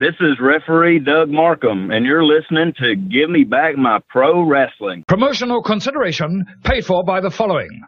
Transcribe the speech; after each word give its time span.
This 0.00 0.14
is 0.18 0.40
referee 0.40 0.98
Doug 0.98 1.28
Markham, 1.28 1.92
and 1.92 2.04
you're 2.04 2.24
listening 2.24 2.72
to 2.80 2.96
Give 2.96 3.30
Me 3.30 3.44
Back 3.44 3.76
My 3.76 4.00
Pro 4.08 4.42
Wrestling. 4.42 5.04
Promotional 5.06 5.62
consideration 5.62 6.44
paid 6.64 6.84
for 6.84 7.04
by 7.04 7.20
the 7.20 7.30
following. 7.30 7.80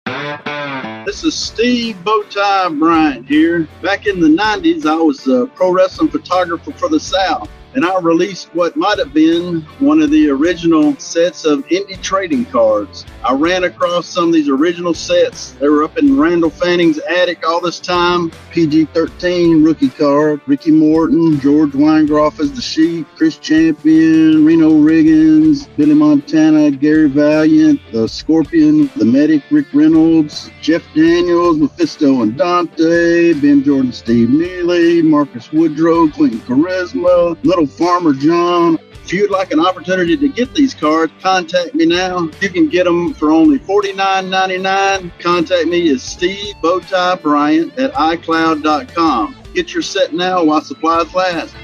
This 1.04 1.24
is 1.24 1.34
Steve 1.34 1.96
Bowtie 2.04 2.78
Bryant 2.78 3.26
here. 3.26 3.66
Back 3.82 4.06
in 4.06 4.20
the 4.20 4.28
90s, 4.28 4.86
I 4.86 4.94
was 4.94 5.26
a 5.26 5.46
pro 5.46 5.72
wrestling 5.72 6.08
photographer 6.08 6.70
for 6.70 6.88
the 6.88 7.00
South 7.00 7.50
and 7.76 7.84
I 7.84 8.00
released 8.00 8.48
what 8.54 8.74
might 8.74 8.98
have 8.98 9.12
been 9.12 9.60
one 9.80 10.00
of 10.00 10.10
the 10.10 10.30
original 10.30 10.96
sets 10.96 11.44
of 11.44 11.58
indie 11.66 12.00
trading 12.00 12.46
cards. 12.46 13.04
I 13.22 13.34
ran 13.34 13.64
across 13.64 14.08
some 14.08 14.28
of 14.28 14.32
these 14.32 14.48
original 14.48 14.94
sets. 14.94 15.52
They 15.52 15.68
were 15.68 15.84
up 15.84 15.98
in 15.98 16.18
Randall 16.18 16.48
Fanning's 16.48 16.98
attic 17.00 17.46
all 17.46 17.60
this 17.60 17.78
time. 17.78 18.32
PG 18.50 18.86
13 18.86 19.62
rookie 19.62 19.90
card, 19.90 20.40
Ricky 20.46 20.70
Morton, 20.70 21.38
George 21.38 21.72
Weingroff 21.72 22.40
as 22.40 22.50
the 22.50 22.62
Sheep, 22.62 23.06
Chris 23.14 23.36
Champion, 23.36 24.42
Reno 24.46 24.70
Riggins, 24.70 25.68
Billy 25.76 25.92
Montana, 25.92 26.70
Gary 26.70 27.10
Valiant, 27.10 27.78
the 27.92 28.08
Scorpion, 28.08 28.88
the 28.96 29.04
Medic, 29.04 29.42
Rick 29.50 29.66
Reynolds, 29.74 30.50
Jeff 30.62 30.82
Daniels, 30.94 31.58
Mephisto 31.58 32.22
and 32.22 32.38
Dante, 32.38 33.34
Ben 33.34 33.62
Jordan, 33.62 33.92
Steve 33.92 34.30
Neely, 34.30 35.02
Marcus 35.02 35.52
Woodrow, 35.52 36.08
Clinton 36.08 36.40
Charisma, 36.40 37.36
Little 37.44 37.65
Farmer 37.68 38.12
John. 38.12 38.78
If 39.04 39.12
you'd 39.12 39.30
like 39.30 39.52
an 39.52 39.60
opportunity 39.60 40.16
to 40.16 40.28
get 40.28 40.52
these 40.54 40.74
cards, 40.74 41.12
contact 41.22 41.74
me 41.74 41.86
now. 41.86 42.28
You 42.40 42.48
can 42.48 42.68
get 42.68 42.84
them 42.84 43.14
for 43.14 43.30
only 43.30 43.58
$49.99. 43.60 45.12
Contact 45.20 45.68
me 45.68 45.88
is 45.88 46.02
Steve 46.02 46.54
Bowtie 46.62 47.22
Bryant 47.22 47.78
at 47.78 47.92
iCloud.com. 47.92 49.36
Get 49.54 49.72
your 49.72 49.82
set 49.82 50.12
now 50.12 50.42
while 50.42 50.60
supplies 50.60 51.14
last. 51.14 51.54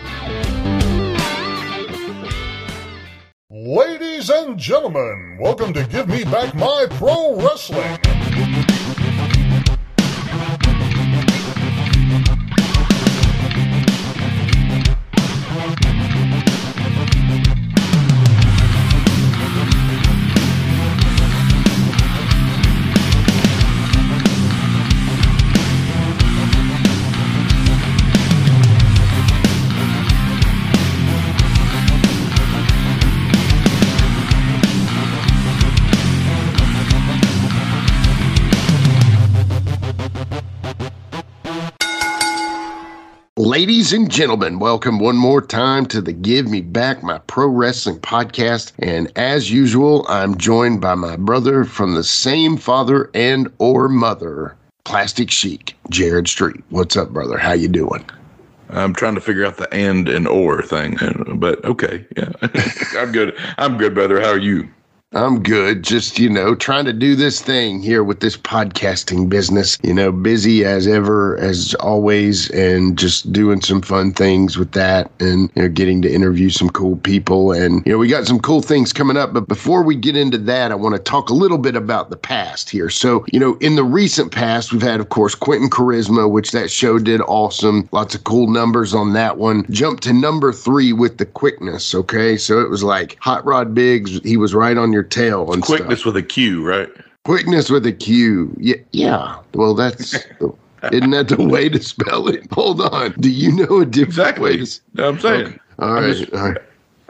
Ladies 3.51 4.30
and 4.30 4.57
gentlemen, 4.57 5.38
welcome 5.41 5.73
to 5.74 5.85
Give 5.87 6.09
Me 6.09 6.24
Back 6.24 6.54
My 6.54 6.87
Pro 6.91 7.37
Wrestling. 7.37 8.21
Ladies 43.52 43.92
and 43.92 44.10
gentlemen, 44.10 44.60
welcome 44.60 44.98
one 44.98 45.18
more 45.18 45.42
time 45.42 45.84
to 45.88 46.00
the 46.00 46.14
Give 46.14 46.48
Me 46.48 46.62
Back 46.62 47.02
My 47.02 47.18
Pro 47.18 47.48
Wrestling 47.48 47.98
podcast. 47.98 48.72
And 48.78 49.12
as 49.14 49.50
usual, 49.50 50.06
I'm 50.08 50.38
joined 50.38 50.80
by 50.80 50.95
my 50.95 51.18
brother 51.18 51.64
from 51.66 51.95
the 51.95 52.02
same 52.02 52.56
father 52.56 53.10
and 53.12 53.52
or 53.58 53.90
mother, 53.90 54.56
Plastic 54.84 55.30
Sheik, 55.30 55.76
Jared 55.90 56.28
Street. 56.28 56.64
What's 56.70 56.96
up, 56.96 57.10
brother? 57.10 57.36
How 57.36 57.52
you 57.52 57.68
doing? 57.68 58.08
I'm 58.70 58.95
trying 58.95 59.16
to 59.16 59.20
figure 59.20 59.45
out 59.45 59.58
the 59.58 59.70
and 59.70 60.08
and 60.08 60.26
or 60.26 60.62
thing, 60.62 60.96
but 61.34 61.62
okay, 61.62 62.06
yeah, 62.16 62.32
I'm 62.96 63.12
good. 63.12 63.38
I'm 63.58 63.76
good, 63.76 63.92
brother. 63.92 64.19
How 64.19 64.30
are 64.30 64.38
you? 64.38 64.66
I'm 65.15 65.43
good. 65.43 65.82
Just, 65.82 66.19
you 66.19 66.31
know, 66.31 66.55
trying 66.55 66.87
to 66.87 66.93
do 66.93 67.15
this 67.15 67.43
thing 67.43 67.82
here 67.82 68.03
with 68.03 68.21
this 68.21 68.37
podcasting 68.37 69.28
business, 69.28 69.78
you 69.82 69.92
know, 69.92 70.10
busy 70.10 70.64
as 70.64 70.86
ever, 70.86 71.36
as 71.38 71.75
always, 71.81 72.50
and 72.50 72.98
just 72.98 73.31
doing 73.31 73.60
some 73.60 73.82
fun 73.82 74.14
things 74.14 74.56
with 74.56 74.72
that 74.72 75.10
and, 75.20 75.50
you 75.54 75.62
know, 75.62 75.69
getting 75.69 76.00
to 76.03 76.10
interview 76.10 76.48
some 76.48 76.70
cool 76.70 76.97
people. 76.97 77.53
And, 77.53 77.84
you 77.84 77.92
know, 77.92 77.98
we 77.98 78.09
got 78.09 78.26
some 78.26 78.41
cool 78.41 78.62
things 78.62 78.92
coming 78.92 79.19
up. 79.19 79.34
But 79.34 79.48
before 79.48 79.82
we 79.82 79.97
get 79.97 80.16
into 80.16 80.38
that, 80.38 80.72
I 80.72 80.76
want 80.76 80.94
to 80.94 81.03
talk 81.03 81.28
a 81.28 81.34
little 81.34 81.59
bit 81.59 81.76
about 81.76 82.09
the 82.09 82.16
past 82.16 82.70
here. 82.70 82.88
So, 82.88 83.26
you 83.31 83.38
know, 83.38 83.59
in 83.60 83.76
the 83.76 83.84
recent 83.84 84.32
past, 84.32 84.72
we've 84.72 84.81
had, 84.81 85.00
of 85.00 85.10
course, 85.10 85.34
Quentin 85.34 85.69
Charisma, 85.69 86.31
which 86.31 86.53
that 86.53 86.70
show 86.70 86.98
did 86.98 87.20
awesome. 87.22 87.86
Lots 87.92 88.15
of 88.15 88.25
cool 88.25 88.48
numbers 88.48 88.94
on 88.94 89.12
that 89.12 89.36
one. 89.36 89.66
Jumped 89.70 90.04
to 90.04 90.15
number 90.15 90.54
three 90.54 90.94
with 90.94 91.19
the 91.19 91.26
quickness. 91.26 91.94
Okay. 91.94 92.38
So 92.38 92.60
it 92.60 92.70
was 92.70 92.82
like 92.82 93.19
Hot 93.20 93.44
Rod 93.44 93.75
Biggs, 93.75 94.19
he 94.22 94.38
was 94.38 94.54
right 94.54 94.78
on 94.78 94.91
your 94.91 95.01
your 95.02 95.08
tail 95.08 95.52
and 95.52 95.62
quickness 95.62 96.00
stuff. 96.00 96.14
with 96.14 96.24
a 96.24 96.26
Q, 96.26 96.64
right? 96.64 96.88
Quickness 97.24 97.70
with 97.70 97.86
a 97.86 97.92
Q. 97.92 98.54
Yeah, 98.58 98.76
yeah. 98.92 99.36
Well, 99.54 99.74
that's 99.74 100.14
isn't 100.92 101.10
that 101.10 101.28
the 101.28 101.44
way 101.44 101.68
to 101.68 101.82
spell 101.82 102.28
it? 102.28 102.46
Hold 102.52 102.80
on. 102.80 103.12
Do 103.12 103.30
you 103.30 103.52
know 103.52 103.80
a 103.80 103.86
different 103.86 104.08
exactly. 104.08 104.58
way? 104.58 104.64
To, 104.64 104.80
no, 104.94 105.08
I'm 105.08 105.18
saying. 105.18 105.46
Okay. 105.46 105.58
All 105.80 105.94
right. 105.94 106.16
just, 106.16 106.32
all 106.32 106.50
right. 106.50 106.58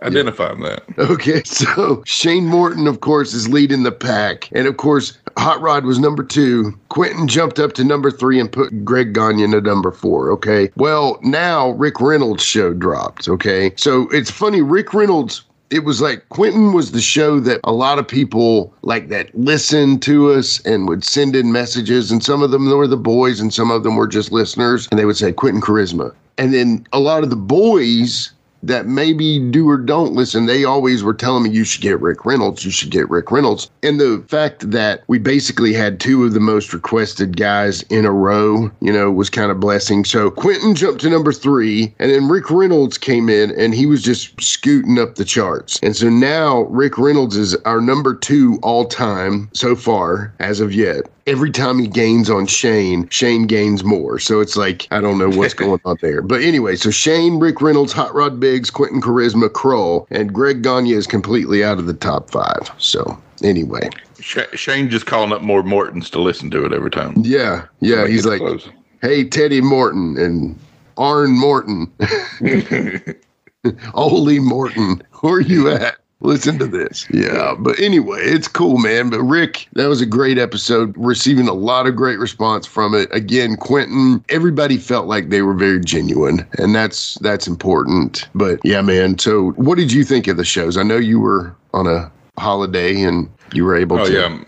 Identifying 0.03 0.61
yeah. 0.63 0.79
that. 0.97 1.11
Okay, 1.11 1.43
so 1.45 2.03
Shane 2.05 2.47
Morton, 2.47 2.87
of 2.87 3.01
course, 3.01 3.35
is 3.35 3.49
leading 3.49 3.83
the 3.83 3.93
pack. 3.93 4.49
And 4.53 4.67
of 4.67 4.77
course, 4.77 5.17
Hot 5.37 5.61
Rod 5.61 5.85
was 5.85 5.99
number 5.99 6.25
two. 6.25 6.79
Quentin 6.89 7.29
jumped 7.29 7.59
up 7.59 7.75
to 7.75 7.85
number 7.85 8.11
three 8.11 8.41
and 8.41 8.51
put 8.51 8.85
Greg 8.85 9.13
Gagne 9.13 9.51
to 9.51 9.61
number 9.61 9.93
four. 9.93 10.31
Okay. 10.33 10.71
Well, 10.77 11.21
now 11.23 11.71
Rick 11.73 12.01
Reynolds' 12.01 12.43
show 12.43 12.75
dropped. 12.75 13.29
Okay. 13.29 13.73
So 13.77 14.09
it's 14.11 14.31
funny, 14.31 14.63
Rick 14.63 14.93
Reynolds 14.93 15.43
it 15.73 15.85
was 15.85 16.03
like 16.03 16.29
Quentin 16.29 16.75
was 16.75 16.93
the 16.93 17.01
show 17.01 17.41
that 17.41 17.61
a 17.65 17.73
lot 17.73 17.99
of 17.99 18.07
people 18.07 18.73
like 18.83 19.09
that 19.09 19.35
listened 19.35 20.03
to 20.03 20.31
us 20.31 20.61
and 20.67 20.87
would 20.87 21.03
send 21.03 21.35
in 21.35 21.51
messages. 21.51 22.13
And 22.13 22.23
some 22.23 22.43
of 22.43 22.51
them 22.51 22.69
were 22.69 22.87
the 22.87 22.97
boys 22.99 23.41
and 23.41 23.53
some 23.53 23.71
of 23.71 23.83
them 23.83 23.97
were 23.97 24.07
just 24.07 24.31
listeners. 24.33 24.87
And 24.91 25.01
they 25.01 25.07
would 25.07 25.17
say 25.17 25.33
Quentin 25.33 25.63
Charisma. 25.63 26.15
And 26.37 26.53
then 26.53 26.87
a 26.93 27.01
lot 27.01 27.23
of 27.23 27.31
the 27.31 27.37
boys 27.37 28.33
that 28.63 28.87
maybe 28.87 29.39
do 29.51 29.69
or 29.69 29.77
don't 29.77 30.13
listen, 30.13 30.47
they 30.47 30.65
always 30.65 31.03
were 31.03 31.15
telling 31.15 31.45
me 31.45 31.51
you 31.51 31.65
should 31.65 31.83
get 31.83 32.01
Rick 32.01 32.25
Reynolds, 32.25 32.65
you 32.65 32.71
should 32.71 32.91
get 32.91 33.09
Rick 33.11 33.31
Reynolds. 33.31 33.71
And 33.83 34.01
the 34.01 34.25
fact 34.29 34.71
that 34.71 35.03
we 35.07 35.19
basically 35.19 35.73
had 35.73 36.01
two 36.01 36.25
of 36.25 36.33
the 36.33 36.41
most 36.41 36.73
requested 36.73 37.37
guys 37.37 37.83
in 37.85 38.05
a 38.05 38.13
row, 38.13 38.71
you 38.81 38.93
know, 38.93 39.11
was 39.11 39.31
kind 39.31 39.51
of 39.51 39.61
blessing. 39.61 40.05
So 40.05 40.31
Quentin 40.31 40.75
jumped 40.75 41.01
to 41.03 41.11
number 41.11 41.33
three, 41.33 41.95
and 41.99 42.11
then 42.11 42.29
Rick 42.29 42.51
Reynolds 42.51 42.99
came 42.99 43.29
in 43.29 43.51
and 43.53 43.75
he 43.75 43.87
was 43.87 44.03
just 44.03 44.41
scooting 44.41 44.99
up 44.99 45.17
the 45.17 45.25
charts. 45.25 45.79
And 45.83 45.97
so 45.97 46.09
now 46.09 46.63
Rick 46.63 46.99
Reynolds 46.99 47.37
is 47.37 47.55
our 47.65 47.81
number 47.81 48.15
two 48.15 48.59
all 48.63 48.87
time 48.87 49.51
so 49.53 49.75
far 49.75 50.33
as 50.39 50.61
of 50.61 50.73
yet 50.73 51.09
every 51.27 51.51
time 51.51 51.79
he 51.79 51.87
gains 51.87 52.29
on 52.29 52.47
Shane, 52.47 53.09
Shane 53.09 53.47
gains 53.47 53.85
more. 53.85 54.19
So 54.19 54.41
it's 54.41 54.57
like, 54.57 54.89
I 54.91 55.01
don't 55.01 55.19
know 55.19 55.31
what's 55.31 55.55
going 55.63 55.81
on 55.85 55.97
there. 56.01 56.23
But 56.23 56.43
anyway, 56.43 56.77
so 56.77 56.91
Shane, 56.91 57.39
Rick 57.39 57.61
Reynolds, 57.61 57.93
Hot 57.93 58.15
Rod 58.15 58.41
Quentin 58.61 59.01
Charisma, 59.01 59.53
Kroll, 59.53 60.07
and 60.11 60.33
Greg 60.33 60.63
Gagne 60.63 60.93
is 60.93 61.07
completely 61.07 61.65
out 61.65 61.79
of 61.79 61.87
the 61.87 61.95
top 61.95 62.31
five. 62.31 62.71
So 62.79 63.21
anyway. 63.43 63.89
Shane 64.21 64.89
just 64.89 65.07
calling 65.07 65.33
up 65.33 65.43
more 65.43 65.63
Mortons 65.63 66.09
to 66.11 66.21
listen 66.21 66.51
to 66.53 66.65
it 66.65 66.73
every 66.73 66.91
time. 66.91 67.15
Yeah. 67.19 67.67
Yeah. 67.81 68.07
He's 68.07 68.25
like, 68.25 68.39
close. 68.39 68.69
hey, 69.01 69.25
Teddy 69.25 69.61
Morton 69.61 70.17
and 70.19 70.59
Arn 70.97 71.33
Morton. 71.33 71.91
Holy 73.95 74.39
Morton, 74.41 75.03
where 75.21 75.35
are 75.35 75.41
you 75.41 75.69
at? 75.73 75.97
Listen 76.23 76.59
to 76.59 76.67
this. 76.67 77.07
Yeah. 77.11 77.55
But 77.59 77.79
anyway, 77.79 78.21
it's 78.23 78.49
cool, 78.49 78.79
man. 78.79 79.11
But 79.11 79.23
Rick, 79.23 79.69
that 79.75 79.87
was 79.87 80.01
a 80.01 80.07
great 80.07 80.39
episode. 80.39 80.95
Receiving 80.97 81.49
a 81.49 81.53
lot 81.53 81.87
of 81.87 81.97
great 81.97 82.19
response 82.19 82.67
from 82.67 82.95
it. 82.95 83.09
Again, 83.13 83.57
Quentin, 83.57 84.25
everybody 84.29 84.79
felt 84.79 85.07
like 85.07 85.29
they 85.29 85.43
were 85.43 85.55
very 85.55 85.81
genuine. 85.81 86.47
And 86.59 86.75
that's 86.75 87.15
that's 87.17 87.47
important. 87.47 88.29
But 88.35 88.61
yeah, 88.65 88.81
man. 88.81 89.19
So 89.19 89.51
what 89.53 89.77
did 89.77 89.93
you 89.93 90.05
think 90.05 90.29
of 90.29 90.37
the 90.37 90.45
shows? 90.45 90.77
I 90.77 90.83
know 90.83 90.97
you 90.97 91.21
were 91.21 91.55
on 91.75 91.87
a 91.87 92.11
holiday 92.39 93.03
and 93.03 93.31
you 93.53 93.65
were 93.65 93.77
able 93.77 94.01
oh, 94.01 94.07
to 94.07 94.13
yeah. 94.13 94.45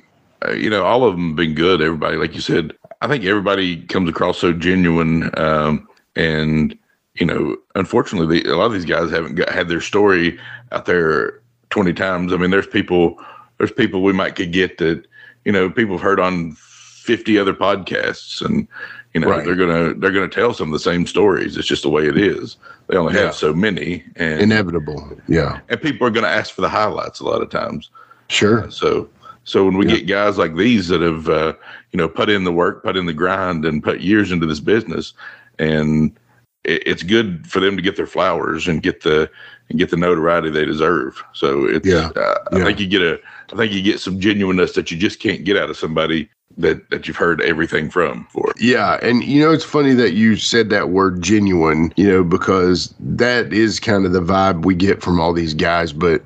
Uh, 0.46 0.52
you 0.52 0.68
know, 0.68 0.84
all 0.84 1.04
of 1.04 1.14
them 1.14 1.28
have 1.28 1.36
been 1.36 1.54
good. 1.54 1.80
Everybody, 1.80 2.16
like 2.16 2.34
you 2.34 2.40
said, 2.40 2.72
I 3.00 3.08
think 3.08 3.24
everybody 3.24 3.82
comes 3.84 4.08
across 4.08 4.38
so 4.38 4.52
genuine. 4.52 5.30
Um, 5.38 5.88
and 6.16 6.76
you 7.14 7.24
know, 7.24 7.56
unfortunately, 7.74 8.40
the, 8.42 8.50
a 8.50 8.56
lot 8.56 8.66
of 8.66 8.72
these 8.72 8.84
guys 8.84 9.10
haven't 9.10 9.36
got, 9.36 9.48
had 9.48 9.68
their 9.68 9.80
story 9.80 10.38
out 10.72 10.86
there 10.86 11.40
20 11.74 11.92
times. 11.92 12.32
I 12.32 12.36
mean, 12.36 12.52
there's 12.52 12.68
people, 12.68 13.18
there's 13.58 13.72
people 13.72 14.04
we 14.04 14.12
might 14.12 14.36
could 14.36 14.52
get 14.52 14.78
that, 14.78 15.04
you 15.44 15.50
know, 15.50 15.68
people 15.68 15.96
have 15.96 16.04
heard 16.04 16.20
on 16.20 16.52
50 16.52 17.36
other 17.36 17.52
podcasts 17.52 18.40
and, 18.40 18.68
you 19.12 19.20
know, 19.20 19.28
right. 19.28 19.44
they're 19.44 19.56
going 19.56 19.94
to, 19.94 19.98
they're 19.98 20.12
going 20.12 20.30
to 20.30 20.32
tell 20.32 20.54
some 20.54 20.68
of 20.68 20.72
the 20.72 20.78
same 20.78 21.04
stories. 21.04 21.56
It's 21.56 21.66
just 21.66 21.82
the 21.82 21.90
way 21.90 22.06
it 22.06 22.16
is. 22.16 22.58
They 22.86 22.96
only 22.96 23.14
yeah. 23.14 23.22
have 23.22 23.34
so 23.34 23.52
many 23.52 24.04
and 24.14 24.40
inevitable. 24.40 25.18
Yeah. 25.26 25.58
And 25.68 25.82
people 25.82 26.06
are 26.06 26.10
going 26.10 26.22
to 26.22 26.30
ask 26.30 26.54
for 26.54 26.60
the 26.60 26.68
highlights 26.68 27.18
a 27.18 27.24
lot 27.24 27.42
of 27.42 27.50
times. 27.50 27.90
Sure. 28.28 28.62
Uh, 28.62 28.70
so, 28.70 29.08
so 29.42 29.64
when 29.64 29.76
we 29.76 29.88
yeah. 29.88 29.96
get 29.96 30.06
guys 30.06 30.38
like 30.38 30.54
these 30.54 30.86
that 30.88 31.00
have, 31.00 31.28
uh, 31.28 31.54
you 31.90 31.96
know, 31.96 32.08
put 32.08 32.30
in 32.30 32.44
the 32.44 32.52
work, 32.52 32.84
put 32.84 32.96
in 32.96 33.06
the 33.06 33.12
grind 33.12 33.64
and 33.64 33.82
put 33.82 34.00
years 34.00 34.30
into 34.30 34.46
this 34.46 34.60
business 34.60 35.12
and, 35.58 36.16
it's 36.64 37.02
good 37.02 37.46
for 37.46 37.60
them 37.60 37.76
to 37.76 37.82
get 37.82 37.96
their 37.96 38.06
flowers 38.06 38.66
and 38.66 38.82
get 38.82 39.02
the 39.02 39.30
and 39.70 39.78
get 39.78 39.90
the 39.90 39.96
notoriety 39.96 40.50
they 40.50 40.64
deserve. 40.64 41.22
So 41.32 41.64
it's 41.64 41.86
Yeah. 41.86 42.10
uh, 42.16 42.34
I 42.52 42.64
think 42.64 42.80
you 42.80 42.86
get 42.86 43.02
a 43.02 43.18
I 43.52 43.56
think 43.56 43.72
you 43.72 43.82
get 43.82 44.00
some 44.00 44.18
genuineness 44.20 44.72
that 44.72 44.90
you 44.90 44.96
just 44.96 45.20
can't 45.20 45.44
get 45.44 45.56
out 45.56 45.70
of 45.70 45.76
somebody 45.76 46.28
that 46.56 46.88
that 46.90 47.08
you've 47.08 47.16
heard 47.16 47.40
everything 47.42 47.90
from 47.90 48.26
for. 48.30 48.52
Yeah, 48.58 48.98
and 49.02 49.24
you 49.24 49.42
know 49.42 49.50
it's 49.52 49.64
funny 49.64 49.92
that 49.94 50.12
you 50.12 50.36
said 50.36 50.70
that 50.70 50.90
word 50.90 51.20
genuine, 51.20 51.92
you 51.96 52.06
know, 52.08 52.22
because 52.22 52.94
that 53.00 53.52
is 53.52 53.80
kind 53.80 54.06
of 54.06 54.12
the 54.12 54.20
vibe 54.20 54.64
we 54.64 54.74
get 54.76 55.02
from 55.02 55.18
all 55.20 55.32
these 55.32 55.52
guys, 55.54 55.92
but 55.92 56.22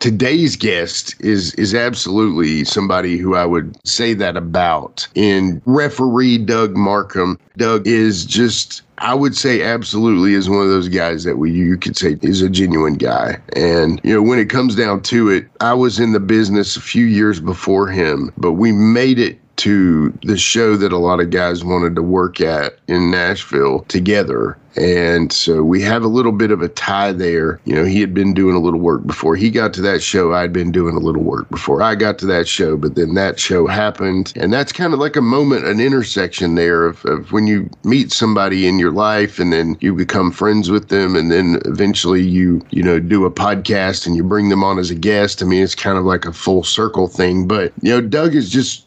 today's 0.00 0.54
guest 0.56 1.16
is 1.20 1.54
is 1.54 1.74
absolutely 1.74 2.64
somebody 2.64 3.16
who 3.16 3.34
I 3.34 3.46
would 3.46 3.76
say 3.86 4.14
that 4.14 4.36
about. 4.36 5.08
In 5.16 5.60
referee 5.66 6.38
Doug 6.38 6.76
Markham, 6.76 7.38
Doug 7.56 7.86
is 7.86 8.24
just 8.24 8.82
I 8.98 9.14
would 9.14 9.36
say 9.36 9.62
absolutely 9.62 10.34
is 10.34 10.48
one 10.48 10.62
of 10.62 10.68
those 10.68 10.88
guys 10.88 11.24
that 11.24 11.36
we 11.36 11.50
you 11.50 11.76
could 11.76 11.96
say 11.96 12.16
is 12.22 12.42
a 12.42 12.48
genuine 12.48 12.94
guy. 12.94 13.38
And 13.54 14.00
you 14.04 14.14
know, 14.14 14.22
when 14.22 14.38
it 14.38 14.48
comes 14.50 14.76
down 14.76 15.02
to 15.02 15.30
it, 15.30 15.46
I 15.60 15.74
was 15.74 15.98
in 15.98 16.12
the 16.12 16.20
business 16.20 16.76
a 16.76 16.80
few 16.80 17.06
years 17.06 17.40
before 17.40 17.88
him, 17.88 18.32
but 18.36 18.52
we 18.52 18.72
made 18.72 19.18
it 19.18 19.38
to 19.64 20.10
the 20.24 20.36
show 20.36 20.76
that 20.76 20.92
a 20.92 20.98
lot 20.98 21.20
of 21.20 21.30
guys 21.30 21.64
wanted 21.64 21.94
to 21.94 22.02
work 22.02 22.38
at 22.38 22.76
in 22.86 23.10
Nashville 23.10 23.80
together. 23.88 24.58
And 24.76 25.32
so 25.32 25.62
we 25.62 25.80
have 25.80 26.02
a 26.02 26.08
little 26.08 26.32
bit 26.32 26.50
of 26.50 26.60
a 26.60 26.68
tie 26.68 27.12
there. 27.12 27.60
You 27.64 27.74
know, 27.74 27.84
he 27.84 28.00
had 28.02 28.12
been 28.12 28.34
doing 28.34 28.56
a 28.56 28.58
little 28.58 28.80
work 28.80 29.06
before 29.06 29.36
he 29.36 29.48
got 29.50 29.72
to 29.74 29.80
that 29.80 30.02
show. 30.02 30.34
I'd 30.34 30.52
been 30.52 30.70
doing 30.70 30.96
a 30.96 30.98
little 30.98 31.22
work 31.22 31.48
before 31.48 31.80
I 31.80 31.94
got 31.94 32.18
to 32.18 32.26
that 32.26 32.46
show, 32.46 32.76
but 32.76 32.94
then 32.94 33.14
that 33.14 33.40
show 33.40 33.66
happened. 33.66 34.34
And 34.36 34.52
that's 34.52 34.72
kind 34.72 34.92
of 34.92 35.00
like 35.00 35.16
a 35.16 35.22
moment, 35.22 35.64
an 35.64 35.80
intersection 35.80 36.56
there 36.56 36.84
of, 36.84 37.02
of 37.06 37.32
when 37.32 37.46
you 37.46 37.70
meet 37.84 38.12
somebody 38.12 38.66
in 38.66 38.78
your 38.78 38.92
life 38.92 39.38
and 39.38 39.50
then 39.50 39.78
you 39.80 39.94
become 39.94 40.30
friends 40.30 40.70
with 40.70 40.88
them. 40.88 41.16
And 41.16 41.30
then 41.30 41.62
eventually 41.64 42.22
you, 42.22 42.60
you 42.68 42.82
know, 42.82 43.00
do 43.00 43.24
a 43.24 43.30
podcast 43.30 44.06
and 44.06 44.14
you 44.14 44.24
bring 44.24 44.50
them 44.50 44.62
on 44.62 44.78
as 44.78 44.90
a 44.90 44.94
guest. 44.94 45.40
I 45.40 45.46
mean, 45.46 45.62
it's 45.62 45.74
kind 45.74 45.96
of 45.96 46.04
like 46.04 46.26
a 46.26 46.34
full 46.34 46.64
circle 46.64 47.06
thing. 47.06 47.48
But, 47.48 47.72
you 47.80 47.92
know, 47.92 48.02
Doug 48.02 48.34
is 48.34 48.50
just 48.50 48.83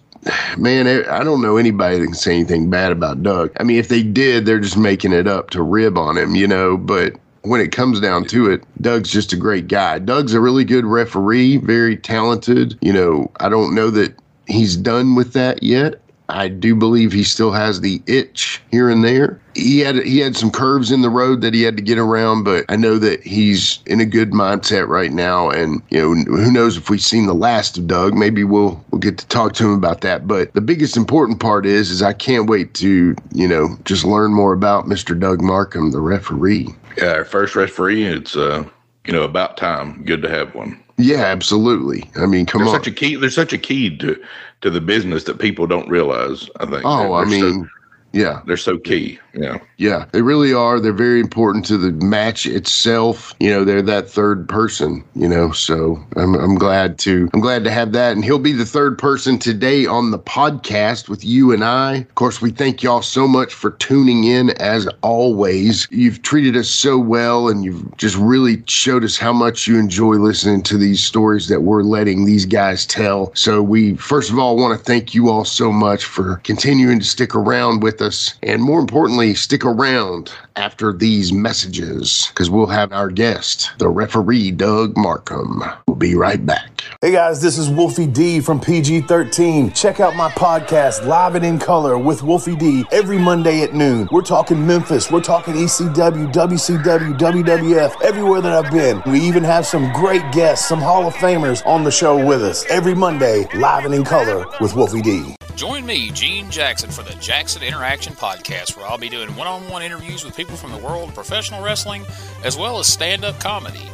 man, 0.58 0.88
eh, 0.88 1.04
I 1.10 1.24
don't 1.24 1.42
know 1.42 1.58
anybody 1.58 2.00
that 2.00 2.06
can 2.06 2.14
say 2.14 2.34
anything 2.34 2.70
bad 2.70 2.92
about 2.92 3.24
Doug. 3.24 3.52
I 3.60 3.64
mean, 3.64 3.78
if 3.78 3.90
they 3.90 4.04
did, 4.04 4.46
they're 4.46 4.60
just 4.60 4.78
making 4.78 5.14
it 5.14 5.28
up 5.28 5.50
to 5.52 5.62
rib 5.62 5.98
on 5.98 6.18
him, 6.18 6.36
you 6.36 6.48
know, 6.48 6.78
but 6.78 7.14
when 7.44 7.62
it 7.62 7.72
comes 7.72 8.00
down 8.00 8.26
to 8.26 8.52
it, 8.52 8.64
Doug's 8.82 9.10
just 9.10 9.34
a 9.34 9.38
great 9.38 9.68
guy. 9.68 10.00
Doug's 10.00 10.34
a 10.34 10.42
really 10.42 10.66
good 10.66 10.86
referee, 10.86 11.58
very 11.58 11.96
talented. 11.96 12.78
You 12.82 12.94
know, 12.94 13.32
I 13.40 13.50
don't 13.50 13.74
know 13.74 13.90
that 13.92 14.14
he's 14.48 14.76
done 14.76 15.16
with 15.16 15.34
that 15.34 15.64
yet. 15.64 16.02
I 16.30 16.50
do 16.50 16.76
believe 16.76 17.12
he 17.12 17.24
still 17.24 17.52
has 17.52 17.82
the 17.82 18.02
itch 18.06 18.62
here 18.70 18.90
and 18.90 19.04
there. 19.04 19.40
He 19.54 19.80
had 19.80 19.96
he 19.98 20.20
had 20.20 20.36
some 20.36 20.52
curves 20.52 20.92
in 20.92 21.02
the 21.02 21.10
road 21.10 21.42
that 21.42 21.54
he 21.54 21.64
had 21.64 21.78
to 21.78 21.84
get 21.84 21.98
around, 21.98 22.44
but 22.44 22.66
I 22.70 22.76
know 22.76 22.98
that 23.00 23.24
he's 23.24 23.80
in 23.86 24.02
a 24.02 24.06
good 24.06 24.32
mindset 24.32 24.88
right 24.88 25.12
now. 25.12 25.50
And 25.50 25.82
you 25.90 26.00
know, 26.00 26.36
who 26.36 26.52
knows 26.52 26.78
if 26.78 26.90
we've 26.90 27.02
seen 27.02 27.26
the 27.26 27.34
last 27.34 27.78
of 27.78 27.88
Doug? 27.88 28.14
Maybe 28.14 28.44
we'll 28.44 28.84
we'll 28.92 29.00
get 29.00 29.18
to 29.20 29.28
talk 29.28 29.54
to 29.54 29.66
him 29.66 29.74
about 29.74 30.02
that. 30.02 30.28
But 30.28 30.54
the 30.54 30.62
biggest 30.62 30.98
important 30.98 31.40
part 31.40 31.66
is 31.66 31.90
is 31.90 32.02
I 32.02 32.14
can't 32.14 32.50
wait 32.50 32.74
to 32.76 33.16
you 33.34 33.48
know 33.48 33.78
just 33.86 34.04
learn 34.04 34.34
more 34.34 34.54
about 34.54 34.86
Mr. 34.86 35.18
Doug 35.18 35.42
Markham, 35.42 35.92
the 35.92 36.02
referee. 36.02 36.68
Yeah, 36.98 37.14
our 37.14 37.26
first 37.26 37.56
referee. 37.56 38.06
It's 38.06 38.36
uh, 38.36 38.64
you 39.08 39.14
know, 39.14 39.24
about 39.24 39.58
time. 39.58 40.04
Good 40.04 40.22
to 40.22 40.30
have 40.30 40.54
one. 40.54 40.84
Yeah, 40.98 41.26
absolutely. 41.26 42.10
I 42.16 42.26
mean, 42.26 42.46
come 42.46 42.62
There's 42.62 42.74
on. 42.74 42.80
such 42.80 42.88
a 42.88 42.92
key. 42.92 43.16
There's 43.16 43.36
such 43.36 43.54
a 43.54 43.58
key 43.58 43.96
to 43.98 44.20
to 44.62 44.70
the 44.72 44.82
business 44.82 45.26
that 45.26 45.38
people 45.40 45.68
don't 45.68 45.88
realize. 45.90 46.50
I 46.60 46.66
think. 46.66 46.82
oh, 46.86 47.14
I 47.14 47.24
They're 47.26 47.40
so- 47.40 47.52
mean, 47.54 47.70
yeah. 48.14 48.42
they're 48.46 48.58
so 48.58 48.78
key. 48.78 49.20
Yeah. 49.34 49.60
Yeah, 49.78 50.06
they 50.12 50.24
really 50.24 50.54
are. 50.54 50.80
They're 50.80 50.92
very 50.92 51.20
important 51.20 51.64
to 51.66 51.78
the 51.78 51.92
match 52.04 52.48
itself. 52.48 53.36
You 53.40 53.52
know, 53.52 53.64
they're 53.64 53.84
that 53.84 54.10
third 54.10 54.50
person, 54.50 55.04
you 55.14 55.28
know. 55.28 55.52
So 55.52 56.04
I'm 56.16 56.34
I'm 56.34 56.56
glad 56.56 56.98
to 57.00 57.30
I'm 57.34 57.40
glad 57.40 57.64
to 57.66 57.72
have 57.72 57.92
that. 57.92 58.14
And 58.14 58.26
he'll 58.26 58.40
be 58.40 58.54
the 58.54 58.66
third 58.66 58.98
person 58.98 59.38
today 59.38 59.86
on 59.86 60.10
the 60.10 60.18
podcast 60.18 61.10
with 61.10 61.24
you 61.24 61.54
and 61.54 61.64
I. 61.64 61.98
Of 61.98 62.16
course, 62.16 62.42
we 62.42 62.50
thank 62.50 62.82
y'all 62.82 63.04
so 63.04 63.28
much 63.28 63.54
for 63.54 63.72
tuning 63.72 64.24
in 64.24 64.50
as 64.60 64.88
always. 65.04 65.88
You've 65.92 66.24
treated 66.24 66.58
us 66.58 66.70
so 66.70 66.98
well 66.98 67.48
and 67.48 67.64
you've 67.64 67.96
just 67.98 68.16
really 68.16 68.64
showed 68.66 69.04
us 69.04 69.18
how 69.18 69.34
much 69.34 69.68
you 69.68 69.78
enjoy 69.78 70.16
listening 70.16 70.64
to 70.64 70.78
these 70.78 71.04
stories 71.04 71.50
that 71.50 71.62
we're 71.62 71.84
letting 71.84 72.26
these 72.26 72.48
guys 72.48 72.88
tell. 72.88 73.32
So 73.36 73.62
we 73.62 73.96
first 73.98 74.32
of 74.32 74.40
all 74.40 74.58
want 74.58 74.76
to 74.78 74.84
thank 74.84 75.14
you 75.14 75.30
all 75.30 75.46
so 75.46 75.72
much 75.72 76.06
for 76.06 76.38
continuing 76.38 76.98
to 76.98 77.06
stick 77.06 77.36
around 77.36 77.84
with 77.84 77.97
us 78.02 78.36
and 78.44 78.62
more 78.62 78.80
importantly, 78.80 79.34
stick 79.34 79.66
around 79.66 80.32
after 80.56 80.92
these 80.92 81.32
messages 81.32 82.28
because 82.30 82.50
we'll 82.50 82.68
have 82.68 82.92
our 82.92 83.10
guest, 83.10 83.72
the 83.78 83.90
referee, 83.90 84.52
Doug 84.52 84.98
Markham. 84.98 85.64
We'll 85.88 85.96
be 85.96 86.16
right 86.16 86.44
back. 86.44 86.84
Hey 87.02 87.12
guys, 87.12 87.42
this 87.42 87.58
is 87.58 87.70
Wolfie 87.70 88.08
D 88.08 88.40
from 88.40 88.60
PG 88.60 89.02
13. 89.02 89.72
Check 89.72 90.00
out 90.00 90.16
my 90.16 90.30
podcast, 90.30 91.06
Live 91.06 91.36
and 91.36 91.46
in 91.46 91.60
Color 91.60 91.98
with 91.98 92.24
Wolfie 92.24 92.56
D, 92.56 92.84
every 92.92 93.18
Monday 93.18 93.62
at 93.62 93.74
noon. 93.74 94.08
We're 94.12 94.22
talking 94.22 94.66
Memphis, 94.66 95.12
we're 95.12 95.22
talking 95.22 95.54
ECW, 95.54 96.32
WCW, 96.34 97.18
WWF, 97.18 98.02
everywhere 98.02 98.42
that 98.42 98.54
I've 98.54 98.72
been. 98.72 99.02
We 99.12 99.20
even 99.20 99.44
have 99.44 99.66
some 99.66 99.92
great 99.94 100.24
guests, 100.32 100.68
some 100.68 100.80
Hall 100.80 101.06
of 101.06 101.14
Famers 101.16 101.66
on 101.66 101.84
the 101.84 101.92
show 101.92 102.26
with 102.26 102.44
us. 102.44 102.66
Every 102.66 102.96
Monday, 102.96 103.48
Live 103.56 103.86
and 103.86 103.94
in 103.94 104.04
Color 104.04 104.46
with 104.60 104.76
Wolfie 104.76 105.02
D. 105.02 105.36
Join 105.56 105.88
me, 105.88 106.12
Gene 106.12 106.52
Jackson, 106.52 106.92
for 106.92 107.02
the 107.02 107.16
Jackson 107.16 107.64
Interaction 107.88 108.16
Podcast, 108.16 108.76
where 108.76 108.86
I'll 108.86 108.98
be 108.98 109.08
doing 109.08 109.34
one 109.38 109.48
on 109.48 109.70
one 109.70 109.82
interviews 109.82 110.26
with 110.26 110.36
people 110.36 110.58
from 110.58 110.74
the 110.74 110.78
world 110.78 111.08
of 111.08 111.16
professional 111.16 111.64
wrestling 111.64 112.06
as 112.44 112.58
well 112.58 112.80
as 112.80 112.88
stand 112.88 113.24
up 113.24 113.40
comedy. 113.40 113.88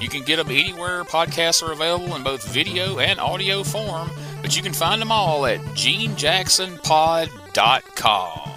You 0.00 0.08
can 0.08 0.24
get 0.24 0.38
them 0.38 0.50
anywhere 0.50 1.04
podcasts 1.04 1.62
are 1.62 1.70
available 1.70 2.16
in 2.16 2.24
both 2.24 2.44
video 2.48 2.98
and 2.98 3.20
audio 3.20 3.62
form, 3.62 4.10
but 4.42 4.56
you 4.56 4.64
can 4.64 4.72
find 4.72 5.00
them 5.00 5.12
all 5.12 5.46
at 5.46 5.60
genejacksonpod.com. 5.60 8.50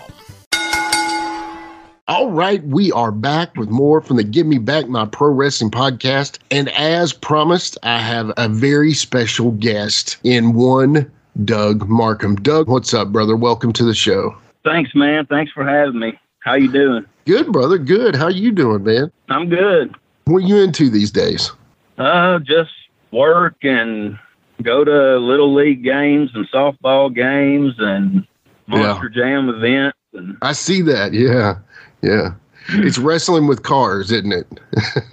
All 2.08 2.32
right, 2.32 2.64
we 2.64 2.92
are 2.92 3.12
back 3.12 3.56
with 3.58 3.70
more 3.70 4.02
from 4.02 4.18
the 4.18 4.24
Give 4.24 4.48
Me 4.48 4.58
Back 4.58 4.88
My 4.88 5.06
Pro 5.06 5.30
Wrestling 5.30 5.70
podcast. 5.70 6.40
And 6.50 6.68
as 6.70 7.14
promised, 7.14 7.78
I 7.84 8.00
have 8.00 8.32
a 8.38 8.50
very 8.50 8.96
special 8.96 9.52
guest 9.52 10.18
in 10.24 10.56
one, 10.56 11.12
Doug 11.46 11.88
Markham. 11.88 12.38
Doug, 12.38 12.68
what's 12.68 12.96
up, 12.96 13.12
brother? 13.12 13.38
Welcome 13.38 13.72
to 13.74 13.84
the 13.84 13.94
show. 13.94 14.36
Thanks, 14.64 14.94
man. 14.96 15.26
Thanks 15.26 15.52
for 15.52 15.68
having 15.68 16.00
me. 16.00 16.20
How 16.40 16.56
you 16.56 16.72
doing? 16.72 17.06
Good, 17.26 17.52
brother. 17.52 17.78
Good. 17.78 18.16
How 18.16 18.28
you 18.28 18.52
doing, 18.52 18.84
man? 18.84 19.12
I'm 19.30 19.50
good. 19.50 19.96
What 20.26 20.38
are 20.44 20.48
you 20.48 20.58
into 20.58 20.90
these 20.90 21.12
days? 21.12 21.52
Uh, 21.98 22.40
just 22.40 22.72
work 23.12 23.56
and 23.64 24.18
go 24.62 24.84
to 24.84 25.18
little 25.18 25.54
league 25.54 25.84
games 25.84 26.32
and 26.34 26.50
softball 26.50 27.14
games 27.14 27.74
and 27.78 28.26
Monster 28.68 29.10
Jam 29.10 29.50
events 29.50 29.98
and 30.14 30.38
I 30.42 30.54
see 30.54 30.82
that. 30.84 31.14
Yeah. 31.14 31.56
Yeah. 32.02 32.34
It's 32.70 32.98
wrestling 32.98 33.48
with 33.48 33.64
cars, 33.64 34.12
isn't 34.12 34.32
it? 34.32 34.48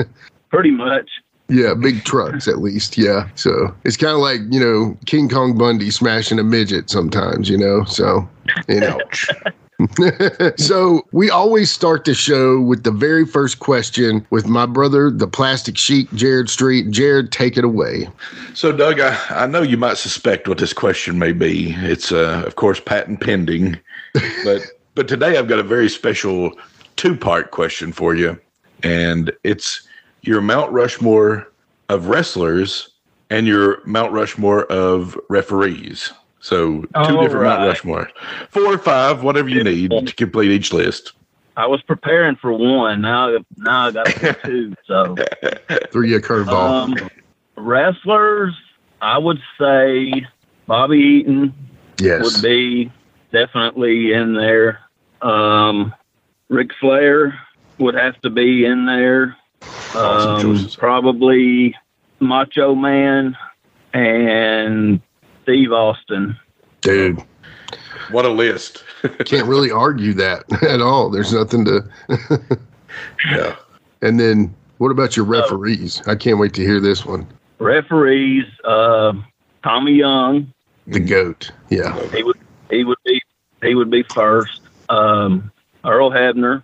pretty 0.51 0.71
much. 0.71 1.09
Yeah, 1.49 1.75
big 1.75 2.05
trucks 2.05 2.49
at 2.49 2.59
least. 2.59 2.99
Yeah. 2.99 3.29
So 3.37 3.75
it's 3.85 3.97
kind 3.97 4.15
of 4.15 4.21
like, 4.21 4.41
you 4.51 4.59
know, 4.59 4.97
King 5.07 5.29
Kong 5.29 5.57
Bundy 5.57 5.91
smashing 5.91 6.39
a 6.39 6.45
midget 6.45 6.91
sometimes, 6.91 7.49
you 7.49 7.57
know? 7.57 7.85
So, 7.85 8.29
you 8.69 8.81
know. 8.81 8.99
so 10.57 11.03
we 11.13 11.31
always 11.31 11.71
start 11.71 12.05
the 12.05 12.15
show 12.15 12.61
with 12.61 12.85
the 12.85 12.91
very 12.91 13.27
first 13.27 13.59
question 13.59 14.27
with 14.31 14.47
my 14.47 14.67
brother, 14.67 15.11
the 15.11 15.27
plastic 15.27 15.77
sheik, 15.77 16.11
Jared 16.15 16.49
Street. 16.49 16.91
Jared, 16.91 17.31
take 17.31 17.57
it 17.57 17.65
away. 17.65 18.09
So, 18.55 18.73
Doug, 18.73 19.01
I, 19.01 19.19
I 19.31 19.47
know 19.47 19.63
you 19.63 19.77
might 19.77 19.99
suspect 19.99 20.49
what 20.49 20.59
this 20.59 20.73
question 20.73 21.19
may 21.19 21.33
be. 21.33 21.75
It's, 21.79 22.11
uh, 22.11 22.43
of 22.47 22.57
course, 22.57 22.81
patent 22.81 23.21
pending, 23.21 23.79
but 24.45 24.63
but 24.95 25.09
today 25.09 25.37
I've 25.37 25.49
got 25.49 25.59
a 25.59 25.63
very 25.63 25.91
special 25.91 26.53
two 26.97 27.15
part 27.15 27.51
question 27.51 27.93
for 27.93 28.15
you, 28.15 28.39
and 28.83 29.31
it's 29.45 29.86
your 30.27 30.41
Mount 30.41 30.73
Rushmore 30.73 31.51
of 31.89 32.09
wrestlers 32.09 32.91
and 33.31 33.47
your 33.47 33.85
Mount 33.87 34.13
Rushmore 34.13 34.65
of 34.67 35.19
referees. 35.29 36.13
So, 36.41 36.83
two 36.83 37.21
different 37.21 37.45
Mount. 37.45 37.67
Rushmore, 37.67 38.11
four 38.51 38.75
or 38.75 38.79
five, 38.79 39.23
whatever 39.23 39.49
you 39.49 39.65
need 39.65 39.91
to 39.91 40.15
complete 40.15 40.51
each 40.51 40.73
list. 40.73 41.13
I 41.57 41.67
was 41.67 41.81
preparing 41.83 42.37
for 42.37 42.53
one. 42.53 43.01
Now, 43.01 43.37
now 43.57 43.87
I 43.87 43.91
got 43.91 44.07
two. 44.45 44.75
So, 44.87 45.17
Threw 45.91 46.07
you 46.07 46.17
a 46.17 46.21
curveball. 46.21 47.01
um, 47.03 47.11
wrestlers, 47.57 48.55
I 49.01 49.19
would 49.19 49.41
say 49.59 50.27
Bobby 50.67 50.99
Eaton 50.99 51.55
yes. 51.99 52.23
would 52.23 52.43
be 52.43 52.93
definitely 53.33 54.13
in 54.13 54.35
there. 54.35 54.81
Um, 55.23 55.95
Ric 56.49 56.71
Flair 56.79 57.39
would 57.79 57.95
have 57.95 58.21
to 58.21 58.31
be 58.31 58.65
in 58.65 58.87
there. 58.87 59.37
Awesome 59.95 60.57
Um, 60.57 60.69
probably 60.79 61.75
Macho 62.21 62.75
Man 62.75 63.37
and 63.93 65.01
Steve 65.43 65.73
Austin. 65.73 66.37
Dude, 66.81 67.23
What 68.11 68.25
a 68.25 68.29
list! 68.31 68.85
can't 69.25 69.47
really 69.47 69.71
argue 69.71 70.13
that 70.15 70.45
at 70.63 70.81
all. 70.81 71.11
There's 71.11 71.33
nothing 71.33 71.65
to. 71.67 71.85
Yeah. 73.31 73.57
And 74.03 74.19
then 74.19 74.55
what 74.79 74.91
about 74.91 75.17
your 75.17 75.27
referees? 75.27 76.03
I 76.07 76.15
can't 76.15 76.39
wait 76.39 76.55
to 76.55 76.63
hear 76.63 76.81
this 76.81 77.05
one. 77.05 77.27
Referees, 77.59 78.45
uh, 78.65 79.13
Tommy 79.63 79.93
Young. 79.93 80.53
The 80.87 81.01
goat. 81.01 81.51
Yeah. 81.69 81.99
He 82.11 82.23
would 82.23 82.39
he 82.71 82.85
would 82.85 82.99
be 83.05 83.21
he 83.63 83.75
would 83.75 83.91
be 83.91 84.03
first. 84.05 84.61
Um, 84.89 85.51
Earl 85.85 86.11
Hebner. 86.11 86.63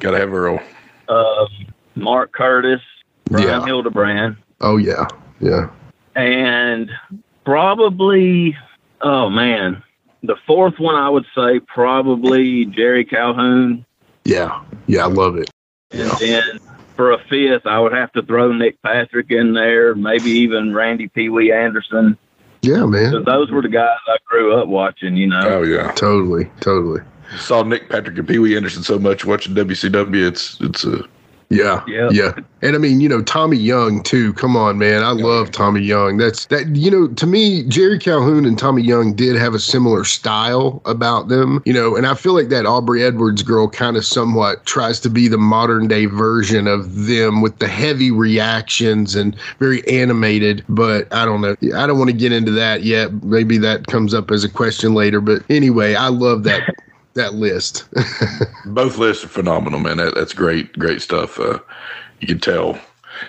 Gotta 0.00 0.18
have 0.18 0.32
Earl. 0.32 0.60
Uh, 1.08 1.46
Mark 1.94 2.32
Curtis. 2.32 2.80
Brian 3.30 3.46
Yeah. 3.48 3.64
Hildebrand. 3.64 4.36
Oh 4.60 4.76
yeah. 4.76 5.06
Yeah. 5.40 5.68
and 6.14 6.90
probably 7.44 8.56
oh 9.00 9.28
man 9.28 9.82
the 10.22 10.36
fourth 10.46 10.78
one 10.78 10.94
i 10.94 11.08
would 11.08 11.24
say 11.34 11.58
probably 11.60 12.64
jerry 12.66 13.04
calhoun 13.04 13.84
Yeah. 14.24 14.62
Yeah. 14.86 15.04
I 15.04 15.08
love 15.08 15.36
it. 15.36 15.50
and 15.90 16.10
then 16.20 16.42
for 16.96 17.12
a 17.12 17.18
fifth 17.28 17.66
i 17.66 17.78
would 17.80 17.92
have 17.92 18.12
to 18.12 18.22
throw 18.22 18.52
nick 18.52 18.80
patrick 18.82 19.30
in 19.30 19.52
there 19.54 19.94
maybe 19.94 20.30
even 20.30 20.72
randy 20.74 21.08
pee 21.08 21.28
wee 21.28 21.50
anderson 21.52 22.16
Yeah, 22.62 22.84
man. 22.86 23.10
so 23.10 23.20
those 23.20 23.50
were 23.50 23.62
the 23.62 23.68
guys 23.68 23.98
i 24.06 24.16
grew 24.26 24.54
up 24.54 24.68
watching 24.68 25.16
you 25.16 25.26
know 25.26 25.40
Oh 25.44 25.62
yeah. 25.62 25.90
Totally. 25.92 26.48
Totally. 26.60 27.00
Saw 27.38 27.62
Nick 27.62 27.88
Patrick 27.88 28.18
and 28.18 28.28
Pee 28.28 28.38
Wee 28.38 28.56
Anderson 28.56 28.82
so 28.82 28.98
much 28.98 29.24
watching 29.24 29.54
WCW. 29.54 30.28
It's 30.28 30.60
it's 30.60 30.84
a 30.84 31.02
Yeah. 31.52 31.84
Yeah. 31.86 32.08
Yeah. 32.10 32.32
And 32.62 32.76
I 32.76 32.78
mean, 32.78 33.00
you 33.00 33.08
know, 33.08 33.22
Tommy 33.22 33.56
Young 33.56 34.02
too. 34.02 34.32
Come 34.34 34.56
on, 34.56 34.78
man. 34.78 35.02
I 35.02 35.10
love 35.10 35.50
Tommy 35.50 35.80
Young. 35.80 36.16
That's 36.16 36.46
that 36.46 36.76
you 36.76 36.90
know, 36.90 37.08
to 37.08 37.26
me, 37.26 37.64
Jerry 37.64 37.98
Calhoun 37.98 38.44
and 38.46 38.58
Tommy 38.58 38.82
Young 38.82 39.14
did 39.14 39.36
have 39.36 39.52
a 39.54 39.58
similar 39.58 40.04
style 40.04 40.80
about 40.84 41.28
them, 41.28 41.62
you 41.66 41.72
know, 41.72 41.96
and 41.96 42.06
I 42.06 42.14
feel 42.14 42.34
like 42.34 42.48
that 42.50 42.64
Aubrey 42.64 43.02
Edwards 43.02 43.42
girl 43.42 43.68
kind 43.68 43.96
of 43.96 44.04
somewhat 44.04 44.64
tries 44.64 45.00
to 45.00 45.10
be 45.10 45.28
the 45.28 45.38
modern 45.38 45.88
day 45.88 46.06
version 46.06 46.68
of 46.68 47.06
them 47.06 47.42
with 47.42 47.58
the 47.58 47.68
heavy 47.68 48.10
reactions 48.10 49.14
and 49.16 49.36
very 49.58 49.86
animated, 49.88 50.64
but 50.68 51.12
I 51.12 51.24
don't 51.24 51.40
know. 51.40 51.56
I 51.76 51.86
don't 51.86 51.98
want 51.98 52.10
to 52.10 52.16
get 52.16 52.32
into 52.32 52.52
that 52.52 52.84
yet. 52.84 53.24
Maybe 53.24 53.58
that 53.58 53.88
comes 53.88 54.14
up 54.14 54.30
as 54.30 54.44
a 54.44 54.48
question 54.48 54.94
later, 54.94 55.20
but 55.20 55.42
anyway, 55.50 55.94
I 55.94 56.08
love 56.08 56.44
that 56.44 56.74
that 57.14 57.34
list. 57.34 57.88
both 58.66 58.98
lists 58.98 59.24
are 59.24 59.28
phenomenal, 59.28 59.80
man. 59.80 59.98
That, 59.98 60.14
that's 60.14 60.32
great, 60.32 60.72
great 60.78 61.02
stuff. 61.02 61.38
Uh, 61.38 61.58
you 62.20 62.26
can 62.26 62.40
tell, 62.40 62.78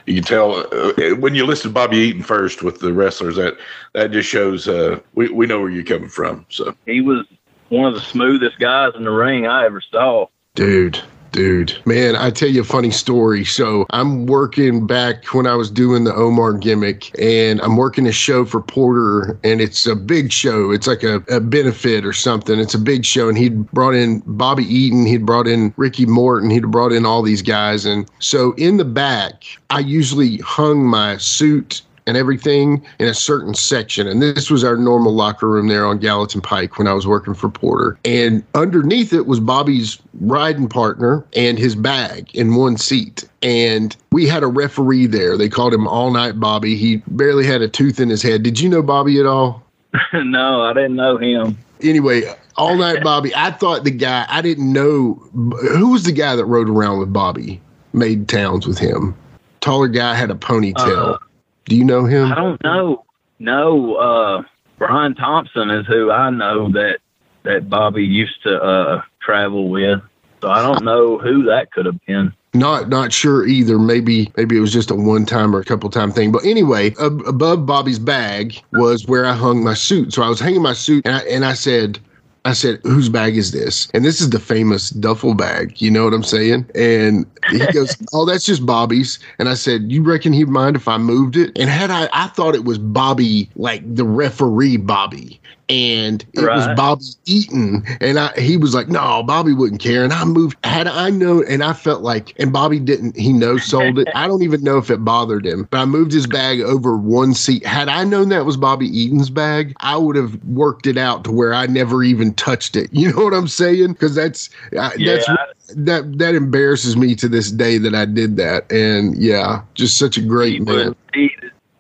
you 0.05 0.15
can 0.15 0.23
tell 0.23 0.55
uh, 0.73 1.15
when 1.15 1.35
you 1.35 1.45
listed 1.45 1.73
Bobby 1.73 1.97
Eaton 1.97 2.23
first 2.23 2.63
with 2.63 2.79
the 2.79 2.93
wrestlers. 2.93 3.35
That 3.35 3.57
that 3.93 4.11
just 4.11 4.29
shows 4.29 4.67
uh, 4.67 4.99
we 5.15 5.29
we 5.29 5.45
know 5.45 5.59
where 5.59 5.69
you're 5.69 5.83
coming 5.83 6.09
from. 6.09 6.45
So 6.49 6.75
he 6.85 7.01
was 7.01 7.25
one 7.69 7.87
of 7.87 7.93
the 7.93 8.01
smoothest 8.01 8.59
guys 8.59 8.93
in 8.95 9.03
the 9.03 9.11
ring 9.11 9.47
i 9.47 9.65
ever 9.65 9.81
saw 9.81 10.27
Dude, 10.55 11.01
dude, 11.33 11.75
man, 11.85 12.15
I 12.15 12.29
tell 12.29 12.47
you 12.47 12.61
a 12.61 12.63
funny 12.63 12.91
story. 12.91 13.43
So 13.43 13.85
I'm 13.89 14.25
working 14.27 14.87
back 14.87 15.33
when 15.33 15.45
I 15.45 15.55
was 15.55 15.69
doing 15.69 16.05
the 16.05 16.13
Omar 16.13 16.53
gimmick, 16.53 17.11
and 17.19 17.59
I'm 17.61 17.75
working 17.75 18.07
a 18.07 18.11
show 18.13 18.45
for 18.45 18.61
Porter, 18.61 19.37
and 19.43 19.59
it's 19.59 19.85
a 19.85 19.95
big 19.95 20.31
show. 20.31 20.71
It's 20.71 20.87
like 20.87 21.03
a, 21.03 21.15
a 21.29 21.41
benefit 21.41 22.05
or 22.05 22.13
something. 22.13 22.57
It's 22.57 22.73
a 22.73 22.79
big 22.79 23.03
show, 23.03 23.27
and 23.27 23.37
he'd 23.37 23.69
brought 23.71 23.95
in 23.95 24.23
Bobby 24.25 24.63
Eaton, 24.63 25.05
he'd 25.05 25.25
brought 25.25 25.47
in 25.47 25.73
Ricky 25.75 26.05
Morton, 26.05 26.49
he'd 26.49 26.71
brought 26.71 26.93
in 26.93 27.05
all 27.05 27.21
these 27.21 27.41
guys. 27.41 27.85
And 27.85 28.09
so 28.19 28.53
in 28.53 28.77
the 28.77 28.85
back, 28.85 29.43
I 29.69 29.79
usually 29.79 30.37
hung 30.37 30.85
my 30.85 31.17
suit 31.17 31.81
and 32.07 32.17
everything 32.17 32.83
in 32.99 33.07
a 33.07 33.13
certain 33.13 33.53
section. 33.53 34.07
And 34.07 34.21
this 34.21 34.49
was 34.49 34.63
our 34.63 34.77
normal 34.77 35.13
locker 35.13 35.49
room 35.49 35.67
there 35.67 35.85
on 35.85 35.99
Gallatin 35.99 36.41
Pike 36.41 36.77
when 36.77 36.87
I 36.87 36.93
was 36.93 37.07
working 37.07 37.33
for 37.33 37.49
Porter. 37.49 37.97
And 38.05 38.43
underneath 38.55 39.13
it 39.13 39.25
was 39.25 39.39
Bobby's 39.39 39.99
riding 40.21 40.67
partner 40.67 41.23
and 41.35 41.57
his 41.57 41.75
bag 41.75 42.33
in 42.35 42.55
one 42.55 42.77
seat. 42.77 43.27
And 43.41 43.95
we 44.11 44.27
had 44.27 44.43
a 44.43 44.47
referee 44.47 45.07
there. 45.07 45.37
They 45.37 45.49
called 45.49 45.73
him 45.73 45.87
All 45.87 46.11
Night 46.11 46.39
Bobby. 46.39 46.75
He 46.75 46.97
barely 47.07 47.45
had 47.45 47.61
a 47.61 47.67
tooth 47.67 47.99
in 47.99 48.09
his 48.09 48.21
head. 48.21 48.43
Did 48.43 48.59
you 48.59 48.69
know 48.69 48.81
Bobby 48.81 49.19
at 49.19 49.25
all? 49.25 49.61
no 50.13 50.63
i 50.63 50.73
didn't 50.73 50.95
know 50.95 51.17
him 51.17 51.55
Anyway, 51.83 52.23
All 52.55 52.77
Night 52.77 52.99
Bobby. 53.03 53.33
I 53.35 53.51
thought 53.51 53.83
the 53.83 53.91
guy, 53.91 54.25
I 54.29 54.41
didn't 54.41 54.71
know 54.71 55.15
who 55.33 55.89
was 55.89 56.03
the 56.03 56.11
guy 56.11 56.35
that 56.35 56.45
rode 56.45 56.69
around 56.69 56.99
with 56.99 57.11
Bobby, 57.11 57.61
made 57.93 58.27
towns 58.27 58.65
with 58.67 58.77
him. 58.77 59.15
Taller 59.61 59.87
guy 59.87 60.15
had 60.15 60.31
a 60.31 60.35
ponytail. 60.35 61.15
Uh, 61.15 61.17
Do 61.65 61.75
you 61.75 61.85
know 61.85 62.05
him? 62.05 62.31
I 62.31 62.35
don't 62.35 62.63
know. 62.63 63.05
No, 63.39 63.95
uh, 63.95 64.43
Brian 64.77 65.15
Thompson 65.15 65.69
is 65.69 65.85
who 65.87 66.11
I 66.11 66.29
know 66.29 66.71
that 66.71 66.99
that 67.43 67.69
Bobby 67.69 68.03
used 68.05 68.41
to 68.43 68.61
uh, 68.61 69.01
travel 69.21 69.69
with. 69.69 70.01
So 70.41 70.49
I 70.49 70.61
don't 70.61 70.83
know 70.83 71.17
who 71.17 71.43
that 71.43 71.71
could 71.71 71.85
have 71.85 71.99
been. 72.05 72.33
Not 72.53 72.89
not 72.89 73.11
sure 73.11 73.45
either. 73.47 73.79
Maybe 73.79 74.31
maybe 74.37 74.57
it 74.57 74.59
was 74.61 74.73
just 74.73 74.91
a 74.91 74.95
one 74.95 75.25
time 75.25 75.55
or 75.55 75.59
a 75.59 75.65
couple 75.65 75.89
time 75.89 76.11
thing. 76.11 76.31
But 76.31 76.45
anyway, 76.45 76.93
ab- 76.99 77.25
above 77.25 77.65
Bobby's 77.65 77.99
bag 77.99 78.61
was 78.73 79.07
where 79.07 79.25
I 79.25 79.33
hung 79.33 79.63
my 79.63 79.73
suit. 79.73 80.13
So 80.13 80.21
I 80.21 80.29
was 80.29 80.39
hanging 80.39 80.61
my 80.61 80.73
suit, 80.73 81.05
and 81.05 81.15
I, 81.15 81.19
and 81.21 81.45
I 81.45 81.53
said. 81.53 81.99
I 82.45 82.53
said, 82.53 82.81
whose 82.83 83.07
bag 83.07 83.37
is 83.37 83.51
this? 83.51 83.87
And 83.93 84.03
this 84.03 84.19
is 84.19 84.29
the 84.31 84.39
famous 84.39 84.89
duffel 84.89 85.33
bag. 85.33 85.81
You 85.81 85.89
know 85.89 86.03
what 86.03 86.13
I'm 86.13 86.23
saying? 86.23 86.69
And 86.75 87.25
he 87.49 87.59
goes, 87.71 87.95
oh, 88.13 88.25
that's 88.25 88.45
just 88.45 88.65
Bobby's. 88.65 89.17
And 89.39 89.47
I 89.47 89.53
said, 89.53 89.91
you 89.91 90.03
reckon 90.03 90.33
he'd 90.33 90.49
mind 90.49 90.75
if 90.75 90.87
I 90.87 90.97
moved 90.97 91.37
it? 91.37 91.57
And 91.57 91.69
had 91.69 91.89
I, 91.89 92.09
I 92.11 92.27
thought 92.27 92.53
it 92.53 92.65
was 92.65 92.77
Bobby, 92.77 93.49
like 93.55 93.81
the 93.95 94.03
referee 94.03 94.77
Bobby. 94.77 95.39
And 95.73 96.23
it 96.33 96.41
was 96.41 96.67
Bobby 96.75 97.03
Eaton. 97.25 97.83
And 97.99 98.19
I, 98.19 98.31
he 98.39 98.57
was 98.57 98.75
like, 98.75 98.89
no, 98.89 99.23
Bobby 99.23 99.53
wouldn't 99.53 99.81
care. 99.81 100.03
And 100.03 100.13
I 100.13 100.23
moved, 100.23 100.55
had 100.63 100.85
I 100.85 101.09
known, 101.09 101.45
and 101.49 101.63
I 101.63 101.73
felt 101.73 102.03
like, 102.03 102.39
and 102.39 102.53
Bobby 102.53 102.79
didn't, 102.79 103.17
he 103.17 103.33
no 103.33 103.57
sold 103.57 103.97
it. 103.97 104.07
I 104.13 104.27
don't 104.27 104.43
even 104.43 104.63
know 104.63 104.77
if 104.77 104.91
it 104.91 105.03
bothered 105.03 105.47
him, 105.47 105.67
but 105.71 105.79
I 105.79 105.85
moved 105.85 106.11
his 106.11 106.27
bag 106.27 106.61
over 106.61 106.95
one 106.95 107.33
seat. 107.33 107.65
Had 107.65 107.89
I 107.89 108.03
known 108.03 108.29
that 108.29 108.45
was 108.45 108.55
Bobby 108.55 108.85
Eaton's 108.85 109.31
bag, 109.31 109.73
I 109.79 109.97
would 109.97 110.15
have 110.15 110.35
worked 110.43 110.85
it 110.85 110.97
out 110.97 111.23
to 111.23 111.31
where 111.31 111.55
I 111.55 111.65
never 111.65 112.03
even 112.03 112.33
touched 112.35 112.75
it. 112.75 112.89
You 113.03 113.11
know 113.11 113.25
what 113.25 113.33
I'm 113.33 113.49
saying? 113.49 113.93
Because 113.93 114.15
that's, 114.15 114.49
I, 114.79 114.93
Yeah, 114.97 115.15
that's, 115.27 115.73
that, 115.75 116.17
that 116.19 116.35
embarrasses 116.35 116.95
me 116.95 117.15
to 117.15 117.27
this 117.27 117.51
day 117.51 117.77
that 117.79 117.93
I 117.93 118.05
did 118.05 118.37
that. 118.37 118.71
And 118.71 119.17
yeah, 119.17 119.61
just 119.73 119.97
such 119.97 120.17
a 120.17 120.21
he, 120.21 120.27
great 120.27 120.61
man. 120.61 120.89
was, 120.89 120.95
he, 121.13 121.29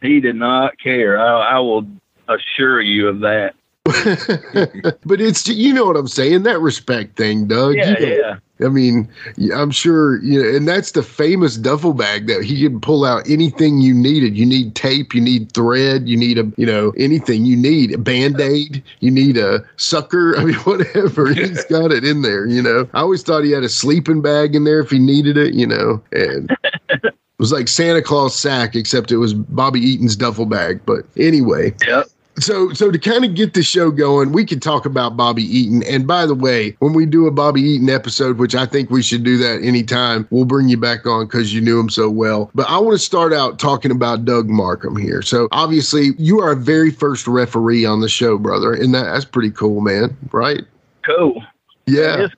he 0.01 0.19
did 0.19 0.35
not 0.35 0.77
care. 0.79 1.17
I, 1.17 1.55
I 1.55 1.59
will 1.59 1.87
assure 2.27 2.81
you 2.81 3.07
of 3.07 3.21
that. 3.21 3.55
but 3.85 5.19
it's 5.19 5.45
you 5.45 5.73
know 5.73 5.85
what 5.85 5.97
I'm 5.97 6.07
saying 6.07 6.43
that 6.43 6.61
respect 6.61 7.17
thing, 7.17 7.47
Doug. 7.47 7.75
Yeah, 7.75 7.99
you 7.99 8.05
know, 8.05 8.15
yeah. 8.15 8.65
I 8.65 8.69
mean, 8.69 9.09
I'm 9.53 9.71
sure 9.71 10.23
you 10.23 10.41
know, 10.41 10.55
and 10.55 10.65
that's 10.65 10.91
the 10.91 11.03
famous 11.03 11.57
duffel 11.57 11.93
bag 11.93 12.27
that 12.27 12.45
he 12.45 12.63
can 12.63 12.79
pull 12.79 13.03
out 13.03 13.29
anything 13.29 13.81
you 13.81 13.93
needed. 13.93 14.37
You 14.37 14.45
need 14.45 14.73
tape, 14.75 15.13
you 15.13 15.19
need 15.19 15.51
thread, 15.51 16.07
you 16.07 16.15
need 16.15 16.37
a 16.37 16.49
you 16.55 16.65
know 16.65 16.93
anything 16.97 17.43
you 17.45 17.57
need 17.57 17.93
a 17.93 17.97
band 17.97 18.39
aid, 18.39 18.81
you 19.01 19.11
need 19.11 19.35
a 19.35 19.65
sucker. 19.75 20.33
I 20.37 20.45
mean, 20.45 20.55
whatever. 20.55 21.33
He's 21.33 21.65
got 21.65 21.91
it 21.91 22.05
in 22.05 22.21
there. 22.21 22.45
You 22.45 22.61
know, 22.61 22.87
I 22.93 23.01
always 23.01 23.21
thought 23.21 23.43
he 23.43 23.51
had 23.51 23.63
a 23.63 23.69
sleeping 23.69 24.21
bag 24.21 24.55
in 24.55 24.63
there 24.63 24.79
if 24.79 24.91
he 24.91 24.99
needed 24.99 25.35
it. 25.35 25.53
You 25.53 25.67
know, 25.67 26.01
and. 26.13 26.55
It 27.33 27.39
was 27.39 27.51
like 27.51 27.67
Santa 27.67 28.01
Claus 28.01 28.35
sack, 28.35 28.75
except 28.75 29.11
it 29.11 29.17
was 29.17 29.33
Bobby 29.33 29.81
Eaton's 29.81 30.15
duffel 30.15 30.45
bag. 30.45 30.79
But 30.85 31.03
anyway, 31.17 31.73
Yep. 31.85 32.07
So 32.39 32.73
so 32.73 32.91
to 32.91 32.97
kind 32.97 33.23
of 33.23 33.35
get 33.35 33.53
the 33.53 33.63
show 33.63 33.91
going, 33.91 34.31
we 34.31 34.45
can 34.45 34.59
talk 34.59 34.85
about 34.85 35.15
Bobby 35.15 35.43
Eaton. 35.43 35.83
And 35.83 36.07
by 36.07 36.25
the 36.25 36.35
way, 36.35 36.75
when 36.79 36.93
we 36.93 37.05
do 37.05 37.27
a 37.27 37.31
Bobby 37.31 37.61
Eaton 37.61 37.89
episode, 37.89 38.37
which 38.37 38.55
I 38.55 38.65
think 38.65 38.89
we 38.89 39.03
should 39.03 39.23
do 39.23 39.37
that 39.37 39.61
anytime, 39.63 40.27
we'll 40.31 40.45
bring 40.45 40.69
you 40.69 40.77
back 40.77 41.05
on 41.05 41.25
because 41.25 41.53
you 41.53 41.61
knew 41.61 41.79
him 41.79 41.89
so 41.89 42.09
well. 42.09 42.49
But 42.55 42.69
I 42.69 42.77
want 42.79 42.93
to 42.95 43.03
start 43.03 43.33
out 43.33 43.59
talking 43.59 43.91
about 43.91 44.25
Doug 44.25 44.49
Markham 44.49 44.95
here. 44.95 45.21
So 45.21 45.47
obviously, 45.51 46.11
you 46.17 46.39
are 46.39 46.49
our 46.49 46.55
very 46.55 46.91
first 46.91 47.27
referee 47.27 47.85
on 47.85 48.01
the 48.01 48.09
show, 48.09 48.37
brother, 48.37 48.73
and 48.73 48.93
that, 48.93 49.03
that's 49.03 49.25
pretty 49.25 49.51
cool, 49.51 49.81
man. 49.81 50.15
Right? 50.31 50.63
Cool. 51.03 51.43
Yeah. 51.85 52.25
Is 52.25 52.31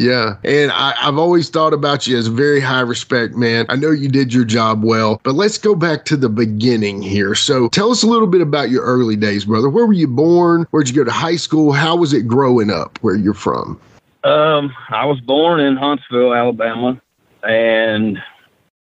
Yeah. 0.00 0.38
And 0.44 0.72
I, 0.72 0.94
I've 0.98 1.18
always 1.18 1.50
thought 1.50 1.74
about 1.74 2.06
you 2.06 2.16
as 2.16 2.26
very 2.26 2.58
high 2.58 2.80
respect, 2.80 3.34
man. 3.34 3.66
I 3.68 3.76
know 3.76 3.90
you 3.90 4.08
did 4.08 4.32
your 4.32 4.46
job 4.46 4.82
well, 4.82 5.20
but 5.24 5.34
let's 5.34 5.58
go 5.58 5.74
back 5.74 6.06
to 6.06 6.16
the 6.16 6.30
beginning 6.30 7.02
here. 7.02 7.34
So 7.34 7.68
tell 7.68 7.90
us 7.90 8.02
a 8.02 8.06
little 8.06 8.26
bit 8.26 8.40
about 8.40 8.70
your 8.70 8.82
early 8.82 9.14
days, 9.14 9.44
brother. 9.44 9.68
Where 9.68 9.84
were 9.84 9.92
you 9.92 10.06
born? 10.06 10.66
Where'd 10.70 10.88
you 10.88 10.94
go 10.94 11.04
to 11.04 11.10
high 11.10 11.36
school? 11.36 11.72
How 11.72 11.96
was 11.96 12.14
it 12.14 12.26
growing 12.26 12.70
up 12.70 12.98
where 13.02 13.14
you're 13.14 13.34
from? 13.34 13.78
Um, 14.24 14.72
I 14.88 15.04
was 15.04 15.20
born 15.20 15.60
in 15.60 15.76
Huntsville, 15.76 16.32
Alabama, 16.32 16.98
and 17.42 18.18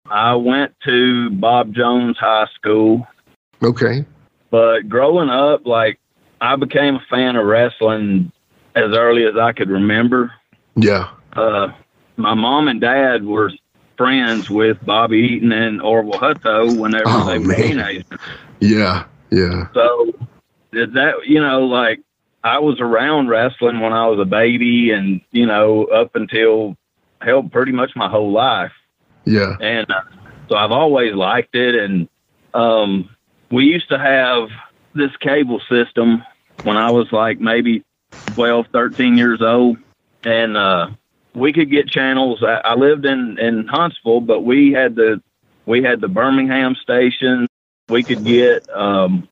I 0.10 0.36
went 0.36 0.74
to 0.86 1.30
Bob 1.32 1.74
Jones 1.74 2.18
High 2.20 2.48
School. 2.56 3.06
Okay. 3.62 4.06
But 4.50 4.88
growing 4.88 5.30
up, 5.30 5.66
like 5.66 6.00
I 6.40 6.56
became 6.56 6.96
a 6.96 7.06
fan 7.10 7.36
of 7.36 7.46
wrestling 7.46 8.32
as 8.76 8.96
early 8.96 9.26
as 9.26 9.36
I 9.36 9.52
could 9.52 9.70
remember. 9.70 10.32
Yeah. 10.76 11.10
Uh, 11.34 11.70
my 12.18 12.34
mom 12.34 12.68
and 12.68 12.80
dad 12.82 13.24
were 13.26 13.52
friends 13.98 14.50
with 14.50 14.84
Bobby 14.86 15.18
Eaton 15.18 15.52
and 15.52 15.82
Orville 15.82 16.20
Hutto 16.20 16.76
whenever 16.78 17.04
Oh, 17.08 17.26
they 17.28 17.38
were 17.40 17.46
man. 17.48 17.58
teenagers. 17.62 18.04
Yeah. 18.60 19.06
Yeah. 19.30 19.68
So 19.74 20.12
did 20.72 20.94
that, 20.94 21.26
you 21.28 21.40
know, 21.40 21.62
like 21.66 22.02
I 22.44 22.60
was 22.60 22.80
around 22.80 23.28
wrestling 23.30 23.80
when 23.80 23.94
I 23.94 24.08
was 24.08 24.20
a 24.20 24.26
baby 24.26 24.92
and, 24.92 25.22
you 25.32 25.46
know, 25.46 25.86
up 25.86 26.16
until 26.16 26.76
held 27.22 27.52
pretty 27.52 27.72
much 27.72 27.92
my 27.96 28.10
whole 28.10 28.32
life, 28.32 28.72
Yeah. 29.26 29.56
and 29.62 29.90
uh, 29.92 30.02
so 30.50 30.56
I've 30.56 30.72
always 30.72 31.14
liked 31.14 31.54
it. 31.56 31.76
And 31.76 32.10
um, 32.56 33.10
we 33.52 33.66
used 33.66 33.90
to 33.90 34.00
have 34.00 34.50
this 34.96 35.16
cable 35.18 35.62
system 35.70 36.24
when 36.64 36.78
I 36.78 36.90
was 36.92 37.12
like 37.12 37.40
maybe 37.40 37.84
12, 38.34 38.66
13 38.74 39.18
years 39.18 39.42
old, 39.42 39.78
and 40.24 40.58
uh, 40.58 40.90
we 41.34 41.54
could 41.54 41.70
get 41.70 41.88
channels. 41.88 42.44
I, 42.44 42.62
I 42.64 42.76
lived 42.76 43.06
in 43.06 43.38
in 43.40 43.68
Huntsville, 43.68 44.22
but 44.22 44.42
we 44.42 44.72
had 44.72 44.96
the 44.96 45.22
we 45.66 45.84
had 45.84 46.02
the 46.02 46.08
Birmingham 46.08 46.76
station. 46.76 47.48
We 47.90 48.04
could 48.04 48.24
get 48.24 48.70
um, 48.70 49.28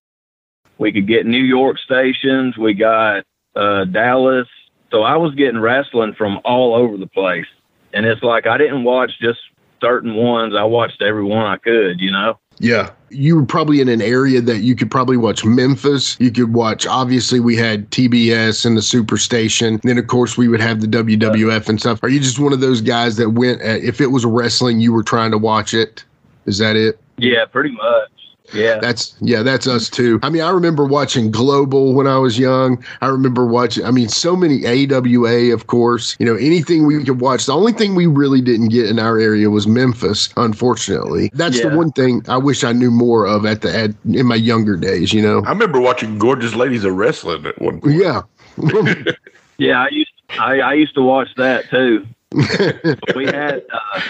we 0.77 0.91
could 0.91 1.07
get 1.07 1.25
New 1.25 1.43
York 1.43 1.77
stations. 1.79 2.57
We 2.57 2.73
got 2.73 3.23
uh, 3.55 3.85
Dallas. 3.85 4.47
So 4.91 5.03
I 5.03 5.17
was 5.17 5.35
getting 5.35 5.59
wrestling 5.59 6.15
from 6.15 6.39
all 6.43 6.73
over 6.73 6.97
the 6.97 7.07
place, 7.07 7.45
and 7.93 8.05
it's 8.05 8.23
like 8.23 8.47
I 8.47 8.57
didn't 8.57 8.83
watch 8.83 9.11
just 9.21 9.39
certain 9.81 10.15
ones. 10.15 10.55
I 10.55 10.63
watched 10.63 11.01
every 11.01 11.23
one 11.23 11.45
I 11.45 11.57
could. 11.57 11.99
You 11.99 12.11
know. 12.11 12.39
Yeah. 12.59 12.91
You 13.09 13.37
were 13.37 13.45
probably 13.45 13.81
in 13.81 13.89
an 13.89 14.01
area 14.01 14.39
that 14.41 14.59
you 14.59 14.75
could 14.75 14.91
probably 14.91 15.17
watch 15.17 15.43
Memphis. 15.43 16.15
You 16.19 16.31
could 16.31 16.53
watch, 16.53 16.85
obviously, 16.85 17.39
we 17.39 17.55
had 17.55 17.89
TBS 17.89 18.65
and 18.65 18.77
the 18.77 18.81
Superstation. 18.81 19.67
And 19.69 19.81
Then, 19.81 19.97
of 19.97 20.07
course, 20.07 20.37
we 20.37 20.47
would 20.47 20.61
have 20.61 20.81
the 20.81 20.87
WWF 20.87 21.69
and 21.69 21.79
stuff. 21.79 22.03
Are 22.03 22.09
you 22.09 22.19
just 22.19 22.37
one 22.37 22.53
of 22.53 22.59
those 22.59 22.81
guys 22.81 23.17
that 23.17 23.31
went, 23.31 23.61
at, 23.61 23.81
if 23.81 23.99
it 23.99 24.07
was 24.07 24.25
wrestling, 24.25 24.79
you 24.79 24.93
were 24.93 25.03
trying 25.03 25.31
to 25.31 25.37
watch 25.37 25.73
it? 25.73 26.03
Is 26.45 26.59
that 26.59 26.75
it? 26.75 26.99
Yeah, 27.17 27.45
pretty 27.45 27.71
much. 27.71 28.11
Yeah. 28.53 28.79
That's 28.79 29.15
yeah, 29.19 29.43
that's 29.43 29.67
us 29.67 29.89
too. 29.89 30.19
I 30.23 30.29
mean, 30.29 30.41
I 30.41 30.49
remember 30.49 30.85
watching 30.85 31.31
Global 31.31 31.93
when 31.93 32.07
I 32.07 32.17
was 32.17 32.39
young. 32.39 32.83
I 33.01 33.07
remember 33.07 33.45
watching. 33.45 33.85
I 33.85 33.91
mean, 33.91 34.09
so 34.09 34.35
many 34.35 34.65
AWA, 34.65 35.53
of 35.53 35.67
course. 35.67 36.15
You 36.19 36.25
know, 36.25 36.35
anything 36.35 36.85
we 36.85 37.03
could 37.03 37.21
watch. 37.21 37.45
The 37.45 37.53
only 37.53 37.73
thing 37.73 37.95
we 37.95 38.07
really 38.07 38.41
didn't 38.41 38.69
get 38.69 38.89
in 38.89 38.99
our 38.99 39.19
area 39.19 39.49
was 39.49 39.67
Memphis. 39.67 40.29
Unfortunately, 40.37 41.29
that's 41.33 41.61
the 41.61 41.69
one 41.75 41.91
thing 41.91 42.23
I 42.27 42.37
wish 42.37 42.63
I 42.63 42.73
knew 42.73 42.91
more 42.91 43.25
of 43.25 43.45
at 43.45 43.61
the 43.61 43.77
at, 43.77 43.91
in 44.13 44.25
my 44.25 44.35
younger 44.35 44.75
days. 44.75 45.13
You 45.13 45.21
know. 45.21 45.43
I 45.45 45.49
remember 45.49 45.79
watching 45.79 46.17
gorgeous 46.17 46.55
ladies 46.55 46.83
of 46.83 46.95
wrestling 46.95 47.45
at 47.45 47.59
one 47.61 47.81
point. 47.81 47.95
Yeah. 47.95 48.21
Yeah, 49.59 49.83
I 49.83 49.89
used 49.89 50.11
I, 50.39 50.59
I 50.59 50.73
used 50.73 50.95
to 50.95 51.03
watch 51.03 51.29
that 51.35 51.69
too. 51.69 52.07
we 53.15 53.25
had 53.25 53.61
uh, 53.71 54.01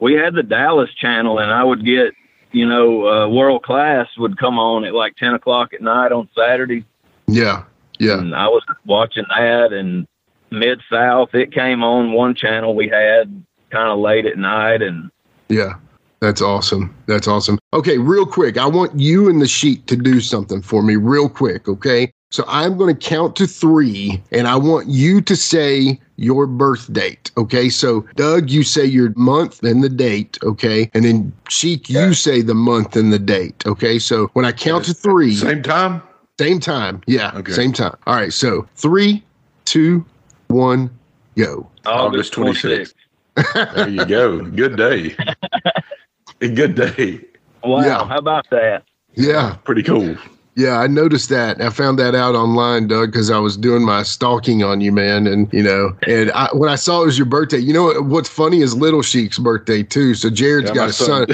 we 0.00 0.14
had 0.14 0.34
the 0.34 0.42
Dallas 0.42 0.92
channel, 0.94 1.38
and 1.38 1.52
I 1.52 1.62
would 1.62 1.84
get 1.84 2.14
you 2.52 2.66
know 2.66 3.08
uh, 3.08 3.28
world 3.28 3.62
class 3.62 4.08
would 4.18 4.38
come 4.38 4.58
on 4.58 4.84
at 4.84 4.94
like 4.94 5.16
ten 5.16 5.34
o'clock 5.34 5.72
at 5.72 5.80
night 5.80 6.12
on 6.12 6.28
Saturday, 6.36 6.84
yeah. 7.26 7.64
Yeah. 7.98 8.18
and 8.18 8.34
I 8.34 8.46
was 8.46 8.62
watching 8.84 9.24
that. 9.36 9.72
And 9.72 10.06
Mid 10.50 10.80
South, 10.90 11.34
it 11.34 11.52
came 11.52 11.82
on 11.82 12.12
one 12.12 12.34
channel 12.34 12.74
we 12.74 12.88
had 12.88 13.44
kind 13.70 13.88
of 13.88 13.98
late 13.98 14.26
at 14.26 14.38
night, 14.38 14.82
and 14.82 15.10
Yeah. 15.48 15.74
That's 16.20 16.42
awesome. 16.42 16.94
That's 17.06 17.28
awesome. 17.28 17.58
Okay, 17.72 17.98
real 17.98 18.26
quick. 18.26 18.58
I 18.58 18.66
want 18.66 18.98
you 18.98 19.28
and 19.28 19.40
the 19.40 19.46
Sheik 19.46 19.86
to 19.86 19.96
do 19.96 20.20
something 20.20 20.62
for 20.62 20.82
me 20.82 20.96
real 20.96 21.28
quick, 21.28 21.68
okay? 21.68 22.12
So 22.30 22.44
I'm 22.46 22.76
going 22.76 22.94
to 22.94 23.08
count 23.08 23.36
to 23.36 23.46
3 23.46 24.22
and 24.32 24.46
I 24.46 24.56
want 24.56 24.86
you 24.88 25.20
to 25.22 25.34
say 25.34 25.98
your 26.16 26.46
birth 26.46 26.92
date, 26.92 27.30
okay? 27.38 27.70
So 27.70 28.02
Doug, 28.16 28.50
you 28.50 28.64
say 28.64 28.84
your 28.84 29.12
month 29.16 29.62
and 29.62 29.82
the 29.82 29.88
date, 29.88 30.36
okay? 30.42 30.90
And 30.92 31.04
then 31.04 31.32
Sheik, 31.48 31.88
you 31.88 32.12
say 32.12 32.42
the 32.42 32.54
month 32.54 32.96
and 32.96 33.12
the 33.12 33.18
date, 33.18 33.64
okay? 33.66 33.98
So 33.98 34.26
when 34.34 34.44
I 34.44 34.52
count 34.52 34.84
to 34.86 34.94
3, 34.94 35.34
Same 35.36 35.62
time? 35.62 36.02
same 36.38 36.60
time. 36.60 37.00
Yeah, 37.06 37.32
Okay. 37.34 37.50
same 37.52 37.72
time. 37.72 37.96
All 38.06 38.14
right. 38.14 38.32
So 38.32 38.64
three, 38.76 39.24
two, 39.64 40.04
one, 40.48 40.88
go. 41.36 41.68
August 41.84 42.32
26th. 42.34 42.94
There 43.74 43.88
you 43.88 44.04
go. 44.06 44.40
Good 44.42 44.76
day. 44.76 45.16
A 46.40 46.48
good 46.54 46.74
day. 46.76 47.20
Wow, 47.64 47.80
Yeah. 47.84 48.06
how 48.06 48.18
about 48.18 48.48
that? 48.50 48.84
Yeah. 49.14 49.56
Pretty 49.64 49.82
cool. 49.82 50.16
Yeah, 50.58 50.80
I 50.80 50.88
noticed 50.88 51.28
that. 51.28 51.60
I 51.62 51.70
found 51.70 52.00
that 52.00 52.16
out 52.16 52.34
online, 52.34 52.88
Doug, 52.88 53.12
because 53.12 53.30
I 53.30 53.38
was 53.38 53.56
doing 53.56 53.84
my 53.84 54.02
stalking 54.02 54.64
on 54.64 54.80
you, 54.80 54.90
man. 54.90 55.28
And 55.28 55.48
you 55.52 55.62
know, 55.62 55.96
and 56.08 56.32
I, 56.32 56.48
when 56.52 56.68
I 56.68 56.74
saw 56.74 57.02
it 57.02 57.06
was 57.06 57.16
your 57.16 57.26
birthday, 57.26 57.58
you 57.58 57.72
know 57.72 57.84
what, 57.84 58.04
what's 58.06 58.28
funny 58.28 58.60
is 58.60 58.74
Little 58.74 59.02
Sheik's 59.02 59.38
birthday 59.38 59.84
too. 59.84 60.14
So 60.14 60.30
Jared's 60.30 60.70
Yeah, 60.70 60.74
got 60.74 60.84
my 60.86 60.90
a 60.90 60.92
son, 60.92 61.26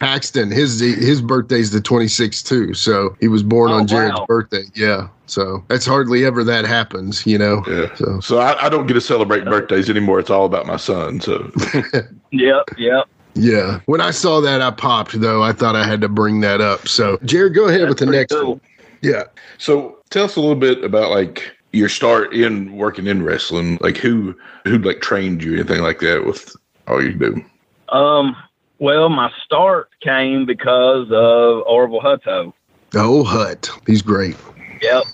Paxton. 0.00 0.50
His 0.50 0.80
his 0.80 1.22
birthday's 1.22 1.70
the 1.70 1.80
26th 1.80 2.44
too. 2.46 2.74
So 2.74 3.16
he 3.20 3.28
was 3.28 3.42
born 3.42 3.72
Oh, 3.72 3.76
on 3.76 3.86
Jared's 3.86 4.18
wow. 4.18 4.26
birthday. 4.28 4.64
Yeah. 4.74 5.08
So 5.24 5.64
that's 5.68 5.86
hardly 5.86 6.26
ever 6.26 6.44
that 6.44 6.66
happens, 6.66 7.26
you 7.26 7.38
know. 7.38 7.64
Yeah. 7.66 7.94
So 7.94 8.20
So 8.20 8.38
I, 8.38 8.66
I 8.66 8.68
don't 8.68 8.86
get 8.86 8.94
to 8.94 9.00
celebrate 9.00 9.44
birthdays 9.46 9.88
anymore. 9.88 10.20
It's 10.20 10.30
all 10.30 10.44
about 10.44 10.66
my 10.66 10.76
son. 10.76 11.20
So 11.20 11.50
Yep, 12.32 12.64
yep. 12.76 13.06
Yeah. 13.38 13.80
When 13.86 14.00
I 14.00 14.10
saw 14.10 14.40
that, 14.40 14.60
I 14.60 14.70
popped 14.70 15.20
though. 15.20 15.42
I 15.42 15.52
thought 15.52 15.76
I 15.76 15.86
had 15.86 16.00
to 16.00 16.08
bring 16.08 16.40
that 16.40 16.60
up. 16.60 16.88
So 16.88 17.18
Jared, 17.24 17.54
go 17.54 17.68
ahead 17.68 17.88
with 17.88 17.98
the 17.98 18.06
next 18.06 18.32
cool. 18.34 18.52
one. 18.52 18.60
Yeah. 19.00 19.24
So 19.58 19.98
tell 20.10 20.24
us 20.24 20.36
a 20.36 20.40
little 20.40 20.56
bit 20.56 20.82
about 20.84 21.10
like 21.10 21.56
your 21.72 21.88
start 21.88 22.32
in 22.32 22.76
working 22.76 23.06
in 23.06 23.22
wrestling. 23.22 23.78
Like 23.80 23.96
who 23.96 24.34
who 24.64 24.78
like 24.78 25.00
trained 25.00 25.42
you, 25.42 25.54
anything 25.54 25.82
like 25.82 26.00
that 26.00 26.24
with 26.26 26.54
all 26.86 27.02
you 27.02 27.12
do. 27.12 27.44
Um, 27.90 28.36
well, 28.78 29.08
my 29.08 29.30
start 29.44 29.90
came 30.00 30.46
because 30.46 31.06
of 31.10 31.62
Orville 31.66 32.00
Hutto. 32.00 32.52
Oh, 32.94 33.24
Hut. 33.24 33.70
He's 33.86 34.02
great. 34.02 34.36
Yep. 34.82 35.04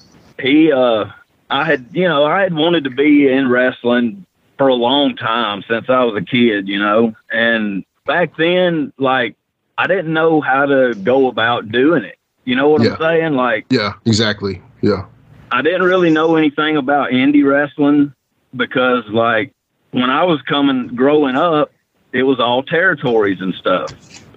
He 0.40 0.72
uh 0.72 1.06
I 1.50 1.64
had 1.64 1.86
you 1.92 2.08
know, 2.08 2.24
I 2.24 2.42
had 2.42 2.54
wanted 2.54 2.84
to 2.84 2.90
be 2.90 3.28
in 3.28 3.48
wrestling 3.48 4.26
for 4.56 4.68
a 4.68 4.74
long 4.74 5.16
time 5.16 5.64
since 5.68 5.86
I 5.88 6.04
was 6.04 6.16
a 6.16 6.24
kid, 6.24 6.68
you 6.68 6.78
know. 6.78 7.14
And 7.30 7.84
back 8.04 8.36
then, 8.36 8.92
like 8.98 9.36
I 9.78 9.86
didn't 9.86 10.12
know 10.12 10.40
how 10.40 10.66
to 10.66 10.94
go 11.02 11.28
about 11.28 11.70
doing 11.70 12.04
it. 12.04 12.18
You 12.44 12.54
know 12.56 12.68
what 12.68 12.82
Yeah. 12.82 12.92
I'm 12.92 12.98
saying? 12.98 13.32
Like 13.34 13.66
Yeah, 13.70 13.94
exactly. 14.04 14.62
Yeah. 14.82 15.06
I 15.50 15.62
didn't 15.62 15.82
really 15.82 16.10
know 16.10 16.36
anything 16.36 16.76
about 16.76 17.10
indie 17.10 17.48
wrestling 17.48 18.12
because 18.54 19.04
like 19.08 19.52
when 19.92 20.10
I 20.10 20.24
was 20.24 20.40
coming 20.42 20.88
growing 20.88 21.36
up, 21.36 21.70
it 22.12 22.24
was 22.24 22.38
all 22.40 22.62
territories 22.62 23.40
and 23.40 23.54
stuff. 23.54 23.90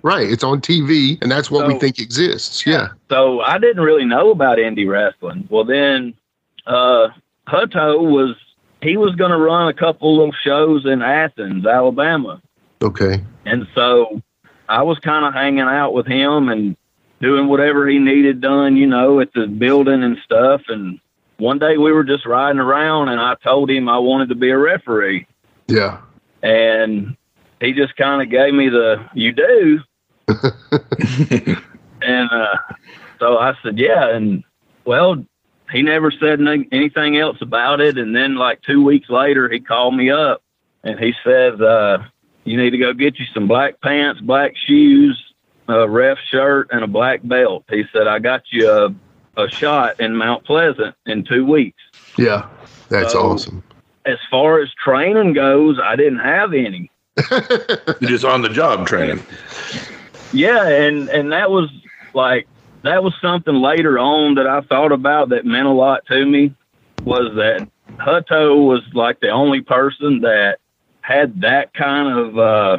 Right. 0.03 0.29
It's 0.29 0.43
on 0.43 0.61
TV, 0.61 1.21
and 1.21 1.29
that's 1.31 1.51
what 1.51 1.67
we 1.67 1.77
think 1.79 1.99
exists. 1.99 2.65
Yeah. 2.65 2.89
So 3.09 3.41
I 3.41 3.57
didn't 3.57 3.83
really 3.83 4.05
know 4.05 4.29
about 4.31 4.57
indie 4.57 4.87
wrestling. 4.87 5.47
Well, 5.49 5.63
then 5.65 6.13
uh, 6.65 7.09
Hutto 7.47 8.01
was 8.09 8.35
he 8.81 8.95
was 8.95 9.15
going 9.15 9.31
to 9.31 9.37
run 9.37 9.67
a 9.67 9.73
couple 9.73 10.15
little 10.15 10.33
shows 10.43 10.85
in 10.85 11.01
Athens, 11.01 11.65
Alabama, 11.65 12.41
Okay. 12.81 13.23
and 13.45 13.67
so 13.73 14.21
I 14.69 14.83
was 14.83 14.99
kind 14.99 15.25
of 15.25 15.33
hanging 15.33 15.61
out 15.61 15.93
with 15.93 16.05
him 16.07 16.49
and 16.49 16.75
doing 17.21 17.47
whatever 17.47 17.87
he 17.87 17.97
needed 17.99 18.41
done, 18.41 18.75
you 18.77 18.85
know, 18.85 19.19
at 19.19 19.33
the 19.33 19.47
building 19.47 20.03
and 20.03 20.17
stuff. 20.23 20.61
And 20.67 20.99
one 21.37 21.57
day 21.57 21.77
we 21.77 21.91
were 21.91 22.03
just 22.03 22.25
riding 22.25 22.59
around, 22.59 23.09
and 23.09 23.19
I 23.19 23.35
told 23.43 23.71
him 23.71 23.89
I 23.89 23.97
wanted 23.97 24.29
to 24.29 24.35
be 24.35 24.49
a 24.49 24.57
referee, 24.57 25.25
Yeah. 25.67 25.99
and 26.43 27.15
he 27.59 27.73
just 27.73 27.95
kind 27.95 28.21
of 28.21 28.29
gave 28.29 28.53
me 28.53 28.69
the 28.69 29.03
"you 29.15 29.31
do." 29.31 29.79
and 32.01 32.29
uh, 32.31 32.55
so 33.19 33.37
I 33.37 33.53
said, 33.63 33.77
yeah. 33.79 34.09
And 34.15 34.43
well, 34.85 35.23
he 35.71 35.81
never 35.81 36.11
said 36.11 36.39
any- 36.39 36.67
anything 36.71 37.17
else 37.17 37.37
about 37.41 37.79
it. 37.81 37.97
And 37.97 38.15
then, 38.15 38.35
like 38.35 38.61
two 38.61 38.83
weeks 38.83 39.09
later, 39.09 39.49
he 39.49 39.59
called 39.59 39.95
me 39.95 40.09
up 40.11 40.41
and 40.83 40.99
he 40.99 41.13
said, 41.23 41.61
uh, 41.61 41.99
you 42.47 42.57
need 42.57 42.71
to 42.71 42.77
go 42.77 42.93
get 42.93 43.19
you 43.19 43.25
some 43.33 43.47
black 43.47 43.79
pants, 43.81 44.21
black 44.21 44.53
shoes, 44.65 45.21
a 45.67 45.87
ref 45.87 46.17
shirt, 46.31 46.69
and 46.71 46.83
a 46.83 46.87
black 46.87 47.19
belt. 47.23 47.65
He 47.69 47.83
said, 47.91 48.07
I 48.07 48.19
got 48.19 48.43
you 48.51 48.69
a, 48.69 48.95
a 49.43 49.49
shot 49.49 49.99
in 49.99 50.15
Mount 50.15 50.45
Pleasant 50.45 50.95
in 51.05 51.23
two 51.25 51.45
weeks. 51.45 51.81
Yeah. 52.17 52.47
That's 52.89 53.13
So- 53.13 53.31
awesome. 53.31 53.63
As 54.05 54.17
far 54.31 54.61
as 54.61 54.69
training 54.81 55.33
goes, 55.33 55.77
I 55.83 55.97
didn't 55.97 56.19
have 56.19 56.53
any. 56.53 56.89
You're 57.99 58.09
just 58.09 58.23
on 58.23 58.41
the 58.41 58.47
job 58.47 58.87
training. 58.87 59.21
Yeah, 60.31 60.65
and 60.65 61.09
and 61.09 61.33
that 61.33 61.51
was 61.51 61.69
like 62.13 62.47
that 62.83 63.03
was 63.03 63.13
something 63.21 63.55
later 63.55 63.99
on 63.99 64.35
that 64.35 64.47
I 64.47 64.61
thought 64.61 64.93
about 64.93 65.27
that 65.29 65.45
meant 65.45 65.67
a 65.67 65.71
lot 65.71 66.05
to 66.05 66.25
me 66.25 66.53
was 67.03 67.35
that 67.35 67.67
Hutto 67.97 68.65
was 68.65 68.81
like 68.93 69.19
the 69.19 69.29
only 69.29 69.59
person 69.59 70.21
that 70.21 70.59
had 71.07 71.41
that 71.41 71.73
kind 71.73 72.17
of 72.17 72.37
uh 72.37 72.77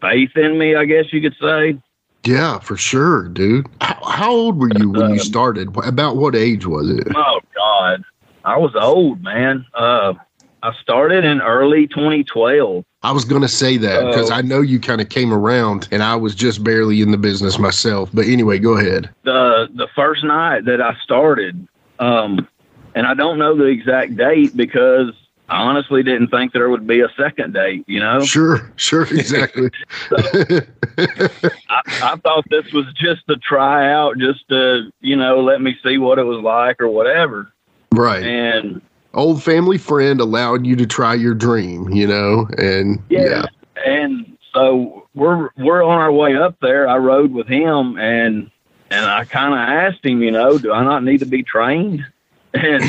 faith 0.00 0.36
in 0.36 0.58
me, 0.58 0.74
I 0.74 0.84
guess 0.84 1.12
you 1.12 1.20
could 1.20 1.36
say. 1.40 1.78
Yeah, 2.24 2.58
for 2.58 2.76
sure, 2.76 3.28
dude. 3.28 3.66
How, 3.80 4.04
how 4.04 4.30
old 4.32 4.58
were 4.58 4.70
you 4.78 4.90
when 4.90 5.06
you 5.10 5.12
Um, 5.12 5.18
started? 5.18 5.68
About 5.84 6.16
what 6.16 6.34
age 6.34 6.66
was 6.66 6.90
it? 6.90 7.06
Oh 7.14 7.40
God. 7.54 8.04
I 8.44 8.56
was 8.56 8.74
old, 8.74 9.22
man. 9.22 9.64
Uh 9.74 10.14
I 10.60 10.72
started 10.82 11.24
in 11.24 11.40
early 11.40 11.86
2012. 11.86 12.84
I 13.04 13.12
was 13.12 13.24
going 13.24 13.42
to 13.42 13.48
say 13.48 13.76
that 13.76 14.04
because 14.06 14.28
Oh. 14.28 14.34
I 14.34 14.42
know 14.42 14.60
you 14.60 14.80
kind 14.80 15.00
of 15.00 15.08
came 15.08 15.32
around 15.32 15.86
and 15.92 16.02
I 16.02 16.16
was 16.16 16.34
just 16.34 16.64
barely 16.64 17.00
in 17.00 17.12
the 17.12 17.16
business 17.16 17.60
myself. 17.60 18.10
But 18.12 18.26
anyway, 18.26 18.58
go 18.58 18.76
ahead. 18.76 19.08
the 19.22 19.68
the 19.74 19.86
first 19.94 20.24
night 20.24 20.64
that 20.64 20.80
I 20.80 20.96
started, 21.04 21.68
um, 22.00 22.48
and 22.96 23.06
I 23.06 23.14
don't 23.14 23.38
know 23.38 23.56
the 23.56 23.66
exact 23.66 24.16
date 24.16 24.56
because 24.56 25.12
I 25.48 25.62
honestly 25.62 26.02
didn't 26.02 26.28
think 26.28 26.52
there 26.52 26.68
would 26.68 26.86
be 26.86 27.00
a 27.00 27.08
second 27.16 27.54
date. 27.54 27.84
You 27.86 28.00
know, 28.00 28.20
Sure, 28.20 28.70
sure, 28.76 29.02
exactly. 29.04 29.70
I, 30.10 31.80
I 32.02 32.16
thought 32.16 32.44
this 32.50 32.70
was 32.72 32.86
just 32.94 33.22
a 33.28 33.36
tryout, 33.36 34.18
just 34.18 34.48
to 34.48 34.90
you 35.00 35.16
know 35.16 35.40
let 35.40 35.60
me 35.60 35.76
see 35.82 35.98
what 35.98 36.18
it 36.18 36.24
was 36.24 36.42
like 36.42 36.80
or 36.80 36.88
whatever. 36.88 37.52
right. 37.92 38.22
And 38.22 38.82
Old 39.14 39.42
family 39.42 39.78
friend 39.78 40.20
allowed 40.20 40.66
you 40.66 40.76
to 40.76 40.86
try 40.86 41.14
your 41.14 41.34
dream, 41.34 41.88
you 41.88 42.06
know, 42.06 42.46
and 42.58 43.02
yeah, 43.08 43.46
and 43.86 44.36
so 44.52 45.06
we're 45.14 45.48
we're 45.56 45.82
on 45.82 45.98
our 45.98 46.12
way 46.12 46.36
up 46.36 46.56
there. 46.60 46.86
I 46.86 46.98
rode 46.98 47.32
with 47.32 47.48
him, 47.48 47.98
and 47.98 48.50
and 48.90 49.06
I 49.06 49.24
kind 49.24 49.54
of 49.54 49.60
asked 49.60 50.04
him, 50.04 50.22
you 50.22 50.30
know, 50.30 50.58
do 50.58 50.72
I 50.72 50.84
not 50.84 51.04
need 51.04 51.18
to 51.18 51.26
be 51.26 51.42
trained? 51.42 52.04
And 52.54 52.82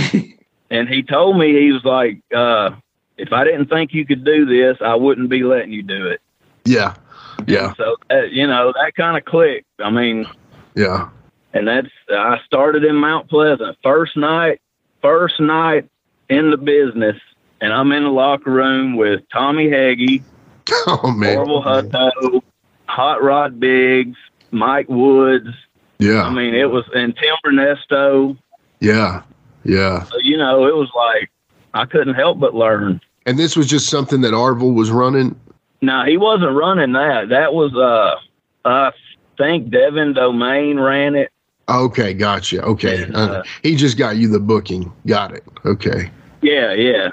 and 0.69 0.88
he 0.88 1.03
told 1.03 1.38
me 1.38 1.60
he 1.60 1.71
was 1.71 1.84
like, 1.84 2.21
uh, 2.36 2.71
if 3.17 3.34
I 3.34 3.43
didn't 3.43 3.67
think 3.67 3.93
you 3.93 4.05
could 4.05 4.23
do 4.23 4.45
this, 4.45 4.77
I 4.82 4.95
wouldn't 4.95 5.29
be 5.29 5.43
letting 5.43 5.71
you 5.71 5.84
do 5.84 6.08
it. 6.08 6.21
yeah, 6.65 6.95
yeah, 7.47 7.73
So 7.75 7.95
uh, 8.12 8.23
you 8.23 8.47
know 8.47 8.73
that 8.73 8.93
kind 8.95 9.17
of 9.17 9.25
clicked. 9.25 9.67
I 9.79 9.89
mean, 9.89 10.25
yeah. 10.75 11.10
and 11.53 11.67
that's 11.67 11.88
I 12.10 12.38
started 12.45 12.84
in 12.84 12.95
Mount 12.95 13.29
Pleasant 13.29 13.77
first 13.84 14.15
night, 14.17 14.62
first 15.01 15.39
night 15.39 15.89
in 16.29 16.51
the 16.51 16.58
business, 16.58 17.15
and 17.62 17.73
I'm 17.73 17.91
in 17.91 18.03
the 18.03 18.10
locker 18.10 18.51
room 18.51 18.95
with 18.97 19.21
Tommy 19.32 19.69
Heggie, 19.69 20.23
Oh 20.88 21.12
man, 21.12 21.38
Orville 21.38 21.63
Hutto, 21.63 22.41
Hot 22.88 23.23
Rod 23.23 23.60
Biggs, 23.60 24.17
Mike 24.51 24.89
Woods. 24.89 25.49
yeah, 25.97 26.23
I 26.23 26.29
mean, 26.29 26.53
it 26.53 26.69
was 26.69 26.86
and 26.93 27.15
Tim 27.15 27.36
Bernesto. 27.45 28.38
yeah, 28.79 29.23
yeah. 29.69 30.03
So, 30.05 30.17
you 30.21 30.38
know, 30.38 30.65
it 30.67 30.75
was 30.75 30.89
like 30.95 31.29
I 31.73 31.86
couldn't 31.86 32.15
help 32.15 32.39
but 32.39 32.55
learn. 32.55 32.99
And 33.25 33.38
this 33.38 33.55
was 33.55 33.67
just 33.67 33.89
something 33.89 34.21
that 34.21 34.34
Orville 34.34 34.71
was 34.71 34.91
running. 34.91 35.39
No, 35.82 36.03
he 36.05 36.17
wasn't 36.17 36.55
running 36.55 36.93
that. 36.93 37.29
That 37.29 37.53
was 37.53 37.73
uh, 37.75 38.15
I 38.65 38.91
think 39.38 39.69
Devin 39.69 40.13
Domain 40.13 40.79
ran 40.79 41.15
it. 41.15 41.32
Okay, 41.69 42.13
gotcha. 42.13 42.63
Okay, 42.63 43.03
And, 43.03 43.15
uh, 43.15 43.19
uh, 43.19 43.43
he 43.62 43.75
just 43.75 43.97
got 43.97 44.17
you 44.17 44.27
the 44.27 44.39
booking. 44.39 44.91
Got 45.05 45.34
it. 45.34 45.43
Okay, 45.65 46.10
Yeah, 46.41 46.73
yeah. 46.73 47.10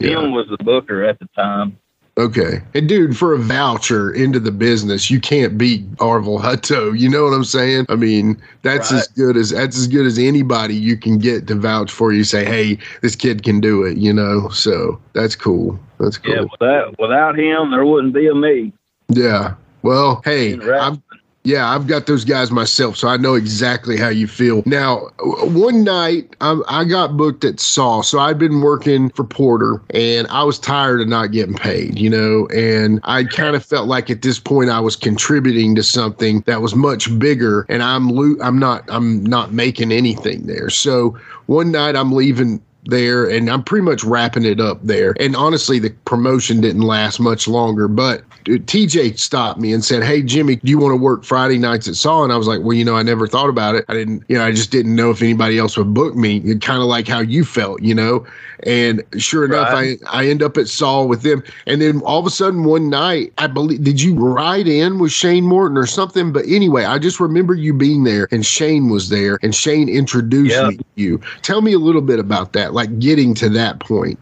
Yeah. 0.00 0.16
Tim 0.16 0.32
was 0.32 0.48
the 0.48 0.56
booker 0.64 1.04
at 1.04 1.18
the 1.18 1.28
time. 1.36 1.78
Okay. 2.18 2.60
And 2.74 2.88
dude, 2.88 3.16
for 3.16 3.32
a 3.32 3.38
voucher 3.38 4.10
into 4.12 4.40
the 4.40 4.50
business, 4.50 5.10
you 5.10 5.20
can't 5.20 5.56
beat 5.56 5.84
Orville 6.00 6.38
Hutto. 6.38 6.98
You 6.98 7.08
know 7.08 7.24
what 7.24 7.32
I'm 7.32 7.44
saying? 7.44 7.86
I 7.88 7.96
mean, 7.96 8.40
that's 8.62 8.92
Right. 8.92 9.00
as 9.00 9.08
good 9.08 9.36
as 9.36 9.50
that's 9.50 9.78
as 9.78 9.86
good 9.86 10.06
as 10.06 10.18
anybody 10.18 10.74
you 10.74 10.96
can 10.96 11.18
get 11.18 11.46
to 11.46 11.54
vouch 11.54 11.90
for 11.90 12.12
you. 12.12 12.24
Say, 12.24 12.44
hey, 12.44 12.78
this 13.00 13.16
kid 13.16 13.42
can 13.42 13.60
do 13.60 13.84
it. 13.84 13.96
You 13.96 14.12
know, 14.12 14.48
so 14.48 14.98
that's 15.14 15.34
cool. 15.34 15.78
That's 15.98 16.18
cool. 16.18 16.34
Yeah, 16.34 16.44
without 16.50 16.98
without 16.98 17.38
him, 17.38 17.70
there 17.70 17.86
wouldn't 17.86 18.12
be 18.12 18.26
a 18.26 18.34
me. 18.34 18.72
Yeah. 19.08 19.54
Well, 19.82 20.20
hey, 20.24 20.60
I've, 20.60 20.98
yeah, 21.42 21.70
I've 21.70 21.86
got 21.86 22.06
those 22.06 22.24
guys 22.24 22.50
myself, 22.50 22.96
so 22.96 23.08
I 23.08 23.16
know 23.16 23.34
exactly 23.34 23.96
how 23.96 24.10
you 24.10 24.26
feel. 24.26 24.62
Now, 24.66 25.08
one 25.20 25.84
night 25.84 26.36
I, 26.42 26.60
I 26.68 26.84
got 26.84 27.16
booked 27.16 27.44
at 27.44 27.60
Saw, 27.60 28.02
so 28.02 28.18
I'd 28.18 28.38
been 28.38 28.60
working 28.60 29.08
for 29.10 29.24
Porter, 29.24 29.80
and 29.90 30.26
I 30.28 30.44
was 30.44 30.58
tired 30.58 31.00
of 31.00 31.08
not 31.08 31.32
getting 31.32 31.54
paid, 31.54 31.98
you 31.98 32.10
know, 32.10 32.46
and 32.48 33.00
I 33.04 33.24
kind 33.24 33.56
of 33.56 33.64
felt 33.64 33.88
like 33.88 34.10
at 34.10 34.20
this 34.20 34.38
point 34.38 34.68
I 34.68 34.80
was 34.80 34.96
contributing 34.96 35.74
to 35.76 35.82
something 35.82 36.42
that 36.42 36.60
was 36.60 36.74
much 36.74 37.18
bigger, 37.18 37.64
and 37.70 37.82
I'm 37.82 38.10
lo- 38.10 38.36
I'm 38.42 38.58
not 38.58 38.84
I'm 38.88 39.24
not 39.24 39.52
making 39.52 39.92
anything 39.92 40.46
there. 40.46 40.68
So 40.68 41.18
one 41.46 41.72
night 41.72 41.96
I'm 41.96 42.12
leaving 42.12 42.60
there 42.84 43.28
and 43.28 43.50
I'm 43.50 43.62
pretty 43.62 43.84
much 43.84 44.04
wrapping 44.04 44.44
it 44.44 44.60
up 44.60 44.78
there. 44.82 45.14
And 45.20 45.36
honestly, 45.36 45.78
the 45.78 45.90
promotion 46.06 46.60
didn't 46.60 46.82
last 46.82 47.20
much 47.20 47.46
longer, 47.46 47.88
but 47.88 48.22
TJ 48.44 49.18
stopped 49.18 49.60
me 49.60 49.72
and 49.72 49.84
said, 49.84 50.02
Hey, 50.02 50.22
Jimmy, 50.22 50.56
do 50.56 50.70
you 50.70 50.78
want 50.78 50.92
to 50.92 50.96
work 50.96 51.24
Friday 51.24 51.58
nights 51.58 51.88
at 51.88 51.94
Saw? 51.94 52.24
And 52.24 52.32
I 52.32 52.36
was 52.36 52.46
like, 52.48 52.60
Well, 52.62 52.72
you 52.72 52.84
know, 52.84 52.96
I 52.96 53.02
never 53.02 53.26
thought 53.26 53.48
about 53.50 53.74
it. 53.74 53.84
I 53.88 53.94
didn't, 53.94 54.24
you 54.28 54.38
know, 54.38 54.44
I 54.44 54.50
just 54.50 54.70
didn't 54.70 54.94
know 54.94 55.10
if 55.10 55.20
anybody 55.22 55.58
else 55.58 55.76
would 55.76 55.92
book 55.94 56.14
me. 56.14 56.40
Kind 56.58 56.80
of 56.82 56.88
like 56.88 57.06
how 57.06 57.20
you 57.20 57.44
felt, 57.44 57.82
you 57.82 57.94
know? 57.94 58.26
And 58.64 59.02
sure 59.18 59.44
enough, 59.44 59.72
Right. 59.72 59.98
I, 60.10 60.22
I 60.22 60.26
end 60.28 60.42
up 60.42 60.56
at 60.58 60.68
Saw 60.68 61.02
with 61.04 61.22
them. 61.22 61.42
And 61.66 61.80
then 61.80 62.00
all 62.02 62.18
of 62.18 62.26
a 62.26 62.30
sudden, 62.30 62.64
one 62.64 62.90
night, 62.90 63.32
I 63.38 63.46
believe, 63.46 63.82
did 63.84 64.00
you 64.02 64.14
ride 64.14 64.68
in 64.68 64.98
with 64.98 65.12
Shane 65.12 65.44
Morton 65.44 65.76
or 65.78 65.86
something? 65.86 66.32
But 66.32 66.44
anyway, 66.46 66.84
I 66.84 66.98
just 66.98 67.20
remember 67.20 67.54
you 67.54 67.72
being 67.72 68.04
there 68.04 68.28
and 68.30 68.44
Shane 68.44 68.88
was 68.90 69.08
there 69.08 69.38
and 69.42 69.54
Shane 69.54 69.88
introduced 69.88 70.54
Yeah. 70.54 70.68
me 70.68 70.76
to 70.76 70.84
you. 70.96 71.20
Tell 71.42 71.62
me 71.62 71.72
a 71.72 71.78
little 71.78 72.02
bit 72.02 72.18
about 72.18 72.52
that, 72.54 72.69
like 72.72 72.98
getting 72.98 73.34
to 73.34 73.48
that 73.50 73.80
point. 73.80 74.18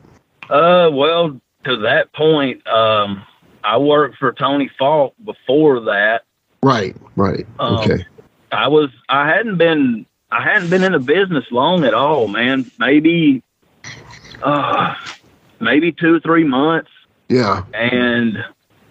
Uh, 0.51 0.91
well, 0.93 1.41
to 1.65 1.77
that 1.79 2.13
point, 2.13 2.67
um, 2.67 3.25
I 3.65 3.77
worked 3.77 4.17
for 4.17 4.33
Tony 4.33 4.71
Falk 4.79 5.15
before 5.25 5.81
that. 5.81 6.23
Right, 6.63 6.97
right. 7.17 7.47
Um, 7.59 7.79
okay. 7.79 8.05
I 8.51 8.69
was 8.69 8.91
I 9.09 9.29
hadn't 9.29 9.59
been 9.59 10.07
I 10.31 10.43
hadn't 10.43 10.71
been 10.71 10.83
in 10.83 10.93
the 10.93 10.99
business 10.99 11.45
long 11.51 11.85
at 11.85 11.95
all, 11.95 12.29
man. 12.29 12.71
Maybe 12.79 13.43
uh 14.43 14.95
maybe 15.61 15.93
two 15.93 16.17
or 16.17 16.21
three 16.21 16.45
months. 16.45 16.91
Yeah. 17.29 17.65
And 17.75 18.39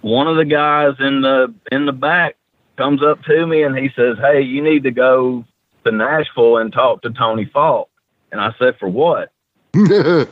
one 0.02 0.28
of 0.28 0.38
the 0.38 0.46
guys 0.46 0.96
in 1.00 1.22
the 1.22 1.54
in 1.72 1.86
the 1.86 1.92
back 1.92 2.36
comes 2.78 3.02
up 3.02 3.24
to 3.24 3.46
me 3.48 3.64
and 3.64 3.78
he 3.78 3.90
says, 3.96 4.18
Hey, 4.20 4.42
you 4.42 4.62
need 4.62 4.84
to 4.84 4.92
go 4.92 5.44
to 5.84 5.92
Nashville 5.92 6.58
and 6.58 6.72
talk 6.72 7.02
to 7.02 7.10
Tony 7.10 7.46
Falk. 7.46 7.90
And 8.32 8.40
I 8.40 8.54
said, 8.60 8.78
For 8.80 8.88
what? 8.88 9.32
Because 9.84 10.28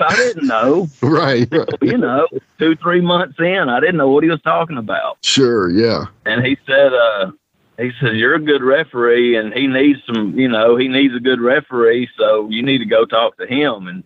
I 0.00 0.16
didn't 0.16 0.46
know. 0.46 0.88
right. 1.02 1.48
You 1.82 1.98
know, 1.98 2.26
two, 2.58 2.76
three 2.76 3.00
months 3.00 3.38
in, 3.38 3.68
I 3.68 3.80
didn't 3.80 3.96
know 3.96 4.10
what 4.10 4.24
he 4.24 4.30
was 4.30 4.40
talking 4.42 4.78
about. 4.78 5.18
Sure. 5.22 5.70
Yeah. 5.70 6.06
and 6.24 6.44
he 6.44 6.56
said, 6.66 6.92
uh, 6.92 7.32
he 7.78 7.92
said, 8.00 8.16
you're 8.16 8.34
a 8.34 8.40
good 8.40 8.62
referee 8.62 9.36
and 9.36 9.52
he 9.52 9.66
needs 9.66 10.00
some, 10.06 10.38
you 10.38 10.48
know, 10.48 10.76
he 10.76 10.88
needs 10.88 11.14
a 11.14 11.20
good 11.20 11.40
referee. 11.40 12.08
So 12.16 12.48
you 12.48 12.62
need 12.62 12.78
to 12.78 12.86
go 12.86 13.04
talk 13.04 13.36
to 13.38 13.46
him. 13.46 13.86
And 13.86 14.04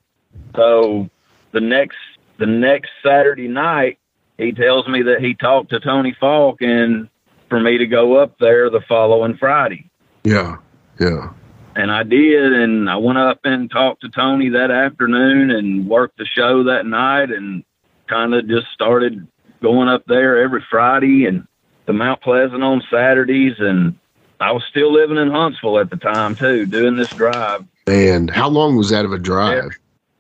so 0.55 1.09
the 1.53 1.61
next, 1.61 1.97
the 2.39 2.47
next 2.47 2.91
Saturday 3.03 3.49
night, 3.49 3.99
he 4.39 4.53
tells 4.53 4.89
me 4.89 5.03
that 5.03 5.21
he 5.21 5.35
talked 5.35 5.71
to 5.71 5.81
Tony 5.81 6.17
Falk 6.19 6.61
and 6.61 7.09
for 7.49 7.61
me 7.61 7.79
to 7.79 7.87
go 7.87 8.17
up 8.17 8.39
there 8.39 8.71
the 8.71 8.81
following 8.89 9.37
Friday. 9.37 9.89
Yeah. 10.25 10.57
Yeah. 10.99 11.33
And 11.75 11.91
I 11.91 12.03
did. 12.03 12.53
And 12.53 12.89
I 12.89 12.97
went 12.97 13.19
up 13.19 13.41
and 13.45 13.71
talked 13.71 14.03
to 14.03 14.09
Tony 14.09 14.51
that 14.51 14.71
afternoon 14.71 15.51
and 15.51 15.89
worked 15.89 16.19
the 16.19 16.27
show 16.27 16.65
that 16.65 16.87
night 16.87 17.31
and 17.31 17.65
kind 18.09 18.35
of 18.35 18.49
just 18.49 18.67
started 18.75 19.27
going 19.63 19.89
up 19.89 20.05
there 20.07 20.43
every 20.43 20.65
Friday 20.71 21.27
and 21.27 21.47
to 21.87 21.93
Mount 21.93 22.21
Pleasant 22.21 22.63
on 22.63 22.83
Saturdays. 22.91 23.57
And 23.59 23.99
I 24.41 24.53
was 24.53 24.63
still 24.69 24.93
living 24.93 25.17
in 25.17 25.31
Huntsville 25.31 25.79
at 25.79 25.91
the 25.91 25.97
time 25.97 26.35
too, 26.35 26.67
doing 26.67 26.97
this 26.97 27.11
drive. 27.11 27.65
And 27.87 28.31
how 28.31 28.49
long 28.49 28.77
was 28.77 28.91
that 28.91 29.05
of 29.05 29.13
a 29.13 29.19
drive? 29.19 29.71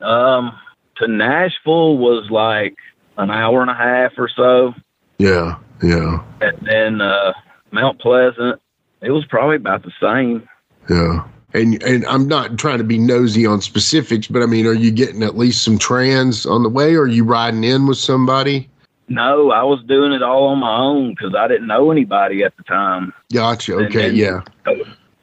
Um, 0.00 0.58
to 0.96 1.08
Nashville 1.08 1.98
was 1.98 2.30
like 2.30 2.76
an 3.18 3.30
hour 3.30 3.60
and 3.60 3.70
a 3.70 3.74
half 3.74 4.12
or 4.16 4.28
so. 4.28 4.74
Yeah. 5.18 5.56
Yeah. 5.82 6.22
And 6.40 6.58
then, 6.62 7.00
uh, 7.00 7.32
Mount 7.72 7.98
Pleasant, 8.00 8.60
it 9.00 9.10
was 9.10 9.24
probably 9.26 9.56
about 9.56 9.82
the 9.82 9.92
same. 10.00 10.48
Yeah. 10.88 11.26
And 11.54 11.82
and 11.82 12.06
I'm 12.06 12.26
not 12.28 12.58
trying 12.58 12.78
to 12.78 12.84
be 12.84 12.98
nosy 12.98 13.44
on 13.44 13.60
specifics, 13.60 14.26
but 14.26 14.42
I 14.42 14.46
mean, 14.46 14.66
are 14.66 14.72
you 14.72 14.90
getting 14.90 15.22
at 15.22 15.36
least 15.36 15.62
some 15.62 15.78
trans 15.78 16.46
on 16.46 16.62
the 16.62 16.68
way, 16.70 16.94
or 16.94 17.02
are 17.02 17.06
you 17.06 17.24
riding 17.24 17.62
in 17.64 17.86
with 17.86 17.98
somebody? 17.98 18.68
No, 19.08 19.50
I 19.50 19.62
was 19.62 19.82
doing 19.84 20.12
it 20.12 20.22
all 20.22 20.44
on 20.44 20.60
my 20.60 20.74
own 20.78 21.10
because 21.10 21.34
I 21.34 21.46
didn't 21.48 21.66
know 21.66 21.90
anybody 21.90 22.42
at 22.42 22.56
the 22.56 22.62
time. 22.62 23.12
Gotcha. 23.32 23.76
And 23.76 23.86
Okay. 23.88 24.10
Yeah. 24.10 24.40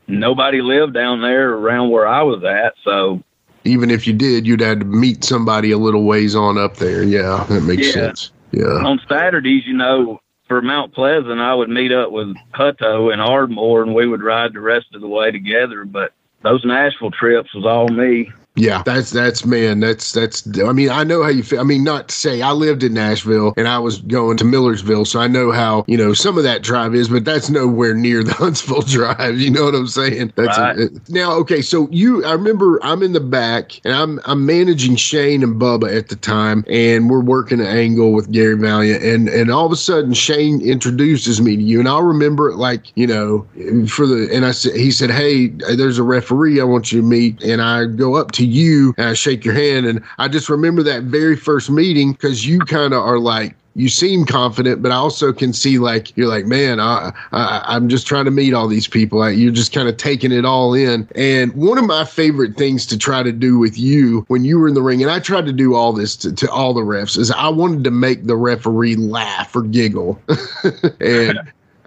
Nobody 0.08 0.62
lived 0.62 0.94
down 0.94 1.22
there 1.22 1.54
around 1.54 1.90
where 1.92 2.08
I 2.08 2.22
was 2.22 2.44
at. 2.44 2.74
So, 2.84 3.24
Even 3.64 3.90
if 3.92 4.08
you 4.08 4.14
did, 4.14 4.48
you'd 4.48 4.62
have 4.62 4.80
to 4.80 4.86
meet 4.86 5.24
somebody 5.24 5.72
a 5.72 5.78
little 5.78 6.04
ways 6.04 6.36
on 6.36 6.58
up 6.58 6.78
there. 6.78 7.04
Yeah, 7.04 7.44
that 7.50 7.62
makes 7.64 7.88
Yeah. 7.88 7.94
sense. 7.94 8.32
Yeah. 8.52 8.84
on 8.84 9.00
Saturdays, 9.08 9.64
you 9.68 9.76
know, 9.76 10.20
for 10.48 10.62
Mount 10.62 10.94
Pleasant, 10.94 11.40
I 11.40 11.54
would 11.54 11.70
meet 11.70 11.92
up 11.92 12.12
with 12.12 12.36
Hutto 12.56 13.12
and 13.14 13.22
Ardmore 13.22 13.84
and 13.84 13.94
we 13.94 14.08
would 14.08 14.24
ride 14.24 14.54
the 14.54 14.60
rest 14.62 14.88
of 14.96 15.02
the 15.02 15.08
way 15.08 15.30
together. 15.32 15.86
But 15.86 16.14
those 16.42 16.64
Nashville 16.66 17.12
trips 17.12 17.54
was 17.54 17.66
all 17.66 17.88
me. 17.88 18.32
Yeah, 18.60 18.84
that's 18.84 19.12
that's 19.12 19.46
man, 19.46 19.80
that's 19.80 20.12
that's. 20.12 20.48
I 20.60 20.72
mean, 20.74 20.90
I 20.90 21.04
know 21.04 21.24
how 21.24 21.30
you 21.30 21.44
feel. 21.44 21.60
I 21.60 21.64
mean, 21.64 21.84
not 21.84 22.10
to 22.10 22.16
say 22.16 22.42
I 22.42 22.52
lived 22.52 22.84
in 22.84 22.94
Nashville 22.94 23.54
and 23.58 23.68
I 23.68 23.80
was 23.80 24.00
going 24.02 24.38
to 24.38 24.46
Millersville, 24.46 25.06
so 25.06 25.20
I 25.20 25.28
know 25.28 25.52
how 25.52 25.84
you 25.88 25.98
know 25.98 26.14
some 26.14 26.38
of 26.38 26.44
that 26.44 26.62
drive 26.64 26.94
is, 26.96 27.10
but 27.10 27.26
that's 27.26 27.50
nowhere 27.50 27.94
near 27.94 28.24
the 28.24 28.34
Huntsville 28.40 28.82
drive. 28.82 29.40
You 29.40 29.52
know 29.52 29.66
what 29.66 29.76
I'm 29.76 29.88
saying? 29.88 30.34
That's 30.36 30.58
Right. 30.58 30.78
a, 30.80 30.90
now 31.10 31.34
okay. 31.34 31.62
So 31.62 31.88
you, 31.92 32.24
I 32.26 32.34
remember 32.34 32.80
I'm 32.84 33.02
in 33.04 33.14
the 33.14 33.20
back 33.20 33.80
and 33.86 33.94
I'm 33.94 34.20
I'm 34.26 34.46
managing 34.46 34.96
Shane 34.96 35.44
and 35.44 35.60
Bubba 35.62 35.96
at 35.96 36.10
the 36.10 36.16
time, 36.16 36.64
and 36.68 37.10
we're 37.10 37.22
working 37.22 37.60
an 37.60 37.68
angle 37.68 38.14
with 38.14 38.32
Gary 38.32 38.56
Valiant, 38.58 39.04
and 39.04 39.30
and 39.30 39.52
all 39.52 39.66
of 39.66 39.72
a 39.72 39.76
sudden 39.78 40.14
Shane 40.14 40.62
introduces 40.62 41.42
me 41.42 41.56
to 41.56 41.62
you, 41.62 41.80
and 41.80 41.88
I'll 41.88 42.04
remember 42.04 42.50
it 42.50 42.58
like 42.58 42.92
you 42.96 43.08
know 43.08 43.48
for 43.88 44.06
the 44.06 44.30
and 44.34 44.46
I 44.46 44.52
said 44.52 44.76
he 44.76 44.92
said, 44.92 45.10
hey, 45.12 45.48
there's 45.48 45.98
a 45.98 46.04
referee 46.04 46.60
I 46.60 46.64
want 46.64 46.92
you 46.92 47.02
to 47.02 47.08
meet, 47.08 47.42
and 47.44 47.62
I 47.62 47.86
go 47.86 48.16
up 48.16 48.32
to 48.34 48.46
you 48.46 48.49
and 48.98 49.08
I 49.08 49.12
uh, 49.12 49.14
shake 49.14 49.46
your 49.46 49.54
hand. 49.54 49.86
And 49.86 50.04
I 50.18 50.28
just 50.28 50.50
remember 50.50 50.84
that 50.84 51.04
very 51.04 51.36
first 51.36 51.70
meeting 51.70 52.14
because 52.14 52.46
you 52.46 52.60
kind 52.60 52.94
of 52.94 53.02
are 53.02 53.20
like, 53.20 53.56
you 53.76 53.88
seem 53.88 54.26
confident, 54.26 54.82
but 54.82 54.92
I 54.92 54.96
also 54.96 55.32
can 55.32 55.54
see 55.54 55.80
like 55.80 56.16
you're 56.18 56.28
like, 56.28 56.46
man, 56.46 56.80
I, 56.80 57.14
I 57.32 57.64
I'm 57.66 57.88
just 57.88 58.06
trying 58.08 58.26
to 58.26 58.32
meet 58.32 58.54
all 58.54 58.68
these 58.68 58.88
people. 58.88 59.30
You're 59.30 59.54
just 59.54 59.72
kind 59.72 59.88
of 59.88 59.96
taking 59.96 60.32
it 60.32 60.44
all 60.44 60.74
in. 60.74 61.08
And 61.16 61.54
one 61.54 61.78
of 61.78 61.86
my 61.86 62.04
favorite 62.04 62.58
things 62.58 62.86
to 62.88 62.98
try 62.98 63.24
to 63.24 63.32
do 63.32 63.58
with 63.58 63.78
you 63.78 64.26
when 64.28 64.44
you 64.44 64.60
were 64.60 64.68
in 64.68 64.74
the 64.74 64.82
ring, 64.82 65.02
and 65.02 65.12
I 65.12 65.20
tried 65.20 65.46
to 65.46 65.54
do 65.54 65.76
all 65.76 65.94
this 65.94 66.16
to, 66.18 66.34
to 66.34 66.52
all 66.52 66.74
the 66.74 66.82
refs, 66.82 67.18
is 67.18 67.32
I 67.32 67.48
wanted 67.48 67.84
to 67.86 67.92
make 67.92 68.26
the 68.26 68.36
referee 68.36 68.96
laugh 68.96 69.56
or 69.56 69.62
giggle, 69.62 70.22
and 71.00 71.40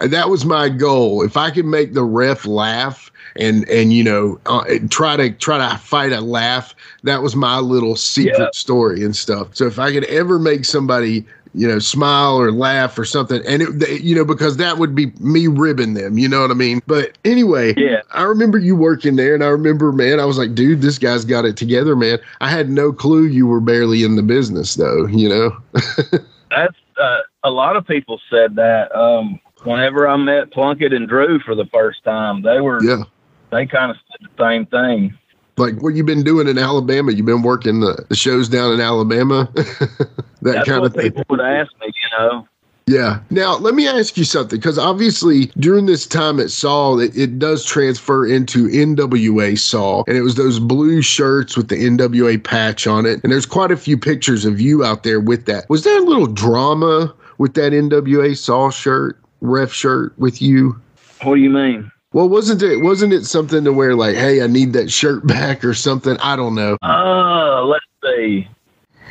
that 0.07 0.29
was 0.29 0.45
my 0.45 0.69
goal. 0.69 1.23
If 1.23 1.37
I 1.37 1.51
could 1.51 1.67
make 1.67 1.95
the 1.95 2.05
ref 2.05 2.47
laugh 2.47 3.11
and 3.37 3.69
and 3.69 3.93
you 3.93 4.05
know 4.05 4.39
uh, 4.47 4.65
try 4.91 5.17
to 5.17 5.31
try 5.31 5.57
to 5.57 5.79
fight 5.79 6.13
a 6.13 6.21
laugh 6.21 6.75
that 7.03 7.23
was 7.23 7.35
my 7.35 7.59
little 7.59 7.97
secret 7.97 8.39
yeah. 8.39 8.51
story 8.53 9.03
and 9.03 9.17
stuff 9.17 9.57
so 9.57 9.67
if 9.67 9.79
i 9.79 9.91
could 9.91 10.05
ever 10.05 10.39
make 10.39 10.67
somebody 10.67 11.25
you 11.55 11.69
know, 11.69 11.79
smile 11.79 12.37
or 12.37 12.51
laugh 12.51 12.99
or 12.99 13.05
something. 13.05 13.43
And 13.47 13.63
it, 13.63 14.03
you 14.03 14.15
know, 14.15 14.25
because 14.25 14.57
that 14.57 14.79
would 14.79 14.95
be 14.95 15.13
me 15.21 15.47
ribbing 15.47 15.95
them, 15.95 16.19
you 16.19 16.29
know 16.29 16.41
what 16.41 16.51
I 16.51 16.55
mean? 16.55 16.81
But 16.87 17.19
anyway, 17.25 17.75
yeah, 17.77 18.01
I 18.13 18.23
remember 18.23 18.59
you 18.59 18.75
working 18.75 19.17
there 19.17 19.35
and 19.35 19.45
I 19.45 19.49
remember, 19.49 19.93
man, 19.93 20.21
I 20.21 20.25
was 20.25 20.39
like, 20.39 20.55
dude, 20.55 20.81
this 20.81 20.99
guy's 20.99 21.25
got 21.25 21.45
it 21.45 21.57
together, 21.57 21.95
man. 21.95 22.19
I 22.41 22.49
had 22.49 22.71
no 22.71 22.93
clue 22.93 23.25
you 23.25 23.47
were 23.47 23.61
barely 23.61 24.03
in 24.03 24.17
the 24.17 24.23
business 24.23 24.75
though, 24.75 25.07
you 25.07 25.29
know? 25.29 25.57
That's, 26.51 26.77
uh, 27.01 27.19
a 27.45 27.51
lot 27.51 27.77
of 27.77 27.87
people 27.87 28.21
said 28.31 28.57
that, 28.57 28.95
um, 28.97 29.41
whenever 29.65 30.09
I 30.09 30.17
met 30.17 30.51
Plunkett 30.51 30.93
and 30.93 31.09
Drew 31.09 31.39
for 31.41 31.55
the 31.55 31.67
first 31.67 32.05
time, 32.05 32.43
they 32.43 32.61
were, 32.61 32.83
yeah, 32.83 33.03
they 33.51 33.67
kind 33.67 33.91
of 33.91 33.97
said 33.97 34.29
the 34.37 34.43
same 34.43 34.67
thing 34.67 35.17
like 35.57 35.81
what 35.83 35.95
you've 35.95 36.07
been 36.07 36.25
doing 36.25 36.49
in 36.49 36.59
Alabama? 36.59 37.13
You've 37.13 37.27
been 37.27 37.43
working 37.43 37.81
the, 37.81 38.05
the 38.09 38.17
shows 38.17 38.49
down 38.49 38.73
in 38.73 38.81
Alabama, 38.81 39.51
that 39.55 40.19
That's 40.43 40.69
kind 40.69 40.85
of 40.85 40.95
thing. 40.95 41.13
People 41.13 41.25
would 41.31 41.41
ask 41.41 41.71
me, 41.81 41.87
you 41.87 42.19
know. 42.19 42.49
Yeah. 42.87 43.21
Now 43.31 43.57
let 43.59 43.75
me 43.75 43.87
ask 43.87 44.17
you 44.17 44.25
something, 44.25 44.59
because 44.59 44.79
obviously 44.79 45.47
during 45.59 45.87
this 45.87 46.07
time 46.07 46.41
at 46.41 46.51
Saw, 46.51 46.99
it, 46.99 47.17
it 47.17 47.39
does 47.39 47.65
transfer 47.65 48.27
into 48.27 48.67
NWA 48.69 49.59
Saw, 49.59 50.03
and 50.09 50.17
it 50.17 50.23
was 50.23 50.35
those 50.35 50.59
blue 50.59 51.01
shirts 51.01 51.57
with 51.57 51.69
the 51.69 51.77
NWA 51.77 52.43
patch 52.43 52.87
on 52.87 53.07
it, 53.07 53.23
and 53.23 53.33
there's 53.33 53.47
quite 53.47 53.71
a 53.71 53.77
few 53.77 53.97
pictures 53.97 54.45
of 54.45 54.61
you 54.61 54.85
out 54.85 55.05
there 55.05 55.21
with 55.21 55.47
that. 55.47 55.69
Was 55.69 55.85
there 55.85 55.97
a 55.97 56.05
little 56.05 56.27
drama 56.27 57.15
with 57.39 57.55
that 57.55 57.73
NWA 57.73 58.37
Saw 58.37 58.71
shirt, 58.71 59.22
ref 59.43 59.73
shirt 59.73 60.19
with 60.19 60.41
you? 60.41 60.81
What 61.23 61.35
do 61.35 61.41
you 61.41 61.51
mean? 61.51 61.91
Well, 62.13 62.29
wasn't 62.29 62.63
it 62.63 62.79
wasn't 62.79 63.13
it 63.13 63.25
something 63.25 63.65
to 63.65 63.73
where 63.73 63.95
like, 63.95 64.17
hey, 64.17 64.43
I 64.43 64.47
need 64.47 64.73
that 64.73 64.91
shirt 64.91 65.27
back 65.27 65.65
or 65.65 65.75
something? 65.75 66.17
I 66.19 66.37
don't 66.37 66.55
know. 66.55 66.77
Uh, 66.83 67.65
let's 67.65 67.85
see. 68.03 68.49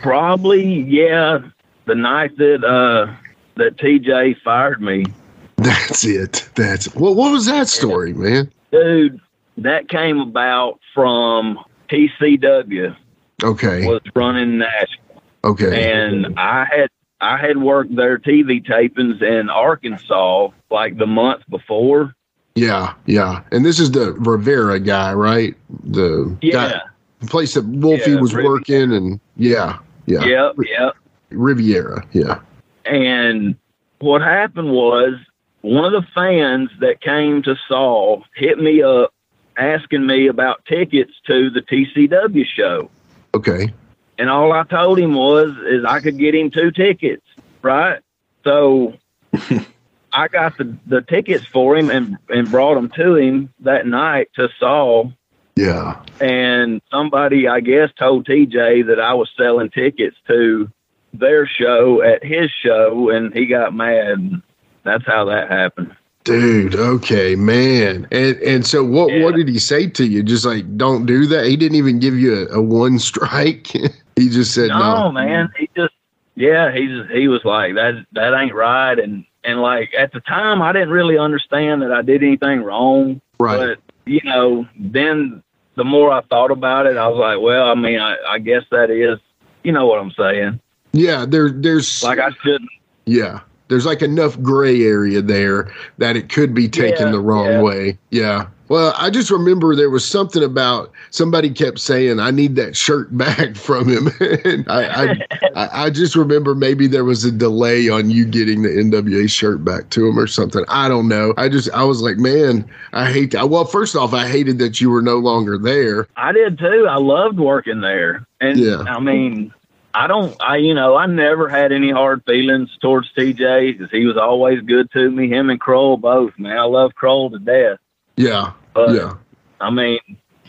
Probably, 0.02 0.82
yeah. 0.84 1.40
The 1.86 1.96
night 1.96 2.38
that 2.38 2.64
uh 2.64 3.14
that 3.56 3.78
TJ 3.78 4.42
fired 4.42 4.82
me. 4.82 5.06
That's 5.58 6.04
it. 6.06 6.50
That's 6.56 6.94
well. 6.96 7.14
What 7.14 7.32
was 7.32 7.46
that 7.46 7.68
story, 7.68 8.14
man? 8.14 8.52
Dude, 8.72 9.20
that 9.58 9.90
came 9.90 10.20
about 10.20 10.80
from 10.94 11.60
TCW. 11.90 12.96
Okay. 13.44 13.86
Was 13.86 14.02
running 14.16 14.60
Nashville. 14.60 15.22
Okay. 15.44 15.92
And 15.92 16.40
I 16.40 16.66
had 16.66 16.90
I 17.22 17.38
had 17.38 17.58
worked 17.58 17.96
their 17.96 18.18
TV 18.18 18.66
tapings 18.66 19.22
in 19.22 19.50
Arkansas 19.50 20.50
like 20.70 20.98
the 20.98 21.08
month 21.08 21.44
before 21.50 22.16
yeah, 22.56 22.94
yeah. 23.06 23.44
And 23.52 23.66
this 23.66 23.80
is 23.80 23.92
the 23.92 24.14
Rivera 24.14 24.80
guy, 24.80 25.14
right? 25.14 25.56
The 25.84 26.36
yeah. 26.42 26.52
guy, 26.52 26.82
the 27.20 27.28
place 27.28 27.54
that 27.54 27.66
Wolfie 27.66 28.12
yeah, 28.12 28.20
was 28.20 28.34
Riviera. 28.34 28.54
working 28.54 28.94
and 28.94 29.20
yeah, 29.38 29.80
yeah. 30.06 30.24
Yep, 30.24 30.56
yep. 30.68 30.96
Riviera, 31.30 32.06
yeah. 32.12 32.40
And 32.86 33.56
what 34.00 34.22
happened 34.22 34.72
was 34.72 35.14
one 35.62 35.86
of 35.86 35.92
the 35.94 36.08
fans 36.14 36.70
that 36.80 37.02
came 37.02 37.42
to 37.44 37.56
Saw 37.68 38.22
hit 38.36 38.58
me 38.58 38.82
up 38.82 39.14
asking 39.58 40.06
me 40.06 40.28
about 40.28 40.66
tickets 40.66 41.14
to 41.28 41.50
the 41.50 41.62
TCW 41.62 42.46
show. 42.46 42.90
Okay. 43.34 43.72
And 44.18 44.30
all 44.30 44.52
I 44.54 44.64
told 44.64 45.00
him 45.00 45.14
was 45.14 45.50
is 45.68 45.84
I 45.86 46.00
could 46.00 46.18
get 46.18 46.36
him 46.36 46.52
two 46.52 46.72
tickets, 46.72 47.26
right? 47.62 48.00
So 48.44 48.94
I 50.14 50.28
got 50.28 50.58
the, 50.58 50.78
the 50.86 51.02
tickets 51.02 51.46
for 51.46 51.76
him 51.76 51.90
and, 51.90 52.18
and 52.30 52.52
brought 52.52 52.76
them 52.76 52.90
to 52.98 53.16
him 53.16 53.54
that 53.62 53.88
night 53.88 54.30
to 54.36 54.50
Saw. 54.60 55.12
Yeah. 55.56 56.02
And 56.20 56.82
somebody, 56.92 57.48
I 57.48 57.60
guess, 57.62 57.90
told 57.98 58.28
TJ 58.28 58.88
that 58.88 59.00
I 59.00 59.14
was 59.14 59.30
selling 59.36 59.70
tickets 59.70 60.16
to 60.28 60.70
their 61.14 61.46
show 61.46 62.02
at 62.02 62.24
his 62.24 62.50
show, 62.64 63.10
and 63.10 63.34
he 63.34 63.46
got 63.46 63.74
mad. 63.74 64.42
That's 64.84 65.06
how 65.06 65.26
that 65.26 65.50
happened. 65.50 65.96
Dude, 66.24 66.76
okay, 66.76 67.36
man. 67.36 68.08
And 68.12 68.38
and 68.38 68.66
so 68.66 68.84
what 68.84 69.12
Yeah. 69.12 69.24
what 69.24 69.36
did 69.36 69.48
he 69.48 69.58
say 69.60 69.88
to 69.88 70.06
you? 70.06 70.22
Just 70.24 70.46
like 70.46 70.78
don't 70.78 71.06
do 71.06 71.26
that. 71.26 71.46
He 71.48 71.58
didn't 71.58 71.78
even 71.78 72.00
give 72.00 72.16
you 72.16 72.48
a, 72.48 72.58
a 72.58 72.62
one 72.62 73.00
strike. 73.00 73.72
he 74.22 74.30
just 74.30 74.54
said 74.54 74.70
no. 74.70 75.04
No, 75.06 75.12
man. 75.12 75.52
He 75.58 75.70
just, 75.76 75.94
yeah, 76.36 76.72
he 76.72 76.88
just, 76.88 77.10
he 77.12 77.28
was 77.28 77.44
like 77.44 77.76
that. 77.76 78.06
That 78.14 78.34
ain't 78.40 78.54
right. 78.54 78.98
And 78.98 79.26
and 79.44 79.62
like 79.62 79.90
at 79.98 80.12
the 80.14 80.20
time, 80.22 80.62
I 80.62 80.72
didn't 80.72 80.90
really 80.92 81.18
understand 81.18 81.82
that 81.82 81.92
I 81.92 82.02
did 82.02 82.24
anything 82.24 82.62
wrong. 82.64 83.22
Right. 83.40 83.58
But 83.58 83.80
you 84.06 84.22
know, 84.24 84.68
then 84.78 85.44
the 85.76 85.84
more 85.84 86.12
I 86.12 86.22
thought 86.22 86.52
about 86.52 86.86
it, 86.86 86.98
I 86.98 87.08
was 87.08 87.18
like, 87.18 87.40
well, 87.40 87.70
I 87.70 87.76
mean, 87.76 88.00
I, 88.00 88.18
I 88.28 88.40
guess 88.40 88.64
that 88.72 88.90
is, 88.90 89.20
you 89.64 89.72
know 89.72 89.88
what 89.88 90.00
I'm 90.00 90.12
saying. 90.12 90.60
Yeah, 90.92 91.26
there 91.26 91.50
there's 91.50 92.04
Like 92.04 92.20
I 92.20 92.30
shouldn't. 92.44 92.70
yeah. 93.06 93.42
There's 93.70 93.86
like 93.86 94.02
enough 94.02 94.38
gray 94.42 94.84
area 94.84 95.22
there 95.22 95.74
that 95.98 96.18
it 96.18 96.28
could 96.28 96.54
be 96.54 96.68
taken 96.68 97.06
Yeah, 97.08 97.12
the 97.14 97.20
wrong 97.22 97.46
yeah. 97.46 97.62
way. 97.62 97.98
Yeah. 98.10 98.48
Well, 98.72 98.94
I 98.98 99.10
just 99.10 99.30
remember 99.30 99.76
there 99.76 99.90
was 99.90 100.06
something 100.06 100.42
about 100.42 100.94
somebody 101.10 101.50
kept 101.50 101.78
saying, 101.78 102.22
I 102.22 102.32
need 102.32 102.56
that 102.56 102.78
shirt 102.78 103.10
back 103.18 103.58
from 103.58 103.90
him. 103.90 104.08
and 104.46 104.66
I, 104.70 105.28
I, 105.54 105.70
I, 105.84 105.90
just 105.90 106.16
remember 106.16 106.56
maybe 106.56 106.88
there 106.88 107.04
was 107.04 107.26
a 107.26 107.34
delay 107.34 107.90
on 107.90 108.10
you 108.10 108.24
getting 108.24 108.62
the 108.62 108.70
NWA 108.70 109.30
shirt 109.30 109.66
back 109.66 109.90
to 109.90 110.08
him 110.08 110.18
or 110.18 110.26
something. 110.26 110.64
I 110.70 110.88
don't 110.88 111.10
know. 111.10 111.34
I 111.36 111.50
just, 111.50 111.70
I 111.72 111.84
was 111.84 112.02
like, 112.02 112.16
man, 112.16 112.64
I 112.94 113.12
hate 113.12 113.32
that. 113.32 113.50
Well, 113.50 113.66
first 113.66 113.98
off, 113.98 114.14
I 114.14 114.26
hated 114.26 114.58
that 114.60 114.80
you 114.80 114.90
were 114.90 115.02
no 115.02 115.18
longer 115.18 115.58
there. 115.58 116.08
I 116.16 116.32
did 116.32 116.58
too. 116.58 116.88
I 116.90 116.96
loved 116.96 117.40
working 117.42 117.82
there. 117.82 118.26
And 118.40 118.58
Yeah. 118.58 118.84
I 118.88 119.02
mean, 119.02 119.54
I 119.94 120.08
don't, 120.08 120.34
I, 120.42 120.56
you 120.56 120.74
know, 120.74 120.96
I 120.96 121.08
never 121.08 121.50
had 121.50 121.74
any 121.74 121.92
hard 121.92 122.24
feelings 122.26 122.70
towards 122.82 123.12
TJ 123.18 123.78
because 123.78 123.92
he 123.92 124.06
was 124.06 124.16
always 124.16 124.62
good 124.62 124.90
to 124.92 125.12
me. 125.12 125.28
Him 125.28 125.50
and 125.50 125.60
Kroll 125.60 125.98
both, 125.98 126.40
man. 126.40 126.58
I 126.58 126.64
love 126.64 126.96
Kroll 126.96 127.32
to 127.32 127.40
death. 127.40 127.78
Yeah. 128.16 128.54
But, 128.74 128.94
yeah. 128.96 129.14
I 129.60 129.70
mean, 129.70 130.00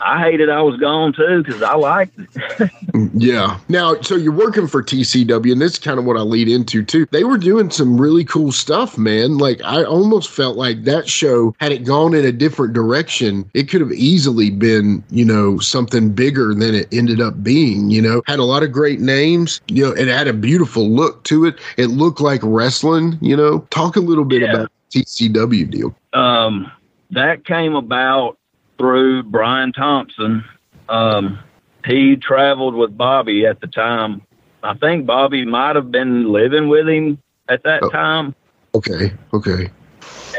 I 0.01 0.19
hated 0.19 0.49
I 0.49 0.61
was 0.61 0.77
gone 0.79 1.13
too 1.13 1.43
because 1.43 1.61
I 1.61 1.75
liked 1.75 2.17
it. 2.19 2.71
Yeah. 3.15 3.59
Now, 3.69 3.99
so 4.01 4.15
you're 4.15 4.31
working 4.31 4.67
for 4.67 4.83
TCW, 4.83 5.51
and 5.51 5.59
this 5.61 5.73
is 5.73 5.79
kind 5.79 5.97
of 5.97 6.05
what 6.05 6.15
I 6.15 6.21
lead 6.21 6.47
into 6.47 6.83
too. 6.83 7.07
They 7.11 7.23
were 7.23 7.37
doing 7.39 7.71
some 7.71 7.99
really 7.99 8.23
cool 8.23 8.51
stuff, 8.51 8.97
man. 8.99 9.39
Like 9.39 9.61
I 9.63 9.83
almost 9.83 10.29
felt 10.29 10.57
like 10.57 10.83
that 10.83 11.09
show, 11.09 11.55
had 11.59 11.71
it 11.71 11.85
gone 11.85 12.13
in 12.13 12.23
a 12.23 12.31
different 12.31 12.73
direction, 12.73 13.49
it 13.55 13.67
could 13.69 13.81
have 13.81 13.91
easily 13.93 14.51
been, 14.51 15.03
you 15.09 15.25
know, 15.25 15.57
something 15.57 16.11
bigger 16.11 16.53
than 16.53 16.75
it 16.75 16.87
ended 16.91 17.19
up 17.19 17.41
being. 17.43 17.89
You 17.89 18.01
know, 18.01 18.21
had 18.27 18.37
a 18.39 18.43
lot 18.45 18.61
of 18.61 18.71
great 18.71 18.99
names. 18.99 19.59
You 19.67 19.85
know, 19.85 19.91
it 19.93 20.07
had 20.07 20.27
a 20.27 20.33
beautiful 20.33 20.87
look 20.89 21.23
to 21.25 21.45
it. 21.45 21.55
It 21.77 21.87
looked 21.87 22.21
like 22.21 22.41
wrestling. 22.43 23.17
You 23.21 23.35
know, 23.37 23.59
talk 23.71 23.95
a 23.95 24.01
little 24.01 24.25
bit 24.25 24.41
Yeah. 24.43 24.53
about 24.53 24.71
TCW 24.91 25.69
deal. 25.69 25.95
um, 26.13 26.71
that 27.13 27.45
came 27.45 27.75
about 27.75 28.37
through 28.77 29.23
Brian 29.23 29.71
Thompson. 29.71 30.43
Um, 30.89 31.39
he 31.85 32.15
traveled 32.15 32.75
with 32.75 32.97
Bobby 32.97 33.45
at 33.45 33.59
the 33.61 33.67
time. 33.67 34.21
I 34.61 34.73
think 34.75 35.05
Bobby 35.05 35.45
might 35.45 35.75
have 35.75 35.91
been 35.91 36.31
living 36.31 36.69
with 36.69 36.87
him 36.87 37.19
at 37.49 37.63
that 37.63 37.83
Oh. 37.83 37.89
time. 37.89 38.35
Okay. 38.75 39.13
Okay. 39.33 39.69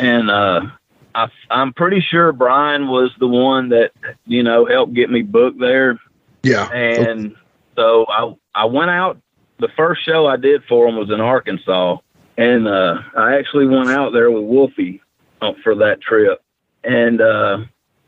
and 0.01 0.31
uh, 0.31 0.63
I, 1.15 1.29
I'm 1.51 1.73
pretty 1.73 2.01
sure 2.01 2.33
Brian 2.33 2.89
was 2.89 3.11
the 3.21 3.29
one 3.29 3.69
that 3.69 3.93
you 4.27 4.43
know 4.43 4.65
helped 4.67 4.95
get 4.95 5.11
me 5.11 5.23
booked 5.23 5.61
there. 5.61 5.99
Yeah. 6.43 6.69
And 6.73 7.37
so 7.77 8.07
I 8.09 8.35
I 8.55 8.65
went 8.65 8.91
out. 8.91 9.19
The 9.61 9.69
first 9.77 10.05
show 10.05 10.27
I 10.27 10.37
did 10.37 10.65
for 10.69 10.89
him 10.89 10.97
was 10.97 11.11
in 11.11 11.21
Arkansas, 11.21 11.99
and 12.37 12.67
uh, 12.67 12.97
I 13.17 13.37
actually 13.37 13.67
went 13.69 13.89
out 13.91 14.13
there 14.13 14.31
with 14.31 14.43
Wolfie 14.43 15.01
uh, 15.41 15.53
for 15.63 15.77
that 15.77 16.01
trip, 16.01 16.43
and 16.85 17.21
uh, 17.21 17.59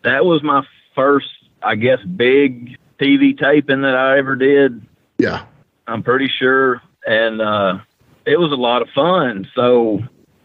that 0.02 0.24
was 0.24 0.42
my 0.42 0.62
first, 0.94 1.28
I 1.62 1.74
guess, 1.74 2.00
big 2.02 2.78
TV 3.00 3.38
taping 3.38 3.82
that 3.82 3.94
I 3.94 4.18
ever 4.18 4.36
did. 4.36 4.86
yeah. 5.18 5.44
I'm 5.88 6.02
pretty 6.02 6.28
sure. 6.28 6.82
And 7.06 7.40
uh, 7.40 7.78
it 8.24 8.40
was 8.40 8.50
a 8.50 8.56
lot 8.56 8.82
of 8.82 8.88
fun. 8.90 9.46
So 9.54 10.00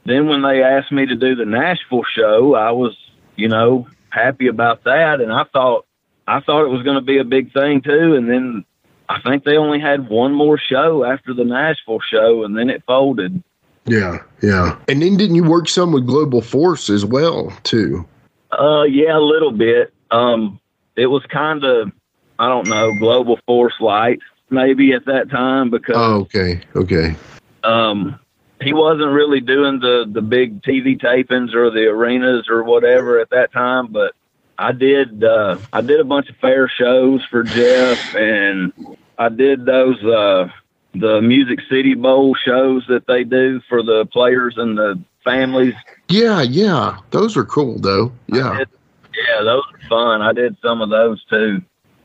then 0.05 0.27
when 0.27 0.43
they 0.43 0.61
asked 0.61 0.91
me 0.91 1.05
to 1.07 1.15
do 1.15 1.35
the 1.35 1.45
Nashville 1.45 2.03
show, 2.03 2.53
I 2.53 2.71
was, 2.71 2.95
you 3.35 3.47
know, 3.47 3.87
happy 4.09 4.47
about 4.47 4.83
that. 4.83 5.19
And 5.19 5.31
I 5.31 5.45
thought 5.45 5.85
I 6.27 6.39
thought 6.41 6.65
it 6.65 6.69
was 6.69 6.83
going 6.83 6.95
to 6.95 7.01
be 7.01 7.17
a 7.17 7.23
big 7.23 7.51
thing 7.53 7.81
too. 7.81 8.15
And 8.15 8.29
then 8.29 8.65
I 9.09 9.19
think 9.21 9.43
they 9.43 9.57
only 9.57 9.79
had 9.79 10.09
one 10.09 10.33
more 10.33 10.57
show 10.57 11.03
after 11.03 11.33
the 11.33 11.43
Nashville 11.43 11.99
show, 11.99 12.43
and 12.43 12.57
then 12.57 12.69
it 12.69 12.83
folded. 12.85 13.43
Yeah, 13.85 14.19
yeah. 14.41 14.77
And 14.87 15.01
then 15.01 15.17
didn't 15.17 15.35
you 15.35 15.43
work 15.43 15.67
some 15.67 15.91
with 15.91 16.05
Global 16.05 16.41
Force 16.41 16.89
as 16.89 17.03
well, 17.03 17.51
too? 17.63 18.07
Uh, 18.61 18.83
yeah, 18.83 19.17
a 19.17 19.19
little 19.19 19.51
bit. 19.51 19.91
Um, 20.11 20.59
it 20.95 21.07
was 21.07 21.23
kind 21.31 21.63
of, 21.63 21.91
I 22.37 22.47
don't 22.47 22.67
know, 22.67 22.93
Global 22.99 23.39
Force 23.47 23.73
Light 23.79 24.19
maybe 24.51 24.93
at 24.93 25.05
that 25.05 25.31
time 25.31 25.71
because. 25.71 25.95
Oh, 25.97 26.21
okay, 26.21 26.61
okay. 26.75 27.15
Um, 27.63 28.19
he 28.61 28.73
wasn't 28.73 29.11
really 29.11 29.39
doing 29.39 29.79
the 29.79 30.05
the 30.07 30.21
big 30.21 30.61
TV 30.61 30.99
tapings 30.99 31.55
or 31.55 31.71
the 31.71 31.87
arenas 31.87 32.47
or 32.49 32.63
whatever 32.63 33.19
at 33.19 33.31
that 33.31 33.51
time, 33.51 33.87
but 33.91 34.13
I 34.57 34.71
did 34.73 35.23
uh, 35.23 35.57
I 35.73 35.81
did 35.81 35.99
a 35.99 36.03
bunch 36.03 36.29
of 36.29 36.35
fair 36.37 36.67
shows 36.69 37.25
for 37.31 37.41
Jeff, 37.41 38.15
and 38.15 38.71
I 39.17 39.29
did 39.29 39.65
those 39.65 40.03
uh, 40.03 40.49
the 40.93 41.21
Music 41.21 41.59
City 41.69 41.95
Bowl 41.95 42.35
shows 42.35 42.85
that 42.89 43.07
they 43.07 43.23
do 43.23 43.61
for 43.67 43.81
the 43.81 44.05
players 44.11 44.55
and 44.57 44.77
the 44.77 45.01
families. 45.23 45.73
Yeah, 46.09 46.41
yeah, 46.41 46.97
those 47.11 47.37
are 47.37 47.45
cool 47.45 47.79
though. 47.79 48.11
Yeah, 48.27 48.57
did, 48.57 48.69
yeah, 49.13 49.43
those 49.43 49.63
are 49.73 49.89
fun. 49.89 50.21
I 50.21 50.33
did 50.33 50.57
some 50.61 50.81
of 50.81 50.89
those 50.89 51.23
too. 51.25 51.61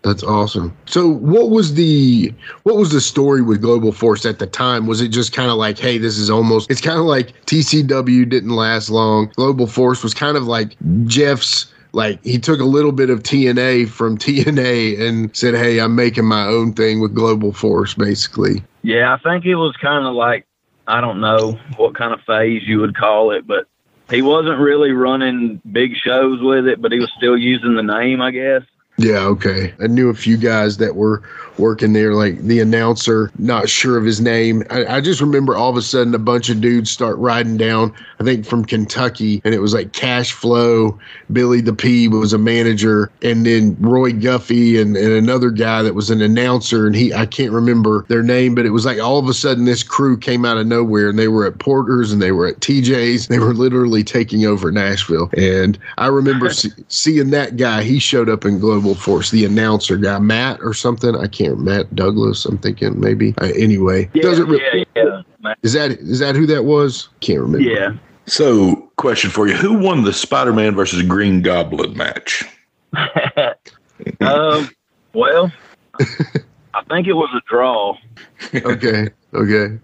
That's 0.07 0.22
awesome. 0.22 0.76
So 0.87 1.09
what 1.09 1.50
was 1.50 1.74
the 1.74 2.33
what 2.62 2.76
was 2.76 2.92
the 2.92 3.00
story 3.00 3.42
with 3.42 3.61
Global 3.61 3.90
Force 3.90 4.24
at 4.24 4.38
the 4.38 4.46
time? 4.46 4.87
Was 4.87 5.00
it 5.00 5.09
just 5.09 5.33
kind 5.33 5.50
of 5.50 5.57
like, 5.57 5.81
hey, 5.81 5.98
this 5.98 6.16
is 6.16 6.31
almost 6.31 6.70
it's 6.70 6.81
kind 6.81 6.98
of 6.98 7.07
like 7.07 7.33
TCW 7.46 8.29
didn't 8.29 8.50
last 8.50 8.88
long. 8.88 9.33
Global 9.35 9.66
Force 9.66 10.05
was 10.05 10.14
kind 10.14 10.37
of 10.37 10.44
like 10.44 10.76
Jeff's 11.07 11.72
like 11.92 12.22
he 12.22 12.38
took 12.38 12.61
a 12.61 12.64
little 12.64 12.92
bit 12.92 13.11
of 13.11 13.24
TNA 13.24 13.88
from 13.88 14.16
TNA 14.18 15.00
and 15.00 15.37
said, 15.37 15.55
"Hey, 15.55 15.81
I'm 15.81 15.96
making 15.96 16.26
my 16.26 16.44
own 16.44 16.72
thing 16.72 17.00
with 17.00 17.12
Global 17.12 17.52
Force 17.52 17.94
basically." 17.94 18.62
Yeah, 18.83 19.12
I 19.12 19.18
think 19.29 19.44
it 19.44 19.57
was 19.57 19.74
kind 19.83 20.07
of 20.07 20.14
like 20.14 20.45
I 20.87 21.01
don't 21.01 21.20
know 21.20 21.59
what 21.77 21.94
kind 21.94 22.12
of 22.12 22.20
phase 22.22 22.62
you 22.64 22.81
would 22.81 22.96
call 22.96 23.33
it, 23.33 23.46
but 23.46 23.66
he 24.11 24.22
wasn't 24.22 24.61
really 24.61 24.92
running 24.92 25.61
big 25.70 25.96
shows 25.96 26.40
with 26.40 26.66
it, 26.66 26.81
but 26.81 26.92
he 26.92 26.99
was 26.99 27.11
still 27.16 27.37
using 27.37 27.75
the 27.75 27.83
name, 27.83 28.20
I 28.20 28.31
guess. 28.31 28.62
Yeah, 28.99 29.27
okay. 29.27 29.75
I 29.81 29.88
knew 29.88 30.09
a 30.09 30.14
few 30.14 30.37
guys 30.37 30.79
that 30.79 30.94
were 30.94 31.22
working 31.59 31.92
there, 31.92 32.14
like 32.14 32.38
the 32.42 32.61
announcer, 32.61 33.31
not 33.38 33.69
sure 33.69 33.97
of 33.97 34.05
his 34.05 34.21
name. 34.21 34.62
I, 34.71 34.97
I, 34.97 35.01
just 35.01 35.21
remember 35.21 35.57
all 35.57 35.71
of 35.71 35.77
a 35.77 35.83
sudden 35.83 36.14
a 36.14 36.19
bunch 36.19 36.49
of 36.49 36.61
dudes 36.61 36.90
start 36.90 37.16
riding 37.19 37.57
down, 37.57 37.95
I 38.21 38.25
think 38.25 38.47
from 38.47 38.64
Kentucky, 38.64 39.40
and 39.45 39.55
it 39.55 39.61
was 39.61 39.75
like 39.75 39.92
Cash 39.92 40.33
Flow, 40.33 40.99
Billy 41.33 41.61
the 41.61 41.73
P 41.73 42.09
was 42.09 42.33
a 42.33 42.38
manager, 42.38 43.11
and 43.23 43.47
then 43.47 43.77
Roy 43.81 44.12
Guffey 44.12 44.81
and, 44.81 44.97
and 44.97 45.12
another 45.12 45.51
guy 45.51 45.83
that 45.83 45.95
was 45.95 46.11
an 46.11 46.21
announcer, 46.21 46.87
and 46.87 46.95
he 46.95 47.12
I 47.12 47.27
can't 47.27 47.53
remember 47.53 48.05
their 48.09 48.23
name, 48.23 48.55
but 48.55 48.66
it 48.66 48.71
was 48.71 48.85
like 48.85 49.01
all 49.01 49.19
of 49.19 49.29
a 49.29 49.35
sudden 49.35 49.64
this 49.64 49.83
crew 49.83 50.16
came 50.16 50.45
out 50.45 50.59
of 50.59 50.66
nowhere 50.66 51.09
and 51.09 51.19
they 51.19 51.29
were 51.29 51.47
at 51.47 51.59
Porter's 51.59 52.12
and 52.12 52.21
they 52.21 52.33
were 52.33 52.47
at 52.47 52.61
TJ's. 52.61 53.29
They 53.29 53.38
were 53.38 53.55
literally 53.55 54.03
taking 54.03 54.45
over 54.45 54.71
Nashville. 54.71 55.31
And 55.37 55.79
I 55.99 56.07
remember 56.07 56.51
see, 56.53 56.71
seeing 56.88 57.31
that 57.31 57.57
guy, 57.57 57.83
he 57.83 57.99
showed 57.99 58.29
up 58.29 58.45
in 58.45 58.59
Global 58.59 58.95
Force, 58.95 59.31
the 59.31 59.45
announcer 59.45 59.97
guy, 59.97 60.19
Matt 60.19 60.61
or 60.62 60.75
something. 60.75 61.14
I 61.16 61.27
can't, 61.27 61.45
Matt 61.54 61.94
Douglas. 61.94 62.44
I'm 62.44 62.59
thinking 62.59 62.98
maybe. 63.00 63.35
Uh, 63.40 63.52
anyway, 63.56 64.11
yeah, 64.14 64.22
doesn't 64.22 64.48
really. 64.48 64.87
Yeah, 64.94 65.22
yeah. 65.42 65.54
Is 65.62 65.72
that 65.72 65.92
is 65.92 66.18
that 66.18 66.35
who 66.35 66.46
that 66.46 66.64
was? 66.64 67.09
Can't 67.20 67.40
remember. 67.40 67.68
Yeah. 67.68 67.96
So, 68.26 68.90
question 68.96 69.30
for 69.30 69.46
you: 69.46 69.54
Who 69.54 69.78
won 69.78 70.04
the 70.04 70.12
Spider-Man 70.12 70.74
versus 70.74 71.02
Green 71.02 71.42
Goblin 71.42 71.96
match? 71.96 72.44
um. 74.20 74.70
Well, 75.12 75.50
I 75.98 76.82
think 76.88 77.06
it 77.06 77.14
was 77.14 77.30
a 77.35 77.40
draw. 77.48 77.96
okay. 78.54 79.09
Okay. 79.32 79.78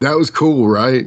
that 0.00 0.16
was 0.16 0.30
cool, 0.30 0.68
right? 0.68 1.06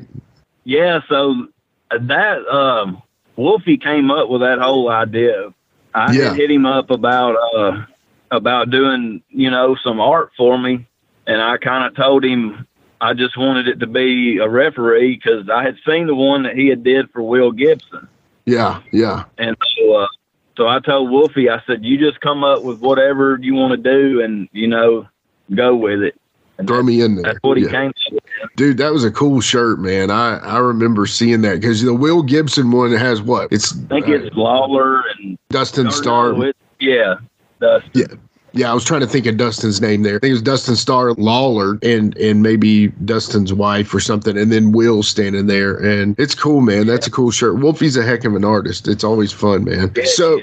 Yeah. 0.63 1.01
So 1.09 1.47
that 1.89 2.47
um, 2.47 3.01
Wolfie 3.35 3.77
came 3.77 4.11
up 4.11 4.29
with 4.29 4.41
that 4.41 4.59
whole 4.59 4.89
idea 4.89 5.53
I 5.93 6.13
yeah. 6.13 6.33
hit 6.33 6.49
him 6.49 6.65
up 6.65 6.89
about 6.89 7.35
uh 7.35 7.85
about 8.31 8.69
doing 8.69 9.21
you 9.29 9.51
know 9.51 9.75
some 9.83 9.99
art 9.99 10.31
for 10.35 10.57
me, 10.57 10.87
and 11.27 11.41
I 11.41 11.57
kind 11.57 11.85
of 11.85 11.95
told 11.95 12.23
him 12.23 12.65
I 13.01 13.13
just 13.13 13.35
wanted 13.35 13.67
it 13.67 13.79
to 13.79 13.87
be 13.87 14.37
a 14.37 14.47
referee 14.47 15.15
because 15.15 15.49
I 15.49 15.63
had 15.63 15.75
seen 15.85 16.07
the 16.07 16.15
one 16.15 16.43
that 16.43 16.55
he 16.55 16.67
had 16.67 16.83
did 16.83 17.09
for 17.09 17.23
Will 17.23 17.51
Gibson. 17.51 18.07
Yeah, 18.45 18.81
yeah. 18.91 19.25
And 19.39 19.57
so, 19.75 19.93
uh, 19.93 20.07
so 20.55 20.67
I 20.67 20.79
told 20.79 21.09
Wolfie, 21.09 21.49
I 21.49 21.61
said, 21.65 21.83
you 21.83 21.97
just 21.97 22.21
come 22.21 22.43
up 22.43 22.63
with 22.63 22.79
whatever 22.79 23.39
you 23.41 23.55
want 23.55 23.71
to 23.71 23.77
do, 23.77 24.21
and 24.21 24.47
you 24.51 24.67
know, 24.67 25.07
go 25.55 25.75
with 25.75 26.01
it. 26.01 26.15
And 26.59 26.67
Throw 26.67 26.83
me 26.83 27.01
in 27.01 27.15
there. 27.15 27.23
That's 27.23 27.39
what 27.41 27.57
he 27.57 27.63
yeah. 27.63 27.71
came 27.71 27.93
to. 28.09 28.19
Dude, 28.55 28.77
that 28.77 28.91
was 28.91 29.03
a 29.03 29.09
cool 29.09 29.41
shirt, 29.41 29.79
man. 29.79 30.11
I, 30.11 30.37
I 30.37 30.59
remember 30.59 31.07
seeing 31.07 31.41
that 31.41 31.59
because 31.59 31.81
the 31.81 31.95
Will 31.95 32.21
Gibson 32.21 32.69
one 32.69 32.91
has 32.91 33.19
what? 33.21 33.51
It's 33.51 33.73
I 33.85 33.87
think 33.87 34.07
uh, 34.09 34.11
it's 34.11 34.35
Lawler 34.35 35.01
and 35.17 35.39
Dustin 35.49 35.89
Starr. 35.89 36.53
yeah, 36.79 37.15
Dustin. 37.61 37.91
Yeah. 37.93 38.17
Yeah, 38.53 38.69
I 38.69 38.73
was 38.73 38.83
trying 38.83 38.99
to 38.99 39.07
think 39.07 39.25
of 39.27 39.37
Dustin's 39.37 39.79
name 39.79 40.03
there. 40.03 40.17
I 40.17 40.19
think 40.19 40.31
it 40.31 40.33
was 40.33 40.41
Dustin 40.41 40.75
Starr, 40.75 41.13
Lawler, 41.13 41.79
and 41.81 42.17
and 42.17 42.43
maybe 42.43 42.89
Dustin's 43.05 43.53
wife 43.53 43.93
or 43.93 44.01
something, 44.01 44.37
and 44.37 44.51
then 44.51 44.73
Will 44.73 45.03
standing 45.03 45.47
there. 45.47 45.77
And 45.77 46.19
it's 46.19 46.35
cool, 46.35 46.59
man. 46.59 46.85
That's 46.85 47.07
a 47.07 47.11
cool 47.11 47.31
shirt. 47.31 47.55
Wolfie's 47.59 47.95
a 47.95 48.03
heck 48.03 48.25
of 48.25 48.35
an 48.35 48.43
artist. 48.43 48.89
It's 48.89 49.05
always 49.05 49.31
fun, 49.31 49.63
man. 49.63 49.93
Yeah, 49.95 50.03
so 50.03 50.41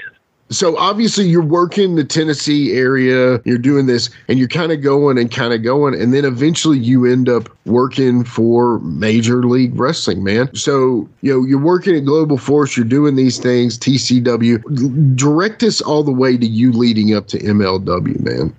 so 0.51 0.75
obviously 0.77 1.25
you're 1.25 1.43
working 1.43 1.95
the 1.95 2.03
Tennessee 2.03 2.73
area, 2.73 3.39
you're 3.45 3.59
doing 3.59 3.85
this, 3.85 4.09
and 4.27 4.39
you're 4.39 4.47
kind 4.47 4.71
of 4.71 4.81
going 4.81 5.17
and 5.17 5.29
kind 5.31 5.53
of 5.53 5.63
going, 5.63 5.99
and 5.99 6.13
then 6.13 6.25
eventually 6.25 6.79
you 6.79 7.05
end 7.05 7.29
up 7.29 7.49
working 7.65 8.23
for 8.23 8.79
Major 8.79 9.43
League 9.43 9.79
Wrestling, 9.79 10.23
man. 10.23 10.53
So 10.55 11.07
you 11.21 11.31
know 11.33 11.45
you're 11.45 11.59
working 11.59 11.95
at 11.95 12.05
Global 12.05 12.37
Force, 12.37 12.75
you're 12.75 12.85
doing 12.85 13.15
these 13.15 13.37
things, 13.37 13.77
TCW. 13.77 15.15
Direct 15.15 15.61
us 15.63 15.81
all 15.81 16.03
the 16.03 16.11
way 16.11 16.35
to 16.37 16.45
you 16.45 16.71
leading 16.71 17.15
up 17.15 17.27
to 17.27 17.37
MLW, 17.39 18.19
man. 18.21 18.55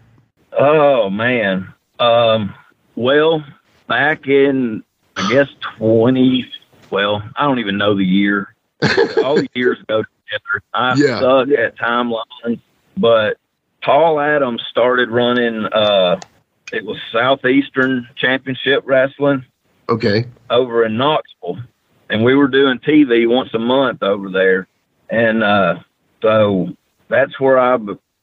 Oh 0.52 1.10
man, 1.10 1.72
um, 1.98 2.54
well, 2.94 3.44
back 3.88 4.28
in 4.28 4.84
I 5.16 5.28
guess 5.28 5.48
twenty. 5.76 6.50
Well, 6.90 7.22
I 7.36 7.44
don't 7.44 7.58
even 7.58 7.78
know 7.78 7.96
the 7.96 8.04
year. 8.04 8.54
all 9.22 9.36
the 9.36 9.48
years 9.54 9.78
ago 9.80 10.04
together. 10.30 10.62
I 10.74 10.94
yeah. 10.96 11.20
suck 11.20 11.48
at 11.50 11.78
timelines, 11.78 12.60
but 12.96 13.36
Paul 13.82 14.20
Adams 14.20 14.62
started 14.70 15.10
running. 15.10 15.66
Uh, 15.66 16.20
it 16.72 16.84
was 16.84 16.98
Southeastern 17.12 18.08
Championship 18.16 18.84
Wrestling. 18.86 19.44
Okay. 19.88 20.26
Over 20.48 20.84
in 20.84 20.96
Knoxville, 20.96 21.58
and 22.08 22.24
we 22.24 22.34
were 22.34 22.48
doing 22.48 22.78
TV 22.78 23.28
once 23.28 23.52
a 23.54 23.58
month 23.58 24.02
over 24.02 24.30
there, 24.30 24.68
and 25.08 25.42
uh, 25.42 25.80
so 26.22 26.68
that's 27.08 27.38
where 27.40 27.58
I 27.58 27.76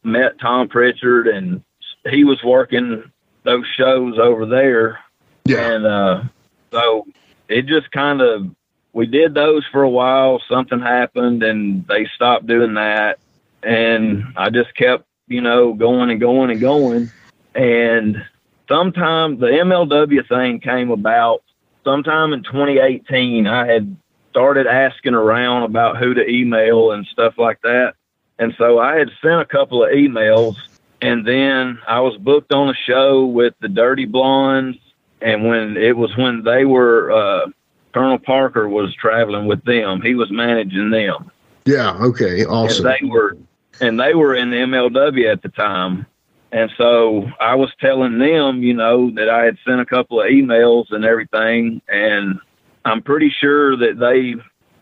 met 0.03 0.39
Tom 0.39 0.69
Prichard, 0.69 1.27
and 1.27 1.61
he 2.09 2.23
was 2.23 2.41
working 2.43 3.11
those 3.43 3.65
shows 3.77 4.17
over 4.17 4.45
there. 4.45 4.99
Yeah. 5.45 5.71
And 5.71 5.85
uh, 5.85 6.23
so 6.71 7.05
it 7.49 7.65
just 7.65 7.91
kind 7.91 8.21
of 8.21 8.47
we 8.97 9.05
did 9.05 9.35
those 9.35 9.63
for 9.71 9.83
a 9.83 9.89
while. 9.89 10.41
Something 10.49 10.79
happened 10.79 11.43
and 11.43 11.87
they 11.87 12.07
stopped 12.15 12.47
doing 12.47 12.73
that. 12.73 13.19
And 13.61 14.23
I 14.35 14.49
just 14.49 14.73
kept, 14.75 15.05
you 15.27 15.39
know, 15.39 15.73
going 15.73 16.09
and 16.09 16.19
going 16.19 16.49
and 16.49 16.59
going. 16.59 17.11
And 17.53 18.25
sometime 18.67 19.37
the 19.37 19.45
MLW 19.45 20.27
thing 20.27 20.59
came 20.61 20.89
about 20.89 21.43
sometime 21.83 22.33
in 22.33 22.41
2018. 22.41 23.45
I 23.45 23.67
had 23.67 23.95
started 24.31 24.65
asking 24.65 25.13
around 25.13 25.61
about 25.61 25.97
who 25.97 26.15
to 26.15 26.27
email 26.27 26.89
and 26.91 27.05
stuff 27.05 27.35
like 27.37 27.61
that. 27.61 27.93
And 28.39 28.55
so 28.57 28.79
I 28.79 28.95
had 28.95 29.11
sent 29.21 29.41
a 29.41 29.45
couple 29.45 29.83
of 29.83 29.91
emails 29.91 30.55
and 31.03 31.23
then 31.23 31.77
I 31.87 31.99
was 31.99 32.17
booked 32.17 32.51
on 32.51 32.69
a 32.69 32.75
show 32.87 33.27
with 33.27 33.53
the 33.59 33.69
Dirty 33.69 34.05
Blondes. 34.05 34.79
And 35.21 35.47
when 35.47 35.77
it 35.77 35.95
was 35.95 36.17
when 36.17 36.43
they 36.43 36.65
were, 36.65 37.11
uh, 37.11 37.49
Colonel 37.97 38.19
Parker 38.19 38.69
was 38.69 38.93
traveling 38.93 39.47
with 39.47 39.63
them. 39.63 40.01
He 40.01 40.13
was 40.13 40.29
managing 40.29 40.91
them. 40.91 41.31
Yeah. 41.65 41.97
Okay. 41.97 42.45
Awesome. 42.45 42.85
And 42.85 42.95
they 42.95 43.07
were, 43.07 43.37
and 43.81 43.99
they 43.99 44.13
were 44.13 44.35
in 44.35 44.51
the 44.51 44.57
MLW 44.57 45.31
at 45.31 45.41
the 45.41 45.49
time. 45.49 46.05
And 46.51 46.69
so 46.77 47.25
I 47.41 47.55
was 47.55 47.71
telling 47.81 48.19
them, 48.19 48.61
you 48.61 48.75
know, 48.75 49.09
that 49.15 49.29
I 49.29 49.45
had 49.45 49.57
sent 49.65 49.81
a 49.81 49.85
couple 49.85 50.21
of 50.21 50.27
emails 50.27 50.85
and 50.91 51.03
everything, 51.05 51.81
and 51.87 52.39
I'm 52.85 53.01
pretty 53.01 53.31
sure 53.31 53.75
that 53.75 53.99
they 53.99 54.35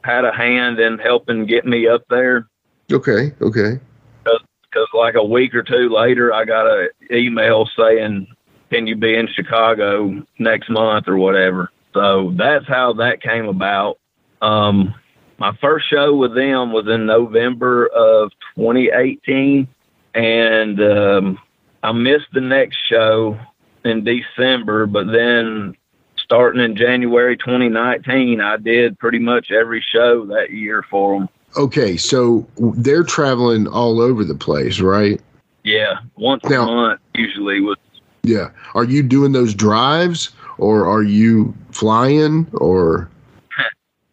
had 0.03 0.25
a 0.25 0.33
hand 0.33 0.79
in 0.79 0.99
helping 0.99 1.45
get 1.45 1.65
me 1.65 1.87
up 1.87 2.03
there. 2.09 2.47
Okay. 2.91 3.33
Okay. 3.41 3.79
Because 4.23 4.89
like 4.93 5.15
a 5.15 5.23
week 5.23 5.55
or 5.55 5.63
two 5.63 5.89
later, 5.89 6.33
I 6.33 6.43
got 6.43 6.67
an 6.67 6.89
email 7.09 7.67
saying, 7.79 8.27
"Can 8.69 8.87
you 8.87 8.97
be 8.97 9.15
in 9.15 9.29
Chicago 9.33 10.21
next 10.37 10.69
month 10.69 11.07
or 11.07 11.15
whatever?" 11.15 11.71
So 11.95 12.33
that's 12.37 12.67
how 12.67 12.93
that 12.93 13.21
came 13.21 13.47
about. 13.47 13.97
Um, 14.41 14.93
my 15.39 15.55
first 15.61 15.89
show 15.89 16.15
with 16.15 16.35
them 16.35 16.73
was 16.73 16.87
in 16.87 17.05
November 17.05 17.87
of 17.87 18.31
2018, 18.57 19.67
and 20.13 20.81
um, 20.81 21.39
I 21.81 21.93
missed 21.93 22.27
the 22.33 22.41
next 22.41 22.77
show 22.89 23.39
in 23.85 24.03
December, 24.03 24.85
but 24.87 25.07
then 25.07 25.75
starting 26.17 26.61
in 26.61 26.75
January 26.75 27.37
2019, 27.37 28.41
I 28.41 28.57
did 28.57 28.99
pretty 28.99 29.19
much 29.19 29.51
every 29.51 29.81
show 29.81 30.25
that 30.25 30.51
year 30.51 30.83
for 30.89 31.17
them. 31.17 31.29
Okay, 31.57 31.95
so 31.95 32.45
they're 32.57 33.03
traveling 33.03 33.67
all 33.67 34.01
over 34.01 34.25
the 34.25 34.35
place, 34.35 34.81
right? 34.81 35.21
Yeah, 35.63 35.99
once 36.17 36.43
Now- 36.43 36.63
a 36.63 36.75
month 36.75 36.99
usually 37.13 37.61
was. 37.61 37.77
Yeah. 38.23 38.49
Are 38.73 38.83
you 38.83 39.03
doing 39.03 39.33
those 39.33 39.53
drives 39.53 40.31
or 40.57 40.87
are 40.87 41.03
you 41.03 41.53
flying 41.71 42.47
or 42.53 43.09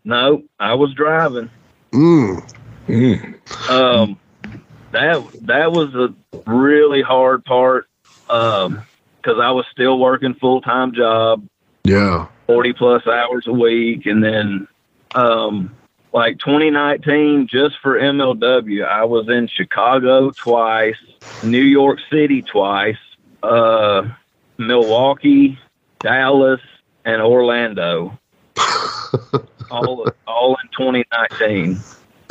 No, 0.04 0.42
I 0.58 0.74
was 0.74 0.92
driving. 0.94 1.50
mm, 1.92 2.42
Um, 3.68 4.18
that 4.90 5.24
that 5.42 5.72
was 5.72 5.94
a 5.94 6.14
really 6.50 7.02
hard 7.02 7.44
part 7.44 7.86
because 8.26 9.38
I 9.40 9.50
was 9.50 9.64
still 9.70 9.98
working 9.98 10.34
full 10.34 10.60
time 10.60 10.92
job, 10.92 11.46
yeah. 11.84 12.26
forty 12.46 12.72
plus 12.72 13.06
hours 13.06 13.46
a 13.46 13.52
week, 13.52 14.06
and 14.06 14.22
then 14.22 14.66
um, 15.14 15.74
like 16.12 16.38
2019, 16.38 17.46
just 17.46 17.76
for 17.82 17.98
MLW, 17.98 18.84
I 18.86 19.04
was 19.04 19.28
in 19.28 19.46
Chicago 19.46 20.30
twice, 20.30 20.96
New 21.44 21.62
York 21.62 22.00
City 22.10 22.42
twice, 22.42 22.98
uh, 23.42 24.02
Milwaukee, 24.58 25.58
Dallas, 26.02 26.60
and 27.04 27.22
Orlando. 27.22 28.18
all 29.70 30.06
all 30.26 30.56
in 30.62 30.68
2019. 30.76 31.78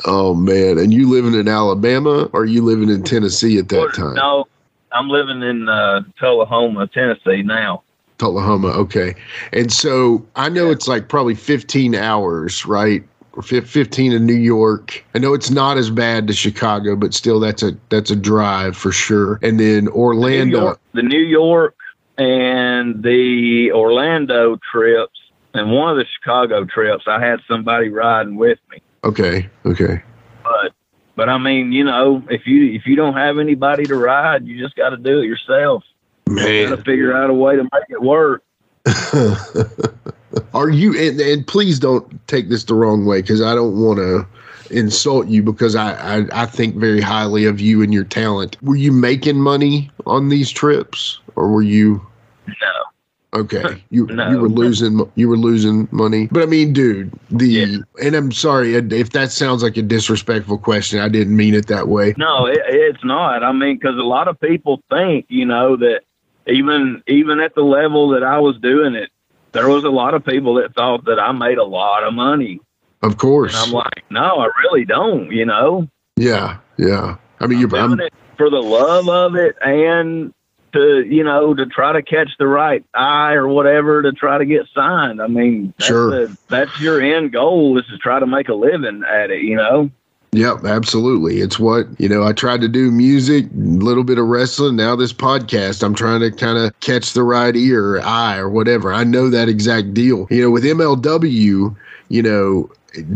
Oh 0.06 0.34
man, 0.34 0.78
and 0.78 0.94
you 0.94 1.10
living 1.10 1.34
in 1.34 1.48
Alabama 1.48 2.30
or 2.34 2.46
you 2.46 2.64
living 2.64 2.90
in 2.90 3.04
Tennessee 3.04 3.58
at 3.58 3.70
that 3.70 3.94
time? 3.96 4.16
No, 4.16 4.48
I'm 4.92 5.10
living 5.10 5.42
in 5.42 5.70
uh, 5.70 6.02
Tullahoma, 6.20 6.88
Tennessee 6.88 7.44
now. 7.44 7.84
Tullahoma, 8.18 8.68
okay. 8.70 9.16
And 9.52 9.72
so 9.72 10.26
I 10.36 10.50
know 10.50 10.70
it's 10.70 10.88
like 10.88 11.08
probably 11.08 11.34
15 11.34 11.96
hours, 11.96 12.66
right? 12.66 13.04
15 13.42 14.12
in 14.12 14.26
New 14.26 14.34
York. 14.34 15.04
I 15.16 15.20
know 15.20 15.34
it's 15.34 15.50
not 15.50 15.78
as 15.78 15.90
bad 15.90 16.28
to 16.28 16.34
Chicago, 16.34 16.96
but 16.96 17.14
still 17.14 17.40
that's 17.40 17.64
a 17.64 17.72
that's 17.90 18.12
a 18.12 18.16
drive 18.16 18.76
for 18.76 18.92
sure. 18.92 19.40
And 19.42 19.60
then 19.60 19.86
New 19.86 19.92
Orlando. 19.92 20.60
York, 20.60 20.80
the 20.94 21.04
New 21.04 21.22
York 21.22 21.76
and 22.18 23.04
the 23.04 23.72
Orlando 23.72 24.58
trips, 24.72 25.20
and 25.54 25.72
one 25.72 25.92
of 25.92 25.98
the 25.98 26.06
Chicago 26.06 26.66
trips, 26.66 27.06
I 27.08 27.20
had 27.20 27.40
somebody 27.48 27.90
riding 27.90 28.36
with 28.36 28.60
me. 28.72 28.82
Okay, 29.04 29.50
okay. 29.66 30.02
But 30.44 30.74
but 31.16 31.30
I 31.30 31.38
mean, 31.38 31.72
you 31.72 31.84
know, 31.84 32.24
if 32.30 32.46
you 32.46 32.74
if 32.74 32.86
you 32.86 32.96
don't 32.96 33.16
have 33.16 33.38
anybody 33.38 33.86
to 33.86 33.96
ride, 33.96 34.46
you 34.46 34.60
just 34.62 34.76
got 34.76 34.90
to 34.90 34.98
do 34.98 35.22
it 35.22 35.26
yourself. 35.26 35.84
Man, 36.30 36.70
got 36.70 36.78
to 36.78 36.84
figure 36.84 37.14
out 37.14 37.30
a 37.30 37.34
way 37.34 37.56
to 37.56 37.64
make 37.64 37.90
it 37.90 38.02
work. 38.02 38.44
Are 40.54 40.70
you 40.70 40.98
and, 40.98 41.20
and 41.20 41.46
please 41.46 41.80
don't 41.80 42.26
take 42.28 42.50
this 42.50 42.64
the 42.64 42.74
wrong 42.74 43.06
way 43.06 43.22
because 43.22 43.42
I 43.42 43.54
don't 43.54 43.82
want 43.82 44.00
to 44.00 44.26
insult 44.72 45.28
you 45.28 45.44
because 45.44 45.76
I, 45.76 45.94
I 46.20 46.44
I 46.44 46.46
think 46.46 46.76
very 46.76 47.02
highly 47.02 47.46
of 47.46 47.60
you 47.62 47.82
and 47.82 47.94
your 47.94 48.04
talent. 48.04 48.58
Were 48.62 48.76
you 48.76 48.92
making 48.92 49.40
money 49.40 49.90
on 50.06 50.30
these 50.30 50.50
trips 50.52 51.20
or 51.36 51.50
were 51.52 51.62
you 51.62 52.06
No, 52.48 53.40
okay? 53.42 53.84
You 53.90 54.08
No. 54.08 54.30
you 54.32 54.40
were 54.40 54.50
losing 54.50 55.00
you 55.16 55.28
were 55.30 55.38
losing 55.38 55.88
money. 55.92 56.28
But 56.32 56.44
I 56.44 56.46
mean, 56.46 56.74
dude, 56.74 57.12
the 57.30 57.48
Yeah. 57.48 57.78
and 58.04 58.16
I'm 58.16 58.32
sorry 58.32 58.76
if 58.76 59.12
that 59.12 59.32
sounds 59.32 59.64
like 59.64 59.78
a 59.78 59.82
disrespectful 59.82 60.58
question. 60.58 61.00
I 61.00 61.10
didn't 61.10 61.36
mean 61.36 61.54
it 61.54 61.68
that 61.68 61.88
way. 61.88 62.14
no, 62.18 62.46
it, 62.48 62.60
it's 62.66 63.04
not. 63.04 63.44
I 63.44 63.52
mean, 63.52 63.78
because 63.78 63.98
a 63.98 64.04
lot 64.04 64.28
of 64.28 64.40
people 64.40 64.82
think, 64.90 65.26
you 65.30 65.46
know, 65.46 65.76
that 65.78 66.02
even 66.48 67.04
even 67.08 67.40
at 67.40 67.54
the 67.56 67.62
level 67.64 68.10
that 68.10 68.24
I 68.24 68.40
was 68.40 68.58
doing 68.60 68.96
it, 68.96 69.10
there 69.52 69.68
was 69.70 69.84
a 69.84 69.90
lot 69.90 70.14
of 70.14 70.26
people 70.26 70.56
that 70.56 70.74
thought 70.74 71.06
that 71.06 71.20
I 71.20 71.32
made 71.34 71.58
a 71.58 71.64
lot 71.64 72.04
of 72.04 72.14
money. 72.14 72.60
Of 73.02 73.18
course. 73.18 73.56
And 73.56 73.68
I'm 73.68 73.72
like, 73.74 74.04
no, 74.10 74.38
I 74.40 74.48
really 74.64 74.86
don't, 74.86 75.32
you 75.32 75.46
know. 75.46 75.88
yeah, 76.18 76.58
yeah. 76.78 77.16
I 77.40 77.48
mean, 77.48 77.58
I'm 77.58 77.60
you're 77.62 77.70
doing 77.70 77.84
I'm, 77.94 78.00
it 78.00 78.14
for 78.38 78.50
the 78.50 78.62
love 78.62 79.10
of 79.10 79.36
it 79.36 79.56
and 79.62 80.34
to, 80.74 81.04
you 81.04 81.24
know, 81.24 81.54
to 81.54 81.66
try 81.66 81.92
to 81.94 82.02
catch 82.02 82.30
the 82.40 82.48
right 82.48 82.86
eye 82.94 83.34
or 83.34 83.48
whatever 83.48 84.02
to 84.04 84.12
try 84.12 84.38
to 84.38 84.46
get 84.46 84.68
signed. 84.74 85.22
I 85.22 85.28
mean, 85.28 85.74
that's, 85.78 85.88
Sure. 85.88 86.28
the, 86.28 86.38
that's 86.48 86.80
your 86.80 87.02
end 87.02 87.34
goal 87.34 87.78
is 87.78 87.86
to 87.88 87.98
try 87.98 88.20
to 88.20 88.28
make 88.28 88.48
a 88.50 88.54
living 88.54 89.04
at 89.04 89.32
it, 89.32 89.42
you 89.42 89.56
know. 89.56 89.90
Yep, 90.34 90.64
absolutely. 90.64 91.42
It's 91.42 91.60
what, 91.60 91.88
you 92.00 92.08
know, 92.08 92.24
I 92.24 92.32
tried 92.32 92.62
to 92.62 92.70
do 92.70 92.90
music, 92.90 93.48
a 93.48 93.58
little 93.58 94.06
bit 94.06 94.18
of 94.18 94.28
wrestling, 94.28 94.78
now 94.78 94.96
this 94.96 95.12
podcast. 95.12 95.84
I'm 95.84 95.94
trying 95.94 96.22
to 96.22 96.32
kind 96.32 96.58
of 96.58 96.80
catch 96.80 97.12
the 97.12 97.24
right 97.24 97.54
ear 97.54 97.98
or 97.98 98.02
eye 98.06 98.38
or 98.38 98.50
whatever. 98.50 98.94
I 98.94 99.04
know 99.04 99.30
that 99.30 99.50
exact 99.50 99.94
deal. 99.94 100.28
You 100.30 100.44
know, 100.44 100.50
with 100.52 100.64
MLW, 100.64 101.76
you 102.08 102.22
know, 102.22 102.70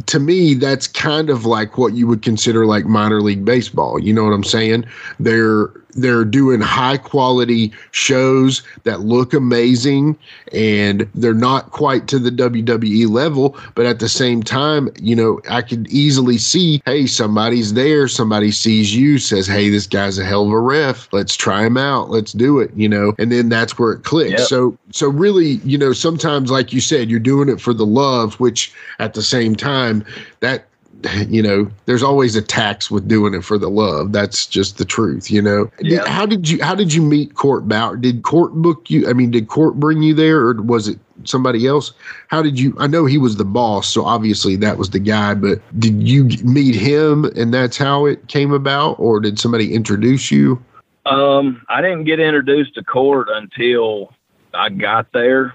to 0.05 0.19
me, 0.19 0.53
that's 0.53 0.87
kind 0.87 1.29
of 1.29 1.45
like 1.45 1.77
what 1.77 1.93
you 1.93 2.07
would 2.07 2.21
consider 2.21 2.65
like 2.65 2.85
minor 2.85 3.21
league 3.21 3.45
baseball. 3.45 3.99
You 3.99 4.13
know 4.13 4.23
what 4.23 4.33
I'm 4.33 4.43
saying? 4.43 4.85
They're 5.19 5.69
they're 5.95 6.25
doing 6.25 6.61
high 6.61 6.97
quality 6.97 7.71
shows 7.91 8.61
that 8.83 9.01
look 9.01 9.33
amazing 9.33 10.17
and 10.51 11.09
they're 11.15 11.33
not 11.33 11.71
quite 11.71 12.07
to 12.07 12.19
the 12.19 12.29
WWE 12.29 13.09
level, 13.09 13.57
but 13.73 13.85
at 13.85 13.99
the 13.99 14.09
same 14.09 14.43
time, 14.43 14.89
you 15.01 15.15
know, 15.15 15.39
I 15.49 15.61
could 15.61 15.87
easily 15.87 16.37
see, 16.37 16.81
hey, 16.85 17.07
somebody's 17.07 17.73
there, 17.73 18.07
somebody 18.07 18.51
sees 18.51 18.95
you, 18.95 19.17
says, 19.17 19.47
hey, 19.47 19.69
this 19.69 19.87
guy's 19.87 20.17
a 20.17 20.25
hell 20.25 20.45
of 20.45 20.51
a 20.51 20.59
ref. 20.59 21.07
Let's 21.11 21.35
try 21.35 21.65
him 21.65 21.77
out. 21.77 22.09
Let's 22.09 22.33
do 22.33 22.59
it, 22.59 22.71
you 22.75 22.89
know, 22.89 23.13
and 23.17 23.31
then 23.31 23.49
that's 23.49 23.79
where 23.79 23.93
it 23.93 24.03
clicks. 24.03 24.31
Yep. 24.31 24.47
So, 24.47 24.77
so 24.91 25.09
really, 25.09 25.59
you 25.63 25.77
know, 25.77 25.93
sometimes, 25.93 26.51
like 26.51 26.73
you 26.73 26.81
said, 26.81 27.09
you're 27.09 27.19
doing 27.19 27.49
it 27.49 27.61
for 27.61 27.73
the 27.73 27.85
love, 27.85 28.39
which 28.39 28.73
at 28.99 29.13
the 29.13 29.23
same 29.23 29.55
time, 29.55 30.05
that 30.41 30.65
you 31.27 31.41
know, 31.41 31.69
there's 31.85 32.03
always 32.03 32.35
a 32.35 32.41
tax 32.41 32.89
with 32.89 33.07
doing 33.07 33.33
it 33.33 33.43
for 33.43 33.57
the 33.57 33.69
love. 33.69 34.11
That's 34.11 34.45
just 34.45 34.77
the 34.77 34.85
truth, 34.85 35.29
you 35.29 35.41
know. 35.41 35.69
Did- 35.79 36.05
how 36.07 36.25
did 36.25 36.49
you 36.49 36.63
how 36.63 36.75
did 36.75 36.93
you 36.93 37.01
meet 37.01 37.35
Court 37.35 37.67
Bauer? 37.67 37.97
Did 37.97 38.23
Court 38.23 38.53
book 38.53 38.89
you? 38.89 39.09
I 39.09 39.13
mean, 39.13 39.31
did 39.31 39.47
Court 39.47 39.79
bring 39.79 40.01
you 40.01 40.13
there 40.13 40.39
or 40.39 40.61
was 40.61 40.87
it 40.87 40.99
somebody 41.23 41.67
else? 41.67 41.93
How 42.27 42.41
did 42.41 42.59
you 42.59 42.75
I 42.79 42.87
know 42.87 43.05
he 43.05 43.17
was 43.17 43.37
the 43.37 43.45
boss, 43.45 43.87
so 43.87 44.05
obviously 44.05 44.55
that 44.57 44.77
was 44.77 44.89
the 44.89 44.99
guy, 44.99 45.33
but 45.33 45.59
did 45.79 46.07
you 46.07 46.25
meet 46.43 46.75
him 46.75 47.25
and 47.35 47.53
that's 47.53 47.77
how 47.77 48.05
it 48.05 48.27
came 48.27 48.51
about 48.51 48.99
or 48.99 49.19
did 49.19 49.39
somebody 49.39 49.73
introduce 49.73 50.31
you? 50.31 50.63
Um, 51.05 51.63
I 51.69 51.81
didn't 51.81 52.05
get 52.05 52.19
introduced 52.19 52.73
to 52.75 52.83
court 52.83 53.27
until 53.31 54.13
I 54.53 54.69
got 54.69 55.11
there. 55.11 55.53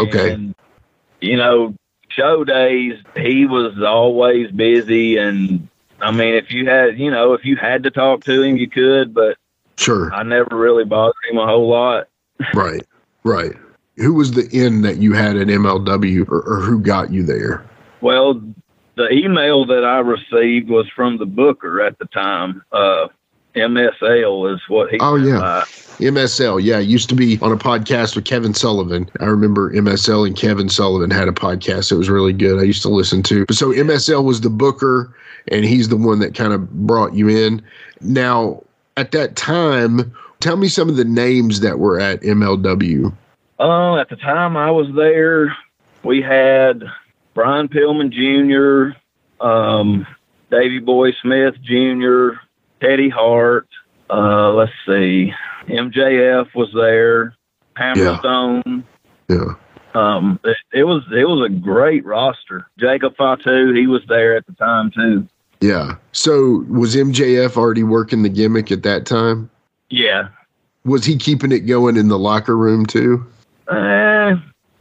Okay. 0.00 0.52
You 1.20 1.36
know, 1.36 1.74
show 2.16 2.44
days, 2.44 2.98
he 3.16 3.46
was 3.46 3.80
always 3.82 4.50
busy. 4.50 5.16
And 5.18 5.68
I 6.00 6.10
mean, 6.10 6.34
if 6.34 6.50
you 6.50 6.68
had, 6.68 6.98
you 6.98 7.10
know, 7.10 7.34
if 7.34 7.44
you 7.44 7.56
had 7.56 7.82
to 7.84 7.90
talk 7.90 8.24
to 8.24 8.42
him, 8.42 8.56
you 8.56 8.68
could, 8.68 9.14
but 9.14 9.36
Sure. 9.78 10.12
I 10.12 10.22
never 10.22 10.56
really 10.56 10.84
bothered 10.84 11.14
him 11.30 11.38
a 11.38 11.46
whole 11.46 11.68
lot. 11.68 12.08
Right. 12.54 12.84
Right. 13.24 13.54
Who 13.96 14.12
was 14.12 14.32
the 14.32 14.48
end 14.52 14.84
that 14.84 14.98
you 14.98 15.14
had 15.14 15.36
at 15.36 15.46
MLW 15.46 16.28
or, 16.28 16.42
or 16.42 16.60
who 16.60 16.80
got 16.80 17.10
you 17.10 17.22
there? 17.22 17.64
Well, 18.02 18.42
the 18.96 19.10
email 19.10 19.64
that 19.66 19.84
I 19.84 20.00
received 20.00 20.68
was 20.68 20.86
from 20.94 21.16
the 21.16 21.24
booker 21.24 21.80
at 21.80 21.98
the 21.98 22.04
time. 22.06 22.62
Uh, 22.72 23.08
MSL 23.56 24.54
is 24.54 24.60
what 24.68 24.90
he. 24.90 24.98
Oh, 25.00 25.16
yeah. 25.16 25.38
by. 25.38 25.64
MSL, 25.98 26.62
yeah, 26.62 26.78
used 26.78 27.08
to 27.08 27.14
be 27.14 27.38
on 27.40 27.52
a 27.52 27.56
podcast 27.56 28.14
with 28.14 28.26
Kevin 28.26 28.52
Sullivan. 28.52 29.08
I 29.20 29.24
remember 29.24 29.72
MSL 29.72 30.26
and 30.26 30.36
Kevin 30.36 30.68
Sullivan 30.68 31.10
had 31.10 31.26
a 31.26 31.32
podcast. 31.32 31.90
It 31.90 31.96
was 31.96 32.10
really 32.10 32.34
good. 32.34 32.60
I 32.60 32.64
used 32.64 32.82
to 32.82 32.90
listen 32.90 33.22
to. 33.24 33.46
But 33.46 33.56
So 33.56 33.72
MSL 33.72 34.22
was 34.22 34.42
the 34.42 34.50
booker, 34.50 35.14
and 35.48 35.64
he's 35.64 35.88
the 35.88 35.96
one 35.96 36.18
that 36.18 36.34
kind 36.34 36.52
of 36.52 36.70
brought 36.86 37.14
you 37.14 37.30
in. 37.30 37.62
Now, 38.02 38.62
at 38.98 39.12
that 39.12 39.36
time, 39.36 40.14
tell 40.40 40.58
me 40.58 40.68
some 40.68 40.90
of 40.90 40.96
the 40.96 41.04
names 41.04 41.60
that 41.60 41.78
were 41.78 41.98
at 41.98 42.20
MLW. 42.20 43.14
Oh, 43.58 43.96
at 43.96 44.10
the 44.10 44.16
time 44.16 44.54
I 44.54 44.70
was 44.70 44.88
there, 44.94 45.56
we 46.02 46.20
had 46.20 46.84
Brian 47.32 47.68
Pillman 47.68 48.10
Jr., 48.10 48.98
um, 49.42 50.06
Davy 50.50 50.78
Boy 50.78 51.12
Smith 51.22 51.54
Jr., 51.62 52.32
Teddy 52.80 53.08
Hart. 53.08 53.68
Uh, 54.10 54.50
let's 54.52 54.72
see, 54.86 55.32
MJF 55.68 56.54
was 56.54 56.70
there, 56.74 57.34
Hammerstone. 57.76 58.84
Yeah. 59.28 59.54
Um, 59.94 60.38
it, 60.44 60.56
it 60.72 60.84
was 60.84 61.02
it 61.12 61.24
was 61.24 61.44
a 61.46 61.52
great 61.52 62.04
roster. 62.04 62.68
Jacob 62.78 63.16
Fatu, 63.16 63.72
he 63.72 63.86
was 63.86 64.02
there 64.08 64.36
at 64.36 64.46
the 64.46 64.52
time 64.52 64.90
too. 64.90 65.26
Yeah. 65.60 65.96
So 66.12 66.64
was 66.68 66.94
MJF 66.94 67.56
already 67.56 67.82
working 67.82 68.22
the 68.22 68.28
gimmick 68.28 68.70
at 68.70 68.82
that 68.82 69.06
time? 69.06 69.48
Yeah, 69.88 70.28
Was 70.84 71.04
he 71.04 71.16
keeping 71.16 71.50
it 71.52 71.60
going 71.60 71.96
in 71.96 72.08
the 72.08 72.18
locker 72.18 72.56
room 72.56 72.84
too? 72.86 73.24
eh, 73.70 74.34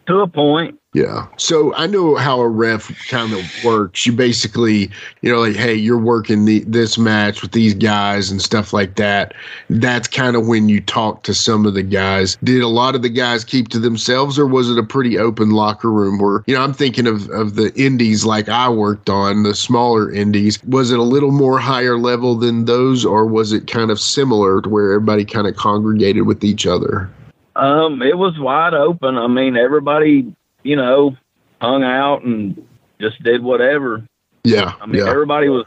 to 0.08 0.20
a 0.20 0.28
point. 0.28 0.80
Yeah. 0.96 1.28
So 1.36 1.76
I 1.76 1.88
know 1.88 2.16
how 2.16 2.40
a 2.40 2.48
ref 2.48 2.90
kind 3.10 3.34
of 3.34 3.44
works. 3.66 4.06
You 4.06 4.14
basically, 4.14 4.90
you 5.22 5.30
know, 5.30 5.42
like, 5.42 5.58
hey, 5.58 5.74
you're 5.74 6.00
working 6.00 6.46
the 6.46 6.62
this 6.62 6.98
match 6.98 7.42
with 7.42 7.52
these 7.52 7.74
guys 7.74 8.32
and 8.32 8.42
stuff 8.42 8.72
like 8.72 8.96
that. 8.96 9.34
That's 9.70 10.08
kind 10.08 10.38
of 10.38 10.48
when 10.48 10.70
you 10.70 10.80
talk 10.80 11.24
to 11.24 11.34
some 11.34 11.66
of 11.66 11.74
the 11.74 11.84
guys. 11.84 12.38
Did 12.46 12.62
a 12.62 12.70
lot 12.70 12.96
of 12.96 13.02
the 13.02 13.10
guys 13.10 13.44
keep 13.44 13.68
to 13.70 13.80
themselves, 13.80 14.40
or 14.40 14.48
was 14.48 14.72
it 14.72 14.78
a 14.78 14.84
pretty 14.84 15.18
open 15.18 15.50
locker 15.50 15.92
room 15.92 16.18
where, 16.18 16.46
you 16.48 16.56
know, 16.56 16.62
I'm 16.62 16.74
thinking 16.74 17.08
of 17.08 17.30
of 17.30 17.56
the 17.56 17.74
indies 17.76 18.24
like 18.24 18.48
I 18.48 18.70
worked 18.70 19.10
on, 19.10 19.44
the 19.44 19.54
smaller 19.54 20.10
indies. 20.10 20.64
Was 20.64 20.92
it 20.92 21.00
a 21.00 21.04
little 21.04 21.32
more 21.32 21.60
higher 21.60 22.00
level 22.00 22.36
than 22.36 22.64
those, 22.64 23.04
or 23.04 23.26
was 23.26 23.52
it 23.52 23.68
kind 23.68 23.92
of 23.92 24.00
similar 24.00 24.62
to 24.62 24.70
where 24.70 24.94
everybody 24.94 25.26
kind 25.26 25.46
of 25.46 25.58
congregated 25.58 26.26
with 26.26 26.46
each 26.46 26.66
other? 26.66 27.10
Um, 27.58 28.02
it 28.02 28.18
was 28.18 28.40
wide 28.40 28.74
open. 28.74 29.18
I 29.18 29.28
mean, 29.28 29.58
everybody, 29.58 30.34
you 30.66 30.76
know, 30.76 31.16
hung 31.62 31.84
out 31.84 32.24
and 32.24 32.68
just 33.00 33.22
did 33.24 33.44
whatever. 33.44 34.06
Yeah. 34.44 34.74
I 34.82 34.86
mean, 34.88 35.02
yeah. 35.04 35.10
everybody 35.10 35.48
was 35.48 35.66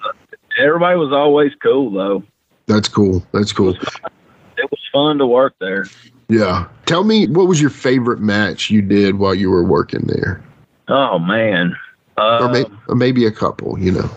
everybody 0.58 0.98
was 0.98 1.12
always 1.12 1.52
cool 1.62 1.90
though. 1.90 2.22
That's 2.66 2.88
cool. 2.88 3.24
That's 3.32 3.52
cool. 3.52 3.70
It 3.70 4.70
was 4.70 4.80
fun 4.92 5.18
to 5.18 5.26
work 5.26 5.54
there. 5.60 5.86
Yeah. 6.28 6.66
Tell 6.86 7.04
me, 7.04 7.28
what 7.28 7.48
was 7.48 7.60
your 7.60 7.70
favorite 7.70 8.20
match 8.20 8.70
you 8.70 8.82
did 8.82 9.18
while 9.18 9.34
you 9.34 9.50
were 9.50 9.64
working 9.64 10.02
there? 10.06 10.42
Oh 10.88 11.18
man. 11.18 11.76
Uh, 12.16 12.38
or, 12.42 12.48
may, 12.50 12.64
or 12.88 12.96
maybe 12.96 13.24
a 13.26 13.30
couple, 13.30 13.78
you 13.78 13.92
know. 13.92 14.10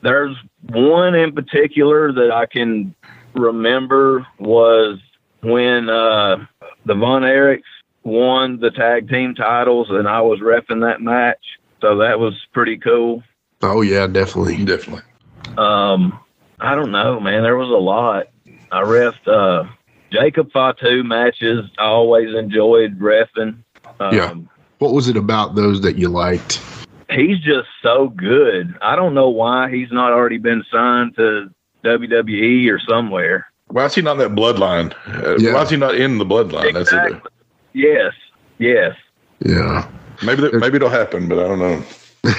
There's 0.00 0.34
one 0.70 1.14
in 1.14 1.32
particular 1.32 2.10
that 2.12 2.30
I 2.32 2.46
can 2.46 2.94
remember 3.34 4.26
was 4.38 4.98
when 5.42 5.90
uh, 5.90 6.46
the 6.86 6.94
Von 6.94 7.22
Erichs 7.22 7.62
won 8.04 8.58
the 8.60 8.70
tag 8.70 9.08
team 9.08 9.34
titles 9.34 9.88
and 9.90 10.08
I 10.08 10.20
was 10.20 10.40
refing 10.40 10.80
that 10.82 11.00
match. 11.00 11.38
So 11.80 11.98
that 11.98 12.18
was 12.18 12.34
pretty 12.52 12.78
cool. 12.78 13.22
Oh 13.62 13.80
yeah, 13.82 14.06
definitely. 14.06 14.64
Definitely. 14.64 15.02
Um, 15.56 16.18
I 16.60 16.74
don't 16.74 16.92
know, 16.92 17.20
man. 17.20 17.42
There 17.42 17.56
was 17.56 17.68
a 17.68 17.72
lot. 17.72 18.28
I 18.70 18.82
refed 18.82 19.26
uh, 19.28 19.68
Jacob 20.10 20.50
Fatu 20.52 21.02
matches. 21.04 21.68
I 21.78 21.84
always 21.84 22.34
enjoyed 22.34 22.98
refing. 22.98 23.62
Um, 24.00 24.14
Yeah. 24.14 24.34
What 24.78 24.94
was 24.94 25.08
it 25.08 25.16
about 25.16 25.54
those 25.54 25.80
that 25.82 25.96
you 25.96 26.08
liked? 26.08 26.60
He's 27.10 27.38
just 27.40 27.68
so 27.82 28.08
good. 28.08 28.76
I 28.80 28.96
don't 28.96 29.14
know 29.14 29.28
why 29.28 29.70
he's 29.70 29.92
not 29.92 30.12
already 30.12 30.38
been 30.38 30.64
signed 30.72 31.14
to 31.16 31.50
WWE 31.84 32.68
or 32.72 32.80
somewhere. 32.88 33.46
Why 33.68 33.84
is 33.86 33.94
he 33.94 34.02
not 34.02 34.12
in 34.12 34.18
that 34.18 34.30
bloodline? 34.40 34.92
Uh, 35.06 35.36
Yeah. 35.38 35.54
Why 35.54 35.62
is 35.62 35.70
he 35.70 35.76
not 35.76 35.94
in 35.94 36.18
the 36.18 36.24
bloodline? 36.24 36.72
That's. 36.74 36.92
Exactly. 36.92 37.20
Yes. 37.72 38.12
Yes. 38.58 38.96
Yeah. 39.44 39.88
Maybe 40.24 40.42
that, 40.42 40.54
maybe 40.54 40.76
it'll 40.76 40.88
happen, 40.88 41.28
but 41.28 41.38
I 41.38 41.48
don't 41.48 41.58
know. 41.58 41.82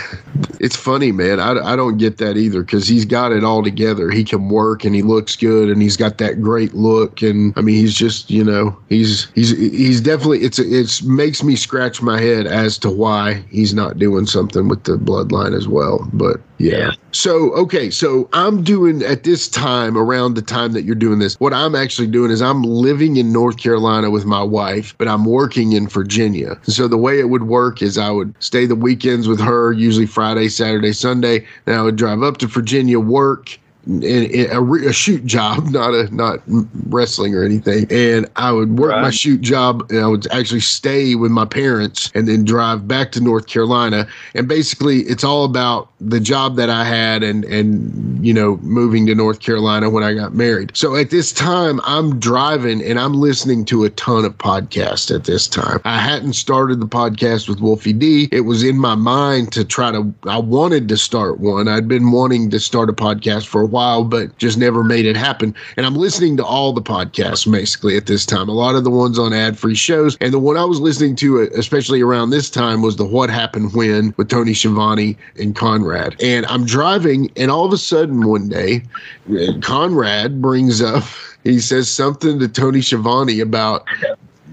It's 0.64 0.78
funny, 0.78 1.12
man. 1.12 1.42
I, 1.42 1.74
I 1.74 1.76
don't 1.76 1.98
get 1.98 2.20
that 2.20 2.38
either 2.38 2.62
because 2.62 2.88
he's 2.88 3.04
got 3.04 3.34
it 3.34 3.44
all 3.44 3.64
together. 3.64 4.10
He 4.10 4.24
can 4.24 4.48
work 4.48 4.86
and 4.86 4.96
he 4.96 5.02
looks 5.02 5.36
good 5.36 5.70
and 5.70 5.82
he's 5.82 5.98
got 5.98 6.20
that 6.20 6.42
great 6.42 6.74
look. 6.74 7.22
And 7.22 7.54
I 7.58 7.62
mean, 7.62 7.76
he's 7.76 7.94
just, 7.94 8.32
you 8.32 8.46
know, 8.46 8.78
he's, 8.88 9.30
he's, 9.32 9.50
he's 9.50 10.00
definitely, 10.00 10.40
it's, 10.40 10.60
it's 10.60 11.04
makes 11.04 11.44
me 11.44 11.58
scratch 11.58 12.02
my 12.02 12.18
head 12.18 12.48
as 12.48 12.78
to 12.78 12.90
why 12.90 13.44
he's 13.50 13.74
not 13.74 14.00
doing 14.00 14.26
something 14.26 14.70
with 14.70 14.86
the 14.86 14.94
bloodline 14.94 15.54
as 15.54 15.68
well. 15.68 16.08
But 16.14 16.40
yeah. 16.58 16.74
Yeah. 16.74 16.92
So, 17.12 17.52
okay. 17.54 17.90
So 17.90 18.28
I'm 18.34 18.64
doing 18.64 19.04
at 19.04 19.24
this 19.24 19.48
time, 19.48 19.98
around 19.98 20.34
the 20.36 20.42
time 20.42 20.74
that 20.74 20.84
you're 20.84 20.96
doing 20.96 21.20
this, 21.20 21.40
what 21.40 21.54
I'm 21.54 21.76
actually 21.76 22.08
doing 22.08 22.32
is 22.32 22.42
I'm 22.42 22.64
living 22.64 23.18
in 23.18 23.32
North 23.32 23.58
Carolina 23.58 24.10
with 24.10 24.26
my 24.26 24.42
wife, 24.42 24.96
but 24.98 25.08
I'm 25.08 25.26
working 25.26 25.74
in 25.74 25.88
Virginia. 25.88 26.58
So 26.64 26.88
the 26.88 26.98
way 26.98 27.20
it 27.20 27.30
would 27.30 27.44
work 27.44 27.82
is 27.82 27.98
I 27.98 28.10
would 28.10 28.34
stay 28.40 28.66
the 28.66 28.76
weekends 28.76 29.28
with 29.28 29.40
her, 29.40 29.74
usually 29.74 30.06
Friday, 30.08 30.50
Saturday, 30.50 30.94
Sunday. 30.94 31.46
Then 31.66 31.78
I 31.78 31.84
would 31.84 31.96
drive 31.96 32.24
up 32.24 32.38
to 32.38 32.48
Virginia, 32.48 33.00
work, 33.00 33.60
a, 33.88 34.60
re- 34.62 34.88
a 34.88 34.94
shoot 34.94 35.26
job, 35.26 35.66
not 35.70 35.94
a 35.94 36.14
not 36.14 36.40
wrestling 36.88 37.36
or 37.36 37.44
anything. 37.44 37.86
And 37.90 38.28
I 38.36 38.52
would 38.52 38.78
work 38.78 38.92
my 39.02 39.12
shoot 39.12 39.42
job, 39.42 39.90
and 39.92 40.00
I 40.00 40.08
would 40.08 40.28
actually 40.32 40.62
stay 40.62 41.16
with 41.16 41.32
my 41.32 41.46
parents, 41.46 42.12
and 42.16 42.28
then 42.28 42.46
drive 42.46 42.88
back 42.88 43.12
to 43.14 43.22
North 43.22 43.48
Carolina. 43.48 44.08
And 44.34 44.48
basically, 44.48 45.02
it's 45.02 45.24
all 45.24 45.46
about 45.46 45.90
the 46.00 46.20
job 46.20 46.56
that 46.58 46.70
I 46.70 46.86
had, 46.86 47.24
and 47.24 47.44
and 47.46 48.26
you 48.26 48.34
know, 48.34 48.58
moving 48.62 49.06
to 49.08 49.16
North 49.16 49.40
Carolina 49.40 49.90
when 49.90 50.04
I 50.04 50.14
got 50.14 50.34
married. 50.34 50.72
So 50.76 50.96
at 50.96 51.10
this 51.10 51.32
time, 51.32 51.82
I'm 51.84 52.20
driving 52.20 52.82
and 52.82 53.00
I'm 53.00 53.14
listening 53.14 53.66
to 53.66 53.84
a 53.84 53.90
ton 53.92 54.26
of 54.26 54.38
podcasts. 54.38 55.14
At 55.14 55.26
this 55.26 55.48
time, 55.48 55.82
I 55.84 56.00
hadn't 56.00 56.34
started 56.34 56.80
the 56.80 56.88
podcast 56.88 57.50
with 57.50 57.60
Wolfie 57.60 57.94
D. 57.94 58.30
It 58.32 58.42
was 58.42 58.64
in 58.64 58.78
my 58.80 58.96
mind 58.96 59.52
to 59.54 59.66
try 59.66 59.92
to. 59.92 60.14
I 60.28 60.38
wanted 60.38 60.88
to 60.90 60.98
start 60.98 61.40
one. 61.40 61.68
I'd 61.68 61.88
been 61.88 62.12
wanting 62.12 62.50
to 62.52 62.60
start 62.60 62.90
a 62.90 62.94
podcast 62.94 63.48
for 63.48 63.62
a 63.62 63.73
while, 63.74 64.06
but 64.06 64.38
just 64.38 64.58
never 64.58 64.84
made 64.84 65.06
it 65.06 65.18
happen. 65.18 65.54
And 65.76 65.86
I'm 65.86 65.96
listening 65.96 66.38
to 66.38 66.46
all 66.46 66.72
the 66.72 66.82
podcasts 66.82 67.52
basically 67.52 67.98
at 67.98 68.06
this 68.06 68.26
time. 68.26 68.48
A 68.48 68.54
lot 68.54 68.76
of 68.76 68.86
the 68.86 68.90
ones 68.90 69.20
on 69.20 69.32
AdFreeShows. 69.32 70.16
And 70.22 70.32
the 70.32 70.40
one 70.40 70.56
I 70.56 70.64
was 70.64 70.80
listening 70.80 71.16
to, 71.18 71.42
uh, 71.42 71.48
especially 71.58 72.02
around 72.02 72.30
this 72.30 72.50
time, 72.50 72.82
was 72.82 72.96
the 72.96 73.06
What 73.06 73.30
Happened 73.30 73.74
When 73.74 74.14
with 74.16 74.30
Tony 74.30 74.54
Schiavone 74.54 75.18
and 75.38 75.56
Conrad. 75.56 76.16
And 76.22 76.46
I'm 76.46 76.66
driving, 76.66 77.32
and 77.36 77.52
all 77.52 77.66
of 77.66 77.74
a 77.74 77.78
sudden 77.78 78.28
one 78.28 78.48
day, 78.48 78.84
uh, 79.32 79.60
Conrad 79.62 80.42
brings 80.42 80.82
up, 80.82 81.04
he 81.44 81.60
says 81.60 81.90
something 81.90 82.40
to 82.40 82.48
Tony 82.48 82.82
Schiavone 82.82 83.40
about 83.42 83.86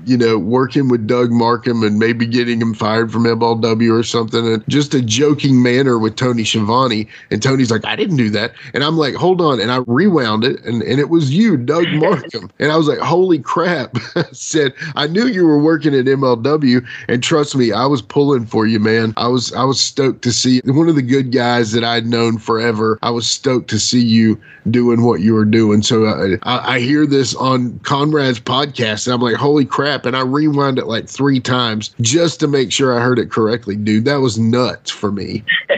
you 0.07 0.16
know, 0.16 0.38
working 0.38 0.88
with 0.88 1.07
Doug 1.07 1.30
Markham 1.30 1.82
and 1.82 1.98
maybe 1.98 2.26
getting 2.26 2.61
him 2.61 2.74
fired 2.74 3.12
from 3.12 3.24
MLW 3.24 3.98
or 3.98 4.03
something, 4.03 4.46
and 4.46 4.64
just 4.68 4.94
a 4.94 5.03
joking 5.03 5.62
manner 5.62 5.98
with 5.98 6.16
Tony 6.16 6.44
Schiavone. 6.44 7.09
And 7.30 7.42
Tony's 7.42 7.70
like, 7.70 7.84
I 7.84 7.96
didn't 7.96 8.16
do 8.16 8.30
that. 8.30 8.53
And 8.74 8.84
I'm 8.84 8.96
like, 8.96 9.14
hold 9.14 9.40
on. 9.40 9.61
And 9.61 9.70
I 9.70 9.82
rewound 9.86 10.44
it, 10.44 10.62
and, 10.64 10.82
and 10.82 11.01
it 11.01 11.09
was 11.09 11.32
you, 11.32 11.57
Doug 11.57 11.88
Markham. 11.92 12.51
and 12.59 12.72
I 12.72 12.76
was 12.76 12.88
like, 12.88 12.98
holy 12.98 13.38
crap. 13.38 13.96
I 14.16 14.24
said, 14.32 14.72
I 14.96 15.07
knew 15.07 15.26
you 15.26 15.46
were 15.46 15.59
working 15.59 15.94
at 15.94 16.05
MLW, 16.05 16.86
and 17.09 17.22
trust 17.22 17.57
me, 17.57 17.72
I 17.72 17.86
was 17.86 18.03
pulling 18.03 18.46
for 18.46 18.66
you, 18.66 18.80
man. 18.80 19.14
I 19.16 19.28
was 19.28 19.53
I 19.53 19.64
was 19.64 19.80
stoked 19.80 20.22
to 20.22 20.32
see 20.32 20.61
one 20.64 20.88
of 20.88 20.94
the 20.94 21.03
good 21.03 21.32
guys 21.32 21.72
that 21.72 21.84
I'd 21.84 22.07
known 22.07 22.38
forever. 22.38 22.98
I 23.03 23.11
was 23.11 23.26
stoked 23.26 23.70
to 23.70 23.78
see 23.78 24.03
you 24.03 24.40
doing 24.70 25.03
what 25.03 25.20
you 25.20 25.34
were 25.34 25.44
doing. 25.44 25.82
So 25.82 26.05
uh, 26.05 26.36
I, 26.42 26.76
I 26.76 26.80
hear 26.80 27.07
this 27.07 27.34
on 27.34 27.78
Conrad's 27.80 28.40
podcast, 28.40 29.07
and 29.07 29.14
I'm 29.14 29.20
like, 29.20 29.36
holy 29.36 29.64
crap. 29.64 29.89
And 30.07 30.16
I 30.16 30.22
rewound 30.22 30.78
it 30.78 30.86
like 30.86 31.09
three 31.09 31.41
times 31.41 31.95
just 32.01 32.41
to 32.41 32.47
make 32.49 32.72
sure 32.72 32.99
I 32.99 33.03
heard 33.03 33.18
it 33.18 33.30
correctly, 33.30 33.76
dude. 33.76 34.05
That 34.05 34.16
was 34.20 34.38
nuts 34.38 34.91
for 34.91 35.11
me. 35.12 35.43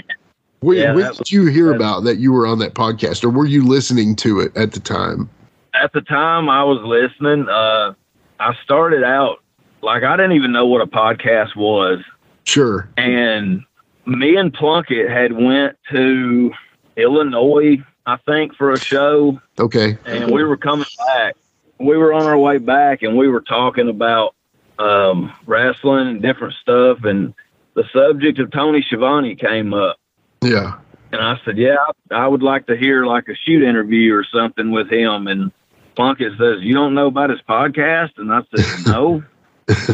When, 0.60 0.76
Yeah, 0.78 0.94
when 0.94 1.12
did 1.14 1.32
you 1.32 1.46
hear 1.46 1.74
about 1.74 2.04
that 2.04 2.18
you 2.18 2.32
were 2.32 2.46
on 2.46 2.60
that 2.60 2.74
podcast, 2.74 3.24
or 3.24 3.30
were 3.30 3.46
you 3.46 3.66
listening 3.66 4.14
to 4.16 4.38
it 4.38 4.56
at 4.56 4.70
the 4.70 4.78
time? 4.78 5.28
At 5.74 5.92
the 5.92 6.02
time 6.02 6.48
I 6.48 6.62
was 6.62 6.78
listening, 6.84 7.48
uh, 7.48 7.94
I 8.38 8.54
started 8.62 9.02
out 9.02 9.42
like 9.82 10.04
I 10.04 10.16
didn't 10.16 10.32
even 10.36 10.52
know 10.52 10.64
what 10.66 10.80
a 10.80 10.86
podcast 10.86 11.56
was. 11.56 11.98
Sure. 12.44 12.88
and 12.96 13.64
me 14.06 14.36
and 14.36 14.54
Plunkett 14.54 15.10
had 15.10 15.32
went 15.32 15.76
to 15.90 16.52
Illinois, 16.96 17.78
I 18.06 18.16
think, 18.18 18.54
for 18.54 18.70
a 18.72 18.78
show, 18.78 19.40
Okay. 19.58 19.98
and 20.06 20.30
we 20.30 20.44
were 20.44 20.56
coming 20.56 20.86
back. 21.08 21.34
We 21.82 21.96
were 21.96 22.12
on 22.12 22.22
our 22.22 22.38
way 22.38 22.58
back, 22.58 23.02
and 23.02 23.16
we 23.16 23.28
were 23.28 23.40
talking 23.40 23.88
about 23.88 24.34
um, 24.78 25.32
wrestling 25.46 26.08
and 26.08 26.22
different 26.22 26.54
stuff, 26.60 27.04
and 27.04 27.34
the 27.74 27.84
subject 27.92 28.38
of 28.38 28.50
Tony 28.50 28.82
Schiavone 28.86 29.34
came 29.36 29.74
up, 29.74 29.96
Yeah. 30.42 30.74
and 31.12 31.20
I 31.20 31.38
said, 31.44 31.58
"Yeah, 31.58 31.76
I 32.10 32.26
would 32.28 32.42
like 32.42 32.66
to 32.66 32.76
hear 32.76 33.04
like 33.06 33.28
a 33.28 33.34
shoot 33.34 33.62
interview 33.62 34.14
or 34.14 34.24
something 34.24 34.70
with 34.70 34.90
him." 34.90 35.26
And 35.26 35.52
Plunkett 35.96 36.32
says, 36.38 36.60
"You 36.62 36.74
don't 36.74 36.94
know 36.94 37.06
about 37.06 37.30
his 37.30 37.40
podcast?" 37.48 38.10
And 38.18 38.32
I 38.32 38.42
said, 38.54 38.86
"No." 38.86 39.22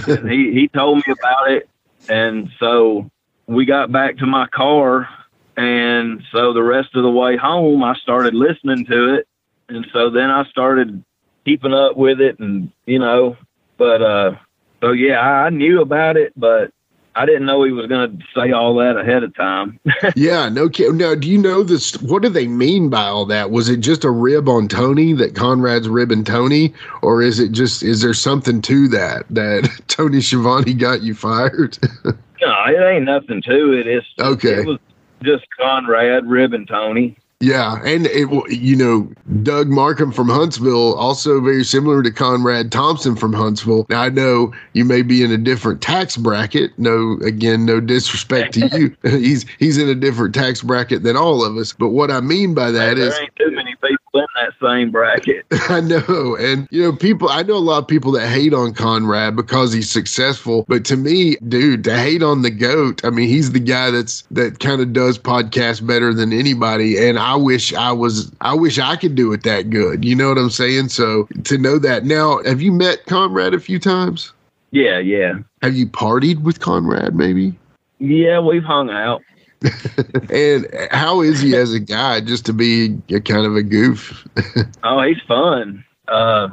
and 0.09 0.31
he 0.31 0.53
he 0.53 0.69
told 0.69 0.97
me 0.99 1.13
about 1.13 1.51
it, 1.51 1.69
and 2.09 2.49
so 2.59 3.11
we 3.47 3.65
got 3.65 3.93
back 3.93 4.17
to 4.19 4.27
my 4.27 4.47
car, 4.49 5.09
and 5.57 6.23
so 6.33 6.53
the 6.53 6.63
rest 6.63 6.95
of 6.95 7.03
the 7.03 7.11
way 7.11 7.37
home, 7.37 7.83
I 7.85 7.95
started 7.97 8.35
listening 8.35 8.87
to 8.87 9.15
it, 9.15 9.29
and 9.69 9.87
so 9.93 10.11
then 10.11 10.31
I 10.31 10.45
started 10.45 11.05
keeping 11.45 11.75
up 11.75 11.97
with 11.97 12.21
it, 12.21 12.39
and 12.39 12.71
you 12.87 12.99
know, 12.99 13.37
but 13.77 14.03
uh, 14.03 14.37
so 14.81 14.93
yeah, 14.93 15.21
I, 15.21 15.47
I 15.47 15.51
knew 15.51 15.81
about 15.81 16.17
it, 16.17 16.33
but 16.37 16.73
I 17.19 17.27
didn't 17.27 17.47
know 17.47 17.65
he 17.65 17.73
was 17.73 17.87
going 17.87 18.17
to 18.17 18.25
say 18.33 18.53
all 18.53 18.77
that 18.77 18.97
ahead 18.97 19.25
of 19.25 19.35
time. 19.35 19.81
Yeah, 20.15 20.49
no 20.49 20.69
kidding. 20.69 20.97
Now, 20.97 21.15
do 21.15 21.29
you 21.29 21.39
know 21.39 21.63
this? 21.63 22.01
What 22.03 22.23
do 22.23 22.29
they 22.29 22.47
mean 22.47 22.89
by 22.89 23.05
all 23.05 23.27
that? 23.27 23.51
Was 23.51 23.69
it 23.69 23.79
just 23.79 24.05
a 24.05 24.11
rib 24.11 24.49
on 24.49 24.69
Tony 24.69 25.13
that 25.15 25.35
Conrad's 25.35 25.89
ribbing 25.89 26.25
Tony, 26.25 26.73
or 27.03 27.21
is 27.21 27.41
it 27.41 27.53
just 27.53 27.83
is 27.83 28.01
there 28.01 28.15
something 28.15 28.63
to 28.63 28.89
that 28.89 29.25
that 29.31 29.69
Tony 29.89 30.21
Schiavone 30.21 30.75
got 30.75 31.03
you 31.03 31.15
fired? 31.15 31.79
no, 32.05 32.65
it 32.67 32.95
ain't 32.95 33.05
nothing 33.05 33.43
to 33.43 33.73
it. 33.73 33.87
It's 33.87 34.07
Okay. 34.19 34.61
It 34.61 34.67
was 34.67 34.79
just 35.23 35.45
Conrad 35.59 36.27
ribbing 36.27 36.67
Tony. 36.67 37.17
Yeah, 37.41 37.81
and 37.85 38.07
it 38.07 38.25
w- 38.25 38.53
you 38.53 38.75
know 38.75 39.09
Doug 39.45 39.69
Markham 39.69 40.11
from 40.11 40.29
Huntsville, 40.29 40.95
also 40.95 41.41
very 41.41 41.63
similar 41.63 42.03
to 42.03 42.11
Conrad 42.11 42.73
Thompson 42.73 43.15
from 43.15 43.33
Huntsville. 43.33 43.87
Now 43.89 44.03
I 44.03 44.09
know 44.09 44.53
you 44.73 44.85
may 44.85 45.03
be 45.03 45.23
in 45.23 45.31
a 45.31 45.39
different 45.39 45.81
tax 45.81 46.17
bracket. 46.17 46.77
No, 46.79 47.17
again, 47.25 47.65
no 47.65 47.79
disrespect 47.79 48.55
to 48.55 48.67
you. 48.77 48.97
he's 49.19 49.47
he's 49.61 49.79
in 49.79 49.89
a 49.89 49.95
different 49.95 50.35
tax 50.35 50.63
bracket 50.63 51.05
than 51.05 51.17
all 51.17 51.45
of 51.45 51.57
us. 51.57 51.73
But 51.73 51.91
what 51.91 52.11
I 52.11 52.21
mean 52.21 52.55
by 52.55 52.73
that 52.73 52.97
there 52.97 53.07
is, 53.07 53.19
ain't 53.21 53.37
too 53.37 53.53
many 53.53 53.77
people 53.77 53.98
in 54.15 54.25
that 54.37 54.53
same 54.63 54.91
bracket. 54.91 55.47
I 55.69 55.81
know, 55.81 56.37
and 56.39 56.67
you 56.71 56.83
know, 56.83 56.93
people. 56.95 57.29
I 57.29 57.43
know 57.43 57.57
a 57.57 57.59
lot 57.59 57.79
of 57.79 57.89
people 57.89 58.13
that 58.13 58.29
hate 58.29 58.55
on 58.55 58.75
Conrad 58.75 59.37
because 59.37 59.73
he's 59.73 59.91
successful. 59.91 60.65
But 60.69 60.85
to 60.87 60.97
me, 60.97 61.37
dude, 61.49 61.85
to 61.85 61.97
hate 61.97 62.23
on 62.23 62.43
the 62.43 62.51
goat, 62.51 63.05
I 63.05 63.11
mean, 63.11 63.29
he's 63.29 63.53
the 63.53 63.61
guy 63.61 63.91
that's 63.91 64.23
that 64.31 64.61
kind 64.61 64.81
of 64.81 64.93
does 64.93 65.19
podcasts 65.19 65.87
better 65.87 66.13
than 66.15 66.33
anybody. 66.33 66.97
And 67.09 67.19
I 67.19 67.37
wish 67.37 67.73
I 67.75 67.93
was. 67.93 68.33
I 68.41 68.55
wish 68.55 68.79
I 68.79 68.97
could 68.97 69.15
do 69.15 69.33
it 69.33 69.43
that 69.45 69.71
good. 69.71 70.05
You 70.05 70.15
know 70.17 70.29
what 70.29 70.39
I'm 70.39 70.51
saying? 70.51 70.89
So 70.89 71.29
to 71.45 71.59
know 71.59 71.79
that 71.79 72.05
now, 72.05 72.43
have 72.45 72.61
you 72.63 72.73
met 72.73 73.05
Conrad 73.07 73.55
a 73.55 73.61
few 73.61 73.79
times? 73.79 74.33
Yeah, 74.71 74.99
yeah, 74.99 75.33
Have 75.63 75.77
you 75.77 75.87
partied 75.87 76.43
with 76.43 76.61
Conrad? 76.61 77.15
Maybe. 77.15 77.59
yeah. 77.99 78.39
We've 78.39 78.63
hung 78.63 78.91
out. 78.91 79.23
And 80.31 80.67
how 80.91 81.21
is 81.21 81.41
he 81.41 81.57
as 81.57 81.73
a 81.73 81.81
guy? 81.81 82.21
Just 82.21 82.47
to 82.47 82.53
be 82.53 82.99
a 83.11 83.21
kind 83.21 83.45
of 83.45 83.57
a 83.57 83.63
goof. 83.63 84.27
Oh, 84.85 85.03
he's 85.03 85.21
fun. 85.27 85.85
Uh, 86.07 86.49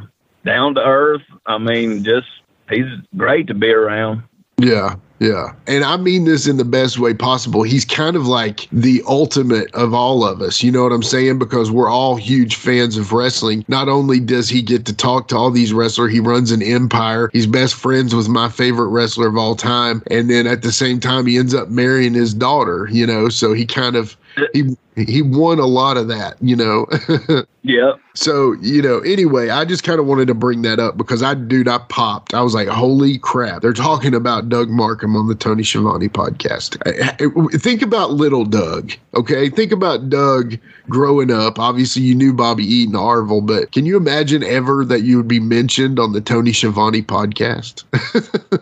down 0.46 0.76
to 0.76 0.82
earth. 0.82 1.22
I 1.46 1.58
mean, 1.58 2.04
just 2.04 2.28
he's 2.70 2.86
great 3.16 3.48
to 3.48 3.54
be 3.54 3.70
around. 3.70 4.24
Yeah, 4.58 4.96
yeah. 5.20 5.54
And 5.68 5.84
I 5.84 5.98
mean 5.98 6.26
this 6.26 6.48
in 6.48 6.58
the 6.58 6.66
best 6.66 7.00
way 7.00 7.14
possible. 7.14 7.64
He's 7.64 7.86
kind 7.86 8.16
of 8.16 8.28
like 8.28 8.68
the 8.72 9.02
ultimate 9.08 9.74
of 9.74 9.94
all 9.94 10.26
of 10.26 10.42
us. 10.42 10.62
You 10.62 10.72
know 10.72 10.84
what 10.84 10.92
I'm 10.92 11.04
saying? 11.04 11.40
Because 11.40 11.72
we're 11.72 11.90
all 11.90 12.18
huge 12.18 12.56
fans 12.56 12.98
of 12.98 13.14
wrestling. 13.14 13.64
Not 13.68 13.88
only 13.88 14.20
does 14.20 14.50
he 14.50 14.62
get 14.62 14.86
to 14.86 14.96
talk 14.96 15.30
to 15.30 15.38
all 15.38 15.52
these 15.52 15.72
wrestlers, 15.72 16.12
he 16.12 16.20
runs 16.20 16.52
an 16.52 16.62
empire. 16.62 17.30
He's 17.32 17.48
best 17.48 17.76
friends 17.76 18.14
with 18.14 18.28
my 18.28 18.50
favorite 18.50 18.90
wrestler 18.90 19.28
of 19.28 19.38
all 19.38 19.56
time. 19.56 20.04
And 20.12 20.30
then 20.30 20.48
at 20.48 20.64
the 20.64 20.72
same 20.72 21.00
time, 21.00 21.26
he 21.26 21.38
ends 21.38 21.56
up 21.56 21.70
marrying 21.70 22.14
his 22.14 22.34
daughter, 22.34 22.90
you 22.92 23.08
know, 23.08 23.30
so 23.30 23.54
he 23.54 23.66
kind 23.66 23.96
of. 23.96 24.18
He 24.54 24.76
he 24.96 25.22
won 25.22 25.60
a 25.60 25.66
lot 25.66 25.98
of 25.98 26.08
that, 26.08 26.36
you 26.42 26.56
know. 26.56 26.88
Yep. 27.68 27.96
So, 28.14 28.54
you 28.62 28.80
know, 28.80 29.00
anyway, 29.00 29.50
I 29.50 29.66
just 29.66 29.84
kind 29.84 30.00
of 30.00 30.06
wanted 30.06 30.28
to 30.28 30.36
bring 30.36 30.62
that 30.62 30.78
up 30.80 30.98
because 30.98 31.24
I, 31.24 31.34
dude, 31.34 31.68
I 31.68 31.80
popped. 31.80 32.36
I 32.36 32.44
was 32.44 32.54
like, 32.54 32.68
holy 32.68 33.18
crap. 33.18 33.64
They're 33.64 33.74
talking 33.74 34.14
about 34.14 34.50
Doug 34.50 34.70
Markham 34.70 35.16
on 35.16 35.26
the 35.28 35.34
Tony 35.34 35.64
Schiavone 35.64 36.08
podcast. 36.08 36.78
I- 36.86 37.16
I- 37.20 37.58
Think 37.58 37.82
about 37.82 38.12
little 38.12 38.46
Doug, 38.46 38.92
okay? 39.16 39.50
Think 39.50 39.72
about 39.72 40.12
Doug 40.12 40.60
growing 40.90 41.32
up. 41.32 41.58
Obviously, 41.58 42.04
you 42.04 42.14
knew 42.14 42.34
Bobby 42.34 42.64
Eaton, 42.64 42.96
Orville, 42.96 43.42
but 43.42 43.72
can 43.72 43.88
you 43.88 43.98
imagine 43.98 44.44
ever 44.44 44.86
that 44.86 45.02
you 45.02 45.18
would 45.18 45.28
be 45.28 45.40
mentioned 45.40 45.98
on 46.00 46.14
the 46.14 46.22
Tony 46.22 46.54
Schiavone 46.54 47.02
podcast? 47.02 47.84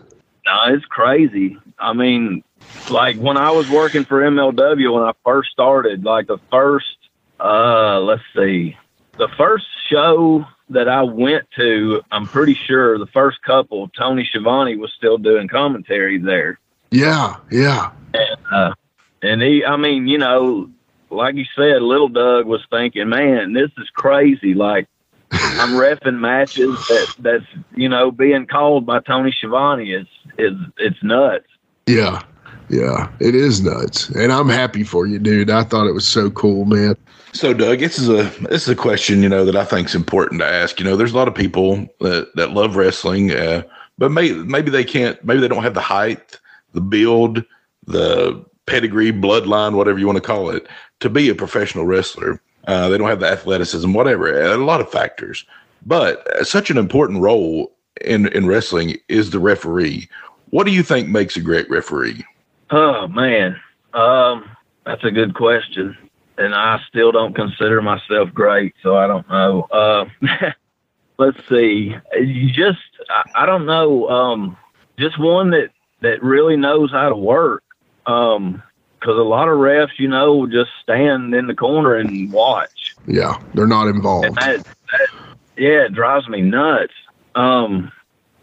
No, 0.46 0.60
it's 0.74 0.84
crazy. 0.86 1.56
I 1.78 1.94
mean, 1.94 2.42
like 2.90 3.16
when 3.16 3.36
I 3.36 3.50
was 3.50 3.68
working 3.68 4.04
for 4.04 4.20
MLW 4.20 4.92
when 4.94 5.02
I 5.02 5.12
first 5.24 5.50
started, 5.50 6.04
like 6.04 6.26
the 6.26 6.38
first, 6.50 6.96
uh, 7.40 8.00
let's 8.00 8.22
see, 8.36 8.76
the 9.16 9.28
first 9.36 9.66
show 9.88 10.44
that 10.70 10.88
I 10.88 11.02
went 11.02 11.44
to, 11.56 12.02
I'm 12.10 12.26
pretty 12.26 12.54
sure 12.54 12.98
the 12.98 13.06
first 13.06 13.42
couple, 13.42 13.88
Tony 13.88 14.24
Schiavone 14.24 14.76
was 14.76 14.92
still 14.96 15.18
doing 15.18 15.48
commentary 15.48 16.18
there. 16.18 16.58
yeah, 16.90 17.36
yeah. 17.50 17.92
And, 18.12 18.36
uh, 18.50 18.74
and 19.22 19.42
he, 19.42 19.64
I 19.64 19.76
mean, 19.76 20.06
you 20.06 20.18
know, 20.18 20.70
like 21.10 21.34
you 21.34 21.44
said, 21.56 21.82
little 21.82 22.08
Doug 22.08 22.46
was 22.46 22.64
thinking, 22.70 23.08
man, 23.08 23.52
this 23.52 23.70
is 23.78 23.88
crazy. 23.90 24.54
Like, 24.54 24.88
I'm 25.32 25.70
refing 25.70 26.18
matches 26.18 26.76
that 26.88 27.14
that's 27.18 27.44
you 27.74 27.88
know 27.88 28.10
being 28.10 28.46
called 28.46 28.86
by 28.86 29.00
Tony 29.00 29.32
Schiavone 29.32 29.92
is 29.92 30.06
is 30.38 30.52
it's 30.78 31.02
nuts. 31.02 31.46
Yeah. 31.86 32.22
Yeah. 32.68 33.10
It 33.20 33.34
is 33.34 33.62
nuts. 33.62 34.08
And 34.10 34.32
I'm 34.32 34.48
happy 34.48 34.84
for 34.84 35.06
you, 35.06 35.18
dude. 35.18 35.50
I 35.50 35.64
thought 35.64 35.86
it 35.86 35.92
was 35.92 36.06
so 36.06 36.30
cool, 36.30 36.64
man. 36.64 36.96
So, 37.32 37.52
Doug, 37.52 37.80
this 37.80 37.98
is 37.98 38.08
a 38.08 38.22
this 38.48 38.62
is 38.62 38.68
a 38.68 38.76
question 38.76 39.22
you 39.22 39.28
know 39.28 39.44
that 39.44 39.56
I 39.56 39.64
think 39.64 39.88
is 39.88 39.94
important 39.94 40.40
to 40.40 40.46
ask. 40.46 40.78
You 40.78 40.84
know, 40.84 40.96
there's 40.96 41.12
a 41.12 41.16
lot 41.16 41.26
of 41.26 41.34
people 41.34 41.88
that 42.00 42.30
that 42.36 42.52
love 42.52 42.76
wrestling, 42.76 43.32
uh, 43.32 43.64
but 43.98 44.12
maybe 44.12 44.34
maybe 44.44 44.70
they 44.70 44.84
can't, 44.84 45.22
maybe 45.24 45.40
they 45.40 45.48
don't 45.48 45.64
have 45.64 45.74
the 45.74 45.80
height, 45.80 46.38
the 46.74 46.80
build, 46.80 47.44
the 47.86 48.44
pedigree, 48.66 49.10
bloodline, 49.10 49.74
whatever 49.74 49.98
you 49.98 50.06
want 50.06 50.16
to 50.16 50.22
call 50.22 50.48
it, 50.48 50.68
to 51.00 51.10
be 51.10 51.28
a 51.28 51.34
professional 51.34 51.84
wrestler. 51.84 52.40
Uh, 52.68 52.88
they 52.88 52.96
don't 52.96 53.08
have 53.08 53.20
the 53.20 53.28
athleticism, 53.28 53.92
whatever. 53.92 54.40
A 54.40 54.56
lot 54.56 54.80
of 54.80 54.88
factors, 54.88 55.44
but 55.84 56.26
uh, 56.36 56.44
such 56.44 56.70
an 56.70 56.78
important 56.78 57.20
role 57.20 57.72
in 58.00 58.28
in 58.28 58.46
wrestling 58.46 58.96
is 59.08 59.30
the 59.30 59.40
referee. 59.40 60.08
What 60.50 60.66
do 60.66 60.72
you 60.72 60.84
think 60.84 61.08
makes 61.08 61.36
a 61.36 61.40
great 61.40 61.68
referee? 61.68 62.24
Oh 62.76 63.06
man, 63.06 63.60
um, 63.92 64.50
that's 64.84 65.04
a 65.04 65.12
good 65.12 65.32
question, 65.34 65.96
and 66.36 66.52
I 66.52 66.80
still 66.88 67.12
don't 67.12 67.32
consider 67.32 67.80
myself 67.80 68.34
great, 68.34 68.74
so 68.82 68.96
I 68.96 69.06
don't 69.06 69.28
know. 69.28 69.62
Uh, 69.70 70.06
let's 71.18 71.38
see. 71.48 71.94
You 72.18 72.52
just 72.52 72.80
I, 73.08 73.42
I 73.42 73.46
don't 73.46 73.64
know. 73.64 74.08
Um, 74.08 74.56
just 74.98 75.20
one 75.20 75.50
that 75.50 75.70
that 76.00 76.20
really 76.20 76.56
knows 76.56 76.90
how 76.90 77.08
to 77.08 77.16
work. 77.16 77.62
Um, 78.06 78.60
because 78.98 79.18
a 79.18 79.22
lot 79.22 79.48
of 79.48 79.58
refs, 79.58 79.98
you 79.98 80.08
know, 80.08 80.46
just 80.46 80.70
stand 80.82 81.34
in 81.34 81.46
the 81.46 81.54
corner 81.54 81.94
and 81.96 82.32
watch. 82.32 82.96
Yeah. 83.06 83.38
They're 83.52 83.66
not 83.66 83.86
involved. 83.86 84.34
that, 84.36 84.64
that 84.64 85.08
yeah, 85.58 85.84
it 85.84 85.92
drives 85.92 86.26
me 86.26 86.40
nuts. 86.40 86.94
Um, 87.34 87.92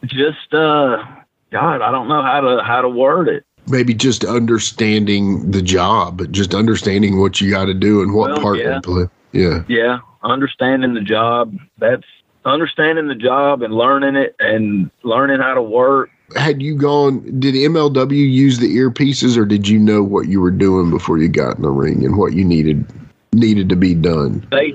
just 0.05 0.53
uh, 0.53 1.03
God, 1.51 1.81
I 1.81 1.91
don't 1.91 2.07
know 2.07 2.21
how 2.21 2.41
to 2.41 2.63
how 2.63 2.81
to 2.81 2.89
word 2.89 3.27
it. 3.27 3.45
Maybe 3.67 3.93
just 3.93 4.23
understanding 4.25 5.51
the 5.51 5.61
job, 5.61 6.31
just 6.31 6.53
understanding 6.53 7.19
what 7.19 7.39
you 7.41 7.49
got 7.51 7.65
to 7.65 7.73
do 7.73 8.01
and 8.01 8.13
what 8.13 8.31
Well, 8.31 8.41
part 8.41 8.57
yeah. 8.59 8.75
you 8.75 8.81
play. 8.81 9.05
Yeah, 9.33 9.63
Yeah, 9.69 9.99
understanding 10.23 10.93
the 10.93 11.01
job. 11.01 11.55
That's 11.77 12.03
understanding 12.45 13.07
the 13.07 13.15
job 13.15 13.61
and 13.61 13.73
learning 13.73 14.15
it 14.15 14.35
and 14.39 14.89
learning 15.03 15.39
how 15.39 15.53
to 15.53 15.61
work. 15.61 16.09
had 16.35 16.61
you 16.61 16.75
gone? 16.75 17.19
Did 17.39 17.55
MLW 17.55 18.11
use 18.29 18.59
the 18.59 18.75
earpieces, 18.77 19.37
or 19.37 19.45
did 19.45 19.67
you 19.67 19.79
know 19.79 20.03
what 20.03 20.27
you 20.27 20.41
were 20.41 20.51
doing 20.51 20.89
before 20.89 21.17
you 21.17 21.27
got 21.29 21.55
in 21.57 21.61
the 21.61 21.69
ring 21.69 22.03
and 22.05 22.17
what 22.17 22.33
you 22.33 22.43
needed 22.43 22.85
needed 23.33 23.69
to 23.69 23.75
be 23.77 23.93
done? 23.93 24.45
They 24.51 24.73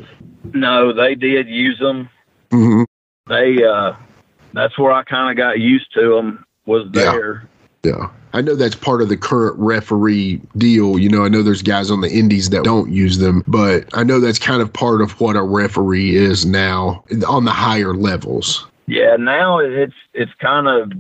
no, 0.55 0.93
they 0.93 1.15
did 1.15 1.49
use 1.49 1.79
them. 1.79 2.09
hmm 2.51 2.85
They 3.29 3.63
uh, 3.65 3.95
that's 4.55 4.79
where 4.79 4.93
I 4.93 5.03
kind 5.05 5.31
of 5.31 5.37
got 5.37 5.59
used 5.59 5.93
to 5.95 6.15
them. 6.15 6.45
Was 6.67 6.89
Yeah. 6.95 7.13
there? 7.13 7.49
Yeah, 7.85 8.11
I 8.37 8.43
know 8.43 8.55
that's 8.55 8.75
part 8.75 9.01
of 9.01 9.09
the 9.09 9.17
current 9.17 9.59
referee 9.59 10.43
deal. 10.59 10.99
You 10.99 11.09
know, 11.09 11.25
I 11.25 11.29
know 11.29 11.43
there's 11.43 11.63
guys 11.63 11.91
on 11.91 12.03
the 12.03 12.11
indies 12.11 12.51
that 12.51 12.65
don't 12.65 12.93
use 12.93 13.17
them, 13.17 13.43
but 13.47 13.89
I 13.95 14.05
know 14.05 14.21
that's 14.21 14.39
kind 14.39 14.61
of 14.61 14.71
part 14.71 15.01
of 15.01 15.19
what 15.19 15.37
a 15.37 15.43
referee 15.43 16.15
is 16.15 16.45
now 16.45 17.03
on 17.27 17.47
the 17.47 17.51
higher 17.51 17.95
levels. 17.95 18.67
Yeah, 18.87 19.17
now 19.17 19.61
it's 19.61 19.95
it's 20.13 20.35
kind 20.35 20.69
of 20.69 20.93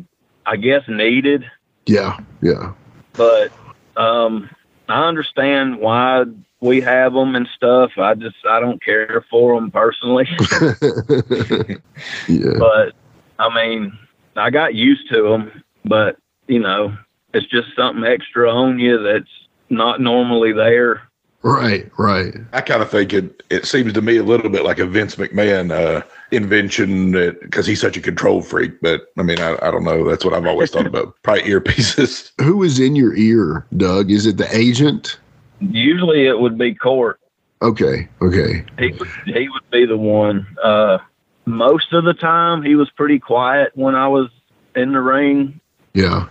I 0.46 0.56
guess 0.56 0.84
needed, 0.88 1.44
Yeah, 1.84 2.18
yeah, 2.40 2.72
but 3.12 3.52
um, 3.98 4.48
I 4.88 5.06
understand 5.06 5.78
why 5.78 6.24
we 6.60 6.80
have 6.80 7.12
them 7.12 7.36
and 7.36 7.46
stuff. 7.54 7.90
I 7.98 8.14
just 8.14 8.36
I 8.48 8.60
don't 8.60 8.82
care 8.82 9.22
for 9.30 9.60
them 9.60 9.70
personally. 9.70 10.26
yeah. 12.28 12.58
but 12.58 12.94
I 13.38 13.54
mean, 13.54 13.92
I 14.36 14.48
got 14.48 14.74
used 14.74 15.10
to 15.10 15.22
them, 15.22 15.62
but 15.84 16.16
you 16.46 16.60
know, 16.60 16.96
it's 17.34 17.46
just 17.46 17.68
something 17.76 18.04
extra 18.04 18.50
on 18.50 18.78
you 18.78 19.02
that's 19.02 19.30
not 19.70 20.00
normally 20.00 20.52
there. 20.52 21.02
Right, 21.42 21.90
right. 21.96 22.34
I 22.52 22.60
kind 22.60 22.82
of 22.82 22.90
think 22.90 23.12
it. 23.12 23.42
It 23.50 23.66
seems 23.66 23.92
to 23.92 24.02
me 24.02 24.16
a 24.16 24.24
little 24.24 24.50
bit 24.50 24.64
like 24.64 24.80
a 24.80 24.86
Vince 24.86 25.14
McMahon 25.14 25.70
uh, 25.70 26.02
invention 26.32 27.12
because 27.40 27.66
he's 27.66 27.80
such 27.80 27.96
a 27.96 28.00
control 28.00 28.42
freak. 28.42 28.80
But 28.80 29.12
I 29.16 29.22
mean, 29.22 29.38
I, 29.38 29.56
I 29.62 29.70
don't 29.70 29.84
know. 29.84 30.08
That's 30.08 30.24
what 30.24 30.34
I've 30.34 30.46
always 30.46 30.72
thought 30.72 30.86
about. 30.86 31.14
Probably 31.22 31.44
earpieces. 31.44 32.32
Who 32.40 32.64
is 32.64 32.80
in 32.80 32.96
your 32.96 33.14
ear, 33.14 33.64
Doug? 33.76 34.10
Is 34.10 34.26
it 34.26 34.38
the 34.38 34.48
agent? 34.56 35.20
Usually, 35.60 36.26
it 36.26 36.40
would 36.40 36.58
be 36.58 36.74
Court. 36.74 37.20
Okay, 37.62 38.08
okay. 38.20 38.64
He 38.78 38.92
would 38.92 39.08
he 39.26 39.48
would 39.48 39.70
be 39.70 39.86
the 39.86 39.96
one. 39.96 40.46
Uh, 40.62 40.98
most 41.44 41.92
of 41.92 42.04
the 42.04 42.14
time, 42.14 42.62
he 42.62 42.74
was 42.74 42.90
pretty 42.90 43.20
quiet 43.20 43.70
when 43.74 43.94
I 43.94 44.08
was 44.08 44.30
in 44.74 44.92
the 44.92 45.00
ring, 45.00 45.60
Yeah, 45.94 46.28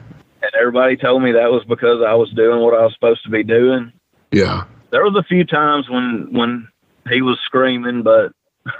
and 0.53 0.61
everybody 0.61 0.95
told 0.97 1.21
me 1.23 1.31
that 1.33 1.51
was 1.51 1.63
because 1.67 2.01
I 2.05 2.13
was 2.13 2.29
doing 2.31 2.61
what 2.61 2.73
I 2.73 2.83
was 2.83 2.93
supposed 2.93 3.23
to 3.23 3.29
be 3.29 3.43
doing. 3.43 3.91
yeah. 4.31 4.63
There 4.91 5.03
was 5.03 5.15
a 5.17 5.23
few 5.23 5.43
times 5.43 5.89
when 5.89 6.27
when 6.31 6.67
he 7.09 7.21
was 7.21 7.37
screaming, 7.43 8.01
but 8.03 8.31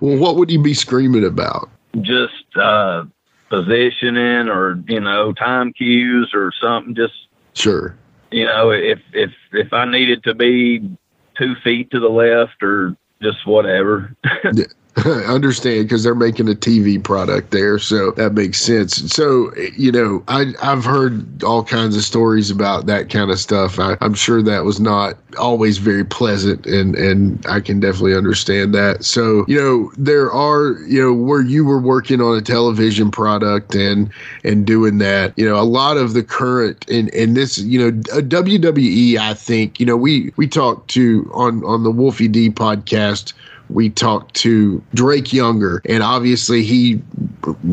Well, 0.00 0.18
what 0.18 0.36
would 0.36 0.50
he 0.50 0.56
be 0.58 0.74
screaming 0.74 1.24
about? 1.24 1.68
just 2.02 2.44
uh, 2.56 3.04
positioning 3.48 4.48
or 4.48 4.82
you 4.88 5.00
know 5.00 5.32
time 5.32 5.72
cues 5.72 6.30
or 6.34 6.52
something. 6.60 6.94
Just 6.94 7.14
Sure. 7.54 7.96
you 8.30 8.44
know 8.44 8.70
if 8.70 9.00
if 9.12 9.30
if 9.52 9.72
I 9.72 9.84
needed 9.86 10.22
to 10.24 10.34
be 10.34 10.80
two 11.36 11.54
feet 11.64 11.90
to 11.92 12.00
the 12.00 12.08
left 12.08 12.62
or 12.62 12.96
just 13.22 13.46
whatever. 13.46 14.14
understand 15.06 15.84
because 15.84 16.02
they're 16.02 16.14
making 16.16 16.48
a 16.48 16.54
TV 16.54 17.02
product 17.02 17.52
there, 17.52 17.78
so 17.78 18.10
that 18.12 18.32
makes 18.32 18.60
sense. 18.60 18.96
So 19.12 19.54
you 19.76 19.92
know, 19.92 20.22
I 20.26 20.52
I've 20.62 20.84
heard 20.84 21.44
all 21.44 21.62
kinds 21.62 21.96
of 21.96 22.02
stories 22.02 22.50
about 22.50 22.86
that 22.86 23.08
kind 23.08 23.30
of 23.30 23.38
stuff. 23.38 23.78
I, 23.78 23.96
I'm 24.00 24.14
sure 24.14 24.42
that 24.42 24.64
was 24.64 24.80
not 24.80 25.16
always 25.38 25.78
very 25.78 26.04
pleasant, 26.04 26.66
and 26.66 26.96
and 26.96 27.44
I 27.46 27.60
can 27.60 27.78
definitely 27.78 28.16
understand 28.16 28.74
that. 28.74 29.04
So 29.04 29.44
you 29.46 29.60
know, 29.60 29.92
there 29.96 30.30
are 30.32 30.72
you 30.88 31.00
know 31.00 31.14
where 31.14 31.42
you 31.42 31.64
were 31.64 31.80
working 31.80 32.20
on 32.20 32.36
a 32.36 32.42
television 32.42 33.12
product 33.12 33.76
and 33.76 34.10
and 34.42 34.66
doing 34.66 34.98
that. 34.98 35.32
You 35.38 35.48
know, 35.48 35.54
a 35.54 35.62
lot 35.62 35.98
of 35.98 36.14
the 36.14 36.24
current 36.24 36.84
and 36.90 37.14
and 37.14 37.36
this 37.36 37.58
you 37.58 37.78
know 37.78 37.92
WWE. 37.92 39.18
I 39.18 39.34
think 39.34 39.78
you 39.78 39.86
know 39.86 39.96
we 39.96 40.32
we 40.36 40.48
talked 40.48 40.90
to 40.90 41.30
on 41.32 41.64
on 41.64 41.84
the 41.84 41.92
Wolfie 41.92 42.28
D 42.28 42.50
podcast 42.50 43.34
we 43.72 43.90
talked 43.90 44.34
to 44.36 44.82
Drake 44.94 45.32
Younger, 45.32 45.82
and 45.86 46.02
obviously 46.02 46.62
he 46.62 47.00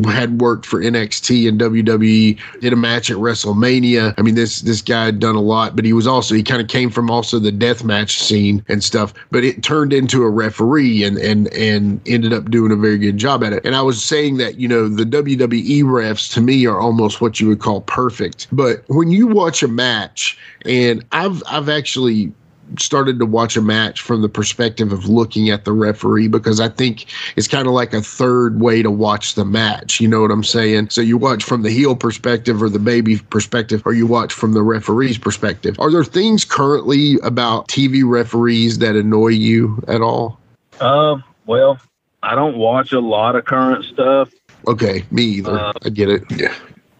had 0.06 0.40
worked 0.40 0.66
for 0.66 0.82
NXT 0.82 1.48
and 1.48 1.60
WWE, 1.60 2.40
did 2.62 2.74
a 2.74 2.76
match 2.76 3.10
at 3.10 3.18
WrestleMania. 3.18 4.14
I 4.18 4.22
mean, 4.22 4.36
this 4.36 4.62
this 4.62 4.82
guy 4.82 5.06
had 5.06 5.20
done 5.20 5.36
a 5.36 5.42
lot, 5.42 5.76
but 5.76 5.86
he 5.86 5.94
was 5.94 6.08
also 6.08 6.36
he 6.36 6.44
kind 6.44 6.62
of 6.62 6.68
came 6.68 6.90
from 6.90 7.10
also 7.10 7.40
the 7.40 7.52
death 7.52 7.84
match 7.84 8.20
scene 8.20 8.64
and 8.68 8.84
stuff. 8.84 9.14
But 9.32 9.44
it 9.44 9.64
turned 9.64 9.94
into 9.94 10.24
a 10.24 10.30
referee 10.30 11.04
and 11.04 11.18
and 11.18 11.52
and 11.54 12.00
ended 12.08 12.34
up 12.34 12.50
doing 12.52 12.72
a 12.72 12.76
very 12.76 12.98
good 12.98 13.18
job 13.18 13.44
at 13.44 13.54
it. 13.54 13.66
And 13.66 13.76
I 13.76 13.82
was 13.82 14.04
saying 14.04 14.38
that 14.38 14.60
you 14.60 14.68
know 14.68 14.88
the 14.88 15.04
WWE 15.04 15.84
refs 15.84 16.32
to 16.34 16.42
me 16.42 16.66
are 16.66 16.80
almost 16.80 17.22
what 17.22 17.40
you 17.40 17.48
would 17.48 17.60
call 17.60 17.82
perfect. 17.82 18.48
But 18.52 18.84
when 18.88 19.12
you 19.12 19.28
watch 19.28 19.64
a 19.64 19.68
match, 19.68 20.38
and 20.66 21.04
I've 21.12 21.42
I've 21.48 21.70
actually 21.70 22.32
started 22.80 23.20
to 23.20 23.26
watch 23.26 23.56
a 23.58 23.62
match 23.62 24.02
from 24.02 24.22
the 24.22 24.30
perspective 24.30 24.92
of 24.92 25.08
looking 25.08 25.50
at 25.50 25.66
the 25.66 25.72
referee 25.72 26.28
because 26.28 26.60
I 26.60 26.70
think 26.70 27.06
it's 27.36 27.48
kind 27.48 27.68
of 27.68 27.74
like 27.74 27.94
a 27.94 28.02
third 28.02 28.60
way 28.60 28.82
to 28.82 28.92
watch 28.92 29.36
the 29.36 29.46
match. 29.46 30.00
You 30.00 30.08
know 30.08 30.22
what 30.22 30.32
I'm 30.32 30.44
saying? 30.44 30.90
So 30.90 31.02
you 31.02 31.18
watch 31.18 31.44
from 31.44 31.64
the 31.64 31.70
heel 31.70 31.96
perspective 31.96 32.62
or 32.62 32.70
the 32.70 32.80
baby 32.80 33.18
perspective, 33.18 33.82
or 33.86 33.94
you 33.94 34.06
watch 34.06 34.34
from 34.34 34.54
the 34.54 34.62
referee's 34.62 35.18
perspective. 35.18 35.80
Are 35.80 35.92
there 35.92 36.04
things 36.04 36.46
currently 36.46 37.18
about 37.24 37.68
TV 37.68 38.04
referees 38.06 38.80
that 38.80 38.96
annoy 38.96 39.30
you 39.30 39.84
at 39.88 40.02
all? 40.02 40.40
Uh, 40.80 41.18
well, 41.46 41.80
I 42.24 42.36
don't 42.36 42.58
watch 42.58 42.92
a 42.92 43.00
lot 43.00 43.36
of 43.36 43.46
current 43.46 43.86
stuff. 43.86 44.32
Okay, 44.68 45.06
me 45.12 45.24
either. 45.24 45.58
Uh, 45.58 45.74
I 45.84 45.90
get 45.90 46.10
it. 46.10 46.24
Yeah. 46.30 46.54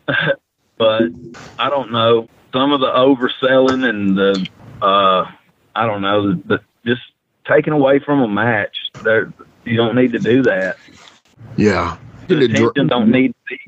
but 0.78 1.04
I 1.60 1.70
don't 1.70 1.92
know. 1.92 2.30
Some 2.54 2.72
of 2.72 2.80
the 2.80 2.88
overselling 2.88 3.88
and 3.88 4.18
the 4.18 4.48
uh 4.82 5.30
I 5.78 5.86
don't 5.86 6.02
know, 6.02 6.34
the, 6.34 6.60
just 6.86 7.02
taking 7.48 7.74
away 7.74 8.00
from 8.00 8.22
a 8.22 8.28
match. 8.28 8.78
There, 9.04 9.32
you 9.64 9.78
don't 9.78 9.96
need 9.96 10.12
to 10.14 10.20
do 10.20 10.42
that. 10.44 10.78
Yeah, 11.56 11.98
the 12.28 12.46
attention 12.46 12.88
don't 12.88 13.12
need 13.12 13.30
to 13.30 13.36
be 13.48 13.60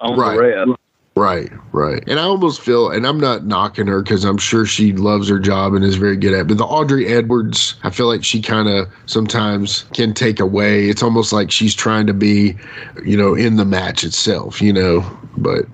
on 0.00 0.18
right. 0.18 0.36
the 0.36 0.42
ref. 0.66 0.78
Right, 1.14 1.50
right. 1.72 2.04
And 2.06 2.20
I 2.20 2.22
almost 2.22 2.60
feel, 2.60 2.90
and 2.90 3.04
I'm 3.04 3.18
not 3.18 3.44
knocking 3.44 3.88
her 3.88 4.02
because 4.02 4.24
I'm 4.24 4.38
sure 4.38 4.64
she 4.64 4.92
loves 4.92 5.28
her 5.28 5.40
job 5.40 5.74
and 5.74 5.84
is 5.84 5.96
very 5.96 6.16
good 6.16 6.32
at 6.32 6.42
it. 6.42 6.46
But 6.46 6.58
the 6.58 6.64
Aubrey 6.64 7.08
Edwards, 7.08 7.74
I 7.82 7.90
feel 7.90 8.06
like 8.06 8.22
she 8.22 8.40
kind 8.40 8.68
of 8.68 8.86
sometimes 9.06 9.84
can 9.94 10.14
take 10.14 10.38
away. 10.38 10.88
It's 10.88 11.02
almost 11.02 11.32
like 11.32 11.50
she's 11.50 11.74
trying 11.74 12.06
to 12.06 12.14
be, 12.14 12.56
you 13.04 13.16
know, 13.16 13.34
in 13.34 13.56
the 13.56 13.64
match 13.64 14.04
itself, 14.04 14.62
you 14.62 14.72
know. 14.72 15.04
But 15.36 15.64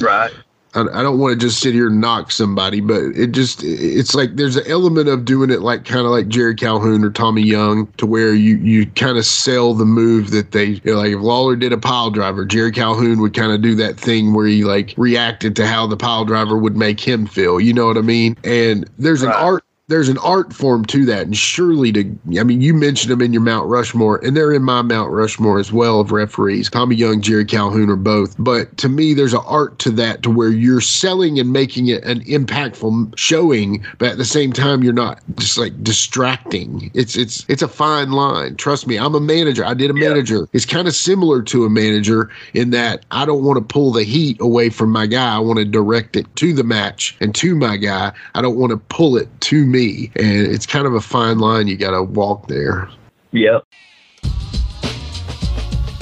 right. 0.00 0.30
I, 0.74 1.02
don't 1.02 1.18
want 1.18 1.38
to 1.38 1.46
just 1.46 1.60
sit 1.60 1.74
here 1.74 1.88
and 1.88 2.00
knock 2.00 2.30
somebody, 2.30 2.80
but 2.80 3.02
it 3.14 3.32
just 3.32 3.62
it's 3.62 4.14
like 4.14 4.36
there's 4.36 4.56
an 4.56 4.64
element 4.66 5.08
of 5.08 5.24
doing 5.24 5.50
it 5.50 5.60
like 5.60 5.84
kind 5.84 6.06
of 6.06 6.12
like 6.12 6.28
Jerry 6.28 6.54
Calhoun 6.54 7.04
or 7.04 7.10
Tommy 7.10 7.42
Young 7.42 7.86
to 7.98 8.06
where 8.06 8.32
you 8.34 8.56
you 8.56 8.86
kind 8.86 9.18
of 9.18 9.26
sell 9.26 9.74
the 9.74 9.84
move 9.84 10.30
that 10.30 10.52
they 10.52 10.64
you 10.64 10.80
know, 10.86 10.94
like 10.94 11.12
if 11.12 11.20
Lawler 11.20 11.56
did 11.56 11.72
a 11.72 11.78
pile 11.78 12.10
driver, 12.10 12.46
Jerry 12.46 12.72
Calhoun 12.72 13.20
would 13.20 13.34
kind 13.34 13.52
of 13.52 13.60
do 13.60 13.74
that 13.74 13.98
thing 13.98 14.32
where 14.32 14.46
he 14.46 14.64
like 14.64 14.94
reacted 14.96 15.56
to 15.56 15.66
how 15.66 15.86
the 15.86 15.96
pile 15.96 16.24
driver 16.24 16.56
would 16.56 16.76
make 16.76 17.00
him 17.00 17.26
feel. 17.26 17.60
You 17.60 17.74
know 17.74 17.86
what 17.86 17.98
I 17.98 18.02
mean? 18.02 18.36
And 18.42 18.88
there's 18.98 19.22
right. 19.22 19.34
an 19.34 19.42
art 19.42 19.64
there's 19.92 20.08
an 20.08 20.18
art 20.18 20.52
form 20.52 20.84
to 20.86 21.04
that, 21.04 21.22
and 21.22 21.36
surely 21.36 21.92
to 21.92 22.00
I 22.38 22.44
mean, 22.44 22.60
you 22.60 22.72
mentioned 22.74 23.10
them 23.10 23.20
in 23.20 23.32
your 23.32 23.42
Mount 23.42 23.68
Rushmore, 23.68 24.24
and 24.24 24.36
they're 24.36 24.52
in 24.52 24.62
my 24.62 24.82
Mount 24.82 25.10
Rushmore 25.10 25.58
as 25.58 25.72
well 25.72 26.00
of 26.00 26.12
referees. 26.12 26.70
Tommy 26.70 26.96
Young, 26.96 27.20
Jerry 27.20 27.44
Calhoun 27.44 27.90
are 27.90 27.96
both, 27.96 28.34
but 28.38 28.76
to 28.78 28.88
me, 28.88 29.12
there's 29.12 29.34
an 29.34 29.42
art 29.44 29.78
to 29.80 29.90
that 29.90 30.22
to 30.22 30.30
where 30.30 30.48
you're 30.48 30.80
selling 30.80 31.38
and 31.38 31.52
making 31.52 31.88
it 31.88 32.02
an 32.04 32.20
impactful 32.24 33.16
showing, 33.18 33.84
but 33.98 34.12
at 34.12 34.18
the 34.18 34.24
same 34.24 34.52
time, 34.52 34.82
you're 34.82 34.92
not 34.92 35.20
just 35.36 35.58
like 35.58 35.82
distracting. 35.82 36.90
It's 36.94 37.16
it's 37.16 37.44
it's 37.48 37.62
a 37.62 37.68
fine 37.68 38.12
line. 38.12 38.56
Trust 38.56 38.86
me, 38.86 38.98
I'm 38.98 39.14
a 39.14 39.20
manager. 39.20 39.64
I 39.64 39.74
did 39.74 39.90
a 39.90 39.98
yeah. 39.98 40.08
manager. 40.08 40.48
It's 40.52 40.66
kind 40.66 40.88
of 40.88 40.94
similar 40.94 41.42
to 41.42 41.64
a 41.64 41.70
manager 41.70 42.30
in 42.54 42.70
that 42.70 43.04
I 43.10 43.26
don't 43.26 43.44
want 43.44 43.58
to 43.58 43.72
pull 43.72 43.92
the 43.92 44.04
heat 44.04 44.40
away 44.40 44.70
from 44.70 44.90
my 44.90 45.06
guy. 45.06 45.36
I 45.36 45.38
want 45.38 45.58
to 45.58 45.64
direct 45.66 46.16
it 46.16 46.34
to 46.36 46.54
the 46.54 46.64
match 46.64 47.16
and 47.20 47.34
to 47.34 47.54
my 47.54 47.76
guy. 47.76 48.12
I 48.34 48.40
don't 48.40 48.56
want 48.56 48.70
to 48.70 48.78
pull 48.78 49.16
it 49.16 49.28
to 49.42 49.66
me 49.66 49.81
and 50.16 50.46
it's 50.46 50.66
kind 50.66 50.86
of 50.86 50.94
a 50.94 51.00
fine 51.00 51.38
line 51.38 51.68
you 51.68 51.76
got 51.76 51.92
to 51.92 52.02
walk 52.02 52.48
there. 52.48 52.88
Yep. 53.32 53.64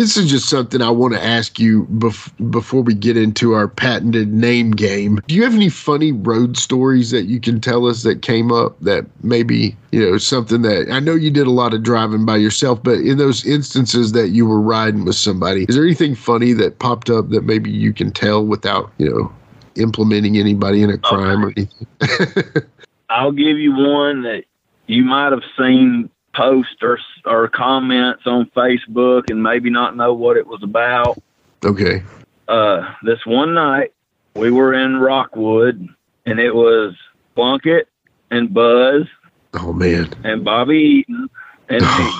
This 0.00 0.16
is 0.16 0.30
just 0.30 0.48
something 0.48 0.80
I 0.80 0.88
want 0.88 1.12
to 1.12 1.22
ask 1.22 1.58
you 1.58 1.84
bef- 1.92 2.50
before 2.50 2.82
we 2.82 2.94
get 2.94 3.18
into 3.18 3.52
our 3.52 3.68
patented 3.68 4.32
name 4.32 4.70
game. 4.70 5.20
Do 5.26 5.34
you 5.34 5.42
have 5.44 5.54
any 5.54 5.68
funny 5.68 6.10
road 6.10 6.56
stories 6.56 7.10
that 7.10 7.24
you 7.24 7.38
can 7.38 7.60
tell 7.60 7.86
us 7.86 8.02
that 8.04 8.22
came 8.22 8.50
up 8.50 8.80
that 8.80 9.04
maybe, 9.22 9.76
you 9.92 10.00
know, 10.00 10.16
something 10.16 10.62
that 10.62 10.90
I 10.90 11.00
know 11.00 11.14
you 11.14 11.30
did 11.30 11.46
a 11.46 11.50
lot 11.50 11.74
of 11.74 11.82
driving 11.82 12.24
by 12.24 12.38
yourself, 12.38 12.82
but 12.82 12.98
in 13.00 13.18
those 13.18 13.44
instances 13.44 14.12
that 14.12 14.28
you 14.28 14.46
were 14.46 14.60
riding 14.60 15.04
with 15.04 15.16
somebody, 15.16 15.66
is 15.68 15.74
there 15.74 15.84
anything 15.84 16.14
funny 16.14 16.54
that 16.54 16.78
popped 16.78 17.10
up 17.10 17.28
that 17.28 17.44
maybe 17.44 17.70
you 17.70 17.92
can 17.92 18.10
tell 18.10 18.44
without, 18.44 18.90
you 18.96 19.10
know, 19.10 19.32
implementing 19.76 20.38
anybody 20.38 20.82
in 20.82 20.88
a 20.88 20.96
crime 20.96 21.44
okay. 21.44 21.68
or 22.00 22.00
anything? 22.00 22.62
I'll 23.10 23.32
give 23.32 23.58
you 23.58 23.72
one 23.72 24.22
that 24.22 24.44
you 24.86 25.04
might 25.04 25.32
have 25.32 25.42
seen 25.58 26.08
posts 26.34 26.76
or, 26.82 26.98
or 27.24 27.48
comments 27.48 28.22
on 28.26 28.50
Facebook 28.56 29.30
and 29.30 29.42
maybe 29.42 29.70
not 29.70 29.96
know 29.96 30.14
what 30.14 30.36
it 30.36 30.46
was 30.46 30.62
about. 30.62 31.20
Okay. 31.64 32.02
Uh, 32.48 32.94
this 33.02 33.24
one 33.26 33.54
night 33.54 33.92
we 34.34 34.50
were 34.50 34.74
in 34.74 34.96
Rockwood 34.96 35.88
and 36.26 36.38
it 36.38 36.54
was 36.54 36.94
Plunkett 37.34 37.88
and 38.30 38.52
Buzz. 38.52 39.06
Oh 39.54 39.72
man. 39.72 40.12
And 40.24 40.44
Bobby 40.44 41.04
Eaton 41.08 41.30
and 41.68 41.82
me. 41.82 42.10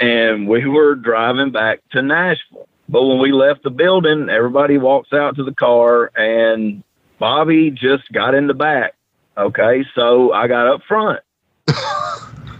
and 0.00 0.48
we 0.48 0.66
were 0.66 0.96
driving 0.96 1.52
back 1.52 1.80
to 1.92 2.02
Nashville. 2.02 2.68
But 2.88 3.04
when 3.04 3.18
we 3.18 3.32
left 3.32 3.62
the 3.62 3.70
building, 3.70 4.28
everybody 4.28 4.78
walks 4.78 5.12
out 5.12 5.36
to 5.36 5.44
the 5.44 5.54
car 5.54 6.10
and 6.16 6.82
Bobby 7.18 7.70
just 7.70 8.10
got 8.12 8.34
in 8.34 8.46
the 8.46 8.54
back 8.54 8.94
Okay, 9.36 9.84
so 9.94 10.32
I 10.32 10.48
got 10.48 10.66
up 10.66 10.82
front 10.88 11.20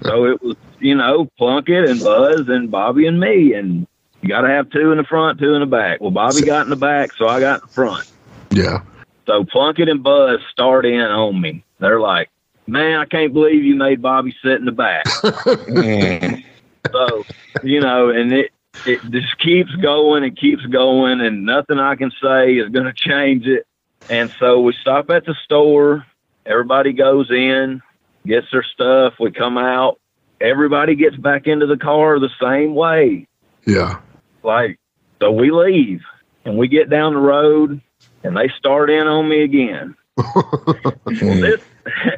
so 0.02 0.24
it 0.26 0.42
was, 0.42 0.56
you 0.80 0.94
know, 0.94 1.26
Plunkett 1.38 1.88
and 1.88 2.00
Buzz 2.00 2.48
and 2.48 2.70
Bobby 2.70 3.06
and 3.06 3.18
me, 3.18 3.54
and 3.54 3.86
you 4.22 4.28
got 4.28 4.42
to 4.42 4.48
have 4.48 4.70
two 4.70 4.92
in 4.92 4.98
the 4.98 5.04
front, 5.04 5.38
two 5.38 5.54
in 5.54 5.60
the 5.60 5.66
back. 5.66 6.00
Well, 6.00 6.10
Bobby 6.10 6.42
got 6.42 6.64
in 6.64 6.70
the 6.70 6.76
back, 6.76 7.12
so 7.16 7.28
I 7.28 7.40
got 7.40 7.62
in 7.62 7.66
the 7.66 7.72
front. 7.72 8.10
Yeah. 8.50 8.82
So 9.26 9.44
Plunkett 9.44 9.88
and 9.88 10.02
Buzz 10.02 10.40
start 10.50 10.86
in 10.86 11.00
on 11.00 11.40
me. 11.40 11.64
They're 11.78 12.00
like, 12.00 12.30
"Man, 12.66 13.00
I 13.00 13.04
can't 13.04 13.32
believe 13.32 13.64
you 13.64 13.74
made 13.74 14.00
Bobby 14.00 14.34
sit 14.42 14.52
in 14.52 14.64
the 14.64 14.72
back." 14.72 15.08
so, 16.92 17.24
you 17.62 17.80
know, 17.80 18.10
and 18.10 18.32
it 18.32 18.52
it 18.86 19.00
just 19.10 19.38
keeps 19.38 19.74
going 19.76 20.22
and 20.22 20.36
keeps 20.36 20.64
going, 20.66 21.20
and 21.20 21.44
nothing 21.44 21.78
I 21.78 21.96
can 21.96 22.12
say 22.22 22.54
is 22.54 22.68
going 22.68 22.86
to 22.86 22.92
change 22.92 23.46
it. 23.46 23.66
And 24.08 24.30
so 24.38 24.60
we 24.60 24.72
stop 24.80 25.10
at 25.10 25.24
the 25.24 25.34
store. 25.44 26.06
Everybody 26.46 26.92
goes 26.92 27.30
in, 27.30 27.82
gets 28.26 28.46
their 28.52 28.62
stuff. 28.62 29.14
We 29.18 29.32
come 29.32 29.58
out. 29.58 30.00
Everybody 30.40 30.94
gets 30.94 31.16
back 31.16 31.46
into 31.46 31.66
the 31.66 31.76
car 31.76 32.18
the 32.18 32.30
same 32.40 32.74
way. 32.74 33.26
Yeah. 33.66 34.00
Like, 34.42 34.78
so 35.20 35.32
we 35.32 35.50
leave 35.50 36.02
and 36.44 36.56
we 36.56 36.68
get 36.68 36.90
down 36.90 37.14
the 37.14 37.20
road 37.20 37.80
and 38.22 38.36
they 38.36 38.48
start 38.58 38.90
in 38.90 39.06
on 39.06 39.28
me 39.28 39.42
again. 39.42 39.96
well, 40.16 41.00
this, 41.04 41.60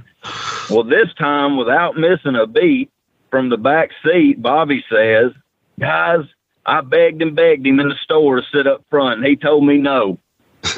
well, 0.70 0.84
this 0.84 1.12
time 1.18 1.56
without 1.56 1.96
missing 1.96 2.34
a 2.34 2.46
beat 2.46 2.90
from 3.30 3.48
the 3.48 3.56
back 3.56 3.90
seat, 4.04 4.42
Bobby 4.42 4.84
says, 4.90 5.32
guys, 5.78 6.24
I 6.66 6.82
begged 6.82 7.22
and 7.22 7.34
begged 7.34 7.66
him 7.66 7.80
in 7.80 7.88
the 7.88 7.96
store 8.02 8.36
to 8.36 8.46
sit 8.52 8.66
up 8.66 8.84
front 8.90 9.18
and 9.18 9.26
he 9.26 9.36
told 9.36 9.64
me 9.64 9.78
no. 9.78 10.18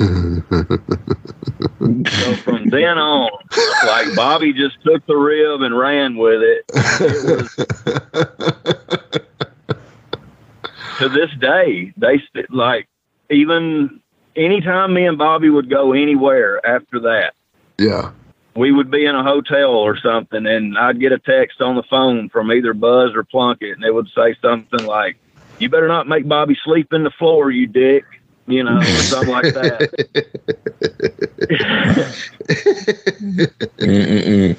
So 0.01 0.41
from 2.43 2.69
then 2.71 2.97
on, 2.99 3.31
like 3.87 4.15
Bobby 4.17 4.53
just 4.55 4.83
took 4.83 5.05
the 5.07 5.17
rib 5.17 5.61
and 5.63 5.77
ran 5.77 6.17
with 6.17 6.41
it. 6.43 6.65
it 6.75 7.37
was, 7.37 7.55
to 10.99 11.09
this 11.11 11.31
day, 11.39 11.93
they 11.97 12.19
st- 12.19 12.51
like 12.51 12.89
even 13.31 14.01
anytime 14.37 14.95
me 14.95 15.07
and 15.07 15.19
Bobby 15.19 15.51
would 15.51 15.69
go 15.69 15.93
anywhere 15.93 16.65
after 16.67 17.01
that, 17.01 17.35
Yeah. 17.79 18.11
we 18.55 18.73
would 18.73 18.91
be 18.91 19.05
in 19.05 19.15
a 19.15 19.23
hotel 19.23 19.71
or 19.71 19.99
something, 19.99 20.47
and 20.47 20.79
I'd 20.79 20.99
get 21.01 21.13
a 21.13 21.19
text 21.19 21.61
on 21.61 21.77
the 21.77 21.83
phone 21.85 22.29
from 22.31 22.51
either 22.53 22.73
Buzz 22.73 23.15
or 23.15 23.23
Plunkett, 23.25 23.77
and 23.77 23.85
it 23.85 23.93
would 23.95 24.09
say 24.17 24.35
something 24.41 24.87
like, 24.87 25.19
"You 25.59 25.69
better 25.69 25.89
not 25.89 26.09
make 26.09 26.27
Bobby 26.27 26.57
sleep 26.65 26.93
in 26.95 27.05
the 27.05 27.11
floor, 27.11 27.51
you 27.51 27.67
dick," 27.67 28.05
you 28.51 28.63
know, 28.65 28.79
or 28.79 28.85
something 28.85 29.31
like 29.31 29.55
that. 29.55 29.91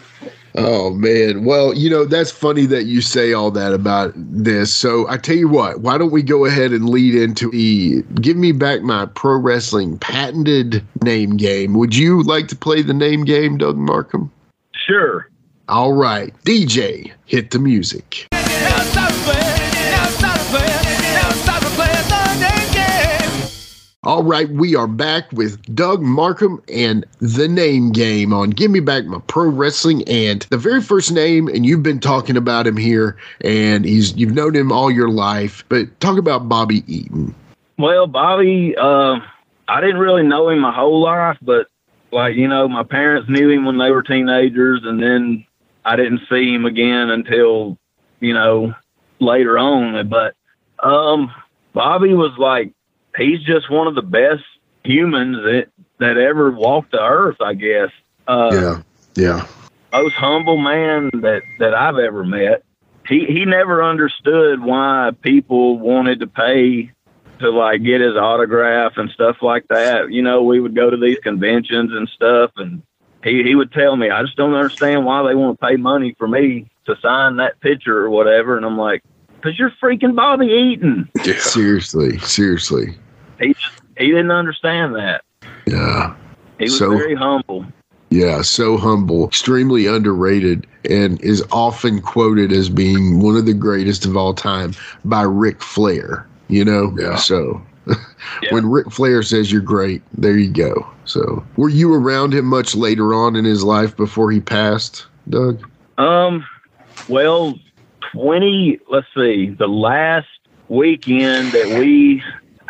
Oh 0.55 0.91
man. 0.91 1.45
Well, 1.45 1.73
you 1.73 1.89
know, 1.89 2.05
that's 2.05 2.31
funny 2.31 2.65
that 2.65 2.83
you 2.83 3.01
say 3.01 3.33
all 3.33 3.51
that 3.51 3.73
about 3.73 4.11
this. 4.15 4.73
So 4.73 5.07
I 5.07 5.17
tell 5.17 5.35
you 5.35 5.47
what, 5.47 5.79
why 5.79 5.97
don't 5.97 6.11
we 6.11 6.21
go 6.21 6.45
ahead 6.45 6.71
and 6.71 6.89
lead 6.89 7.15
into 7.15 7.49
the 7.51 8.01
give 8.21 8.35
me 8.35 8.51
back 8.51 8.81
my 8.81 9.05
pro 9.05 9.37
wrestling 9.37 9.97
patented 9.97 10.83
name 11.03 11.37
game. 11.37 11.73
Would 11.75 11.95
you 11.95 12.23
like 12.23 12.47
to 12.49 12.55
play 12.55 12.81
the 12.81 12.93
name 12.93 13.23
game, 13.23 13.57
Doug 13.57 13.77
Markham? 13.77 14.31
Sure. 14.73 15.29
All 15.69 15.93
right. 15.93 16.33
DJ, 16.43 17.13
hit 17.25 17.51
the 17.51 17.59
music. 17.59 18.27
All 24.03 24.23
right, 24.23 24.49
we 24.49 24.75
are 24.75 24.87
back 24.87 25.31
with 25.31 25.61
Doug 25.75 26.01
Markham 26.01 26.59
and 26.73 27.05
the 27.19 27.47
name 27.47 27.91
game 27.91 28.33
on 28.33 28.49
Give 28.49 28.71
Me 28.71 28.79
Back 28.79 29.05
My 29.05 29.19
Pro 29.27 29.47
Wrestling. 29.47 30.03
And 30.07 30.41
the 30.49 30.57
very 30.57 30.81
first 30.81 31.11
name, 31.11 31.47
and 31.47 31.67
you've 31.67 31.83
been 31.83 31.99
talking 31.99 32.35
about 32.35 32.65
him 32.65 32.77
here, 32.77 33.15
and 33.41 33.85
he's 33.85 34.17
you've 34.17 34.33
known 34.33 34.55
him 34.55 34.71
all 34.71 34.89
your 34.89 35.11
life. 35.11 35.63
But 35.69 35.99
talk 35.99 36.17
about 36.17 36.49
Bobby 36.49 36.83
Eaton. 36.91 37.35
Well, 37.77 38.07
Bobby, 38.07 38.75
uh, 38.75 39.19
I 39.67 39.81
didn't 39.81 39.99
really 39.99 40.23
know 40.23 40.49
him 40.49 40.61
my 40.61 40.73
whole 40.73 40.99
life, 41.03 41.37
but 41.43 41.67
like 42.11 42.35
you 42.35 42.47
know, 42.47 42.67
my 42.67 42.81
parents 42.81 43.29
knew 43.29 43.51
him 43.51 43.65
when 43.65 43.77
they 43.77 43.91
were 43.91 44.01
teenagers, 44.01 44.81
and 44.83 44.99
then 44.99 45.45
I 45.85 45.95
didn't 45.95 46.21
see 46.27 46.51
him 46.51 46.65
again 46.65 47.11
until 47.11 47.77
you 48.19 48.33
know 48.33 48.73
later 49.19 49.59
on. 49.59 50.09
But 50.09 50.33
um, 50.79 51.31
Bobby 51.73 52.15
was 52.15 52.35
like 52.39 52.73
he's 53.17 53.41
just 53.43 53.69
one 53.69 53.87
of 53.87 53.95
the 53.95 54.01
best 54.01 54.43
humans 54.83 55.37
that 55.37 55.67
that 55.99 56.17
ever 56.17 56.51
walked 56.51 56.91
the 56.91 57.01
earth, 57.01 57.37
I 57.41 57.53
guess. 57.53 57.89
Uh, 58.27 58.49
yeah, 58.53 58.81
yeah, 59.15 59.47
most 59.91 60.15
humble 60.15 60.57
man 60.57 61.09
that 61.21 61.41
that 61.59 61.73
I've 61.73 61.97
ever 61.97 62.23
met. 62.23 62.63
He 63.07 63.25
he 63.25 63.45
never 63.45 63.83
understood 63.83 64.61
why 64.61 65.11
people 65.21 65.79
wanted 65.79 66.19
to 66.19 66.27
pay 66.27 66.91
to 67.39 67.49
like 67.49 67.83
get 67.83 68.01
his 68.01 68.15
autograph 68.15 68.93
and 68.97 69.09
stuff 69.09 69.37
like 69.41 69.67
that. 69.69 70.11
You 70.11 70.21
know, 70.21 70.43
we 70.43 70.59
would 70.59 70.75
go 70.75 70.89
to 70.89 70.97
these 70.97 71.17
conventions 71.23 71.91
and 71.91 72.07
stuff, 72.09 72.51
and 72.57 72.83
he 73.23 73.43
he 73.43 73.55
would 73.55 73.71
tell 73.71 73.95
me, 73.95 74.09
I 74.09 74.23
just 74.23 74.37
don't 74.37 74.53
understand 74.53 75.05
why 75.05 75.27
they 75.27 75.35
want 75.35 75.59
to 75.59 75.67
pay 75.67 75.75
money 75.75 76.15
for 76.17 76.27
me 76.27 76.69
to 76.85 76.95
sign 77.01 77.37
that 77.37 77.59
picture 77.59 77.97
or 77.97 78.09
whatever. 78.09 78.57
And 78.57 78.65
I'm 78.65 78.77
like, 78.77 79.03
because 79.27 79.57
you're 79.57 79.73
freaking 79.81 80.15
Bobby 80.15 80.47
Eaton. 80.47 81.09
Yeah. 81.25 81.39
Seriously, 81.39 82.17
seriously. 82.19 82.95
He 83.41 83.53
just, 83.53 83.81
he 83.97 84.07
didn't 84.07 84.31
understand 84.31 84.95
that. 84.95 85.23
Yeah. 85.65 86.15
He 86.59 86.65
was 86.65 86.77
So- 86.77 86.89
very 86.91 87.15
humble. 87.15 87.65
Yeah, 88.13 88.41
so 88.41 88.75
humble, 88.75 89.25
extremely 89.25 89.87
underrated, 89.87 90.67
and 90.89 91.21
is 91.21 91.41
often 91.49 92.01
quoted 92.01 92.51
as 92.51 92.67
being 92.67 93.21
one 93.21 93.37
of 93.37 93.45
the 93.45 93.53
greatest 93.53 94.05
of 94.05 94.17
all 94.17 94.33
time 94.33 94.73
by 95.05 95.21
Ric 95.21 95.61
Flair. 95.63 96.27
You 96.49 96.65
know, 96.65 96.93
Yeah. 96.99 97.15
so 97.15 97.61
when 98.51 98.65
Ric 98.69 98.91
Flair 98.91 99.23
says 99.23 99.49
you're 99.49 99.61
great, 99.61 100.01
there 100.17 100.37
you 100.37 100.49
go. 100.51 100.85
So, 101.05 101.41
were 101.55 101.69
you 101.69 101.93
around 101.93 102.33
him 102.33 102.45
much 102.47 102.75
later 102.75 103.13
on 103.13 103.37
in 103.37 103.45
his 103.45 103.63
life 103.63 103.95
before 103.95 104.29
he 104.29 104.41
passed, 104.41 105.05
Doug? 105.29 105.65
Um, 105.97 106.45
well, 107.07 107.57
20, 108.11 108.77
let's 108.89 109.07
see, 109.15 109.51
the 109.51 109.67
last 109.69 110.27
weekend 110.67 111.53
that 111.53 111.79
we 111.79 112.21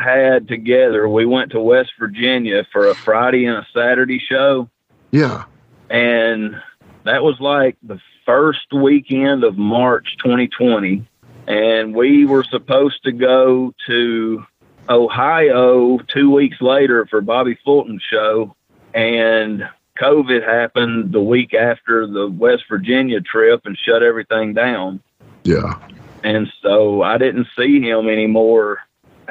had 0.01 0.47
together, 0.47 1.07
we 1.07 1.25
went 1.25 1.51
to 1.51 1.61
West 1.61 1.91
Virginia 1.99 2.65
for 2.71 2.87
a 2.87 2.95
Friday 2.95 3.45
and 3.45 3.57
a 3.57 3.67
Saturday 3.73 4.19
show. 4.19 4.69
Yeah, 5.11 5.43
And 5.89 6.55
that 7.03 7.23
was 7.23 7.39
like 7.39 7.77
the 7.83 7.99
first 8.25 8.71
weekend 8.73 9.43
of 9.43 9.57
March 9.57 10.15
2020. 10.23 11.05
And 11.47 11.93
we 11.95 12.25
were 12.25 12.43
supposed 12.43 13.03
to 13.03 13.11
go 13.11 13.73
to 13.87 14.45
Ohio 14.89 15.97
two 16.07 16.31
weeks 16.31 16.61
later 16.61 17.05
for 17.07 17.21
Bobby 17.21 17.57
Fulton's 17.65 18.03
show. 18.03 18.55
And 18.93 19.67
COVID 19.99 20.47
happened 20.47 21.11
the 21.11 21.21
week 21.21 21.53
after 21.53 22.07
the 22.07 22.27
West 22.29 22.63
Virginia 22.69 23.21
trip 23.21 23.61
and 23.65 23.77
shut 23.77 24.03
everything 24.03 24.53
down. 24.53 25.01
yeah, 25.43 25.79
And 26.23 26.51
so 26.61 27.01
I 27.01 27.17
didn't 27.17 27.47
see 27.57 27.81
him 27.81 28.07
anymore 28.07 28.79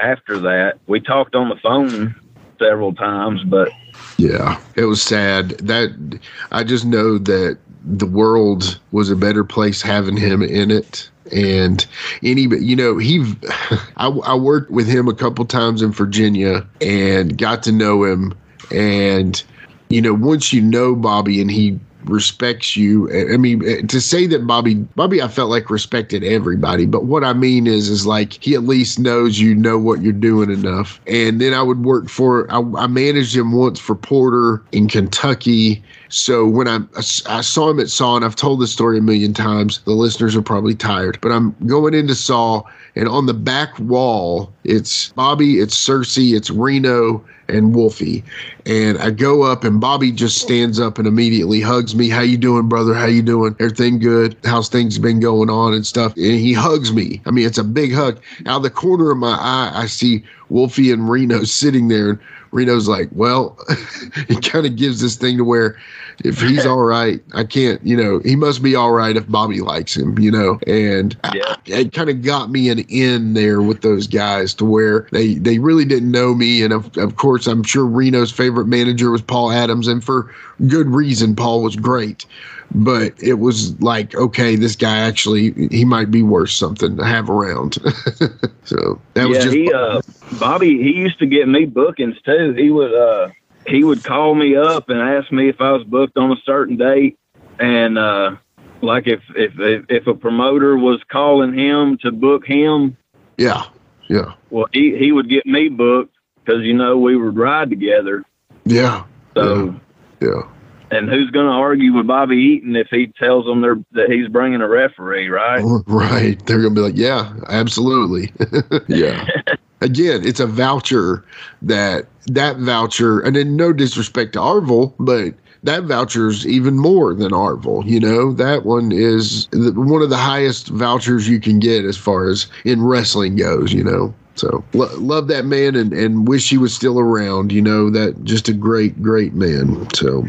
after 0.01 0.39
that. 0.41 0.79
We 0.87 1.01
talked 1.01 1.35
on 1.35 1.49
the 1.49 1.57
phone 1.57 2.15
several 2.59 2.95
times, 2.95 3.43
but 3.45 3.71
yeah. 4.19 4.61
It 4.77 4.85
was 4.85 5.03
sad. 5.03 5.51
That 5.61 6.21
I 6.53 6.65
just 6.65 6.85
know 6.85 7.19
that 7.19 7.59
the 7.85 8.07
world 8.07 8.79
was 8.93 9.11
a 9.11 9.17
better 9.17 9.45
place 9.45 9.81
having 9.83 10.17
him 10.17 10.43
in 10.43 10.71
it. 10.71 11.09
And 11.33 11.87
any, 12.23 12.43
you 12.43 12.77
know, 12.77 12.99
he, 12.99 13.35
I, 13.97 14.09
I 14.09 14.35
worked 14.35 14.71
with 14.71 14.87
him 14.87 15.09
a 15.09 15.15
couple 15.15 15.45
times 15.45 15.81
in 15.81 15.93
Virginia 15.93 16.67
and 16.81 17.39
got 17.39 17.63
to 17.65 17.73
know 17.73 18.05
him. 18.05 18.35
And, 18.71 19.43
you 19.89 20.03
know, 20.03 20.15
once 20.15 20.53
you 20.53 20.61
know 20.61 20.95
Bobby 20.95 21.41
and 21.41 21.51
he 21.51 21.79
respects 22.05 22.77
you, 22.77 23.11
I 23.33 23.37
mean, 23.37 23.87
to 23.87 24.01
say 24.01 24.27
that 24.27 24.47
Bobby, 24.47 24.75
Bobby, 24.75 25.23
I 25.23 25.29
felt 25.29 25.51
like 25.51 25.71
respected 25.71 26.25
everybody. 26.25 26.87
But 26.87 27.05
what 27.05 27.25
I 27.25 27.33
mean 27.33 27.67
is, 27.67 27.89
is 27.89 28.07
like 28.07 28.43
he 28.43 28.55
at 28.55 28.65
least 28.65 28.99
knows 28.99 29.39
you 29.39 29.55
know 29.55 29.79
what 29.79 30.03
you're 30.03 30.13
doing 30.13 30.51
enough. 30.51 31.01
And 31.07 31.41
then 31.41 31.55
I 31.55 31.63
would 31.63 31.85
work 31.85 32.09
for, 32.09 32.51
I, 32.53 32.59
I 32.77 32.87
managed 32.87 33.37
him 33.37 33.53
once 33.53 33.79
for 33.79 33.95
Porter 33.95 34.63
in 34.73 34.89
Kentucky. 34.89 35.83
So 36.09 36.47
when 36.47 36.67
I, 36.67 36.81
I 37.27 37.41
saw 37.41 37.71
him 37.71 37.79
at 37.79 37.89
Saw, 37.89 38.17
and 38.17 38.25
I've 38.25 38.37
told 38.37 38.61
this 38.61 38.73
story 38.73 38.99
a 38.99 39.03
million 39.03 39.33
times, 39.33 39.81
the 39.81 39.93
listeners 39.93 40.35
are 40.35 40.43
probably 40.43 40.75
tired, 40.75 41.19
but 41.21 41.31
I'm 41.31 41.55
going 41.67 41.95
into 41.95 42.15
Saw, 42.15 42.63
and 42.97 43.09
on 43.09 43.27
the 43.27 43.35
back 43.35 43.79
wall, 43.79 44.53
it's 44.65 45.11
Bobby, 45.11 45.61
it's 45.61 45.77
Cersei, 45.77 46.37
it's 46.37 46.51
Reno, 46.51 47.25
and 47.51 47.75
Wolfie. 47.75 48.25
And 48.67 48.99
I 48.99 49.11
go 49.11 49.43
up, 49.43 49.65
and 49.65 49.81
Bobby 49.81 50.13
just 50.13 50.39
stands 50.39 50.79
up 50.79 50.99
and 50.99 51.07
immediately 51.07 51.61
hugs 51.61 51.95
me. 51.95 52.09
How 52.09 52.21
you 52.23 52.39
doing, 52.39 52.69
brother? 52.69 52.95
How 52.95 53.07
you 53.07 53.23
doing? 53.23 53.55
Everything 53.61 53.99
good? 53.99 54.37
How's 54.45 54.69
things 54.69 54.99
been 54.99 55.21
going 55.21 55.51
on 55.51 55.75
and 55.75 55.87
stuff? 55.87 56.15
And 56.17 56.25
he 56.25 56.53
hugs 56.53 56.93
me. 56.93 57.21
I 57.27 57.31
mean, 57.31 57.47
it's 57.47 57.59
a 57.59 57.65
big 57.65 57.93
hug. 57.93 58.21
Out 58.47 58.59
of 58.59 58.63
the 58.63 58.71
corner 58.71 59.11
of 59.11 59.19
my 59.19 59.37
eye, 59.37 59.71
I 59.75 59.87
see 59.87 60.25
Wolfie 60.49 60.91
and 60.91 61.09
Reno 61.09 61.45
sitting 61.45 61.89
there, 61.89 62.11
and 62.11 62.19
Reno's 62.53 62.89
like, 62.89 63.09
well, 63.13 63.59
he 64.29 64.37
kind 64.37 64.67
of 64.67 64.77
gives 64.77 65.01
this 65.01 65.17
thing 65.17 65.37
to 65.37 65.45
where 65.45 65.77
if 66.25 66.41
he's 66.41 66.67
all 66.67 66.83
right, 66.83 67.21
I 67.35 67.45
can't, 67.45 67.85
you 67.85 67.97
know, 67.97 68.21
he 68.25 68.37
must 68.37 68.63
be 68.63 68.75
all 68.75 68.93
right 68.93 69.17
if 69.17 69.29
Bobby 69.29 69.61
likes 69.61 69.97
him, 69.97 70.19
you 70.19 70.31
know. 70.31 70.59
And 70.67 71.17
Yeah. 71.33 71.55
it 71.67 71.93
kind 71.93 72.11
of 72.11 72.23
got 72.23 72.51
me 72.51 72.69
an 72.69 72.81
in 72.89 73.35
there 73.35 73.63
with 73.63 73.83
those 73.83 74.07
guys 74.07 74.55
to 74.55 74.65
where 74.65 75.09
they 75.13 75.35
they 75.35 75.59
really 75.59 75.85
didn't 75.85 76.11
know 76.11 76.35
me. 76.35 76.63
And 76.63 76.73
of, 76.73 76.97
of 76.97 77.17
course, 77.17 77.47
I'm 77.47 77.63
sure 77.63 77.85
Reno's 77.85 78.33
favorite 78.33 78.67
manager 78.67 79.11
was 79.11 79.23
Paul 79.23 79.51
Adams, 79.53 79.87
and 79.87 80.03
for 80.03 80.33
good 80.69 80.89
reason, 80.89 81.35
Paul 81.37 81.63
was 81.63 81.77
great. 81.77 82.27
But 82.73 83.15
it 83.21 83.35
was 83.35 83.79
like, 83.81 84.15
okay, 84.15 84.55
this 84.57 84.77
guy 84.77 84.99
actually 84.99 85.69
he 85.71 85.85
might 85.85 86.11
be 86.11 86.23
worth 86.23 86.51
something 86.51 86.97
to 86.97 87.05
have 87.05 87.29
around. 87.29 87.75
so 88.65 89.01
that 89.15 89.29
was 89.29 89.39
just 89.39 89.57
he 89.57 89.73
uh 89.73 90.01
Bobby 90.33 90.79
he 90.83 90.93
used 90.97 91.19
to 91.19 91.27
get 91.27 91.49
me 91.49 91.65
bookings 91.65 92.17
too. 92.23 92.55
He 92.57 92.71
would 92.71 92.95
uh 92.95 93.29
he 93.71 93.85
would 93.85 94.03
call 94.05 94.35
me 94.35 94.57
up 94.57 94.89
and 94.89 95.01
ask 95.01 95.31
me 95.33 95.49
if 95.49 95.61
I 95.61 95.73
was 95.73 95.85
booked 95.85 96.17
on 96.17 96.33
a 96.33 96.37
certain 96.45 96.77
date 96.77 97.19
and 97.59 97.97
uh 97.99 98.37
like 98.83 99.07
if 99.07 99.21
if 99.37 99.53
if, 99.59 99.85
if 99.89 100.07
a 100.07 100.15
promoter 100.15 100.77
was 100.77 101.01
calling 101.11 101.53
him 101.53 101.99
to 101.99 102.11
book 102.11 102.47
him, 102.47 102.97
yeah, 103.37 103.65
yeah, 104.09 104.33
well 104.51 104.67
he 104.73 104.97
he 104.97 105.13
would 105.13 105.29
get 105.29 105.47
me 105.47 105.69
booked 105.69 106.15
cuz 106.47 106.63
you 106.63 106.75
know 106.75 106.99
we 106.99 107.17
would 107.17 107.37
ride 107.37 107.71
together. 107.71 108.25
yeah, 108.65 109.05
So 109.37 109.75
yeah. 110.21 110.43
and 110.91 111.09
who's 111.09 111.31
going 111.31 111.47
to 111.47 111.53
argue 111.53 111.93
with 111.93 112.07
Bobby 112.07 112.37
Eaton 112.37 112.75
if 112.75 112.89
he 112.91 113.07
tells 113.19 113.45
them 113.47 113.61
they're, 113.61 113.79
that 113.93 114.11
he's 114.11 114.29
bringing 114.29 114.61
a 114.61 114.69
referee, 114.69 115.29
right? 115.29 115.63
Right. 115.87 116.45
They're 116.47 116.61
going 116.61 116.75
to 116.75 116.81
be 116.81 116.87
like, 116.87 116.97
yeah, 116.97 117.33
absolutely. 117.49 118.33
yeah. 118.89 119.25
Again, 119.81 120.27
it's 120.27 120.41
a 120.41 120.47
voucher 120.47 121.25
that 121.63 122.07
that 122.27 122.59
voucher, 122.59 123.21
and 123.21 123.37
in 123.37 123.57
no 123.57 123.73
disrespect 123.73 124.35
to 124.35 124.43
Orville, 124.43 124.95
but 124.99 125.35
that 125.63 125.85
voucher's 125.85 126.47
even 126.47 126.77
more 126.79 127.15
than 127.15 127.33
Orville. 127.33 127.83
You 127.87 128.01
know, 128.01 128.33
that 128.33 128.65
one 128.65 128.93
is 128.93 129.49
one 129.53 130.03
of 130.03 130.11
the 130.11 130.17
highest 130.17 130.69
vouchers 130.69 131.29
you 131.29 131.41
can 131.41 131.59
get 131.59 131.85
as 131.85 131.97
far 131.97 132.29
as 132.29 132.47
in 132.65 132.83
wrestling 132.83 133.37
goes, 133.37 133.73
you 133.73 133.85
know. 133.85 134.15
So 134.41 134.65
lo- 134.73 134.89
love 134.97 135.29
that 135.29 135.45
man 135.45 135.77
and, 135.77 135.93
and 135.93 136.27
wish 136.27 136.49
he 136.49 136.57
was 136.57 136.75
still 136.75 136.99
around. 136.99 137.53
You 137.53 137.61
know 137.61 137.91
that 137.91 138.25
just 138.25 138.49
a 138.49 138.55
great, 138.55 139.03
great 139.03 139.35
man. 139.35 139.87
So 139.95 140.27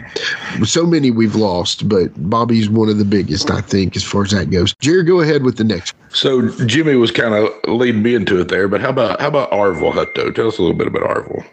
so 0.65 0.85
many 0.85 1.11
we've 1.11 1.35
lost, 1.35 1.87
but 1.87 2.11
Bobby's 2.29 2.69
one 2.69 2.89
of 2.89 2.97
the 2.97 3.05
biggest, 3.05 3.49
I 3.49 3.61
think, 3.61 3.95
as 3.95 4.03
far 4.03 4.23
as 4.23 4.31
that 4.31 4.51
goes. 4.51 4.75
Jerry, 4.81 5.03
go 5.03 5.21
ahead 5.21 5.43
with 5.43 5.55
the 5.55 5.63
next. 5.63 5.95
So 6.09 6.49
Jimmy 6.65 6.95
was 6.95 7.09
kind 7.09 7.33
of 7.33 7.49
leading 7.69 8.03
me 8.03 8.15
into 8.15 8.41
it 8.41 8.49
there, 8.49 8.67
but 8.67 8.81
how 8.81 8.89
about 8.89 9.21
how 9.21 9.29
about 9.29 9.53
Orville 9.53 9.93
Hutto? 9.93 10.35
Tell 10.35 10.49
us 10.49 10.57
a 10.57 10.61
little 10.61 10.77
bit 10.77 10.87
about 10.87 11.03
Arville. 11.03 11.45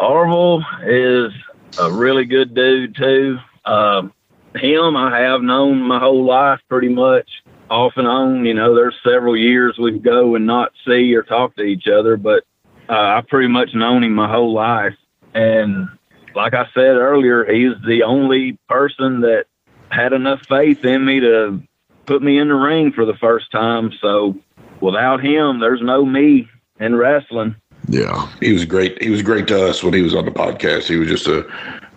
Orville 0.00 0.64
is 0.86 1.32
a 1.78 1.92
really 1.92 2.24
good 2.24 2.54
dude 2.54 2.96
too. 2.96 3.38
Um, 3.66 4.14
him, 4.54 4.96
I 4.96 5.20
have 5.20 5.42
known 5.42 5.82
my 5.82 5.98
whole 5.98 6.24
life 6.24 6.60
pretty 6.68 6.88
much 6.88 7.28
off 7.70 7.94
and 7.96 8.06
on. 8.06 8.44
You 8.44 8.54
know, 8.54 8.74
there's 8.74 8.96
several 9.02 9.36
years 9.36 9.78
we'd 9.78 10.02
go 10.02 10.34
and 10.34 10.46
not 10.46 10.72
see 10.86 11.14
or 11.14 11.22
talk 11.22 11.56
to 11.56 11.62
each 11.62 11.86
other, 11.86 12.16
but 12.16 12.44
uh, 12.88 12.98
I've 12.98 13.28
pretty 13.28 13.48
much 13.48 13.70
known 13.74 14.04
him 14.04 14.14
my 14.14 14.30
whole 14.30 14.52
life. 14.52 14.96
And 15.32 15.88
like 16.34 16.54
I 16.54 16.66
said 16.74 16.96
earlier, 16.96 17.44
he's 17.50 17.74
the 17.86 18.02
only 18.02 18.58
person 18.68 19.20
that 19.20 19.44
had 19.90 20.12
enough 20.12 20.40
faith 20.48 20.84
in 20.84 21.04
me 21.04 21.20
to 21.20 21.62
put 22.06 22.22
me 22.22 22.38
in 22.38 22.48
the 22.48 22.54
ring 22.54 22.92
for 22.92 23.04
the 23.04 23.14
first 23.14 23.50
time. 23.50 23.92
So 24.00 24.36
without 24.80 25.24
him, 25.24 25.60
there's 25.60 25.82
no 25.82 26.04
me 26.04 26.48
in 26.80 26.96
wrestling. 26.96 27.54
Yeah, 27.88 28.30
He 28.40 28.52
was 28.52 28.64
great. 28.64 29.02
He 29.02 29.10
was 29.10 29.22
great 29.22 29.48
to 29.48 29.68
us 29.68 29.82
when 29.82 29.94
he 29.94 30.02
was 30.02 30.14
on 30.14 30.24
the 30.24 30.30
podcast. 30.30 30.84
He 30.84 30.96
was 30.96 31.08
just 31.08 31.26
a, 31.26 31.46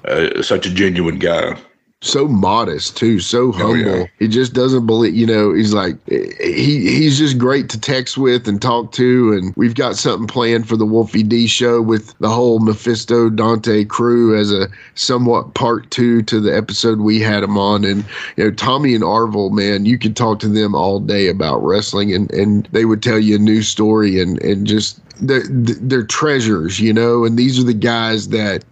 a 0.05 0.41
such 0.41 0.65
a 0.65 0.74
genuine 0.74 1.19
guy. 1.19 1.57
So 2.06 2.28
modest 2.28 2.97
too, 2.97 3.22
so 3.22 3.54
Oh, 3.56 3.74
yeah. 3.74 3.84
humble. 3.89 4.08
He 4.20 4.28
just 4.28 4.54
doesn't 4.54 4.86
believe. 4.86 5.16
You 5.16 5.26
know, 5.26 5.54
he's 5.54 5.74
like 5.74 5.95
he 6.10 6.91
he's 6.91 7.18
just 7.18 7.38
great 7.38 7.70
to 7.70 7.80
text 7.80 8.18
with 8.18 8.45
and 8.45 8.62
talk 8.62 8.91
to. 8.93 9.32
And 9.32 9.54
we've 9.56 9.74
got 9.74 9.95
something 9.95 10.28
planned 10.28 10.68
for 10.68 10.76
the 10.76 10.86
Wolfie 10.86 11.24
D 11.24 11.47
show 11.47 11.82
with 11.82 12.14
the 12.20 12.28
whole 12.28 12.60
Mephisto 12.60 13.30
Dante 13.30 13.86
crew 13.86 14.38
as 14.38 14.51
a 14.51 14.68
somewhat 14.95 15.54
part 15.54 15.89
two 15.91 16.22
to 16.24 16.41
the 16.41 16.54
episode 16.54 16.99
we 16.99 17.22
had 17.22 17.41
him 17.41 17.58
on. 17.58 17.86
And 17.86 18.04
you 18.36 18.43
know, 18.43 18.51
Tommy 18.51 18.93
and 18.95 19.04
Orville, 19.04 19.51
man, 19.51 19.86
you 19.86 19.97
could 19.97 20.18
talk 20.18 20.39
to 20.39 20.49
them 20.49 20.76
all 20.76 20.99
day 20.99 21.30
about 21.30 21.64
wrestling, 21.64 22.14
and 22.14 22.30
and 22.34 22.68
they 22.74 22.84
would 22.84 23.01
tell 23.01 23.18
you 23.18 23.38
a 23.38 23.39
new 23.39 23.62
story 23.62 24.20
and 24.22 24.41
and 24.43 24.68
just 24.68 24.99
they're, 25.22 25.43
they're 25.47 26.04
treasures, 26.06 26.82
you 26.82 26.91
know. 26.91 27.24
And 27.24 27.39
these 27.39 27.58
are 27.60 27.64
the 27.64 27.74
guys 27.74 28.28
that 28.30 28.66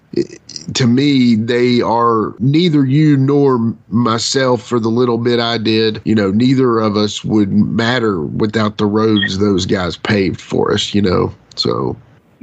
to 0.73 0.87
me, 0.87 1.35
they 1.35 1.81
are 1.81 2.33
neither 2.39 2.85
you 2.85 3.17
nor 3.17 3.75
myself 3.89 4.61
for 4.61 4.79
the 4.79 4.89
little 4.89 5.17
bit 5.17 5.39
I 5.39 5.57
did. 5.57 6.01
You 6.05 6.15
know, 6.15 6.31
neither 6.31 6.79
of 6.79 6.97
us 6.97 7.23
would 7.23 7.51
matter 7.51 8.21
without 8.21 8.77
the 8.77 8.85
roads 8.85 9.37
those 9.37 9.65
guys 9.65 9.97
paved 9.97 10.41
for 10.41 10.73
us, 10.73 10.93
you 10.93 11.01
know. 11.01 11.33
So, 11.55 11.95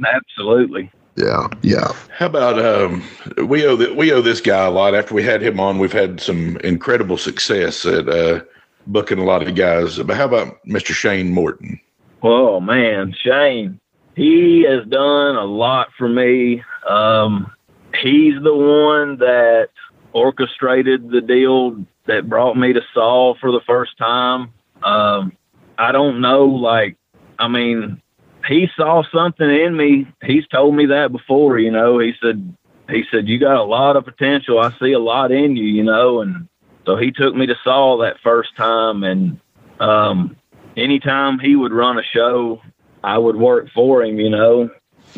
Absolutely. 0.05 0.91
yeah, 1.15 1.47
yeah. 1.61 1.91
How 2.17 2.27
about 2.27 2.59
um, 2.59 3.03
we 3.45 3.65
owe 3.65 3.75
the, 3.75 3.93
we 3.93 4.11
owe 4.11 4.21
this 4.21 4.41
guy 4.41 4.65
a 4.65 4.71
lot. 4.71 4.95
After 4.95 5.13
we 5.13 5.23
had 5.23 5.41
him 5.41 5.59
on, 5.59 5.79
we've 5.79 5.93
had 5.93 6.19
some 6.19 6.57
incredible 6.57 7.17
success 7.17 7.85
at 7.85 8.09
uh, 8.09 8.41
booking 8.87 9.19
a 9.19 9.23
lot 9.23 9.47
of 9.47 9.55
guys. 9.55 9.99
But 9.99 10.17
how 10.17 10.25
about 10.25 10.63
Mr. 10.65 10.91
Shane 10.91 11.31
Morton? 11.31 11.79
Oh 12.21 12.59
man, 12.59 13.13
Shane, 13.23 13.79
he 14.15 14.65
has 14.67 14.85
done 14.87 15.35
a 15.35 15.45
lot 15.45 15.87
for 15.97 16.09
me. 16.09 16.63
Um, 16.89 17.51
he's 17.95 18.35
the 18.41 18.55
one 18.55 19.17
that 19.17 19.69
orchestrated 20.13 21.09
the 21.09 21.21
deal 21.21 21.85
that 22.07 22.29
brought 22.29 22.57
me 22.57 22.73
to 22.73 22.81
Saw 22.93 23.35
for 23.39 23.51
the 23.51 23.61
first 23.67 23.97
time. 23.97 24.53
Um, 24.83 25.33
I 25.77 25.91
don't 25.91 26.21
know, 26.21 26.45
like, 26.45 26.97
I 27.37 27.47
mean, 27.47 28.01
he 28.47 28.67
saw 28.75 29.03
something 29.13 29.49
in 29.49 29.75
me. 29.77 30.07
He's 30.23 30.47
told 30.47 30.75
me 30.75 30.87
that 30.87 31.11
before, 31.11 31.59
you 31.59 31.71
know. 31.71 31.99
He 31.99 32.13
said, 32.21 32.55
he 32.89 33.03
said, 33.11 33.27
you 33.27 33.39
got 33.39 33.57
a 33.57 33.63
lot 33.63 33.95
of 33.95 34.05
potential. 34.05 34.59
I 34.59 34.71
see 34.79 34.93
a 34.93 34.99
lot 34.99 35.31
in 35.31 35.55
you, 35.55 35.65
you 35.65 35.83
know. 35.83 36.21
And 36.21 36.47
so 36.85 36.97
he 36.97 37.11
took 37.11 37.35
me 37.35 37.45
to 37.45 37.55
Saw 37.63 37.97
that 37.97 38.19
first 38.23 38.55
time, 38.55 39.03
and 39.03 39.39
um, 39.79 40.35
anytime 40.75 41.39
he 41.39 41.55
would 41.55 41.71
run 41.71 41.99
a 41.99 42.03
show, 42.03 42.61
I 43.03 43.17
would 43.17 43.35
work 43.35 43.69
for 43.73 44.03
him. 44.03 44.19
You 44.19 44.29
know, 44.29 44.69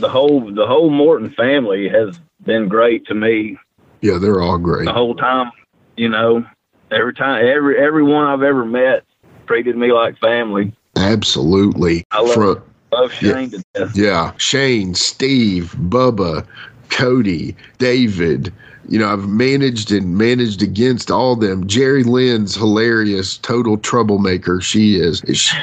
the 0.01 0.09
whole 0.09 0.53
the 0.53 0.65
whole 0.67 0.89
Morton 0.89 1.29
family 1.31 1.87
has 1.87 2.19
been 2.43 2.67
great 2.67 3.05
to 3.05 3.13
me 3.13 3.57
Yeah, 4.01 4.17
they're 4.17 4.41
all 4.41 4.57
great. 4.57 4.85
the 4.85 4.93
whole 4.93 5.15
time. 5.15 5.51
You 5.95 6.09
know, 6.09 6.45
every 6.91 7.13
time 7.13 7.45
every 7.45 7.77
everyone 7.79 8.25
I've 8.25 8.41
ever 8.43 8.65
met 8.65 9.03
treated 9.47 9.77
me 9.77 9.91
like 9.93 10.17
family. 10.19 10.73
Absolutely. 10.97 12.03
I 12.11 12.21
love 12.21 12.33
From, 12.33 12.63
love 12.91 13.13
Shane 13.13 13.51
to 13.51 13.63
death. 13.73 13.95
yeah, 13.95 14.33
Shane, 14.37 14.93
Steve, 14.95 15.73
Bubba, 15.77 16.45
Cody, 16.89 17.55
David. 17.77 18.53
You 18.89 18.99
know, 18.99 19.13
I've 19.13 19.27
managed 19.29 19.91
and 19.91 20.17
managed 20.17 20.61
against 20.61 21.09
all 21.11 21.35
them. 21.37 21.65
Jerry 21.67 22.03
Lynn's 22.03 22.55
hilarious, 22.55 23.37
total 23.37 23.77
troublemaker. 23.77 24.59
She 24.59 24.95
is. 24.99 25.21
She- 25.33 25.55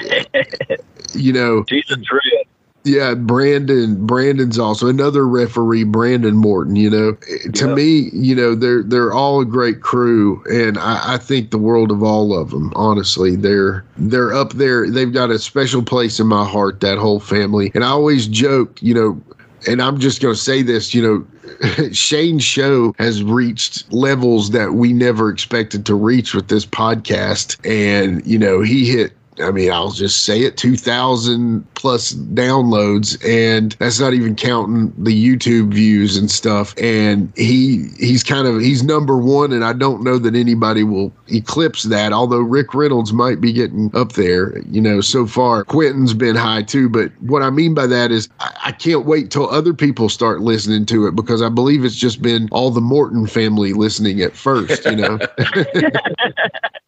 you 1.14 1.32
know, 1.32 1.64
She's 1.68 1.90
a 1.90 1.96
trip. 1.96 2.47
Yeah, 2.88 3.14
Brandon. 3.14 4.06
Brandon's 4.06 4.58
also 4.58 4.88
another 4.88 5.26
referee, 5.26 5.84
Brandon 5.84 6.34
Morton. 6.34 6.76
You 6.76 6.90
know, 6.90 7.12
to 7.52 7.74
me, 7.74 8.10
you 8.12 8.34
know, 8.34 8.54
they're 8.54 8.82
they're 8.82 9.12
all 9.12 9.40
a 9.40 9.44
great 9.44 9.80
crew, 9.80 10.42
and 10.50 10.78
I, 10.78 11.14
I 11.14 11.18
think 11.18 11.50
the 11.50 11.58
world 11.58 11.90
of 11.90 12.02
all 12.02 12.38
of 12.38 12.50
them. 12.50 12.72
Honestly, 12.74 13.36
they're 13.36 13.84
they're 13.96 14.32
up 14.32 14.54
there. 14.54 14.90
They've 14.90 15.12
got 15.12 15.30
a 15.30 15.38
special 15.38 15.82
place 15.82 16.18
in 16.18 16.26
my 16.26 16.44
heart. 16.44 16.80
That 16.80 16.98
whole 16.98 17.20
family, 17.20 17.70
and 17.74 17.84
I 17.84 17.88
always 17.88 18.26
joke, 18.26 18.82
you 18.82 18.94
know, 18.94 19.20
and 19.66 19.82
I'm 19.82 19.98
just 19.98 20.22
going 20.22 20.34
to 20.34 20.40
say 20.40 20.62
this, 20.62 20.94
you 20.94 21.02
know. 21.02 21.26
Shane's 21.92 22.44
show 22.44 22.94
has 22.98 23.22
reached 23.24 23.90
levels 23.90 24.50
that 24.50 24.74
we 24.74 24.92
never 24.92 25.30
expected 25.30 25.86
to 25.86 25.94
reach 25.94 26.34
with 26.34 26.48
this 26.48 26.66
podcast. 26.66 27.56
And, 27.64 28.24
you 28.26 28.38
know, 28.38 28.60
he 28.60 28.86
hit 28.86 29.12
I 29.40 29.50
mean, 29.50 29.70
I'll 29.70 29.90
just 29.90 30.24
say 30.24 30.42
it 30.42 30.56
2,000 30.56 31.66
plus 31.74 32.14
downloads, 32.14 33.16
and 33.26 33.72
that's 33.78 34.00
not 34.00 34.14
even 34.14 34.34
counting 34.34 34.92
the 35.02 35.12
YouTube 35.12 35.72
views 35.72 36.16
and 36.16 36.30
stuff. 36.30 36.74
And 36.78 37.32
he 37.36 37.88
he's 37.98 38.22
kind 38.22 38.46
of 38.46 38.60
he's 38.60 38.82
number 38.82 39.16
one, 39.16 39.52
and 39.52 39.64
I 39.64 39.72
don't 39.72 40.02
know 40.02 40.18
that 40.18 40.34
anybody 40.34 40.84
will 40.84 41.12
eclipse 41.28 41.84
that. 41.84 42.12
Although 42.12 42.40
Rick 42.40 42.74
Reynolds 42.74 43.12
might 43.12 43.40
be 43.40 43.52
getting 43.52 43.94
up 43.94 44.12
there, 44.12 44.58
you 44.70 44.80
know, 44.80 45.00
so 45.00 45.26
far. 45.26 45.64
Quentin's 45.64 46.14
been 46.14 46.36
high 46.36 46.62
too, 46.62 46.88
but 46.88 47.10
what 47.20 47.42
I 47.42 47.50
mean 47.50 47.74
by 47.74 47.86
that 47.86 48.10
is 48.10 48.28
I, 48.40 48.52
I 48.66 48.72
can't 48.72 49.06
wait 49.06 49.30
till 49.30 49.48
other 49.50 49.74
people 49.74 50.08
start 50.08 50.40
listening 50.40 50.86
to 50.86 51.06
it 51.06 51.14
because 51.14 51.42
I 51.42 51.48
believe 51.48 51.84
it's 51.84 51.96
just 51.96 52.22
been 52.22 52.48
all 52.50 52.70
the 52.70 52.80
Morton 52.80 53.26
family 53.26 53.72
listening 53.72 54.20
at 54.20 54.34
first, 54.34 54.84
you 54.84 54.96
know. 54.96 55.18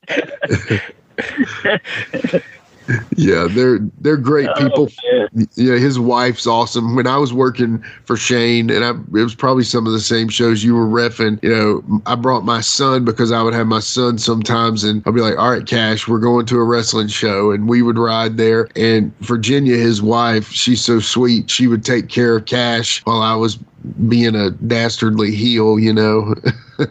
Yeah, 3.16 3.46
they're 3.48 3.78
they're 4.00 4.16
great 4.16 4.48
Oh, 4.56 4.64
people. 4.64 4.88
man. 5.12 5.48
Yeah, 5.54 5.76
his 5.76 6.00
wife's 6.00 6.44
awesome. 6.44 6.96
When 6.96 7.06
I 7.06 7.18
was 7.18 7.32
working 7.32 7.84
for 8.04 8.16
Shane, 8.16 8.68
and 8.68 8.84
I, 8.84 8.90
it 8.90 9.22
was 9.22 9.32
probably 9.34 9.62
some 9.62 9.86
of 9.86 9.92
the 9.92 10.00
same 10.00 10.28
shows 10.28 10.64
you 10.64 10.74
were 10.74 10.86
refing. 10.88 11.40
You 11.40 11.50
know, 11.54 12.02
I 12.06 12.16
brought 12.16 12.44
my 12.44 12.60
son 12.60 13.04
because 13.04 13.30
I 13.30 13.42
would 13.44 13.54
have 13.54 13.68
my 13.68 13.78
son 13.78 14.18
sometimes, 14.18 14.82
and 14.82 15.04
I'd 15.06 15.14
be 15.14 15.20
like, 15.20 15.38
"All 15.38 15.50
right, 15.52 15.64
Cash, 15.64 16.08
we're 16.08 16.18
going 16.18 16.46
to 16.46 16.56
a 16.58 16.64
wrestling 16.64 17.06
show," 17.06 17.52
and 17.52 17.68
we 17.68 17.80
would 17.80 17.96
ride 17.96 18.38
there. 18.38 18.66
And 18.74 19.16
Virginia, 19.20 19.76
his 19.76 20.02
wife, 20.02 20.50
she's 20.50 20.80
so 20.80 20.98
sweet. 20.98 21.48
She 21.48 21.68
would 21.68 21.84
take 21.84 22.08
care 22.08 22.38
of 22.38 22.46
Cash 22.46 23.02
while 23.04 23.22
I 23.22 23.36
was 23.36 23.56
being 24.08 24.34
a 24.34 24.50
dastardly 24.50 25.32
heel. 25.32 25.78
You 25.78 25.92
know. 25.92 26.34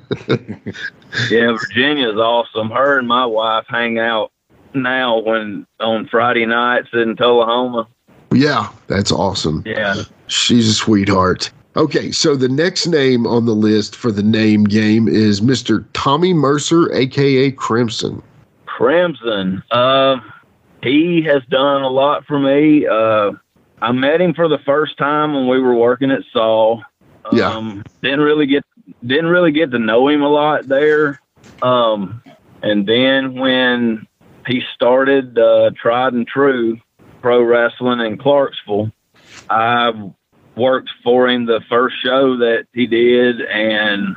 Yeah, 1.29 1.51
Virginia's 1.53 2.17
awesome. 2.17 2.69
Her 2.69 2.99
and 2.99 3.07
my 3.07 3.25
wife 3.25 3.65
hang 3.67 3.99
out 3.99 4.31
now 4.73 5.19
when 5.19 5.65
on 5.79 6.07
Friday 6.07 6.45
nights 6.45 6.89
in 6.93 7.15
Tullahoma. 7.15 7.87
yeah, 8.33 8.69
that's 8.87 9.11
awesome. 9.11 9.63
Yeah. 9.65 10.03
She's 10.27 10.67
a 10.69 10.73
sweetheart. 10.73 11.51
Okay, 11.75 12.11
so 12.11 12.35
the 12.35 12.49
next 12.49 12.87
name 12.87 13.25
on 13.25 13.45
the 13.45 13.55
list 13.55 13.95
for 13.95 14.11
the 14.11 14.23
name 14.23 14.65
game 14.65 15.07
is 15.07 15.41
Mr. 15.41 15.85
Tommy 15.93 16.33
Mercer, 16.33 16.91
aka 16.93 17.51
Crimson. 17.51 18.21
Crimson. 18.65 19.63
Uh, 19.71 20.17
he 20.83 21.21
has 21.23 21.43
done 21.49 21.81
a 21.81 21.89
lot 21.89 22.25
for 22.25 22.39
me. 22.39 22.85
Uh, 22.87 23.31
I 23.81 23.91
met 23.91 24.19
him 24.19 24.33
for 24.33 24.47
the 24.47 24.57
first 24.59 24.97
time 24.97 25.33
when 25.33 25.47
we 25.47 25.59
were 25.59 25.75
working 25.75 26.11
at 26.11 26.21
Saw. 26.33 26.81
Yeah. 27.31 27.49
Um, 27.51 27.83
didn't 28.01 28.21
really 28.21 28.47
get 28.47 28.63
didn't 29.05 29.27
really 29.27 29.51
get 29.51 29.71
to 29.71 29.79
know 29.79 30.07
him 30.07 30.21
a 30.21 30.29
lot 30.29 30.67
there. 30.67 31.19
Um, 31.61 32.21
and 32.61 32.87
then 32.87 33.35
when 33.39 34.07
he 34.47 34.61
started 34.73 35.37
uh, 35.37 35.71
Tried 35.81 36.13
and 36.13 36.27
True 36.27 36.79
Pro 37.21 37.41
Wrestling 37.43 37.99
in 37.99 38.17
Clarksville, 38.17 38.91
I 39.49 40.11
worked 40.55 40.89
for 41.03 41.27
him 41.29 41.45
the 41.45 41.61
first 41.69 41.95
show 42.03 42.37
that 42.37 42.65
he 42.73 42.87
did 42.87 43.41
and 43.41 44.15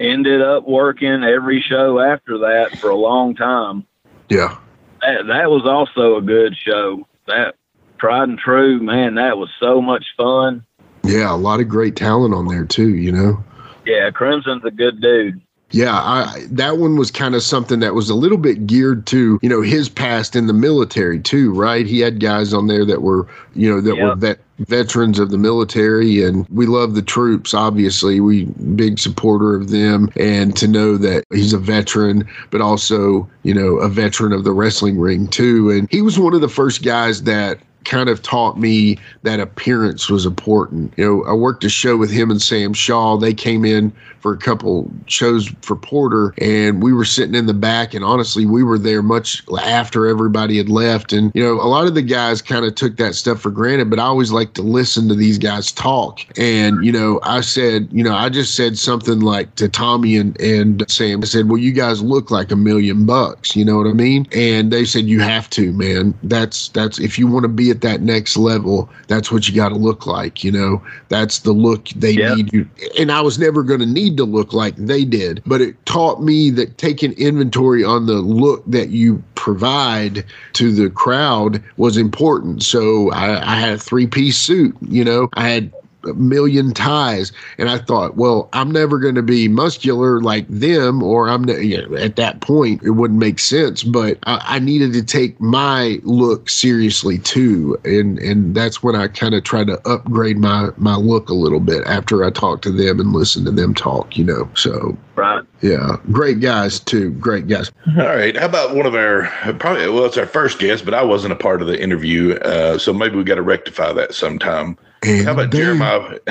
ended 0.00 0.42
up 0.42 0.66
working 0.68 1.22
every 1.24 1.60
show 1.60 1.98
after 1.98 2.38
that 2.38 2.78
for 2.78 2.90
a 2.90 2.96
long 2.96 3.34
time 3.34 3.84
Yeah. 4.28 4.58
that, 5.00 5.26
that 5.26 5.50
was 5.50 5.62
also 5.66 6.16
a 6.16 6.22
good 6.22 6.54
show. 6.56 7.06
That 7.26 7.54
tried 7.98 8.28
and 8.28 8.38
true, 8.38 8.80
man, 8.80 9.14
that 9.16 9.38
was 9.38 9.48
so 9.58 9.80
much 9.82 10.04
fun. 10.16 10.64
Yeah, 11.04 11.32
a 11.32 11.36
lot 11.36 11.60
of 11.60 11.68
great 11.68 11.96
talent 11.96 12.34
on 12.34 12.46
there 12.46 12.64
too, 12.66 12.94
you 12.94 13.10
know. 13.12 13.42
Yeah, 13.88 14.10
Crimson's 14.10 14.64
a 14.66 14.70
good 14.70 15.00
dude. 15.00 15.40
Yeah, 15.70 15.94
I 15.94 16.46
that 16.50 16.78
one 16.78 16.96
was 16.96 17.10
kind 17.10 17.34
of 17.34 17.42
something 17.42 17.80
that 17.80 17.94
was 17.94 18.08
a 18.08 18.14
little 18.14 18.38
bit 18.38 18.66
geared 18.66 19.06
to, 19.08 19.38
you 19.42 19.48
know, 19.48 19.60
his 19.60 19.88
past 19.88 20.34
in 20.34 20.46
the 20.46 20.54
military 20.54 21.20
too, 21.20 21.52
right? 21.52 21.86
He 21.86 22.00
had 22.00 22.20
guys 22.20 22.54
on 22.54 22.68
there 22.68 22.86
that 22.86 23.02
were, 23.02 23.26
you 23.54 23.70
know, 23.70 23.80
that 23.80 23.96
were 23.96 24.14
vet 24.14 24.40
veterans 24.60 25.18
of 25.18 25.30
the 25.30 25.38
military 25.38 26.22
and 26.22 26.46
we 26.48 26.66
love 26.66 26.94
the 26.94 27.02
troops 27.02 27.54
obviously. 27.54 28.18
We 28.20 28.46
big 28.76 28.98
supporter 28.98 29.54
of 29.54 29.70
them 29.70 30.10
and 30.16 30.56
to 30.56 30.66
know 30.66 30.96
that 30.96 31.24
he's 31.32 31.52
a 31.52 31.58
veteran 31.58 32.26
but 32.50 32.60
also, 32.60 33.28
you 33.42 33.54
know, 33.54 33.76
a 33.76 33.88
veteran 33.88 34.32
of 34.32 34.44
the 34.44 34.52
wrestling 34.52 34.98
ring 34.98 35.28
too 35.28 35.70
and 35.70 35.88
he 35.90 36.02
was 36.02 36.18
one 36.18 36.34
of 36.34 36.40
the 36.40 36.48
first 36.48 36.82
guys 36.82 37.22
that 37.24 37.58
kind 37.88 38.08
of 38.08 38.22
taught 38.22 38.58
me 38.58 38.98
that 39.22 39.40
appearance 39.40 40.08
was 40.10 40.26
important. 40.26 40.92
You 40.96 41.04
know, 41.04 41.24
I 41.24 41.32
worked 41.32 41.64
a 41.64 41.68
show 41.68 41.96
with 41.96 42.10
him 42.10 42.30
and 42.30 42.40
Sam 42.40 42.72
Shaw. 42.74 43.16
They 43.16 43.34
came 43.34 43.64
in 43.64 43.92
for 44.28 44.34
a 44.34 44.36
couple 44.36 44.90
shows 45.06 45.48
for 45.62 45.74
Porter, 45.74 46.34
and 46.36 46.82
we 46.82 46.92
were 46.92 47.06
sitting 47.06 47.34
in 47.34 47.46
the 47.46 47.54
back. 47.54 47.94
And 47.94 48.04
honestly, 48.04 48.44
we 48.44 48.62
were 48.62 48.78
there 48.78 49.02
much 49.02 49.42
after 49.62 50.06
everybody 50.06 50.58
had 50.58 50.68
left. 50.68 51.14
And, 51.14 51.32
you 51.34 51.42
know, 51.42 51.54
a 51.54 51.64
lot 51.64 51.86
of 51.86 51.94
the 51.94 52.02
guys 52.02 52.42
kind 52.42 52.66
of 52.66 52.74
took 52.74 52.98
that 52.98 53.14
stuff 53.14 53.40
for 53.40 53.50
granted, 53.50 53.88
but 53.88 53.98
I 53.98 54.02
always 54.02 54.30
like 54.30 54.52
to 54.54 54.62
listen 54.62 55.08
to 55.08 55.14
these 55.14 55.38
guys 55.38 55.72
talk. 55.72 56.20
And, 56.38 56.84
you 56.84 56.92
know, 56.92 57.20
I 57.22 57.40
said, 57.40 57.88
you 57.90 58.04
know, 58.04 58.14
I 58.14 58.28
just 58.28 58.54
said 58.54 58.76
something 58.76 59.20
like 59.20 59.54
to 59.54 59.66
Tommy 59.66 60.18
and, 60.18 60.38
and 60.42 60.84
Sam, 60.90 61.22
I 61.22 61.24
said, 61.24 61.48
well, 61.48 61.56
you 61.56 61.72
guys 61.72 62.02
look 62.02 62.30
like 62.30 62.50
a 62.50 62.56
million 62.56 63.06
bucks. 63.06 63.56
You 63.56 63.64
know 63.64 63.78
what 63.78 63.86
I 63.86 63.94
mean? 63.94 64.26
And 64.32 64.70
they 64.70 64.84
said, 64.84 65.06
you 65.06 65.20
have 65.20 65.48
to, 65.50 65.72
man. 65.72 66.12
That's, 66.22 66.68
that's, 66.68 66.98
if 66.98 67.18
you 67.18 67.28
want 67.28 67.44
to 67.44 67.48
be 67.48 67.70
at 67.70 67.80
that 67.80 68.02
next 68.02 68.36
level, 68.36 68.90
that's 69.06 69.32
what 69.32 69.48
you 69.48 69.54
got 69.54 69.70
to 69.70 69.76
look 69.76 70.04
like. 70.06 70.44
You 70.44 70.52
know, 70.52 70.82
that's 71.08 71.38
the 71.38 71.52
look 71.52 71.88
they 71.96 72.10
Yeah. 72.10 72.34
need 72.34 72.52
you. 72.52 72.68
And 72.98 73.10
I 73.10 73.22
was 73.22 73.38
never 73.38 73.62
going 73.62 73.80
to 73.80 73.86
need 73.86 74.17
to 74.18 74.24
look 74.24 74.52
like 74.52 74.76
they 74.76 75.04
did, 75.04 75.42
but 75.46 75.60
it 75.60 75.74
taught 75.86 76.22
me 76.22 76.50
that 76.50 76.78
taking 76.78 77.12
inventory 77.12 77.82
on 77.82 78.06
the 78.06 78.14
look 78.14 78.62
that 78.66 78.90
you 78.90 79.22
provide 79.34 80.24
to 80.52 80.72
the 80.72 80.90
crowd 80.90 81.62
was 81.76 81.96
important. 81.96 82.62
So 82.62 83.10
I, 83.12 83.52
I 83.52 83.54
had 83.56 83.74
a 83.74 83.78
three 83.78 84.06
piece 84.06 84.36
suit, 84.36 84.76
you 84.82 85.04
know, 85.04 85.28
I 85.34 85.48
had 85.48 85.72
million 86.14 86.72
ties 86.72 87.32
and 87.58 87.68
i 87.68 87.76
thought 87.78 88.16
well 88.16 88.48
i'm 88.52 88.70
never 88.70 88.98
going 88.98 89.14
to 89.14 89.22
be 89.22 89.48
muscular 89.48 90.20
like 90.20 90.46
them 90.48 91.02
or 91.02 91.28
i'm 91.28 91.44
ne- 91.44 91.60
you 91.62 91.86
know, 91.86 91.96
at 91.96 92.16
that 92.16 92.40
point 92.40 92.82
it 92.82 92.90
wouldn't 92.90 93.18
make 93.18 93.38
sense 93.38 93.82
but 93.82 94.18
I, 94.24 94.40
I 94.44 94.58
needed 94.60 94.92
to 94.92 95.02
take 95.02 95.40
my 95.40 95.98
look 96.04 96.48
seriously 96.48 97.18
too 97.18 97.76
and 97.84 98.18
and 98.20 98.54
that's 98.54 98.82
when 98.82 98.94
i 98.94 99.08
kind 99.08 99.34
of 99.34 99.42
tried 99.44 99.66
to 99.66 99.80
upgrade 99.88 100.38
my 100.38 100.68
my 100.76 100.94
look 100.96 101.28
a 101.28 101.34
little 101.34 101.60
bit 101.60 101.84
after 101.86 102.24
i 102.24 102.30
talked 102.30 102.62
to 102.64 102.70
them 102.70 103.00
and 103.00 103.12
listened 103.12 103.46
to 103.46 103.52
them 103.52 103.74
talk 103.74 104.16
you 104.16 104.24
know 104.24 104.48
so 104.54 104.96
Right. 105.16 105.42
yeah 105.62 105.96
great 106.12 106.38
guys 106.38 106.78
too 106.78 107.10
great 107.14 107.48
guys 107.48 107.72
All 107.98 108.04
right. 108.06 108.36
How 108.36 108.46
about 108.46 108.76
one 108.76 108.86
of 108.86 108.94
our 108.94 109.24
probably 109.58 109.88
well, 109.88 110.04
it's 110.04 110.16
our 110.16 110.26
first 110.26 110.60
guest, 110.60 110.84
but 110.84 110.94
I 110.94 111.02
wasn't 111.02 111.32
a 111.32 111.36
part 111.36 111.60
of 111.60 111.66
the 111.66 111.82
interview, 111.82 112.34
uh, 112.34 112.78
so 112.78 112.92
maybe 112.92 113.16
we 113.16 113.24
got 113.24 113.34
to 113.34 113.42
rectify 113.42 113.92
that 113.94 114.14
sometime. 114.14 114.78
And 115.02 115.24
How 115.26 115.32
about 115.32 115.50
they- 115.50 115.58
Jeremiah? 115.58 116.18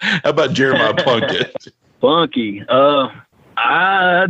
How 0.00 0.30
about 0.30 0.52
Jeremiah 0.52 0.94
Plunkett? 0.94 1.54
Funky. 2.00 2.64
Uh, 2.68 3.08
I 3.56 4.26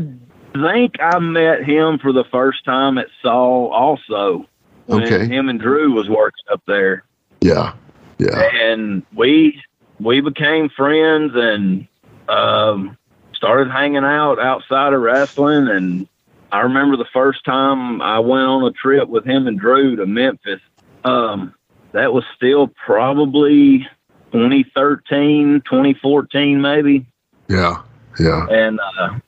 think 0.53 0.97
I 1.01 1.18
met 1.20 1.64
him 1.64 1.99
for 1.99 2.12
the 2.12 2.25
first 2.31 2.64
time 2.64 2.99
at 2.99 3.07
Saw 3.23 3.68
also 3.73 4.47
when 4.87 5.05
Okay. 5.05 5.27
him 5.27 5.49
and 5.49 5.59
Drew 5.61 5.93
was 5.93 6.09
working 6.09 6.45
up 6.53 6.61
there. 6.66 7.05
yeah 7.41 7.73
yeah 8.18 8.43
and 8.53 9.03
we 9.14 9.62
we 10.01 10.20
became 10.20 10.68
friends 10.68 11.33
and 11.35 11.87
um, 12.29 12.97
started 13.35 13.70
hanging 13.70 14.05
out 14.05 14.39
outside 14.39 14.93
of 14.93 15.01
wrestling. 15.01 15.68
And 15.68 16.09
I 16.51 16.61
remember 16.61 16.97
the 16.97 17.07
first 17.12 17.45
time 17.45 18.03
I 18.03 18.18
went 18.18 18.45
on 18.47 18.64
a 18.64 18.73
trip 18.73 19.09
with 19.09 19.25
him 19.25 19.47
and 19.47 19.59
Drew 19.59 19.97
to 19.97 20.05
Memphis. 20.07 20.61
Um, 21.05 21.55
that 21.93 22.12
was 22.12 22.24
still 22.36 22.68
probably 22.86 23.86
2013, 24.32 25.62
2014, 25.64 26.61
maybe. 26.61 27.07
yeah 27.49 27.82
yeah 28.18 28.47
And 28.51 28.78
uh, 28.80 29.18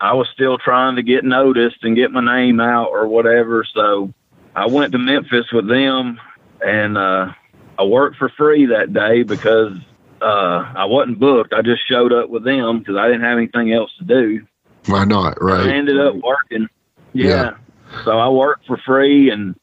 I 0.00 0.12
was 0.14 0.28
still 0.34 0.58
trying 0.58 0.96
to 0.96 1.02
get 1.02 1.24
noticed 1.24 1.78
and 1.82 1.96
get 1.96 2.10
my 2.10 2.24
name 2.24 2.60
out 2.60 2.88
or 2.88 3.06
whatever. 3.06 3.64
So 3.74 4.12
I 4.54 4.66
went 4.66 4.92
to 4.92 4.98
Memphis 4.98 5.46
with 5.52 5.68
them 5.68 6.20
and 6.64 6.96
uh, 6.98 7.32
I 7.78 7.84
worked 7.84 8.16
for 8.16 8.28
free 8.30 8.66
that 8.66 8.92
day 8.92 9.22
because 9.22 9.72
uh, 10.22 10.72
I 10.76 10.84
wasn't 10.86 11.18
booked. 11.20 11.52
I 11.52 11.62
just 11.62 11.86
showed 11.88 12.12
up 12.12 12.30
with 12.30 12.44
them 12.44 12.78
because 12.78 12.96
I 12.96 13.06
didn't 13.06 13.22
have 13.22 13.38
anything 13.38 13.72
else 13.72 13.90
to 13.98 14.04
do. 14.04 14.46
why 14.86 15.04
not 15.04 15.42
Right. 15.42 15.68
I 15.68 15.74
ended 15.74 15.98
up 16.00 16.14
working. 16.16 16.68
Yeah. 17.12 17.26
Yeah. 17.28 18.02
So 18.04 18.18
I 18.18 18.28
worked 18.28 18.66
for 18.66 18.76
free 18.78 19.30
and 19.30 19.54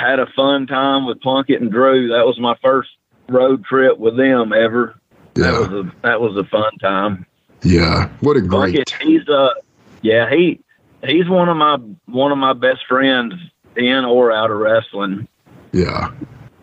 had 0.00 0.18
a 0.18 0.26
fun 0.34 0.66
time 0.66 1.06
with 1.06 1.20
Plunkett 1.20 1.60
and 1.60 1.70
Drew. 1.70 2.08
That 2.08 2.26
was 2.26 2.38
my 2.38 2.56
first 2.62 2.90
road 3.28 3.64
trip 3.64 3.98
with 3.98 4.16
them 4.16 4.52
ever. 4.52 4.98
Yeah. 5.36 5.50
That 5.50 5.60
was 5.60 5.70
a 5.70 5.92
that 6.02 6.20
was 6.20 6.36
a 6.36 6.44
fun 6.44 6.72
time. 6.78 7.26
yeah 7.62 8.08
what 8.20 8.36
a 8.36 8.40
great 8.40 8.74
Plunkett, 8.74 8.90
he's 9.00 9.28
uh 9.28 9.54
yeah, 10.02 10.30
he 10.30 10.60
he's 11.04 11.28
one 11.28 11.48
of 11.48 11.56
my 11.56 11.76
one 12.06 12.32
of 12.32 12.38
my 12.38 12.52
best 12.52 12.86
friends 12.88 13.34
in 13.76 14.04
or 14.04 14.32
out 14.32 14.50
of 14.50 14.58
wrestling. 14.58 15.28
Yeah. 15.72 16.10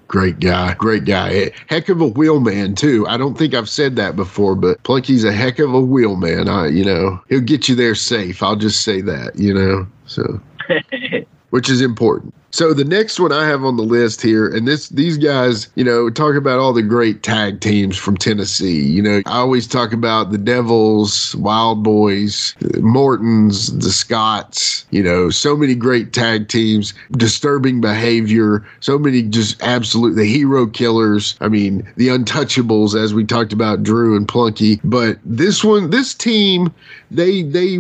Great 0.07 0.39
guy. 0.39 0.73
Great 0.76 1.03
guy. 1.03 1.51
Heck 1.68 1.89
of 1.89 1.99
a 1.99 2.07
wheelman 2.07 2.76
too. 2.76 3.05
I 3.07 3.18
don't 3.18 3.38
think 3.38 3.53
I've 3.53 3.69
said 3.69 3.97
that 3.97 4.15
before, 4.15 4.55
but 4.55 4.81
Plunky's 4.84 5.26
a 5.26 5.34
heck 5.34 5.59
of 5.59 5.73
a 5.73 5.81
wheelman. 5.81 6.47
I 6.47 6.68
you 6.68 6.85
know, 6.85 7.22
he'll 7.30 7.41
get 7.41 7.68
you 7.68 7.76
there 7.76 7.95
safe. 7.95 8.41
I'll 8.41 8.55
just 8.55 8.81
say 8.84 9.01
that, 9.01 9.38
you 9.38 9.53
know. 9.53 9.88
So 10.05 10.41
which 11.49 11.69
is 11.69 11.81
important. 11.81 12.33
So 12.51 12.73
the 12.73 12.85
next 12.85 13.19
one 13.19 13.31
I 13.31 13.45
have 13.45 13.63
on 13.63 13.75
the 13.75 13.83
list 13.83 14.21
here, 14.21 14.47
and 14.47 14.67
this 14.67 14.89
these 14.89 15.17
guys, 15.17 15.67
you 15.75 15.83
know, 15.83 16.09
talk 16.09 16.35
about 16.35 16.59
all 16.59 16.73
the 16.73 16.81
great 16.81 17.21
tag 17.21 17.59
teams 17.59 17.97
from 17.97 18.17
Tennessee. 18.17 18.81
You 18.83 19.01
know, 19.01 19.21
I 19.25 19.37
always 19.37 19.67
talk 19.67 19.91
about 19.91 20.31
the 20.31 20.37
Devils, 20.37 21.35
Wild 21.35 21.83
Boys, 21.83 22.55
Mortons, 22.79 23.77
the 23.77 23.91
Scots. 23.91 24.85
You 24.91 25.03
know, 25.03 25.29
so 25.29 25.57
many 25.57 25.75
great 25.75 26.13
tag 26.13 26.47
teams, 26.47 26.93
disturbing 27.11 27.81
behavior, 27.81 28.65
so 28.79 28.97
many 28.97 29.23
just 29.23 29.61
absolute 29.61 30.15
the 30.15 30.25
hero 30.25 30.65
killers. 30.67 31.35
I 31.41 31.49
mean, 31.49 31.87
the 31.97 32.07
Untouchables, 32.07 32.99
as 32.99 33.13
we 33.13 33.25
talked 33.25 33.53
about, 33.53 33.83
Drew 33.83 34.15
and 34.15 34.27
Plunky. 34.27 34.79
But 34.85 35.19
this 35.25 35.63
one, 35.63 35.89
this 35.89 36.13
team, 36.15 36.73
they 37.11 37.43
they 37.43 37.79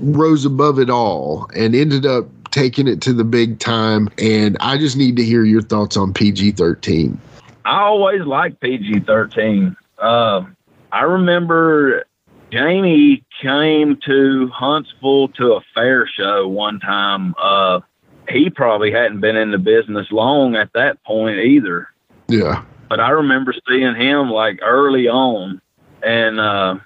rose 0.00 0.44
above 0.44 0.78
it 0.78 0.90
all 0.90 1.48
and 1.54 1.74
ended 1.74 2.04
up 2.04 2.26
taking 2.58 2.88
it 2.88 3.00
to 3.02 3.12
the 3.12 3.24
big 3.24 3.58
time. 3.60 4.08
And 4.18 4.56
I 4.60 4.78
just 4.78 4.96
need 4.96 5.16
to 5.16 5.24
hear 5.24 5.44
your 5.44 5.62
thoughts 5.62 5.96
on 5.96 6.12
PG 6.12 6.52
13. 6.52 7.18
I 7.64 7.82
always 7.82 8.22
liked 8.22 8.60
PG 8.60 9.00
13. 9.00 9.76
Uh, 9.98 10.42
I 10.90 11.02
remember 11.02 12.04
Jamie 12.50 13.24
came 13.40 13.98
to 14.06 14.48
Huntsville 14.48 15.28
to 15.28 15.52
a 15.52 15.60
fair 15.74 16.08
show 16.08 16.48
one 16.48 16.80
time. 16.80 17.34
Uh, 17.40 17.80
he 18.28 18.50
probably 18.50 18.90
hadn't 18.90 19.20
been 19.20 19.36
in 19.36 19.52
the 19.52 19.58
business 19.58 20.06
long 20.10 20.56
at 20.56 20.72
that 20.72 21.02
point 21.04 21.38
either. 21.38 21.88
Yeah. 22.26 22.64
But 22.88 23.00
I 23.00 23.10
remember 23.10 23.54
seeing 23.68 23.94
him 23.94 24.30
like 24.30 24.58
early 24.62 25.08
on, 25.08 25.60
and 26.02 26.40
uh, 26.40 26.76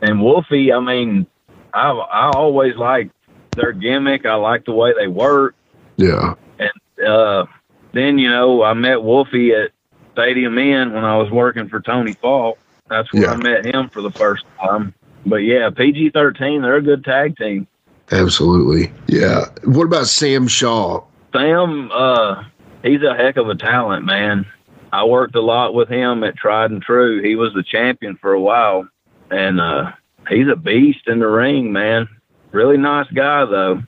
and 0.00 0.22
Wolfie. 0.22 0.72
I 0.72 0.80
mean, 0.80 1.26
I 1.74 1.90
I 1.90 2.30
always 2.30 2.74
liked 2.76 3.14
their 3.54 3.72
gimmick. 3.72 4.26
I 4.26 4.34
like 4.34 4.64
the 4.64 4.72
way 4.72 4.92
they 4.98 5.06
work. 5.08 5.54
Yeah. 5.96 6.34
And 6.58 7.06
uh, 7.06 7.46
then 7.92 8.18
you 8.18 8.30
know 8.30 8.62
I 8.62 8.72
met 8.74 9.02
Wolfie 9.02 9.52
at 9.52 9.70
Stadium 10.12 10.58
Inn 10.58 10.92
when 10.92 11.04
I 11.04 11.16
was 11.16 11.30
working 11.30 11.68
for 11.68 11.80
Tony 11.80 12.12
Falk. 12.14 12.58
That's 12.88 13.12
where 13.12 13.22
Yeah. 13.24 13.32
I 13.32 13.36
met 13.36 13.64
him 13.66 13.88
for 13.88 14.02
the 14.02 14.10
first 14.10 14.44
time. 14.60 14.94
But 15.26 15.36
yeah, 15.36 15.70
PG 15.70 16.10
thirteen, 16.10 16.62
they're 16.62 16.76
a 16.76 16.82
good 16.82 17.04
tag 17.04 17.36
team. 17.36 17.66
Absolutely. 18.12 18.92
Yeah. 19.06 19.46
What 19.64 19.84
about 19.84 20.06
Sam 20.06 20.46
Shaw? 20.46 21.02
Sam, 21.32 21.90
uh, 21.92 22.44
he's 22.82 23.02
a 23.02 23.14
heck 23.16 23.36
of 23.38 23.48
a 23.48 23.54
talent, 23.54 24.04
man. 24.04 24.46
I 24.92 25.04
worked 25.04 25.34
a 25.34 25.40
lot 25.40 25.74
with 25.74 25.88
him 25.88 26.22
at 26.22 26.36
Tried 26.36 26.70
and 26.70 26.82
True. 26.82 27.22
He 27.22 27.34
was 27.34 27.52
the 27.54 27.64
champion 27.64 28.16
for 28.16 28.32
a 28.34 28.40
while, 28.40 28.86
and 29.30 29.60
uh, 29.60 29.92
he's 30.28 30.46
a 30.46 30.54
beast 30.54 31.08
in 31.08 31.18
the 31.18 31.26
ring, 31.26 31.72
man. 31.72 32.06
Really 32.54 32.76
nice 32.76 33.10
guy 33.12 33.44
though, 33.46 33.82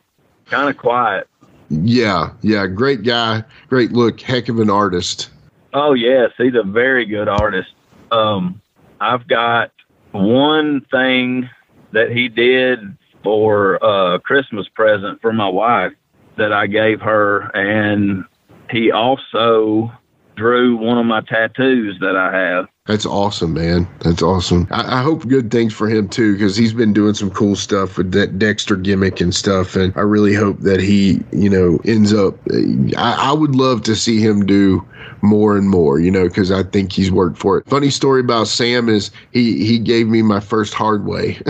kind 0.47 0.69
of 0.69 0.77
quiet. 0.77 1.29
Yeah. 1.71 2.33
Yeah. 2.43 2.67
Great 2.67 3.05
guy. 3.05 3.45
Great 3.69 3.93
look. 3.93 4.21
Heck 4.21 4.49
of 4.49 4.59
an 4.59 4.71
artist. 4.71 5.31
Oh 5.73 5.95
yes, 5.95 6.33
he's 6.37 6.57
a 6.57 6.65
very 6.65 7.07
good 7.07 7.29
artist. 7.29 7.71
Um, 8.11 8.61
I've 9.01 9.29
got 9.29 9.71
one 10.11 10.85
thing 10.91 11.49
that 11.93 12.11
he 12.11 12.29
did 12.29 12.81
for 13.23 13.77
a 13.77 14.19
Christmas 14.19 14.67
present 14.75 15.21
for 15.23 15.33
my 15.33 15.49
wife 15.49 15.93
that 16.37 16.53
I 16.53 16.67
gave 16.67 17.01
her, 17.03 17.43
and 17.55 18.25
he 18.69 18.91
also 18.91 19.93
drew 20.35 20.77
one 20.77 20.99
of 20.99 21.07
my 21.07 21.21
tattoos 21.21 21.99
that 22.01 22.17
I 22.17 22.37
have. 22.37 22.67
That's 22.87 23.05
awesome, 23.05 23.55
man. 23.55 23.89
That's 24.01 24.23
awesome. 24.23 24.69
I, 24.71 24.99
I 24.99 25.03
hope 25.03 25.27
good 25.27 25.51
things 25.51 25.75
for 25.75 25.89
him 25.89 26.09
too, 26.09 26.35
because 26.35 26.57
he's 26.57 26.73
been 26.73 26.93
doing 26.93 27.15
some 27.15 27.31
cool 27.31 27.57
stuff 27.57 27.99
with 27.99 28.13
that 28.13 28.39
Dexter 28.39 28.77
gimmick 28.77 29.21
and 29.21 29.35
stuff. 29.35 29.75
And 29.75 29.93
I 29.97 30.03
really 30.03 30.35
hope 30.35 30.61
that 30.61 30.81
he, 30.81 31.21
you 31.33 31.51
know, 31.51 31.81
ends 31.85 32.15
up. 32.15 32.35
Uh, 32.51 32.59
I, 32.97 33.31
I 33.31 33.33
would 33.33 33.57
love 33.57 33.83
to 33.85 33.97
see 33.97 34.21
him 34.21 34.47
do 34.47 34.87
more 35.23 35.57
and 35.57 35.69
more, 35.69 35.99
you 35.99 36.11
know, 36.11 36.29
because 36.29 36.53
I 36.53 36.63
think 36.63 36.93
he's 36.93 37.11
worked 37.11 37.39
for 37.39 37.59
it. 37.59 37.69
Funny 37.69 37.91
story 37.91 38.21
about 38.21 38.47
Sam 38.47 38.89
is 38.89 39.11
he 39.33 39.67
he 39.67 39.79
gave 39.79 40.07
me 40.07 40.23
my 40.23 40.41
first 40.41 40.73
hard 40.73 41.07
way. 41.07 41.41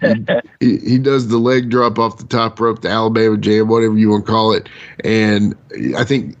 he, 0.60 0.78
he 0.78 0.98
does 0.98 1.28
the 1.28 1.38
leg 1.38 1.68
drop 1.70 1.98
off 1.98 2.18
the 2.18 2.26
top 2.26 2.58
rope, 2.58 2.82
the 2.82 2.88
Alabama 2.88 3.36
jam, 3.36 3.68
whatever 3.68 3.98
you 3.98 4.10
want 4.10 4.24
to 4.24 4.32
call 4.32 4.52
it, 4.52 4.68
and 5.04 5.54
I 5.96 6.04
think 6.04 6.36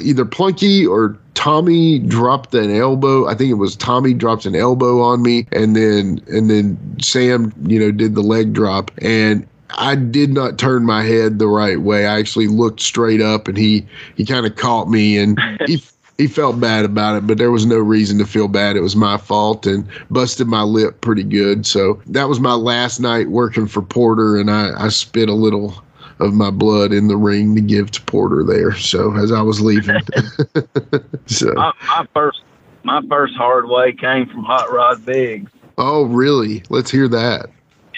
either 0.00 0.24
Plunky 0.24 0.88
or 0.88 1.16
Tommy 1.34 1.98
dropped 1.98 2.54
an 2.54 2.74
elbow. 2.74 3.26
I 3.28 3.34
think 3.34 3.50
it 3.50 3.54
was 3.54 3.76
Tommy 3.76 4.14
dropped 4.14 4.46
an 4.46 4.56
elbow 4.56 5.00
on 5.00 5.22
me, 5.22 5.46
and 5.52 5.76
then 5.76 6.20
and 6.28 6.50
then 6.50 6.78
Sam, 7.00 7.52
you 7.66 7.78
know, 7.78 7.92
did 7.92 8.14
the 8.14 8.22
leg 8.22 8.52
drop, 8.52 8.90
and 8.98 9.46
I 9.70 9.94
did 9.94 10.30
not 10.30 10.58
turn 10.58 10.84
my 10.84 11.02
head 11.02 11.38
the 11.38 11.48
right 11.48 11.80
way. 11.80 12.06
I 12.06 12.18
actually 12.18 12.48
looked 12.48 12.80
straight 12.80 13.20
up, 13.20 13.48
and 13.48 13.56
he 13.56 13.86
he 14.16 14.24
kind 14.24 14.46
of 14.46 14.56
caught 14.56 14.88
me, 14.88 15.18
and 15.18 15.38
he. 15.66 15.82
He 16.18 16.28
felt 16.28 16.58
bad 16.58 16.86
about 16.86 17.16
it, 17.16 17.26
but 17.26 17.36
there 17.36 17.50
was 17.50 17.66
no 17.66 17.76
reason 17.76 18.16
to 18.20 18.24
feel 18.24 18.48
bad. 18.48 18.74
It 18.74 18.80
was 18.80 18.96
my 18.96 19.18
fault 19.18 19.66
and 19.66 19.86
busted 20.10 20.46
my 20.46 20.62
lip 20.62 21.02
pretty 21.02 21.22
good. 21.22 21.66
So 21.66 22.00
that 22.06 22.26
was 22.26 22.40
my 22.40 22.54
last 22.54 23.00
night 23.00 23.28
working 23.28 23.66
for 23.66 23.82
Porter, 23.82 24.38
and 24.38 24.50
I, 24.50 24.86
I 24.86 24.88
spit 24.88 25.28
a 25.28 25.34
little 25.34 25.74
of 26.18 26.32
my 26.34 26.50
blood 26.50 26.92
in 26.92 27.08
the 27.08 27.16
ring 27.16 27.54
to 27.54 27.60
give 27.60 27.90
to 27.92 28.02
Porter 28.02 28.42
there. 28.44 28.74
So 28.74 29.14
as 29.16 29.32
I 29.32 29.42
was 29.42 29.60
leaving, 29.60 30.00
so 31.26 31.52
My, 31.54 31.72
my 31.86 32.06
first, 32.14 32.42
my 32.84 33.02
first 33.08 33.34
hard 33.34 33.68
way 33.68 33.92
came 33.92 34.26
from 34.28 34.44
Hot 34.44 34.72
Rod 34.72 35.04
Biggs. 35.04 35.50
oh 35.78 36.04
really? 36.04 36.62
Let's 36.70 36.90
hear 36.90 37.08
that. 37.08 37.46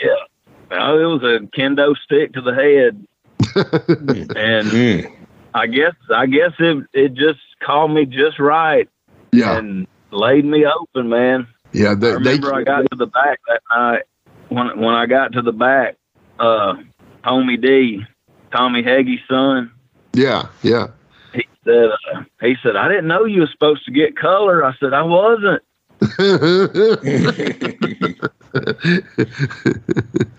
Yeah, 0.02 0.14
well, 0.70 0.98
it 0.98 1.04
was 1.04 1.22
a 1.22 1.46
kendo 1.58 1.94
stick 1.96 2.32
to 2.34 2.40
the 2.40 2.54
head, 2.54 3.04
and 4.36 4.66
Mm. 4.68 5.12
I 5.54 5.66
guess 5.66 5.94
I 6.14 6.26
guess 6.26 6.52
it 6.58 6.84
it 6.92 7.14
just 7.14 7.40
called 7.62 7.90
me 7.92 8.04
just 8.06 8.38
right 8.38 8.88
Yeah, 9.32 9.58
and 9.58 9.86
laid 10.10 10.44
me 10.44 10.64
open, 10.66 11.08
man. 11.08 11.46
yeah. 11.72 11.90
I 11.90 11.94
They, 11.94 12.10
they 12.10 12.14
remember 12.14 12.54
I 12.54 12.62
got 12.62 12.82
to 12.90 12.96
the 12.96 13.06
back 13.06 13.40
that 13.48 13.62
night. 13.74 14.02
When 14.48 14.80
when 14.80 14.94
I 14.94 15.06
got 15.06 15.32
to 15.32 15.42
the 15.42 15.52
back, 15.52 15.96
uh, 16.38 16.74
Homie 17.24 17.60
D, 17.60 18.04
Tommy 18.52 18.82
Hagee's 18.82 19.20
son, 19.28 19.70
yeah, 20.14 20.48
yeah. 20.62 20.88
he 21.32 21.44
said 21.64 21.90
uh, 22.14 22.22
he 22.40 22.56
said 22.62 22.76
I 22.76 22.88
didn't 22.88 23.08
know 23.08 23.24
you 23.24 23.40
were 23.40 23.46
supposed 23.48 23.84
to 23.84 23.90
get 23.92 24.16
color. 24.16 24.64
I 24.64 24.74
said 24.78 24.94
I 24.94 25.02
wasn't. 25.02 25.62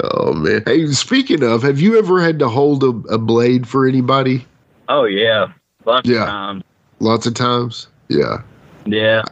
oh 0.03 0.34
man. 0.34 0.64
Hey, 0.65 0.85
speaking 0.88 1.43
of, 1.43 1.64
have 1.64 1.80
you 1.80 1.97
ever 1.97 2.22
had 2.22 2.39
to 2.39 2.49
hold 2.49 2.84
a, 2.84 2.89
a 3.14 3.18
blade 3.18 3.68
for 3.68 3.88
anybody? 3.88 4.45
Oh 4.88 5.06
yeah, 5.06 5.47
bunch 5.84 6.07
Yeah. 6.07 6.23
of 6.23 6.27
times. 6.30 6.64
Lots 6.99 7.26
of 7.26 7.34
times. 7.34 7.88
Yeah. 8.10 8.41
Yeah, 8.85 9.23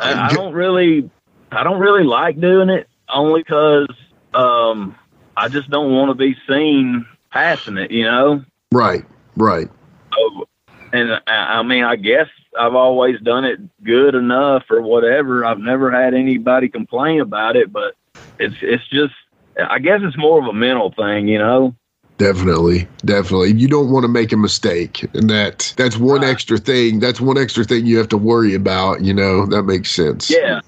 I, 0.00 0.28
I 0.28 0.32
don't 0.32 0.54
really, 0.54 1.08
I 1.52 1.62
don't 1.62 1.78
really 1.78 2.04
like 2.04 2.40
doing 2.40 2.68
it 2.68 2.88
only 3.08 3.42
because 3.42 3.88
um, 4.34 4.96
I 5.38 5.48
just 5.48 5.70
don't 5.70 5.92
want 5.92 6.10
to 6.10 6.14
be 6.14 6.36
seen 6.48 7.06
passing 7.30 7.78
it, 7.78 7.90
you 7.90 8.04
know. 8.04 8.44
Right. 8.72 9.04
Right. 9.36 9.68
So, 10.12 10.48
and 10.92 11.12
I, 11.26 11.58
I 11.58 11.62
mean, 11.62 11.84
I 11.84 11.96
guess 11.96 12.26
I've 12.58 12.74
always 12.74 13.20
done 13.20 13.44
it 13.44 13.60
good 13.84 14.14
enough 14.14 14.64
or 14.68 14.82
whatever. 14.82 15.44
I've 15.44 15.60
never 15.60 15.90
had 15.90 16.14
anybody 16.14 16.68
complain 16.68 17.20
about 17.20 17.56
it, 17.56 17.72
but 17.72 17.94
it's 18.38 18.56
it's 18.62 18.86
just, 18.88 19.14
I 19.58 19.78
guess 19.78 20.00
it's 20.02 20.18
more 20.18 20.40
of 20.40 20.46
a 20.46 20.52
mental 20.52 20.92
thing, 20.92 21.28
you 21.28 21.38
know. 21.38 21.74
Definitely, 22.16 22.88
definitely. 23.04 23.52
You 23.52 23.68
don't 23.68 23.92
want 23.92 24.02
to 24.02 24.08
make 24.08 24.32
a 24.32 24.36
mistake, 24.36 25.04
and 25.14 25.30
that 25.30 25.72
that's 25.76 25.96
one 25.96 26.24
extra 26.24 26.58
thing. 26.58 26.98
That's 26.98 27.20
one 27.20 27.38
extra 27.38 27.62
thing 27.62 27.86
you 27.86 27.96
have 27.98 28.08
to 28.08 28.18
worry 28.18 28.54
about. 28.54 29.02
You 29.02 29.14
know, 29.14 29.46
that 29.46 29.62
makes 29.62 29.92
sense. 29.92 30.28
Yeah. 30.28 30.60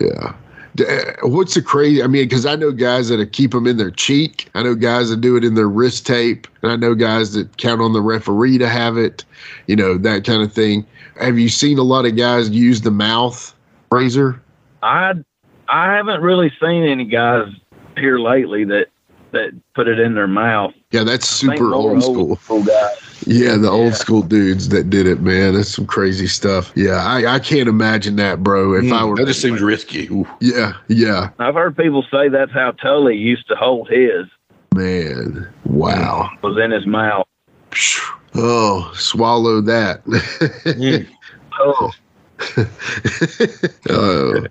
Yeah. 0.00 0.34
Uh, 0.80 1.12
What's 1.22 1.54
the 1.54 1.62
crazy? 1.62 2.02
I 2.02 2.06
mean, 2.06 2.24
because 2.24 2.46
I 2.46 2.56
know 2.56 2.72
guys 2.72 3.08
that 3.08 3.32
keep 3.32 3.52
them 3.52 3.66
in 3.66 3.76
their 3.76 3.90
cheek. 3.90 4.48
I 4.54 4.62
know 4.62 4.74
guys 4.74 5.10
that 5.10 5.20
do 5.20 5.36
it 5.36 5.44
in 5.44 5.54
their 5.54 5.68
wrist 5.68 6.06
tape, 6.06 6.46
and 6.62 6.72
I 6.72 6.76
know 6.76 6.94
guys 6.94 7.32
that 7.34 7.56
count 7.56 7.80
on 7.80 7.92
the 7.92 8.02
referee 8.02 8.58
to 8.58 8.68
have 8.68 8.96
it. 8.96 9.24
You 9.66 9.76
know 9.76 9.98
that 9.98 10.24
kind 10.24 10.42
of 10.42 10.52
thing. 10.52 10.86
Have 11.20 11.38
you 11.38 11.48
seen 11.48 11.78
a 11.78 11.82
lot 11.82 12.04
of 12.04 12.16
guys 12.16 12.50
use 12.50 12.82
the 12.82 12.90
mouth 12.90 13.54
razor? 13.90 14.40
I 14.82 15.14
I 15.68 15.94
haven't 15.94 16.22
really 16.22 16.52
seen 16.60 16.84
any 16.84 17.04
guys 17.04 17.48
here 17.96 18.18
lately 18.18 18.64
that 18.64 18.88
that 19.32 19.52
put 19.74 19.88
it 19.88 19.98
in 19.98 20.14
their 20.14 20.26
mouth. 20.26 20.74
Yeah, 20.90 21.04
that's 21.04 21.28
super 21.28 21.74
old 21.74 22.02
school. 22.02 22.36
school 22.36 22.62
guys. 22.64 23.05
Yeah, 23.24 23.56
the 23.56 23.62
Yeah. 23.68 23.70
old 23.70 23.94
school 23.94 24.22
dudes 24.22 24.68
that 24.68 24.90
did 24.90 25.06
it, 25.06 25.20
man. 25.20 25.54
That's 25.54 25.70
some 25.70 25.86
crazy 25.86 26.26
stuff. 26.26 26.70
Yeah, 26.74 26.96
I, 27.04 27.34
I 27.36 27.38
can't 27.38 27.68
imagine 27.68 28.16
that, 28.16 28.42
bro. 28.42 28.74
If 28.74 28.92
I 28.92 29.02
Mm, 29.02 29.08
were, 29.08 29.16
that 29.16 29.26
just 29.26 29.40
seems 29.40 29.62
risky. 29.62 30.06
Ooh. 30.08 30.26
yeah, 30.40 30.74
yeah, 30.88 31.30
I've 31.38 31.54
heard 31.54 31.76
people 31.76 32.04
say 32.10 32.28
that's 32.28 32.52
how 32.52 32.72
Tully 32.72 33.16
used 33.16 33.48
to 33.48 33.56
hold 33.56 33.88
his 33.88 34.26
man. 34.74 35.48
Wow. 35.64 36.28
was 36.42 36.58
in 36.62 36.70
his 36.70 36.86
mouth. 36.86 37.26
Oh, 38.34 38.92
swallow 38.94 39.60
that. 39.62 40.04
Mm. 40.76 41.08
Oh, 41.58 41.90
oh, 43.90 44.46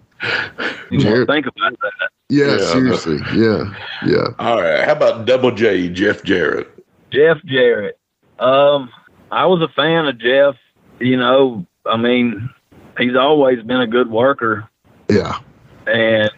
you 0.89 0.99
Jared- 0.99 1.27
think 1.27 1.45
about 1.45 1.73
that. 1.81 2.09
yeah, 2.29 2.51
Yeah. 2.57 2.57
seriously. 2.57 3.19
Yeah, 3.33 3.71
yeah. 4.05 4.27
All 4.39 4.59
right. 4.61 4.83
How 4.85 4.93
about 4.93 5.25
Double 5.25 5.51
J, 5.51 5.89
Jeff 5.89 6.23
Jarrett? 6.23 6.67
Jeff 7.11 7.37
Jarrett. 7.45 7.99
Um, 8.39 8.89
I 9.31 9.45
was 9.45 9.61
a 9.61 9.73
fan 9.73 10.07
of 10.07 10.19
Jeff. 10.19 10.55
You 10.99 11.17
know, 11.17 11.65
I 11.85 11.97
mean, 11.97 12.49
he's 12.97 13.15
always 13.15 13.61
been 13.63 13.81
a 13.81 13.87
good 13.87 14.09
worker, 14.09 14.69
Yeah. 15.09 15.39
and 15.85 16.31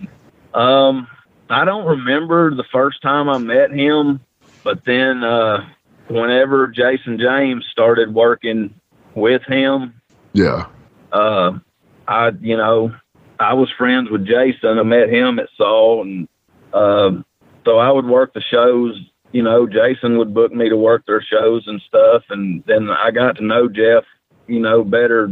um, 0.53 1.07
I 1.49 1.63
don't 1.65 1.85
remember 1.85 2.53
the 2.55 2.65
first 2.71 3.01
time 3.01 3.29
I 3.29 3.37
met 3.37 3.71
him, 3.71 4.19
but 4.63 4.83
then 4.85 5.23
uh, 5.23 5.67
whenever 6.07 6.67
Jason 6.67 7.19
James 7.19 7.65
started 7.71 8.13
working 8.13 8.73
with 9.13 9.43
him, 9.43 10.01
Yeah. 10.33 10.65
uh, 11.11 11.59
I, 12.07 12.31
you 12.41 12.57
know, 12.57 12.93
I 13.39 13.53
was 13.53 13.69
friends 13.77 14.09
with 14.09 14.25
Jason. 14.25 14.79
I 14.79 14.83
met 14.83 15.09
him 15.09 15.37
at 15.37 15.49
Saw, 15.55 16.01
and 16.01 16.27
um, 16.73 17.25
so 17.63 17.77
I 17.77 17.91
would 17.91 18.05
work 18.05 18.33
the 18.33 18.41
shows 18.41 18.99
you 19.31 19.43
know, 19.43 19.67
Jason 19.67 20.17
would 20.17 20.33
book 20.33 20.53
me 20.53 20.69
to 20.69 20.77
work 20.77 21.05
their 21.05 21.21
shows 21.21 21.67
and 21.67 21.81
stuff. 21.81 22.23
And 22.29 22.63
then 22.65 22.89
I 22.89 23.11
got 23.11 23.37
to 23.37 23.43
know 23.43 23.67
Jeff, 23.67 24.03
you 24.47 24.59
know, 24.59 24.83
better 24.83 25.31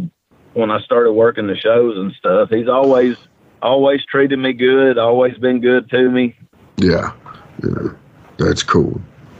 when 0.54 0.72
I 0.72 0.80
started 0.82 1.14
working 1.14 1.48
the 1.48 1.56
shows 1.56 1.98
and 1.98 2.14
stuff. 2.14 2.50
He's 2.50 2.68
always, 2.68 3.18
always 3.62 4.06
treated 4.06 4.40
me 4.40 4.54
good, 4.54 4.98
always 4.98 5.38
been 5.38 5.62
good 5.62 5.90
to 5.90 6.10
me. 6.10 6.36
Yeah. 6.78 7.14
yeah. 7.64 7.90
That's 8.38 8.64
cool. 8.64 9.00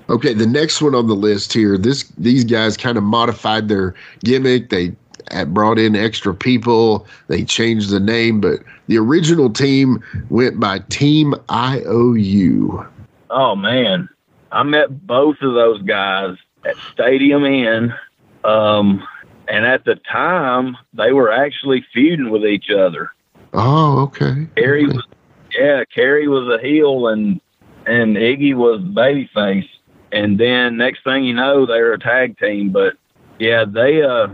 Okay, 0.10 0.34
the 0.34 0.46
next 0.46 0.82
one 0.82 0.94
on 0.94 1.08
the 1.08 1.16
list 1.16 1.52
here, 1.52 1.78
this 1.78 2.04
these 2.18 2.44
guys 2.44 2.78
kind 2.78 2.98
of 2.98 3.04
modified 3.04 3.68
their 3.68 3.96
gimmick. 4.24 4.70
They 4.70 4.96
brought 5.48 5.80
in 5.80 5.96
extra 5.96 6.34
people. 6.34 7.08
They 7.28 7.44
changed 7.44 7.90
the 7.90 8.00
name, 8.00 8.40
but 8.40 8.60
the 8.88 9.00
original 9.00 9.50
team 9.50 10.04
went 10.30 10.60
by 10.60 10.80
Team 10.90 11.34
IOU. 11.50 12.86
Oh 13.32 13.56
man, 13.56 14.08
I 14.56 14.64
met 14.64 15.06
both 15.06 15.36
of 15.42 15.54
those 15.54 15.82
guys 15.82 16.38
at 16.66 16.78
Stadium 16.94 17.44
Inn, 17.44 17.94
um, 18.46 19.06
and 19.50 19.66
at 19.66 19.84
the 19.84 19.96
time 19.96 20.78
they 20.94 21.12
were 21.12 21.30
actually 21.30 21.86
feuding 21.94 22.30
with 22.30 22.46
each 22.46 22.70
other. 22.70 23.12
Oh, 23.54 24.04
okay. 24.04 24.48
Kerry 24.56 24.86
okay. 24.86 24.96
was, 24.96 25.06
yeah, 25.54 25.84
Kerry 25.94 26.30
was 26.30 26.48
a 26.48 26.66
heel, 26.66 27.10
and 27.10 27.42
and 27.86 28.16
Iggy 28.16 28.56
was 28.56 28.80
babyface. 28.80 29.68
And 30.14 30.40
then 30.40 30.78
next 30.78 31.04
thing 31.04 31.26
you 31.26 31.34
know, 31.34 31.66
they 31.66 31.82
were 31.82 31.94
a 31.94 32.00
tag 32.00 32.40
team. 32.40 32.72
But 32.72 32.94
yeah, 33.38 33.66
they 33.66 34.04
uh, 34.04 34.28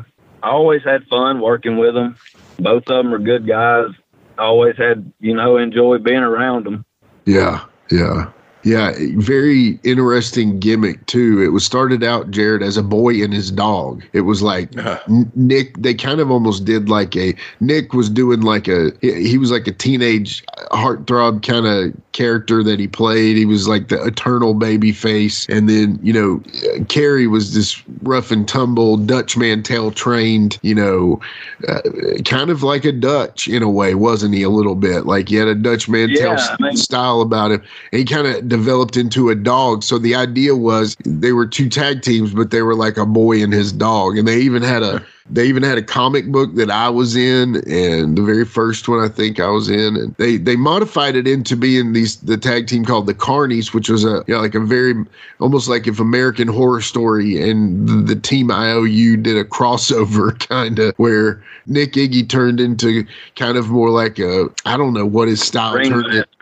I 0.44 0.50
always 0.50 0.84
had 0.84 1.08
fun 1.08 1.42
working 1.42 1.78
with 1.78 1.96
them. 1.96 2.16
Both 2.60 2.84
of 2.90 3.04
them 3.04 3.12
are 3.12 3.20
good 3.20 3.48
guys. 3.48 3.90
I 4.38 4.44
always 4.44 4.78
had 4.78 5.12
you 5.20 5.34
know 5.34 5.58
enjoyed 5.58 6.04
being 6.04 6.18
around 6.18 6.68
them. 6.68 6.86
Yeah, 7.26 7.66
yeah. 7.90 8.32
Yeah, 8.64 8.94
very 9.16 9.80
interesting 9.84 10.60
gimmick 10.60 11.06
too. 11.08 11.42
It 11.42 11.50
was 11.50 11.66
started 11.66 12.04
out 12.04 12.32
Jared 12.32 12.62
as 12.62 12.78
a 12.78 12.84
boy 12.84 13.24
and 13.24 13.34
his 13.34 13.50
dog. 13.50 14.04
It 14.14 14.22
was 14.22 14.42
like 14.42 14.70
Nick. 15.36 15.78
They 15.78 15.94
kind 15.94 16.20
of 16.20 16.30
almost 16.30 16.66
did 16.66 16.90
like 16.90 17.16
a 17.16 17.34
Nick 17.60 17.94
was 17.94 18.10
doing 18.10 18.42
like 18.42 18.68
a 18.68 18.92
he 19.02 19.38
was 19.38 19.52
like 19.52 19.68
a 19.68 19.72
teenage 19.72 20.44
heartthrob 20.72 21.46
kind 21.46 21.66
of 21.66 21.94
character 22.12 22.64
that 22.64 22.80
he 22.80 22.88
played. 22.88 23.38
He 23.38 23.46
was 23.46 23.68
like 23.68 23.88
the 23.88 24.04
eternal 24.06 24.54
baby 24.54 24.92
face, 24.92 25.48
and 25.50 25.68
then 25.68 26.00
you 26.04 26.14
know 26.14 26.42
Kerry 26.88 27.28
was 27.28 27.54
this 27.54 27.82
rough 28.04 28.32
and 28.32 28.48
tumble 28.48 28.98
Dutch 28.98 29.38
tail 29.64 29.92
trained. 29.92 30.60
You 30.62 30.76
know, 30.76 31.22
uh, 31.68 31.82
kind 32.26 32.50
of 32.50 32.64
like 32.64 32.86
a 32.86 32.92
Dutch 32.92 33.48
in 33.48 33.64
a 33.64 33.70
way, 33.70 33.96
wasn't 33.96 34.36
he? 34.36 34.44
A 34.44 34.50
little 34.50 34.76
bit 34.76 35.06
like 35.06 35.30
he 35.30 35.36
had 35.36 35.48
a 35.48 35.56
Dutch 35.56 35.90
man 35.90 36.10
yeah, 36.10 36.36
I 36.60 36.62
mean, 36.62 36.78
style 36.78 37.22
about 37.22 37.52
him, 37.52 37.64
and 37.92 38.00
he 38.00 38.06
kind 38.06 38.28
of 38.28 38.51
developed 38.52 38.98
into 38.98 39.30
a 39.30 39.36
dog. 39.36 39.82
So 39.82 39.98
the 39.98 40.14
idea 40.14 40.58
was 40.58 40.98
they 41.06 41.32
were 41.32 41.48
two 41.48 41.70
tag 41.70 42.02
teams, 42.02 42.34
but 42.34 42.52
they 42.52 42.62
were 42.62 42.76
like 42.76 42.98
a 42.98 43.06
boy 43.06 43.42
and 43.42 43.54
his 43.54 43.72
dog. 43.72 44.18
And 44.18 44.28
they 44.28 44.42
even 44.42 44.62
had 44.62 44.84
a 44.84 45.04
they 45.30 45.48
even 45.48 45.64
had 45.64 45.78
a 45.78 45.82
comic 45.82 46.30
book 46.30 46.56
that 46.56 46.70
I 46.70 46.90
was 46.90 47.16
in, 47.16 47.56
and 47.66 48.18
the 48.18 48.22
very 48.22 48.44
first 48.44 48.90
one 48.90 49.00
I 49.00 49.08
think 49.08 49.40
I 49.40 49.48
was 49.48 49.70
in, 49.70 49.96
and 49.96 50.14
they 50.16 50.36
they 50.36 50.58
modified 50.58 51.16
it 51.16 51.28
into 51.28 51.56
being 51.56 51.94
these 51.94 52.18
the 52.18 52.36
tag 52.36 52.68
team 52.68 52.84
called 52.84 53.08
the 53.08 53.14
Carnies, 53.14 53.74
which 53.74 53.88
was 53.88 54.04
a 54.04 54.26
you 54.28 54.36
know, 54.36 54.42
like 54.42 54.56
a 54.56 54.60
very 54.60 54.94
almost 55.40 55.70
like 55.70 55.88
if 55.88 56.02
American 56.02 56.50
Horror 56.50 56.82
Story 56.82 57.42
and 57.50 57.88
the, 57.88 58.14
the 58.14 58.20
team 58.20 58.52
IOU 58.52 59.16
did 59.16 59.38
a 59.38 59.46
crossover 59.46 60.38
kind 60.50 60.78
of 60.80 60.94
where 60.98 61.42
Nick 61.68 61.94
Iggy 61.94 62.28
turned 62.28 62.60
into 62.60 63.06
kind 63.38 63.58
of 63.58 63.70
more 63.70 63.90
like 63.90 64.20
a 64.20 64.50
I 64.66 64.76
don't 64.76 64.94
know 64.94 65.06
what 65.06 65.30
his 65.30 65.42
style 65.42 65.76
Ring 65.76 65.90
turned. 65.90 66.08
master. 66.08 66.41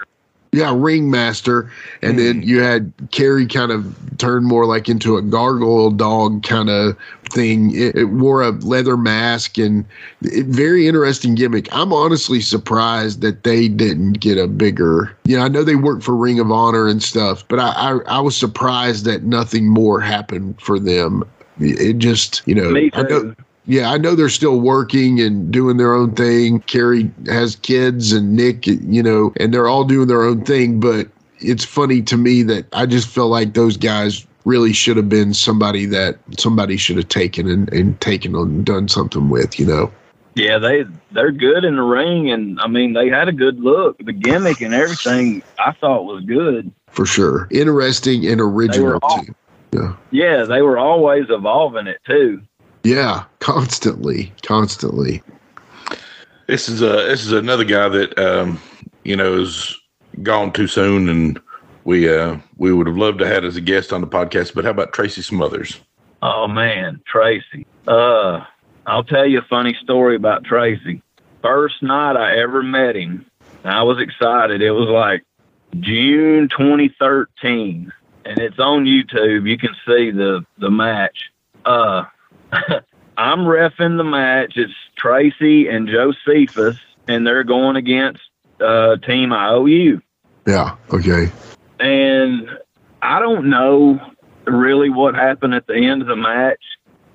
Yeah, 0.51 0.73
ringmaster, 0.75 1.71
and 2.01 2.17
then 2.17 2.41
hmm. 2.41 2.47
you 2.47 2.61
had 2.61 2.91
Kerry 3.11 3.45
kind 3.45 3.71
of 3.71 3.95
turned 4.17 4.47
more 4.47 4.65
like 4.65 4.89
into 4.89 5.15
a 5.15 5.21
gargoyle 5.21 5.91
dog 5.91 6.41
kind 6.41 6.71
of 6.71 6.97
thing. 7.29 7.75
It, 7.75 7.95
it 7.95 8.05
wore 8.05 8.41
a 8.41 8.49
leather 8.49 8.97
mask 8.97 9.59
and 9.59 9.85
it, 10.23 10.47
very 10.47 10.87
interesting 10.87 11.35
gimmick. 11.35 11.67
I'm 11.71 11.93
honestly 11.93 12.41
surprised 12.41 13.21
that 13.21 13.43
they 13.43 13.67
didn't 13.67 14.13
get 14.13 14.39
a 14.39 14.47
bigger. 14.47 15.15
You 15.25 15.37
know, 15.37 15.43
I 15.43 15.49
know 15.49 15.63
they 15.63 15.75
worked 15.75 16.03
for 16.03 16.15
Ring 16.15 16.39
of 16.39 16.51
Honor 16.51 16.87
and 16.87 17.03
stuff, 17.03 17.47
but 17.47 17.59
I 17.59 17.69
I, 17.69 17.99
I 18.07 18.19
was 18.19 18.35
surprised 18.35 19.05
that 19.05 19.23
nothing 19.23 19.67
more 19.67 19.99
happened 19.99 20.59
for 20.59 20.79
them. 20.79 21.23
It 21.59 21.99
just 21.99 22.41
you 22.47 22.55
know 22.55 22.71
Me 23.69 23.83
I 23.83 23.83
know 23.83 23.91
too. 23.91 23.91
yeah, 23.91 23.91
I 23.91 23.97
know 23.97 24.15
they're 24.15 24.29
still 24.29 24.59
working 24.59 25.19
and 25.21 25.51
doing 25.51 25.77
their 25.77 25.93
own 25.93 26.15
thing. 26.15 26.59
Kerry 26.61 27.11
has 27.27 27.55
kids 27.57 28.11
and 28.11 28.35
Nick, 28.35 28.67
you 28.67 29.03
know, 29.03 29.33
and 29.37 29.53
they're 29.53 29.67
all 29.67 29.83
doing 29.83 30.07
their 30.07 30.23
own 30.23 30.43
thing. 30.43 30.79
But 30.79 31.07
it's 31.39 31.65
funny 31.65 32.01
to 32.03 32.17
me 32.17 32.43
that 32.43 32.65
I 32.73 32.85
just 32.85 33.07
feel 33.07 33.29
like 33.29 33.53
those 33.53 33.77
guys 33.77 34.25
really 34.45 34.73
should 34.73 34.97
have 34.97 35.09
been 35.09 35.33
somebody 35.33 35.85
that 35.85 36.17
somebody 36.37 36.77
should 36.77 36.97
have 36.97 37.09
taken 37.09 37.49
and, 37.49 37.71
and 37.73 37.99
taken 38.01 38.35
and 38.35 38.65
done 38.65 38.87
something 38.87 39.29
with, 39.29 39.59
you 39.59 39.65
know. 39.65 39.91
Yeah, 40.35 40.57
they 40.57 40.85
they're 41.11 41.31
good 41.31 41.65
in 41.65 41.75
the 41.75 41.81
ring, 41.81 42.31
and 42.31 42.59
I 42.61 42.67
mean 42.67 42.93
they 42.93 43.09
had 43.09 43.27
a 43.27 43.31
good 43.33 43.59
look. 43.59 43.97
The 43.97 44.13
gimmick 44.13 44.61
and 44.61 44.73
everything 44.73 45.43
I 45.57 45.73
thought 45.73 46.05
was 46.05 46.23
good. 46.23 46.71
For 46.91 47.05
sure. 47.05 47.47
Interesting 47.51 48.25
and 48.27 48.39
original 48.39 48.99
all- 49.01 49.23
too. 49.23 49.35
Yeah. 49.73 49.95
Yeah, 50.11 50.43
they 50.45 50.61
were 50.61 50.77
always 50.77 51.29
evolving 51.29 51.87
it 51.87 51.99
too. 52.05 52.41
Yeah. 52.83 53.25
Constantly. 53.39 54.31
Constantly. 54.43 55.21
This 56.47 56.67
is 56.67 56.81
a 56.81 56.87
this 56.87 57.25
is 57.25 57.31
another 57.31 57.63
guy 57.63 57.89
that 57.89 58.17
um, 58.17 58.59
you 59.03 59.15
know 59.15 59.39
is 59.39 59.77
gone 60.23 60.51
too 60.51 60.67
soon, 60.67 61.07
and 61.07 61.39
we 61.83 62.09
uh, 62.09 62.37
we 62.57 62.73
would 62.73 62.87
have 62.87 62.97
loved 62.97 63.19
to 63.19 63.27
have 63.27 63.45
as 63.45 63.55
a 63.55 63.61
guest 63.61 63.93
on 63.93 64.01
the 64.01 64.07
podcast. 64.07 64.55
But 64.55 64.65
how 64.65 64.71
about 64.71 64.93
Tracy 64.93 65.21
Smothers? 65.21 65.79
Oh 66.21 66.47
man, 66.47 67.01
Tracy. 67.05 67.65
Uh, 67.87 68.43
I'll 68.85 69.03
tell 69.03 69.25
you 69.25 69.39
a 69.39 69.43
funny 69.43 69.77
story 69.83 70.15
about 70.15 70.43
Tracy. 70.43 71.01
First 71.41 71.81
night 71.83 72.17
I 72.17 72.37
ever 72.37 72.63
met 72.63 72.95
him, 72.95 73.25
I 73.63 73.83
was 73.83 73.99
excited. 73.99 74.61
It 74.61 74.71
was 74.71 74.89
like 74.89 75.23
June 75.79 76.49
2013, 76.49 77.93
and 78.25 78.39
it's 78.39 78.59
on 78.59 78.85
YouTube. 78.85 79.47
You 79.47 79.57
can 79.57 79.75
see 79.85 80.11
the 80.11 80.45
the 80.57 80.71
match. 80.71 81.31
Uh, 81.63 82.05
I'm 83.17 83.39
refing 83.39 83.97
the 83.97 84.03
match. 84.03 84.53
It's 84.55 84.73
Tracy 84.97 85.67
and 85.67 85.87
Josephus, 85.87 86.77
and 87.07 87.25
they're 87.25 87.43
going 87.43 87.75
against 87.75 88.21
uh, 88.61 88.97
Team 88.97 89.33
IOU. 89.33 90.01
Yeah. 90.47 90.77
Okay. 90.91 91.31
And 91.79 92.49
I 93.01 93.19
don't 93.19 93.49
know 93.49 93.99
really 94.45 94.89
what 94.89 95.15
happened 95.15 95.53
at 95.53 95.67
the 95.67 95.75
end 95.75 96.01
of 96.01 96.07
the 96.07 96.15
match, 96.15 96.63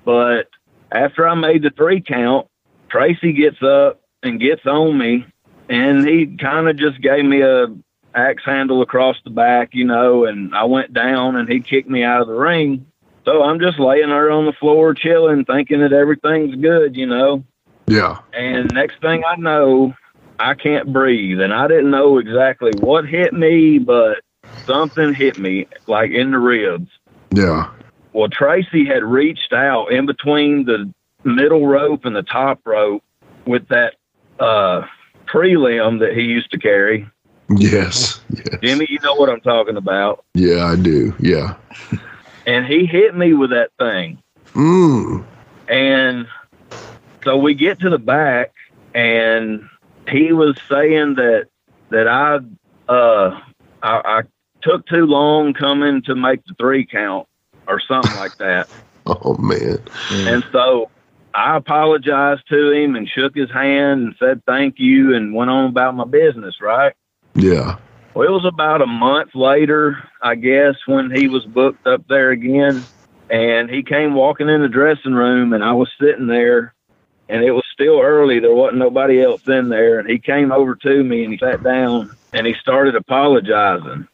but 0.03 0.47
after 0.91 1.27
I 1.27 1.33
made 1.35 1.63
the 1.63 1.71
three 1.71 2.01
count, 2.01 2.47
Tracy 2.89 3.33
gets 3.33 3.61
up 3.61 4.01
and 4.23 4.39
gets 4.39 4.65
on 4.65 4.97
me, 4.97 5.25
and 5.69 6.07
he 6.07 6.37
kind 6.37 6.69
of 6.69 6.77
just 6.77 7.01
gave 7.01 7.25
me 7.25 7.41
a 7.41 7.67
axe 8.15 8.43
handle 8.45 8.81
across 8.81 9.17
the 9.23 9.29
back, 9.29 9.69
you 9.73 9.85
know, 9.85 10.25
and 10.25 10.55
I 10.55 10.63
went 10.63 10.93
down 10.93 11.35
and 11.35 11.49
he 11.49 11.59
kicked 11.59 11.89
me 11.89 12.03
out 12.03 12.21
of 12.21 12.27
the 12.27 12.33
ring. 12.33 12.85
So 13.25 13.43
I'm 13.43 13.59
just 13.59 13.79
laying 13.79 14.09
there 14.09 14.31
on 14.31 14.45
the 14.45 14.53
floor 14.53 14.93
chilling, 14.93 15.45
thinking 15.45 15.81
that 15.81 15.93
everything's 15.93 16.55
good, 16.55 16.95
you 16.95 17.07
know. 17.07 17.43
Yeah. 17.87 18.19
And 18.33 18.71
next 18.73 19.01
thing 19.01 19.23
I 19.27 19.35
know, 19.35 19.95
I 20.39 20.53
can't 20.53 20.93
breathe. 20.93 21.41
And 21.41 21.53
I 21.53 21.67
didn't 21.67 21.91
know 21.91 22.19
exactly 22.19 22.71
what 22.79 23.07
hit 23.07 23.33
me, 23.33 23.79
but 23.79 24.17
something 24.65 25.13
hit 25.13 25.39
me 25.39 25.67
like 25.87 26.11
in 26.11 26.31
the 26.31 26.39
ribs. 26.39 26.89
Yeah. 27.31 27.71
Well, 28.13 28.29
Tracy 28.29 28.85
had 28.85 29.03
reached 29.03 29.53
out 29.53 29.91
in 29.91 30.05
between 30.05 30.65
the 30.65 30.93
middle 31.23 31.67
rope 31.67 32.05
and 32.05 32.15
the 32.15 32.23
top 32.23 32.59
rope 32.65 33.03
with 33.45 33.67
that 33.69 33.95
uh, 34.39 34.83
prelim 35.27 35.99
that 35.99 36.13
he 36.13 36.21
used 36.21 36.51
to 36.51 36.59
carry. 36.59 37.09
Yes. 37.49 38.21
Yes. 38.29 38.59
Jimmy, 38.61 38.87
you 38.89 38.99
know 39.01 39.15
what 39.15 39.29
I'm 39.29 39.41
talking 39.41 39.77
about. 39.77 40.23
Yeah, 40.33 40.65
I 40.65 40.75
do. 40.75 41.13
Yeah. 41.19 41.55
And 42.45 42.65
he 42.65 42.85
hit 42.85 43.15
me 43.15 43.33
with 43.33 43.49
that 43.51 43.71
thing. 43.79 44.19
Mm. 44.53 45.25
And 45.67 46.27
so 47.23 47.37
we 47.37 47.55
get 47.55 47.79
to 47.79 47.89
the 47.89 47.97
back, 47.97 48.51
and 48.93 49.67
he 50.07 50.31
was 50.31 50.55
saying 50.69 51.15
that 51.15 51.47
that 51.89 52.07
I 52.07 52.37
uh 52.91 53.39
I, 53.81 54.01
I 54.05 54.21
took 54.61 54.85
too 54.87 55.05
long 55.05 55.53
coming 55.53 56.01
to 56.03 56.15
make 56.15 56.43
the 56.45 56.53
three 56.59 56.85
count 56.85 57.27
or 57.67 57.79
something 57.79 58.15
like 58.15 58.37
that. 58.39 58.67
Oh 59.07 59.37
man. 59.37 59.77
And 60.09 60.43
so 60.51 60.89
I 61.35 61.57
apologized 61.57 62.41
to 62.49 62.71
him 62.71 62.95
and 62.95 63.07
shook 63.07 63.35
his 63.35 63.51
hand 63.51 64.01
and 64.01 64.15
said 64.17 64.41
thank 64.47 64.79
you 64.79 65.13
and 65.15 65.31
went 65.31 65.51
on 65.51 65.69
about 65.69 65.93
my 65.93 66.05
business, 66.05 66.55
right? 66.59 66.93
Yeah. 67.35 67.77
Well, 68.15 68.25
it 68.25 68.31
was 68.31 68.45
about 68.45 68.81
a 68.81 68.87
month 68.87 69.31
later, 69.35 69.97
I 70.23 70.35
guess, 70.35 70.75
when 70.85 71.11
he 71.13 71.27
was 71.27 71.43
booked 71.45 71.85
up 71.85 72.07
there 72.07 72.31
again. 72.31 72.87
And 73.29 73.69
he 73.69 73.83
came 73.83 74.13
walking 74.13 74.47
in 74.47 74.61
the 74.61 74.69
dressing 74.69 75.13
room, 75.13 75.51
and 75.51 75.63
I 75.63 75.73
was 75.73 75.91
sitting 75.99 76.27
there, 76.27 76.73
and 77.27 77.43
it 77.43 77.51
was 77.51 77.65
still 77.73 77.99
early. 77.99 78.39
There 78.39 78.55
wasn't 78.55 78.79
nobody 78.79 79.21
else 79.21 79.41
in 79.47 79.67
there. 79.67 79.99
And 79.99 80.09
he 80.09 80.17
came 80.17 80.53
over 80.53 80.75
to 80.75 81.03
me 81.03 81.23
and 81.23 81.33
he 81.33 81.39
sat 81.39 81.61
down 81.63 82.15
and 82.31 82.45
he 82.45 82.53
started 82.61 82.95
apologizing. 82.95 84.07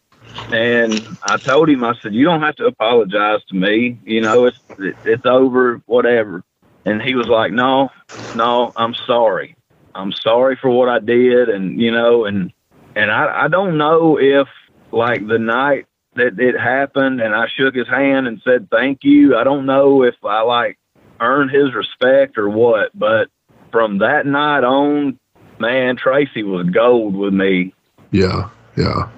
And 0.52 1.18
I 1.22 1.38
told 1.38 1.70
him, 1.70 1.84
I 1.84 1.94
said, 2.02 2.14
you 2.14 2.26
don't 2.26 2.42
have 2.42 2.56
to 2.56 2.66
apologize 2.66 3.42
to 3.50 3.56
me. 3.56 4.00
You 4.04 4.22
know, 4.22 4.46
it's 4.46 4.58
it's 5.04 5.26
over, 5.26 5.82
whatever. 5.86 6.44
And 6.86 7.02
he 7.02 7.16
was 7.16 7.28
like, 7.28 7.52
no, 7.52 7.90
no, 8.34 8.72
I'm 8.76 8.96
sorry. 9.06 9.56
I'm 9.94 10.12
sorry 10.12 10.58
for 10.60 10.70
what 10.70 10.90
I 10.90 11.00
did, 11.00 11.50
and 11.50 11.80
you 11.80 11.92
know, 11.92 12.26
and 12.26 12.52
and 12.96 13.12
I 13.12 13.46
I 13.46 13.48
don't 13.48 13.78
know 13.78 14.18
if 14.20 14.48
like 14.92 15.26
the 15.28 15.40
night 15.40 15.86
that 16.16 16.40
it 16.40 16.60
happened, 16.60 17.22
and 17.22 17.34
I 17.34 17.48
shook 17.56 17.76
his 17.76 17.88
hand 17.88 18.28
and 18.28 18.42
said 18.44 18.70
thank 18.70 19.04
you. 19.04 19.38
I 19.38 19.44
don't 19.44 19.66
know 19.66 20.04
if 20.04 20.16
I 20.24 20.42
like 20.42 20.78
earned 21.20 21.52
his 21.52 21.74
respect 21.74 22.38
or 22.38 22.50
what, 22.50 22.98
but 22.98 23.30
from 23.72 24.00
that 24.00 24.26
night 24.26 24.64
on, 24.64 25.20
man, 25.60 25.96
Tracy 25.96 26.44
was 26.44 26.68
gold 26.70 27.16
with 27.16 27.34
me. 27.34 27.74
Yeah, 28.12 28.50
yeah. 28.76 29.10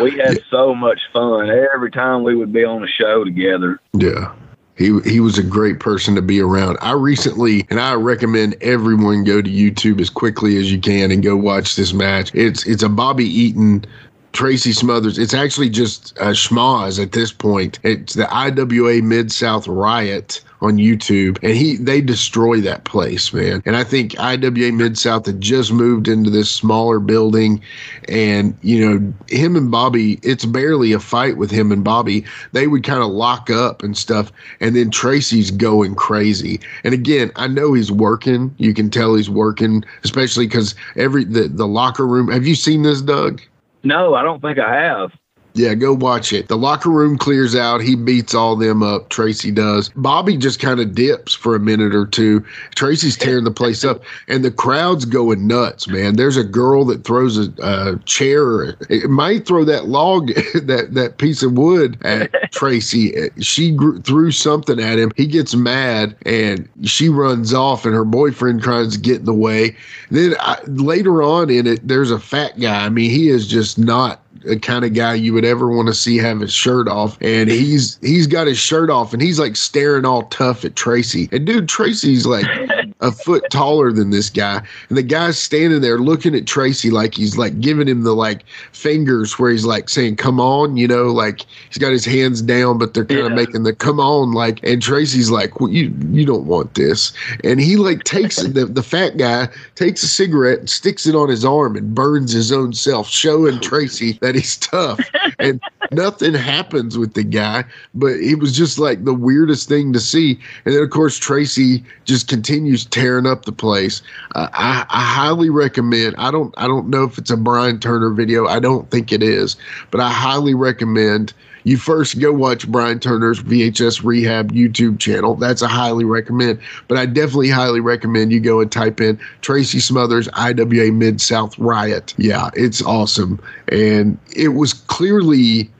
We 0.00 0.12
had 0.12 0.42
so 0.50 0.74
much 0.74 1.00
fun 1.12 1.50
every 1.50 1.90
time 1.90 2.22
we 2.22 2.34
would 2.34 2.52
be 2.52 2.64
on 2.64 2.84
a 2.84 2.88
show 2.88 3.24
together. 3.24 3.80
Yeah. 3.92 4.34
He 4.76 4.98
he 5.00 5.20
was 5.20 5.38
a 5.38 5.42
great 5.42 5.80
person 5.80 6.14
to 6.14 6.22
be 6.22 6.40
around. 6.40 6.78
I 6.80 6.92
recently 6.92 7.66
and 7.68 7.78
I 7.78 7.94
recommend 7.94 8.56
everyone 8.62 9.24
go 9.24 9.42
to 9.42 9.50
YouTube 9.50 10.00
as 10.00 10.08
quickly 10.08 10.56
as 10.56 10.72
you 10.72 10.80
can 10.80 11.10
and 11.10 11.22
go 11.22 11.36
watch 11.36 11.76
this 11.76 11.92
match. 11.92 12.34
It's 12.34 12.66
it's 12.66 12.82
a 12.82 12.88
Bobby 12.88 13.26
Eaton 13.26 13.84
Tracy 14.32 14.72
Smothers. 14.72 15.18
It's 15.18 15.34
actually 15.34 15.68
just 15.68 16.18
uh, 16.18 16.28
a 16.28 16.30
schmoz 16.30 17.00
at 17.00 17.12
this 17.12 17.32
point. 17.32 17.78
It's 17.82 18.14
the 18.14 18.26
IWA 18.34 19.02
Mid 19.02 19.30
South 19.30 19.68
Riot 19.68 20.40
on 20.62 20.76
YouTube, 20.76 21.38
and 21.42 21.54
he 21.54 21.76
they 21.76 22.00
destroy 22.00 22.60
that 22.60 22.84
place, 22.84 23.32
man. 23.32 23.62
And 23.66 23.76
I 23.76 23.84
think 23.84 24.18
IWA 24.18 24.72
Mid 24.72 24.96
South 24.96 25.26
had 25.26 25.40
just 25.40 25.72
moved 25.72 26.08
into 26.08 26.30
this 26.30 26.50
smaller 26.50 27.00
building, 27.00 27.60
and 28.08 28.56
you 28.62 28.88
know 28.88 29.12
him 29.28 29.56
and 29.56 29.70
Bobby, 29.70 30.18
it's 30.22 30.44
barely 30.44 30.92
a 30.92 31.00
fight 31.00 31.36
with 31.36 31.50
him 31.50 31.72
and 31.72 31.82
Bobby. 31.82 32.24
They 32.52 32.68
would 32.68 32.84
kind 32.84 33.02
of 33.02 33.10
lock 33.10 33.50
up 33.50 33.82
and 33.82 33.96
stuff, 33.96 34.32
and 34.60 34.76
then 34.76 34.90
Tracy's 34.90 35.50
going 35.50 35.96
crazy. 35.96 36.60
And 36.84 36.94
again, 36.94 37.32
I 37.36 37.48
know 37.48 37.74
he's 37.74 37.92
working. 37.92 38.54
You 38.58 38.72
can 38.72 38.88
tell 38.88 39.16
he's 39.16 39.28
working, 39.28 39.84
especially 40.04 40.46
because 40.46 40.74
every 40.96 41.24
the 41.24 41.48
the 41.48 41.66
locker 41.66 42.06
room. 42.06 42.30
Have 42.30 42.46
you 42.46 42.54
seen 42.54 42.82
this, 42.82 43.02
Doug? 43.02 43.42
No, 43.84 44.14
I 44.14 44.22
don't 44.22 44.40
think 44.40 44.58
I 44.58 44.72
have. 44.74 45.10
Yeah, 45.54 45.74
go 45.74 45.92
watch 45.92 46.32
it. 46.32 46.48
The 46.48 46.56
locker 46.56 46.88
room 46.88 47.18
clears 47.18 47.54
out. 47.54 47.82
He 47.82 47.94
beats 47.94 48.34
all 48.34 48.56
them 48.56 48.82
up. 48.82 49.10
Tracy 49.10 49.50
does. 49.50 49.90
Bobby 49.96 50.36
just 50.36 50.60
kind 50.60 50.80
of 50.80 50.94
dips 50.94 51.34
for 51.34 51.54
a 51.54 51.60
minute 51.60 51.94
or 51.94 52.06
two. 52.06 52.44
Tracy's 52.74 53.16
tearing 53.16 53.44
the 53.44 53.50
place 53.50 53.84
up, 53.84 54.02
and 54.28 54.44
the 54.44 54.50
crowd's 54.50 55.04
going 55.04 55.46
nuts, 55.46 55.88
man. 55.88 56.16
There's 56.16 56.38
a 56.38 56.44
girl 56.44 56.84
that 56.86 57.04
throws 57.04 57.36
a, 57.36 57.52
a 57.62 57.98
chair. 58.04 58.76
It 58.88 59.10
might 59.10 59.46
throw 59.46 59.64
that 59.64 59.86
log, 59.88 60.28
that 60.54 60.88
that 60.92 61.18
piece 61.18 61.42
of 61.42 61.52
wood 61.52 61.98
at 62.02 62.32
Tracy. 62.52 63.30
She 63.40 63.76
threw 64.04 64.30
something 64.30 64.80
at 64.80 64.98
him. 64.98 65.12
He 65.16 65.26
gets 65.26 65.54
mad, 65.54 66.16
and 66.24 66.66
she 66.84 67.10
runs 67.10 67.52
off, 67.52 67.84
and 67.84 67.94
her 67.94 68.04
boyfriend 68.04 68.62
tries 68.62 68.94
to 68.94 69.00
get 69.00 69.16
in 69.20 69.24
the 69.26 69.34
way. 69.34 69.76
Then 70.10 70.34
I, 70.40 70.58
later 70.66 71.22
on 71.22 71.50
in 71.50 71.66
it, 71.66 71.86
there's 71.86 72.10
a 72.10 72.18
fat 72.18 72.58
guy. 72.58 72.86
I 72.86 72.88
mean, 72.88 73.10
he 73.10 73.28
is 73.28 73.46
just 73.46 73.78
not 73.78 74.22
a 74.46 74.58
kind 74.58 74.84
of 74.84 74.94
guy 74.94 75.14
you 75.14 75.32
would 75.32 75.44
ever 75.44 75.68
want 75.68 75.88
to 75.88 75.94
see 75.94 76.16
have 76.18 76.40
his 76.40 76.52
shirt 76.52 76.88
off. 76.88 77.18
And 77.20 77.50
he's 77.50 77.98
he's 78.00 78.26
got 78.26 78.46
his 78.46 78.58
shirt 78.58 78.90
off 78.90 79.12
and 79.12 79.22
he's 79.22 79.38
like 79.38 79.56
staring 79.56 80.04
all 80.04 80.24
tough 80.24 80.64
at 80.64 80.76
Tracy. 80.76 81.28
And 81.32 81.46
dude, 81.46 81.68
Tracy's 81.68 82.26
like 82.26 82.46
a 83.02 83.12
foot 83.12 83.44
taller 83.50 83.92
than 83.92 84.10
this 84.10 84.30
guy. 84.30 84.62
And 84.88 84.96
the 84.96 85.02
guy's 85.02 85.38
standing 85.38 85.80
there 85.82 85.98
looking 85.98 86.34
at 86.34 86.46
Tracy 86.46 86.90
like 86.90 87.14
he's 87.14 87.36
like 87.36 87.60
giving 87.60 87.88
him 87.88 88.04
the 88.04 88.14
like 88.14 88.44
fingers 88.72 89.38
where 89.38 89.50
he's 89.50 89.64
like 89.66 89.88
saying, 89.88 90.16
Come 90.16 90.40
on, 90.40 90.76
you 90.76 90.88
know, 90.88 91.06
like 91.06 91.44
he's 91.68 91.78
got 91.78 91.92
his 91.92 92.04
hands 92.04 92.40
down, 92.42 92.78
but 92.78 92.94
they're 92.94 93.04
kind 93.04 93.26
of 93.26 93.30
Yeah. 93.30 93.36
making 93.36 93.64
the 93.64 93.74
come 93.74 94.00
on, 94.00 94.32
like 94.32 94.60
and 94.62 94.80
Tracy's 94.80 95.30
like, 95.30 95.60
Well, 95.60 95.70
you 95.70 95.92
you 96.10 96.24
don't 96.24 96.46
want 96.46 96.74
this. 96.74 97.12
And 97.44 97.60
he 97.60 97.76
like 97.76 98.04
takes 98.04 98.36
the 98.42 98.64
the 98.66 98.82
fat 98.82 99.16
guy 99.18 99.48
takes 99.74 100.02
a 100.02 100.08
cigarette 100.08 100.60
and 100.60 100.70
sticks 100.70 101.06
it 101.06 101.14
on 101.14 101.28
his 101.28 101.44
arm 101.44 101.76
and 101.76 101.94
burns 101.94 102.32
his 102.32 102.52
own 102.52 102.72
self, 102.72 103.08
showing 103.08 103.60
Tracy 103.60 104.12
that 104.22 104.34
he's 104.34 104.56
tough. 104.56 105.00
And 105.38 105.60
nothing 105.90 106.34
happens 106.34 106.96
with 106.98 107.14
the 107.14 107.24
guy, 107.24 107.64
but 107.94 108.12
it 108.12 108.36
was 108.38 108.56
just 108.56 108.78
like 108.78 109.04
the 109.04 109.14
weirdest 109.14 109.68
thing 109.68 109.92
to 109.92 109.98
see. 110.00 110.38
And 110.64 110.74
then 110.74 110.82
of 110.82 110.90
course 110.90 111.18
Tracy 111.18 111.82
just 112.04 112.28
continues 112.28 112.84
tearing 112.92 113.26
up 113.26 113.44
the 113.44 113.52
place. 113.52 114.02
Uh, 114.36 114.48
I, 114.52 114.86
I 114.88 115.00
highly 115.00 115.50
recommend. 115.50 116.14
I 116.18 116.30
don't 116.30 116.54
I 116.56 116.68
don't 116.68 116.88
know 116.88 117.02
if 117.02 117.18
it's 117.18 117.30
a 117.30 117.36
Brian 117.36 117.80
Turner 117.80 118.10
video. 118.10 118.46
I 118.46 118.60
don't 118.60 118.88
think 118.90 119.12
it 119.12 119.22
is, 119.22 119.56
but 119.90 120.00
I 120.00 120.10
highly 120.10 120.54
recommend 120.54 121.34
you 121.64 121.76
first 121.76 122.18
go 122.18 122.32
watch 122.32 122.68
Brian 122.68 122.98
Turner's 122.98 123.40
VHS 123.42 124.02
Rehab 124.02 124.52
YouTube 124.52 124.98
channel. 124.98 125.34
That's 125.36 125.62
a 125.62 125.68
highly 125.68 126.04
recommend. 126.04 126.60
But 126.88 126.98
I 126.98 127.06
definitely 127.06 127.50
highly 127.50 127.80
recommend 127.80 128.32
you 128.32 128.40
go 128.40 128.60
and 128.60 128.70
type 128.70 129.00
in 129.00 129.18
Tracy 129.42 129.78
Smothers 129.78 130.28
IWA 130.34 130.92
Mid 130.92 131.20
South 131.20 131.58
Riot. 131.58 132.14
Yeah, 132.18 132.50
it's 132.54 132.82
awesome. 132.82 133.40
And 133.68 134.18
it 134.34 134.48
was 134.48 134.74
clearly 134.74 135.70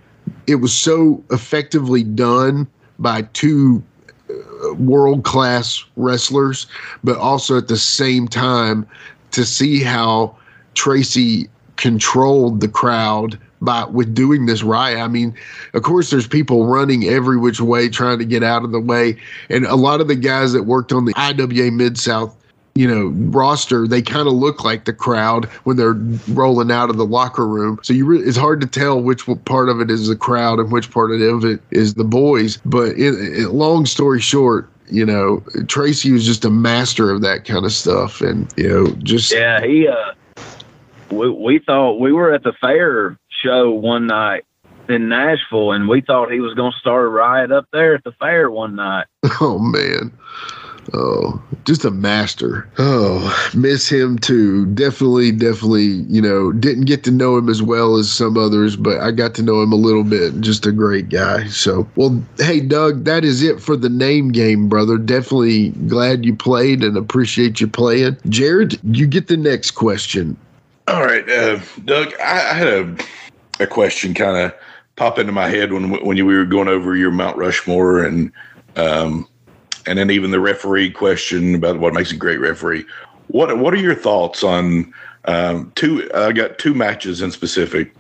it 0.47 0.57
was 0.57 0.73
so 0.73 1.23
effectively 1.31 2.05
done 2.05 2.69
by 2.99 3.23
two 3.33 3.83
world 4.79 5.25
class 5.25 5.85
wrestlers, 5.97 6.67
but 7.05 7.17
also 7.17 7.57
at 7.57 7.69
the 7.69 7.77
same 7.77 8.29
time 8.29 8.87
to 9.33 9.45
see 9.45 9.83
how 9.83 10.37
Tracy 10.75 11.49
controlled 11.77 12.61
the 12.61 12.69
crowd 12.69 13.39
by 13.61 13.85
with 13.85 14.15
doing 14.15 14.47
this 14.47 14.63
riot. 14.63 14.99
I 14.99 15.09
mean, 15.09 15.35
of 15.75 15.83
course, 15.83 16.11
there's 16.11 16.27
people 16.27 16.67
running 16.67 17.05
every 17.05 17.39
which 17.39 17.61
way 17.61 17.89
trying 17.89 18.19
to 18.19 18.25
get 18.25 18.43
out 18.43 18.65
of 18.65 18.73
the 18.73 18.81
way, 18.81 19.17
and 19.49 19.65
a 19.67 19.77
lot 19.77 20.01
of 20.01 20.09
the 20.09 20.17
guys 20.17 20.53
that 20.53 20.65
worked 20.65 20.93
on 20.93 21.05
the 21.05 21.15
IWA 21.17 21.71
Mid 21.71 21.99
South. 21.99 22.37
You 22.75 22.89
know, 22.89 23.09
roster, 23.31 23.87
they 23.87 24.01
kind 24.01 24.27
of 24.27 24.33
look 24.35 24.65
like 24.65 24.87
the 24.87 24.95
crowd 24.95 25.45
when 25.65 25.77
they're 25.77 25.93
rolling 26.31 26.71
out 26.71 26.89
of 26.89 26.97
the 26.97 27.05
locker 27.05 27.47
room. 27.47 27.79
So 27.83 27.93
you 27.93 28.07
re- 28.07 28.21
it's 28.21 28.37
hard 28.37 28.63
to 28.63 28.67
tell 28.67 29.03
which 29.03 29.27
part 29.45 29.69
of 29.69 29.81
it 29.81 29.91
is 29.91 30.09
the 30.09 30.17
crowd 30.17 30.59
and 30.59 30.73
which 30.73 30.91
part 30.91 31.11
of 31.11 31.45
it 31.45 31.61
is 31.71 31.95
the 31.95 32.05
boys. 32.05 32.59
But 32.65 32.93
it, 32.97 33.15
it, 33.15 33.49
long 33.51 33.85
story 33.85 34.21
short, 34.21 34.71
you 34.89 35.05
know, 35.05 35.43
Tracy 35.69 36.13
was 36.13 36.25
just 36.25 36.47
a 36.47 36.51
master 36.51 37.11
of 37.11 37.21
that 37.21 37.45
kind 37.45 37.65
of 37.67 37.73
stuff, 37.73 38.23
and 38.23 38.51
you 38.57 38.69
know, 38.69 38.87
just 39.03 39.33
Yeah, 39.33 39.61
he. 39.61 39.87
uh 39.89 40.13
We 41.11 41.29
we 41.31 41.59
thought 41.59 42.01
we 42.01 42.13
were 42.13 42.33
at 42.33 42.43
the 42.43 42.55
fair 42.59 43.19
show 43.43 43.71
one 43.71 44.07
night 44.07 44.45
in 44.89 45.09
Nashville, 45.09 45.73
and 45.73 45.89
we 45.89 46.01
thought 46.01 46.31
he 46.33 46.41
was 46.41 46.55
going 46.55 46.73
to 46.73 46.79
start 46.79 47.05
a 47.05 47.09
riot 47.09 47.53
up 47.53 47.67
there 47.73 47.95
at 47.95 48.05
the 48.05 48.13
fair 48.13 48.51
one 48.51 48.77
night. 48.77 49.07
Oh 49.41 49.59
man. 49.59 50.13
Oh, 50.95 51.43
just 51.65 51.85
a 51.85 51.91
master. 51.91 52.69
Oh, 52.79 53.51
miss 53.55 53.89
him 53.89 54.19
too. 54.19 54.67
Definitely, 54.67 55.33
definitely, 55.33 56.05
you 56.09 56.21
know, 56.21 56.53
didn't 56.53 56.85
get 56.85 57.05
to 57.05 57.11
know 57.11 57.37
him 57.37 57.49
as 57.49 57.63
well 57.63 57.97
as 57.97 58.11
some 58.11 58.37
others, 58.37 58.77
but 58.77 58.99
I 59.01 59.11
got 59.11 59.35
to 59.37 59.43
know 59.43 59.63
him 59.63 59.73
a 59.73 59.77
little 59.77 60.05
bit. 60.05 60.41
Just 60.41 60.67
a 60.67 60.73
great 60.73 61.09
guy. 61.09 61.47
So, 61.49 61.89
well, 61.97 62.23
hey, 62.39 62.61
Doug, 62.61 63.05
that 63.05 63.25
is 63.25 63.43
it 63.43 63.61
for 63.61 63.77
the 63.77 63.89
name 63.89 64.33
game, 64.33 64.69
brother. 64.69 64.99
Definitely 64.99 65.71
glad 65.87 66.25
you 66.25 66.35
played 66.35 66.83
and 66.83 66.97
appreciate 66.97 67.61
you 67.61 67.69
playing. 67.69 68.17
Jared, 68.29 68.79
you 68.85 69.07
get 69.07 69.29
the 69.29 69.37
next 69.37 69.73
question. 69.73 70.37
All 70.89 71.05
right, 71.05 71.29
uh, 71.29 71.61
Doug. 71.85 72.13
I, 72.21 72.51
I 72.51 72.55
had 72.55 72.69
a 72.69 72.97
a 73.61 73.67
question 73.67 74.15
kind 74.15 74.37
of 74.37 74.55
pop 74.97 75.19
into 75.19 75.33
my 75.33 75.49
head 75.49 75.73
when 75.73 75.91
when 76.05 76.17
you 76.17 76.27
we 76.27 76.37
were 76.37 76.45
going 76.45 76.69
over 76.69 76.97
your 76.97 77.11
Mount 77.11 77.37
Rushmore 77.37 78.03
and 78.03 78.33
um 78.77 79.29
and 79.87 79.99
then 79.99 80.11
even 80.11 80.31
the 80.31 80.41
referee 80.41 80.91
question 80.91 81.55
about 81.55 81.79
what 81.79 81.95
makes 81.95 82.13
a 82.13 82.17
great 82.17 82.39
referee. 82.41 82.85
What 83.29 83.59
what 83.59 83.75
are 83.75 83.79
your 83.79 83.95
thoughts 83.95 84.43
on 84.43 84.93
um, 85.25 85.73
two? 85.75 86.11
I 86.15 86.33
got 86.33 86.59
two 86.59 86.75
matches 86.75 87.23
in 87.23 87.31
specific 87.31 87.95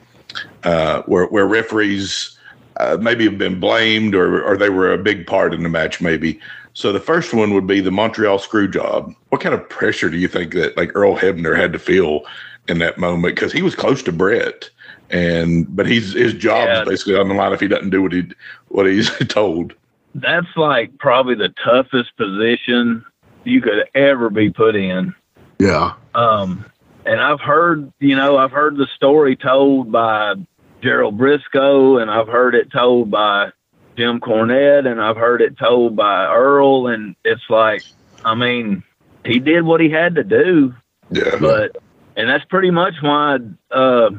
uh, 0.64 1.02
where 1.02 1.26
where 1.26 1.46
referees 1.46 2.38
uh, 2.78 2.98
maybe 3.00 3.24
have 3.24 3.38
been 3.38 3.60
blamed 3.60 4.14
or 4.14 4.42
or 4.44 4.56
they 4.56 4.70
were 4.70 4.92
a 4.92 4.98
big 4.98 5.26
part 5.26 5.54
in 5.54 5.62
the 5.62 5.68
match 5.68 6.00
maybe. 6.00 6.40
So 6.74 6.90
the 6.92 7.00
first 7.00 7.34
one 7.34 7.52
would 7.52 7.66
be 7.66 7.80
the 7.80 7.90
Montreal 7.90 8.38
screw 8.38 8.66
job. 8.66 9.14
What 9.28 9.42
kind 9.42 9.54
of 9.54 9.68
pressure 9.68 10.08
do 10.08 10.16
you 10.16 10.28
think 10.28 10.54
that 10.54 10.76
like 10.76 10.90
Earl 10.94 11.16
Hebner 11.16 11.56
had 11.56 11.72
to 11.74 11.78
feel 11.78 12.22
in 12.68 12.78
that 12.78 12.96
moment 12.96 13.34
because 13.34 13.52
he 13.52 13.60
was 13.60 13.74
close 13.74 14.02
to 14.04 14.12
Bret 14.12 14.70
and 15.10 15.74
but 15.76 15.86
he's 15.86 16.14
his 16.14 16.32
job 16.34 16.66
Yeah. 16.66 16.82
is 16.82 16.88
basically 16.88 17.16
on 17.16 17.28
the 17.28 17.34
line 17.34 17.52
if 17.52 17.60
he 17.60 17.68
doesn't 17.68 17.90
do 17.90 18.02
what 18.02 18.12
he 18.12 18.24
what 18.68 18.86
he's 18.86 19.10
told. 19.28 19.74
That's 20.14 20.46
like 20.56 20.98
probably 20.98 21.34
the 21.34 21.54
toughest 21.64 22.16
position 22.16 23.04
you 23.44 23.60
could 23.60 23.84
ever 23.94 24.30
be 24.30 24.50
put 24.50 24.76
in. 24.76 25.14
Yeah. 25.58 25.94
Um, 26.14 26.64
and 27.04 27.20
I've 27.20 27.40
heard, 27.40 27.92
you 27.98 28.14
know, 28.16 28.36
I've 28.36 28.52
heard 28.52 28.76
the 28.76 28.86
story 28.94 29.36
told 29.36 29.90
by 29.90 30.34
Gerald 30.82 31.18
Brisco, 31.18 32.00
and 32.00 32.10
I've 32.10 32.28
heard 32.28 32.54
it 32.54 32.70
told 32.70 33.10
by 33.10 33.50
Jim 33.96 34.20
Cornette, 34.20 34.86
and 34.86 35.00
I've 35.00 35.16
heard 35.16 35.40
it 35.42 35.58
told 35.58 35.96
by 35.96 36.26
Earl, 36.26 36.88
and 36.88 37.16
it's 37.24 37.42
like, 37.48 37.82
I 38.24 38.34
mean, 38.34 38.82
he 39.24 39.38
did 39.38 39.62
what 39.62 39.80
he 39.80 39.90
had 39.90 40.14
to 40.16 40.24
do, 40.24 40.74
Yeah. 41.10 41.36
but 41.40 41.76
and 42.16 42.28
that's 42.28 42.44
pretty 42.46 42.70
much 42.70 42.94
why 43.00 43.38
uh, 43.70 44.10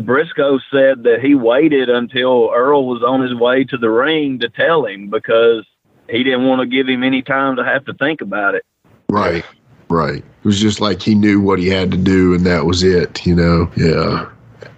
Brisco 0.00 0.60
said 0.70 1.04
that 1.04 1.20
he 1.22 1.34
waited 1.34 1.88
until 1.88 2.50
Earl 2.54 2.86
was 2.86 3.02
on 3.02 3.20
his 3.20 3.34
way 3.34 3.64
to 3.64 3.76
the 3.76 3.90
ring 3.90 4.38
to 4.40 4.48
tell 4.48 4.84
him 4.86 5.08
because 5.08 5.64
he 6.08 6.22
didn't 6.22 6.46
want 6.46 6.60
to 6.60 6.66
give 6.66 6.88
him 6.88 7.02
any 7.02 7.22
time 7.22 7.56
to 7.56 7.64
have 7.64 7.84
to 7.86 7.94
think 7.94 8.20
about 8.20 8.54
it. 8.54 8.64
Right. 9.08 9.44
Right. 9.88 10.18
It 10.18 10.44
was 10.44 10.60
just 10.60 10.80
like 10.80 11.02
he 11.02 11.14
knew 11.14 11.40
what 11.40 11.58
he 11.58 11.68
had 11.68 11.90
to 11.90 11.96
do 11.96 12.34
and 12.34 12.46
that 12.46 12.64
was 12.64 12.82
it, 12.82 13.26
you 13.26 13.34
know. 13.34 13.70
Yeah. 13.76 14.28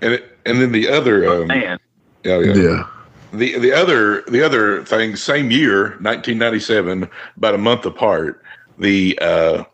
And 0.00 0.14
it, 0.14 0.38
and 0.46 0.60
then 0.60 0.72
the 0.72 0.88
other 0.88 1.26
um, 1.28 1.46
Man, 1.46 1.78
yeah, 2.24 2.38
yeah. 2.40 2.54
Yeah. 2.54 2.86
The 3.32 3.58
the 3.58 3.72
other 3.72 4.22
the 4.22 4.42
other 4.42 4.84
thing, 4.84 5.16
same 5.16 5.50
year, 5.50 5.82
1997, 6.00 7.08
about 7.36 7.54
a 7.54 7.58
month 7.58 7.86
apart, 7.86 8.42
the 8.78 9.18
uh, 9.22 9.64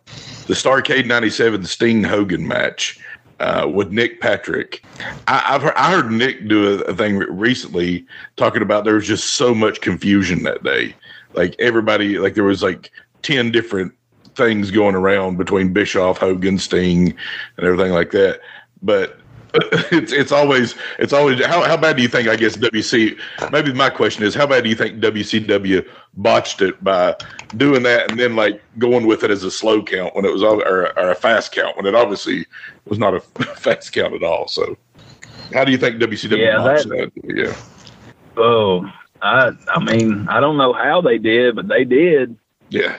the 0.47 0.55
Starcade 0.55 1.07
97 1.07 1.65
Sting 1.65 2.05
Hogan 2.05 2.47
match 2.47 3.01
uh, 3.41 3.69
with 3.73 3.93
Nick 3.93 4.21
Patrick. 4.21 4.85
I, 5.27 5.45
I've 5.47 5.63
heard, 5.63 5.75
I 5.77 5.91
heard 5.91 6.11
Nick 6.11 6.49
do 6.49 6.81
a, 6.81 6.83
a 6.83 6.95
thing 6.95 7.17
recently 7.17 8.07
talking 8.37 8.63
about 8.63 8.85
there 8.85 8.95
was 8.95 9.07
just 9.07 9.35
so 9.35 9.55
much 9.55 9.81
confusion 9.81 10.43
that 10.43 10.63
day. 10.63 10.95
Like 11.35 11.55
everybody, 11.59 12.19
like 12.19 12.35
there 12.35 12.45
was 12.45 12.63
like 12.63 12.91
ten 13.23 13.51
different 13.51 13.93
things 14.35 14.71
going 14.71 14.95
around 14.95 15.37
between 15.37 15.73
Bischoff, 15.73 16.19
Hogan, 16.19 16.59
Sting, 16.59 17.15
and 17.57 17.67
everything 17.67 17.93
like 17.93 18.11
that. 18.13 18.41
But 18.83 19.19
it's 19.91 20.13
it's 20.13 20.31
always 20.33 20.75
it's 20.99 21.13
always 21.13 21.43
how 21.45 21.63
how 21.65 21.77
bad 21.77 21.97
do 21.97 22.03
you 22.03 22.09
think 22.09 22.29
I 22.29 22.37
guess 22.37 22.57
WC 22.57 23.19
maybe 23.51 23.73
my 23.73 23.89
question 23.91 24.25
is 24.25 24.35
how 24.35 24.47
bad 24.47 24.63
do 24.65 24.69
you 24.71 24.75
think 24.77 25.01
WCW 25.01 25.87
botched 26.15 26.61
it 26.61 26.83
by 26.85 27.17
doing 27.57 27.83
that 27.85 28.11
and 28.11 28.19
then 28.19 28.37
like 28.37 28.61
going 28.79 29.07
with 29.07 29.25
it 29.25 29.31
as 29.31 29.45
a 29.45 29.51
slow 29.51 29.83
count 29.83 30.15
when 30.15 30.27
it 30.27 30.33
was 30.33 30.43
all 30.43 30.61
or, 30.63 30.97
or 30.99 31.11
a 31.11 31.15
fast 31.15 31.53
count 31.53 31.77
when 31.79 31.87
it 31.87 31.95
obviously 31.95 32.45
was 32.85 32.99
not 32.99 33.15
a 33.15 33.21
fast 33.57 33.93
count 33.93 34.13
at 34.15 34.23
all 34.23 34.47
so 34.49 34.77
how 35.55 35.65
do 35.65 35.73
you 35.73 35.79
think 35.79 35.97
WCW 35.97 36.37
Yeah, 36.39 36.59
botched 36.59 36.89
that- 36.91 37.11
that? 37.15 37.35
yeah 37.37 37.55
oh, 38.37 38.85
I 39.23 39.51
I 39.75 39.83
mean, 39.83 40.27
I 40.29 40.41
don't 40.41 40.59
know 40.59 40.73
how 40.73 41.01
they 41.01 41.19
did, 41.19 41.57
but 41.57 41.67
they 41.69 41.85
did. 41.85 42.37
yeah 42.69 42.99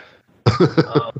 Um, 0.59 1.11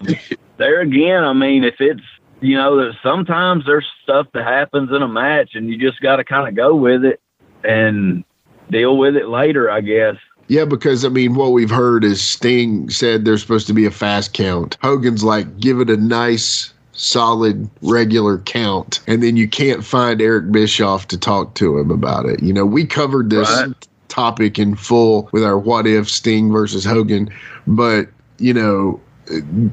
there 0.58 0.82
again, 0.82 1.24
I 1.24 1.32
mean, 1.34 1.64
if 1.64 1.76
it's 1.80 2.02
you 2.42 2.56
know, 2.56 2.78
there's 2.78 2.96
sometimes 3.04 3.66
there's 3.66 3.86
stuff 4.04 4.28
that 4.34 4.46
happens 4.46 4.92
in 4.92 5.02
a 5.02 5.08
match, 5.08 5.56
and 5.56 5.70
you 5.70 5.78
just 5.78 6.02
got 6.02 6.18
to 6.18 6.24
kind 6.24 6.48
of 6.48 6.56
go 6.56 6.76
with 6.76 7.04
it 7.04 7.20
and 7.64 8.24
deal 8.70 8.98
with 8.98 9.16
it 9.16 9.28
later, 9.28 9.70
I 9.70 9.82
guess. 9.82 10.16
Yeah, 10.48 10.66
because 10.66 11.06
I 11.06 11.10
mean, 11.10 11.36
what 11.36 11.52
we've 11.52 11.70
heard 11.70 12.04
is 12.04 12.22
Sting 12.22 12.90
said 12.90 13.24
there's 13.26 13.42
supposed 13.42 13.68
to 13.68 13.74
be 13.74 13.86
a 13.86 13.92
fast 13.92 14.34
count. 14.34 14.78
Hogan's 14.82 15.24
like, 15.24 15.60
give 15.60 15.80
it 15.80 15.90
a 15.90 15.98
nice, 15.98 16.74
solid, 16.94 17.70
regular 17.84 18.40
count, 18.40 19.02
and 19.06 19.22
then 19.22 19.38
you 19.38 19.48
can't 19.48 19.84
find 19.84 20.22
Eric 20.22 20.52
Bischoff 20.52 21.08
to 21.10 21.18
talk 21.18 21.54
to 21.56 21.78
him 21.78 21.92
about 21.92 22.26
it. 22.26 22.42
You 22.42 22.54
know, 22.54 22.66
we 22.66 22.86
covered 22.86 23.30
this 23.30 23.50
Right. 23.50 23.88
topic 24.08 24.58
in 24.58 24.76
full 24.76 25.30
with 25.32 25.44
our 25.44 25.60
what 25.60 25.86
if 25.86 26.10
Sting 26.10 26.52
versus 26.52 26.86
Hogan, 26.86 27.30
but 27.68 28.08
you 28.38 28.54
know. 28.54 29.00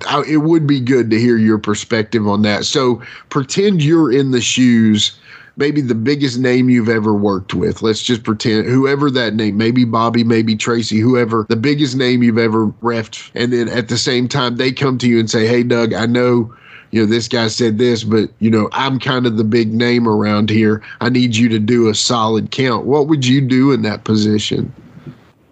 I- 0.08 0.24
It 0.28 0.38
would 0.38 0.66
be 0.66 0.80
good 0.80 1.10
to 1.10 1.18
hear 1.18 1.36
your 1.36 1.58
perspective 1.58 2.26
on 2.26 2.42
that. 2.42 2.64
So, 2.64 3.00
pretend 3.30 3.82
you're 3.82 4.12
in 4.12 4.30
the 4.30 4.40
shoes 4.40 5.12
maybe 5.56 5.80
the 5.80 5.94
biggest 5.94 6.38
name 6.38 6.68
you've 6.68 6.88
ever 6.88 7.14
worked 7.14 7.54
with. 7.54 7.82
Let's 7.82 8.02
just 8.02 8.22
pretend 8.22 8.66
whoever 8.66 9.10
that 9.10 9.34
name, 9.34 9.56
maybe 9.56 9.84
Bobby, 9.84 10.22
maybe 10.24 10.54
Tracy, 10.54 10.98
whoever, 10.98 11.46
the 11.48 11.56
biggest 11.56 11.96
name 11.96 12.22
you've 12.22 12.38
ever 12.38 12.68
refed. 12.82 13.30
And 13.34 13.52
then 13.52 13.68
at 13.68 13.88
the 13.88 13.98
same 13.98 14.28
time, 14.28 14.56
they 14.56 14.72
come 14.72 14.98
to 14.98 15.08
you 15.08 15.18
and 15.18 15.30
say, 15.30 15.46
Hey, 15.46 15.62
Doug, 15.62 15.92
I 15.92 16.06
know. 16.06 16.52
You 16.92 17.00
know, 17.00 17.06
this 17.06 17.26
guy 17.26 17.48
said 17.48 17.78
this, 17.78 18.04
but 18.04 18.30
you 18.38 18.48
know, 18.48 18.68
I'm 18.72 19.00
kind 19.00 19.26
of 19.26 19.36
the 19.36 19.44
big 19.44 19.74
name 19.74 20.06
around 20.06 20.50
here. 20.50 20.82
I 21.00 21.08
need 21.08 21.34
you 21.34 21.48
to 21.48 21.58
do 21.58 21.88
a 21.88 21.94
solid 21.94 22.52
count. 22.52 22.86
What 22.86 23.08
would 23.08 23.26
you 23.26 23.40
do 23.40 23.72
in 23.72 23.82
that 23.82 24.04
position? 24.04 24.72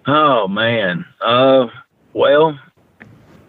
Oh 0.06 0.47
man. 0.47 1.05
Uh, 1.20 1.66
well, 2.12 2.59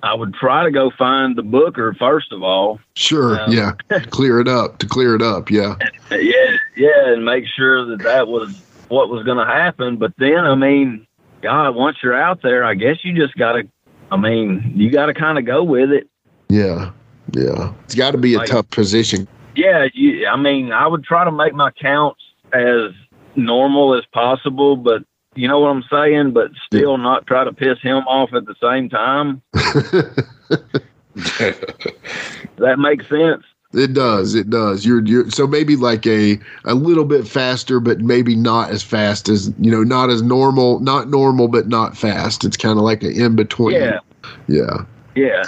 I 0.05 0.13
would 0.13 0.35
try 0.35 0.63
to 0.63 0.69
go 0.71 0.91
find 0.97 1.35
the 1.35 1.41
booker 1.41 1.95
first 1.97 2.31
of 2.31 2.43
all. 2.43 2.79
Sure. 2.95 3.41
Um, 3.41 3.51
yeah. 3.51 3.71
clear 4.11 4.39
it 4.39 4.47
up 4.47 4.77
to 4.77 4.87
clear 4.87 5.15
it 5.15 5.21
up. 5.23 5.49
Yeah. 5.49 5.75
Yeah, 6.11 6.57
yeah, 6.77 7.07
and 7.13 7.25
make 7.25 7.45
sure 7.47 7.85
that 7.87 8.03
that 8.03 8.27
was 8.27 8.61
what 8.89 9.09
was 9.09 9.23
going 9.23 9.39
to 9.39 9.51
happen. 9.51 9.97
But 9.97 10.13
then, 10.19 10.37
I 10.37 10.53
mean, 10.53 11.07
God, 11.41 11.71
once 11.75 11.97
you're 12.03 12.13
out 12.13 12.43
there, 12.43 12.63
I 12.63 12.75
guess 12.75 12.97
you 13.03 13.13
just 13.15 13.35
got 13.35 13.53
to. 13.53 13.67
I 14.11 14.17
mean, 14.17 14.73
you 14.75 14.91
got 14.91 15.07
to 15.07 15.13
kind 15.15 15.39
of 15.39 15.45
go 15.45 15.63
with 15.63 15.89
it. 15.91 16.07
Yeah. 16.49 16.91
Yeah. 17.31 17.73
It's 17.85 17.95
got 17.95 18.11
to 18.11 18.19
be 18.19 18.35
a 18.35 18.37
Like- 18.37 18.49
tough 18.49 18.69
position. 18.69 19.27
Yeah, 19.55 19.87
you, 19.93 20.27
I 20.27 20.35
mean, 20.35 20.71
I 20.71 20.85
would 20.85 21.03
try 21.03 21.23
to 21.23 21.31
make 21.31 21.53
my 21.53 21.71
counts 21.71 22.21
as 22.53 22.91
normal 23.35 23.95
as 23.95 24.03
possible, 24.13 24.75
but 24.75 25.03
you 25.35 25.47
know 25.47 25.59
what 25.59 25.69
I'm 25.69 25.83
saying. 25.91 26.31
But 26.31 26.51
still, 26.65 26.97
not 26.97 27.27
try 27.27 27.43
to 27.43 27.53
piss 27.53 27.79
him 27.81 28.03
off 28.07 28.33
at 28.33 28.45
the 28.45 28.55
same 28.61 28.89
time. 28.89 29.41
That 32.57 32.79
makes 32.79 33.07
sense? 33.07 33.43
It 33.73 33.93
does. 33.93 34.35
It 34.35 34.49
does. 34.49 34.85
You're 34.85 35.05
you're 35.05 35.29
so 35.29 35.45
maybe 35.47 35.75
like 35.75 36.07
a 36.07 36.39
a 36.63 36.73
little 36.73 37.03
bit 37.03 37.27
faster, 37.27 37.79
but 37.81 37.99
maybe 37.99 38.35
not 38.35 38.69
as 38.69 38.83
fast 38.83 39.27
as 39.27 39.53
you 39.59 39.69
know, 39.69 39.83
not 39.83 40.09
as 40.09 40.21
normal, 40.21 40.79
not 40.79 41.09
normal, 41.09 41.49
but 41.49 41.67
not 41.67 41.97
fast. 41.97 42.45
It's 42.45 42.55
kind 42.55 42.77
of 42.77 42.85
like 42.85 43.03
an 43.03 43.11
in 43.11 43.35
between. 43.35 43.75
Yeah, 43.75 43.99
Yeah. 44.47 44.85
yeah, 45.15 45.43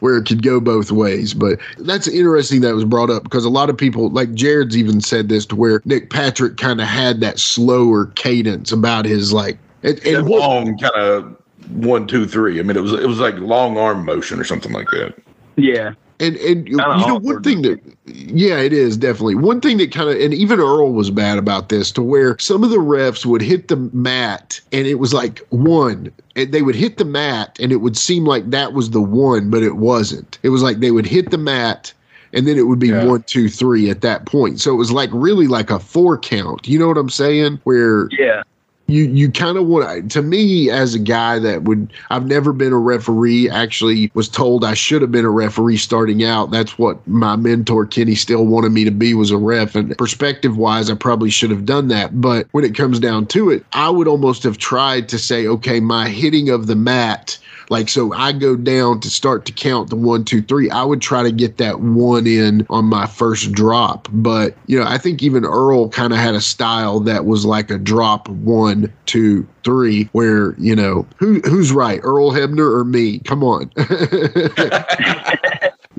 Where 0.00 0.16
it 0.16 0.26
could 0.26 0.42
go 0.42 0.60
both 0.60 0.90
ways, 0.90 1.34
but 1.34 1.58
that's 1.78 2.08
interesting 2.08 2.62
that 2.62 2.74
was 2.74 2.84
brought 2.84 3.10
up 3.10 3.22
because 3.22 3.44
a 3.44 3.50
lot 3.50 3.70
of 3.70 3.76
people, 3.76 4.10
like 4.10 4.34
Jared's 4.34 4.76
even 4.76 5.00
said 5.00 5.28
this, 5.28 5.46
to 5.46 5.56
where 5.56 5.82
Nick 5.84 6.10
Patrick 6.10 6.56
kind 6.56 6.80
of 6.80 6.86
had 6.86 7.20
that 7.20 7.38
slower 7.38 8.06
cadence 8.06 8.72
about 8.72 9.04
his 9.04 9.32
like, 9.32 9.58
and, 9.82 9.98
and 9.98 10.16
and 10.16 10.28
what, 10.28 10.40
long 10.40 10.78
kind 10.78 10.94
of 10.96 11.36
one 11.70 12.06
two 12.06 12.26
three. 12.26 12.58
I 12.58 12.62
mean 12.62 12.76
it 12.76 12.80
was 12.80 12.92
it 12.92 13.06
was 13.06 13.20
like 13.20 13.34
long 13.36 13.76
arm 13.76 14.04
motion 14.04 14.40
or 14.40 14.44
something 14.44 14.72
like 14.72 14.88
that. 14.90 15.14
Yeah. 15.56 15.92
And 16.20 16.36
and 16.36 16.68
you 16.68 16.76
know 16.76 17.18
one 17.22 17.42
thing 17.42 17.62
that 17.62 17.80
yeah 18.06 18.58
it 18.58 18.72
is 18.74 18.96
definitely. 18.98 19.34
One 19.36 19.60
thing 19.60 19.78
that 19.78 19.90
kind 19.90 20.10
of 20.10 20.20
and 20.20 20.34
even 20.34 20.60
Earl 20.60 20.92
was 20.92 21.10
bad 21.10 21.38
about 21.38 21.70
this 21.70 21.90
to 21.92 22.02
where 22.02 22.38
some 22.38 22.62
of 22.62 22.68
the 22.70 22.76
refs 22.76 23.24
would 23.24 23.40
hit 23.42 23.68
the 23.68 23.76
mat 23.76 24.60
and 24.70 24.86
it 24.86 24.96
was 24.96 25.14
like 25.14 25.38
one 25.48 26.12
and 26.36 26.52
they 26.52 26.60
would 26.62 26.74
hit 26.74 26.98
the 26.98 27.04
mat 27.06 27.58
and 27.60 27.72
it 27.72 27.76
would 27.76 27.96
seem 27.96 28.26
like 28.26 28.50
that 28.50 28.74
was 28.74 28.90
the 28.90 29.00
one 29.00 29.48
but 29.50 29.62
it 29.62 29.76
wasn't. 29.76 30.38
It 30.42 30.50
was 30.50 30.62
like 30.62 30.80
they 30.80 30.90
would 30.90 31.06
hit 31.06 31.30
the 31.30 31.38
mat 31.38 31.92
and 32.34 32.46
then 32.46 32.58
it 32.58 32.66
would 32.66 32.78
be 32.78 32.88
Yeah. 32.88 33.06
one 33.06 33.22
two 33.22 33.48
three 33.48 33.88
at 33.88 34.02
that 34.02 34.26
point. 34.26 34.60
So 34.60 34.72
it 34.72 34.76
was 34.76 34.92
like 34.92 35.10
really 35.14 35.46
like 35.46 35.70
a 35.70 35.80
four 35.80 36.18
count. 36.18 36.68
You 36.68 36.78
know 36.78 36.86
what 36.86 36.98
I'm 36.98 37.08
saying? 37.08 37.60
Where 37.64 38.08
Yeah, 38.12 38.42
you 38.90 39.04
you 39.04 39.30
kind 39.30 39.56
of 39.56 39.66
want 39.66 40.10
to 40.10 40.22
me 40.22 40.70
as 40.70 40.94
a 40.94 40.98
guy 40.98 41.38
that 41.38 41.62
would 41.62 41.92
I've 42.10 42.26
never 42.26 42.52
been 42.52 42.72
a 42.72 42.78
referee 42.78 43.48
actually 43.48 44.10
was 44.14 44.28
told 44.28 44.64
I 44.64 44.74
should 44.74 45.02
have 45.02 45.12
been 45.12 45.24
a 45.24 45.30
referee 45.30 45.76
starting 45.76 46.24
out. 46.24 46.50
That's 46.50 46.78
what 46.78 47.06
my 47.06 47.36
mentor 47.36 47.86
Kenny 47.86 48.14
still 48.14 48.46
wanted 48.46 48.72
me 48.72 48.84
to 48.84 48.90
be 48.90 49.14
was 49.14 49.30
a 49.30 49.36
ref. 49.36 49.74
And 49.74 49.96
perspective 49.96 50.56
wise 50.56 50.90
I 50.90 50.94
probably 50.94 51.30
should 51.30 51.50
have 51.50 51.64
done 51.64 51.88
that. 51.88 52.20
But 52.20 52.46
when 52.52 52.64
it 52.64 52.74
comes 52.74 52.98
down 52.98 53.26
to 53.28 53.50
it 53.50 53.64
I 53.72 53.90
would 53.90 54.08
almost 54.08 54.42
have 54.42 54.58
tried 54.58 55.08
to 55.10 55.18
say 55.18 55.46
okay 55.46 55.80
my 55.80 56.08
hitting 56.08 56.50
of 56.50 56.66
the 56.66 56.76
mat 56.76 57.38
like 57.70 57.88
so 57.88 58.12
I 58.12 58.32
go 58.32 58.56
down 58.56 59.00
to 59.00 59.08
start 59.08 59.46
to 59.46 59.52
count 59.52 59.90
the 59.90 59.96
one, 59.96 60.24
two, 60.24 60.42
three. 60.42 60.68
I 60.70 60.82
would 60.82 61.00
try 61.00 61.22
to 61.22 61.30
get 61.30 61.56
that 61.58 61.80
one 61.80 62.26
in 62.26 62.66
on 62.68 62.84
my 62.86 63.06
first 63.06 63.52
drop. 63.52 64.08
But 64.12 64.56
you 64.66 64.78
know, 64.78 64.84
I 64.84 64.98
think 64.98 65.22
even 65.22 65.44
Earl 65.44 65.88
kind 65.88 66.12
of 66.12 66.18
had 66.18 66.34
a 66.34 66.40
style 66.40 66.98
that 67.00 67.24
was 67.24 67.46
like 67.46 67.70
a 67.70 67.78
drop 67.78 68.28
one, 68.28 68.92
two, 69.06 69.46
three, 69.62 70.08
where, 70.12 70.54
you 70.58 70.74
know, 70.74 71.06
who 71.16 71.40
who's 71.40 71.72
right? 71.72 72.00
Earl 72.02 72.32
Hebner 72.32 72.74
or 72.74 72.84
me? 72.84 73.20
Come 73.20 73.44
on. 73.44 73.70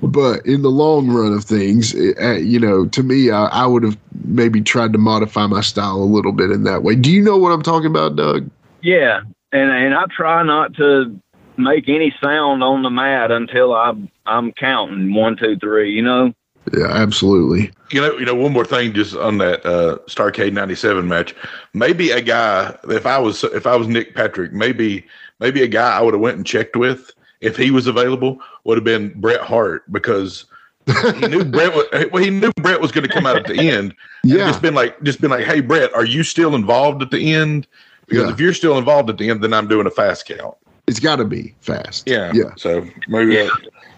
but 0.02 0.46
in 0.46 0.64
the 0.64 0.72
long 0.72 1.10
run 1.10 1.32
of 1.32 1.46
things, 1.46 1.96
uh, 1.96 2.34
you 2.34 2.60
know, 2.60 2.86
to 2.88 3.02
me, 3.02 3.32
I, 3.32 3.46
I 3.46 3.66
would 3.66 3.84
have 3.84 3.98
maybe 4.26 4.62
tried 4.62 4.92
to 4.92 5.00
modify 5.00 5.48
my 5.48 5.62
style 5.62 5.96
a 5.96 6.04
little 6.04 6.34
bit 6.34 6.52
in 6.52 6.66
that 6.66 6.84
way. 6.84 6.96
Do 6.96 7.10
you 7.10 7.22
know 7.22 7.38
what 7.38 7.52
I'm 7.52 7.64
talking 7.64 7.88
about, 7.88 8.18
Doug? 8.18 8.50
yeah, 8.82 9.22
and 9.54 9.72
and 9.72 9.94
I 9.94 10.06
try 10.16 10.44
not 10.44 10.74
to 10.76 11.18
make 11.64 11.88
any 11.90 12.14
sound 12.22 12.64
on 12.64 12.84
the 12.84 12.90
mat 12.90 13.32
until 13.32 13.74
I'm 13.76 14.10
I'm 14.26 14.52
counting 14.54 15.14
one, 15.14 15.38
two, 15.38 15.58
three. 15.58 15.92
You 15.94 16.02
know. 16.02 16.34
Yeah, 16.78 16.88
absolutely. 16.90 17.72
You 17.90 18.02
know, 18.02 18.18
you 18.20 18.26
know, 18.26 18.36
one 18.36 18.54
more 18.54 18.66
thing, 18.66 18.94
just 18.94 19.16
on 19.16 19.40
that 19.40 19.66
uh, 19.66 19.98
Starcade 20.08 20.54
'97 20.54 21.08
match. 21.08 21.34
Maybe 21.74 22.12
a 22.12 22.22
guy, 22.22 22.78
if 22.88 23.08
I 23.08 23.18
was, 23.18 23.44
if 23.46 23.66
I 23.66 23.76
was 23.76 23.88
Nick 23.88 24.14
Patrick, 24.14 24.54
maybe, 24.54 25.04
maybe 25.40 25.64
a 25.64 25.68
guy 25.68 25.98
I 25.98 26.02
would 26.02 26.14
have 26.14 26.22
went 26.22 26.38
and 26.38 26.46
checked 26.46 26.76
with 26.76 27.12
if 27.42 27.58
he 27.58 27.72
was 27.72 27.88
available 27.88 28.40
would 28.64 28.78
have 28.78 28.84
been 28.84 29.10
Bret 29.20 29.42
Hart 29.42 29.92
because 29.92 30.46
he 30.86 31.28
knew 31.28 31.44
Bret. 31.44 31.74
Was, 31.74 31.88
well, 32.12 32.24
he 32.24 32.30
knew 32.30 32.52
Bret 32.58 32.80
was 32.80 32.92
going 32.92 33.08
to 33.08 33.14
come 33.14 33.26
out 33.26 33.38
at 33.38 33.48
the 33.48 33.56
end. 33.60 33.96
And 34.24 34.32
Yeah. 34.32 34.46
just 34.46 34.62
been 34.62 34.76
like, 34.76 35.02
just 35.02 35.20
been 35.20 35.32
like, 35.32 35.46
hey, 35.46 35.62
Bret, 35.62 35.92
are 35.96 36.06
you 36.06 36.22
still 36.22 36.54
involved 36.54 37.02
at 37.02 37.10
the 37.10 37.34
end? 37.34 37.66
Because 38.06 38.26
Yeah. 38.28 38.34
if 38.34 38.40
you're 38.40 38.54
still 38.54 38.78
involved 38.78 39.10
at 39.10 39.18
the 39.18 39.32
end, 39.32 39.44
then 39.44 39.52
I'm 39.54 39.68
doing 39.68 39.88
a 39.88 39.92
fast 39.92 40.28
count. 40.28 40.56
It's 40.88 41.00
got 41.00 41.18
to 41.18 41.26
be 41.26 41.56
fast. 41.62 42.08
Yeah. 42.08 42.32
Yeah. 42.34 42.56
So 42.58 42.86
maybe 43.08 43.34
Yeah. 43.34 43.50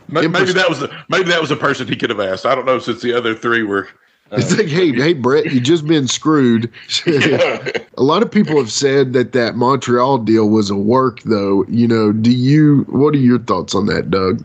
that, 0.09 0.29
maybe 0.29 0.53
that 0.53 0.69
was 0.69 0.79
the, 0.79 0.95
maybe 1.09 1.29
that 1.29 1.41
was 1.41 1.51
a 1.51 1.55
person 1.55 1.87
he 1.87 1.95
could 1.95 2.09
have 2.09 2.19
asked. 2.19 2.45
I 2.45 2.55
don't 2.55 2.65
know 2.65 2.79
since 2.79 3.01
the 3.01 3.13
other 3.13 3.33
three 3.33 3.63
were 3.63 3.87
It's 4.31 4.55
like, 4.57 4.67
hey, 4.67 4.91
hey, 4.91 5.13
Bret, 5.13 5.51
you 5.51 5.59
just 5.59 5.85
been 5.87 6.07
screwed. 6.07 6.71
a 7.07 8.03
lot 8.03 8.23
of 8.23 8.31
people 8.31 8.57
have 8.57 8.71
said 8.71 9.13
that 9.13 9.31
that 9.33 9.55
Montreal 9.55 10.17
deal 10.19 10.49
was 10.49 10.69
a 10.69 10.75
work, 10.75 11.21
though. 11.21 11.65
You 11.67 11.87
know, 11.87 12.11
do 12.11 12.31
you? 12.31 12.83
What 12.89 13.13
are 13.13 13.19
your 13.19 13.39
thoughts 13.39 13.75
on 13.75 13.85
that, 13.87 14.09
Doug? 14.09 14.43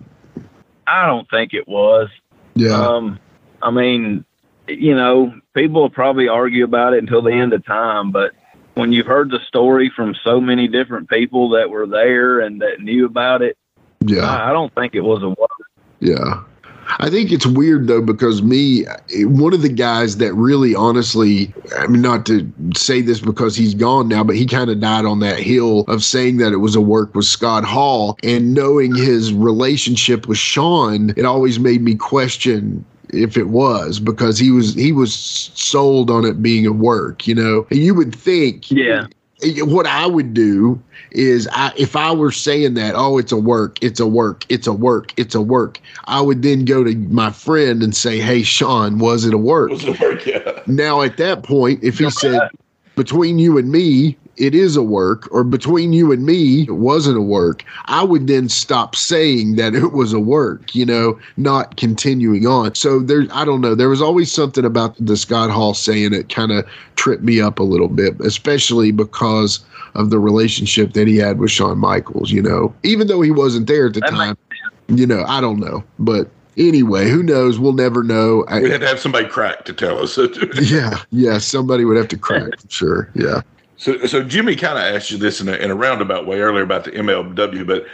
I 0.87 1.07
don't 1.07 1.29
think 1.31 1.55
it 1.55 1.67
was. 1.69 2.09
Yeah. 2.55 2.75
Um, 2.75 3.19
I 3.63 3.71
mean, 3.71 4.25
you 4.69 4.95
know, 4.95 5.33
people 5.55 5.81
will 5.83 5.91
probably 5.91 6.29
argue 6.29 6.65
about 6.65 6.93
it 6.93 6.99
until 6.99 7.23
the 7.23 7.33
end 7.33 7.53
of 7.53 7.65
time, 7.65 8.11
but 8.11 8.33
when 8.79 8.93
you've 8.93 9.07
heard 9.07 9.31
the 9.31 9.41
story 9.47 9.91
from 9.95 10.15
so 10.25 10.41
many 10.41 10.69
different 10.69 11.11
people 11.11 11.51
that 11.51 11.69
were 11.69 11.87
there 11.87 12.41
and 12.41 12.63
that 12.63 12.81
knew 12.81 13.05
about 13.05 13.43
it, 13.43 13.59
Yeah. 14.01 14.23
I, 14.23 14.51
I 14.51 14.53
don't 14.53 14.73
think 14.75 14.95
it 14.95 15.01
was 15.01 15.23
a 15.23 15.31
work. 15.31 15.51
Yeah. 16.01 16.43
I 17.01 17.11
think 17.11 17.31
it's 17.33 17.45
weird 17.45 17.87
though 17.87 18.01
because 18.01 18.41
me, 18.41 18.87
one 19.19 19.53
of 19.53 19.61
the 19.61 19.69
guys 19.69 20.17
that 20.19 20.33
really 20.33 20.75
honestly, 20.75 21.53
I 21.77 21.87
mean, 21.87 22.01
not 22.01 22.25
to 22.27 22.51
say 22.75 23.03
this 23.03 23.21
because 23.21 23.55
he's 23.57 23.75
gone 23.75 24.09
now, 24.09 24.25
but 24.25 24.37
he 24.37 24.47
kind 24.47 24.71
of 24.71 24.81
died 24.81 25.05
on 25.05 25.21
that 25.21 25.39
hill 25.39 25.81
of 25.89 26.03
saying 26.03 26.39
that 26.39 26.53
it 26.53 26.59
was 26.59 26.75
a 26.75 26.81
work 26.81 27.15
was 27.15 27.29
Scott 27.29 27.65
Hall. 27.65 28.17
And 28.23 28.55
knowing 28.55 28.95
his 28.95 29.35
relationship 29.35 30.27
with 30.27 30.39
Shawn, 30.39 31.13
it 31.17 31.27
always 31.27 31.59
made 31.59 31.83
me 31.83 31.95
question 31.95 32.85
if 33.13 33.37
it 33.37 33.49
was 33.49 34.01
because 34.01 34.39
he 34.39 34.51
was 34.51 34.75
he 34.75 34.93
was 34.93 35.15
sold 35.55 36.11
on 36.11 36.25
it 36.25 36.43
being 36.43 36.67
a 36.67 36.73
work 36.73 37.27
you 37.27 37.35
know 37.35 37.67
And 37.71 37.81
you 37.81 37.95
would 37.95 38.15
think 38.15 38.71
Yeah. 38.71 39.07
what 39.61 39.87
I 39.87 40.07
would 40.07 40.35
do 40.35 40.81
is 41.13 41.49
I 41.53 41.73
if 41.77 41.97
I 41.97 42.13
were 42.13 42.33
saying 42.33 42.75
that, 42.75 42.95
oh, 42.95 43.19
it's 43.19 43.33
a 43.33 43.37
work, 43.37 43.79
it's 43.83 44.01
a 44.01 44.07
work, 44.07 44.45
it's 44.49 44.67
a 44.67 44.73
work, 44.73 45.13
it's 45.17 45.35
a 45.35 45.41
work, 45.41 45.81
I 46.05 46.21
would 46.21 46.43
then 46.43 46.65
go 46.65 46.85
to 46.85 46.95
my 46.95 47.31
friend 47.31 47.83
and 47.83 47.95
say, 47.97 48.19
Hey 48.21 48.43
Shawn, 48.43 48.99
was 48.99 49.25
it 49.25 49.33
a 49.33 49.39
work? 49.39 49.71
Was 49.71 49.85
it 49.85 50.01
work? 50.01 50.27
Yeah. 50.27 50.61
Now 50.67 51.01
at 51.03 51.17
that 51.17 51.43
point, 51.45 51.83
if 51.83 51.99
he 51.99 52.11
said 52.11 52.41
between 52.97 53.39
you 53.39 53.57
and 53.59 53.71
me, 53.71 54.17
it 54.39 54.55
is 54.55 54.77
a 54.77 54.83
work, 54.83 55.29
or 55.33 55.45
between 55.45 55.93
you 55.93 56.13
and 56.13 56.25
me, 56.25 56.63
it 56.63 56.73
wasn't 56.73 57.19
a 57.19 57.23
work, 57.23 57.65
I 57.87 58.03
would 58.03 58.27
then 58.27 58.49
stop 58.49 58.95
saying 58.95 59.57
that 59.57 59.75
it 59.75 59.93
was 59.93 60.13
a 60.13 60.21
work, 60.21 60.75
you 60.75 60.87
know, 60.87 61.19
not 61.37 61.77
continuing 61.77 62.47
on. 62.47 62.75
So 62.75 63.01
there, 63.01 63.27
I 63.33 63.45
don't 63.45 63.61
know. 63.61 63.75
There 63.75 63.89
was 63.89 64.03
always 64.03 64.31
something 64.31 64.65
about 64.65 64.95
the 65.05 65.17
Scott 65.17 65.51
Hall 65.51 65.75
saying 65.75 66.15
it 66.15 66.29
kind 66.29 66.53
of 66.53 66.65
tripped 66.97 67.23
me 67.23 67.41
up 67.41 67.59
a 67.59 67.65
little 67.65 67.89
bit, 67.89 68.21
especially 68.21 68.93
because 68.93 69.61
of 69.95 70.11
the 70.11 70.19
relationship 70.19 70.93
that 70.93 71.09
he 71.09 71.17
had 71.17 71.39
with 71.39 71.51
Shawn 71.51 71.79
Michaels, 71.79 72.31
you 72.31 72.43
know, 72.43 72.75
even 72.83 73.07
though 73.09 73.21
he 73.21 73.31
wasn't 73.31 73.67
there 73.67 73.87
at 73.87 73.95
the 73.95 74.01
That 74.01 74.11
time, 74.11 74.39
you 74.89 75.07
know, 75.07 75.25
I 75.25 75.41
don't 75.41 75.59
know. 75.59 75.83
But 75.99 76.29
anyway, 76.57 77.09
who 77.09 77.23
knows? 77.23 77.59
We'll 77.59 77.73
never 77.73 78.03
know. 78.03 78.45
I, 78.49 78.61
We 78.61 78.71
had 78.71 78.81
to 78.81 78.87
have 78.87 79.01
somebody 79.01 79.27
crack 79.29 79.65
to 79.65 79.73
tell 79.73 79.99
us. 79.99 80.19
yeah, 80.71 81.03
yeah, 81.11 81.39
somebody 81.39 81.85
would 81.85 81.97
have 81.97 82.09
to 82.09 82.19
crack 82.19 82.59
for 82.61 82.71
sure. 82.71 83.11
Yeah. 83.15 83.43
So, 83.79 84.07
so 84.07 84.23
Jimmy 84.23 84.57
kind 84.57 84.77
of 84.77 84.85
asked 84.85 85.11
you 85.11 85.19
this 85.19 85.41
in 85.41 85.49
a, 85.49 85.53
in 85.53 85.71
a 85.71 85.75
roundabout 85.75 86.27
way 86.27 86.41
earlier 86.41 86.65
about 86.65 86.85
the 86.85 86.91
MLW, 86.91 87.67
but 87.67 87.87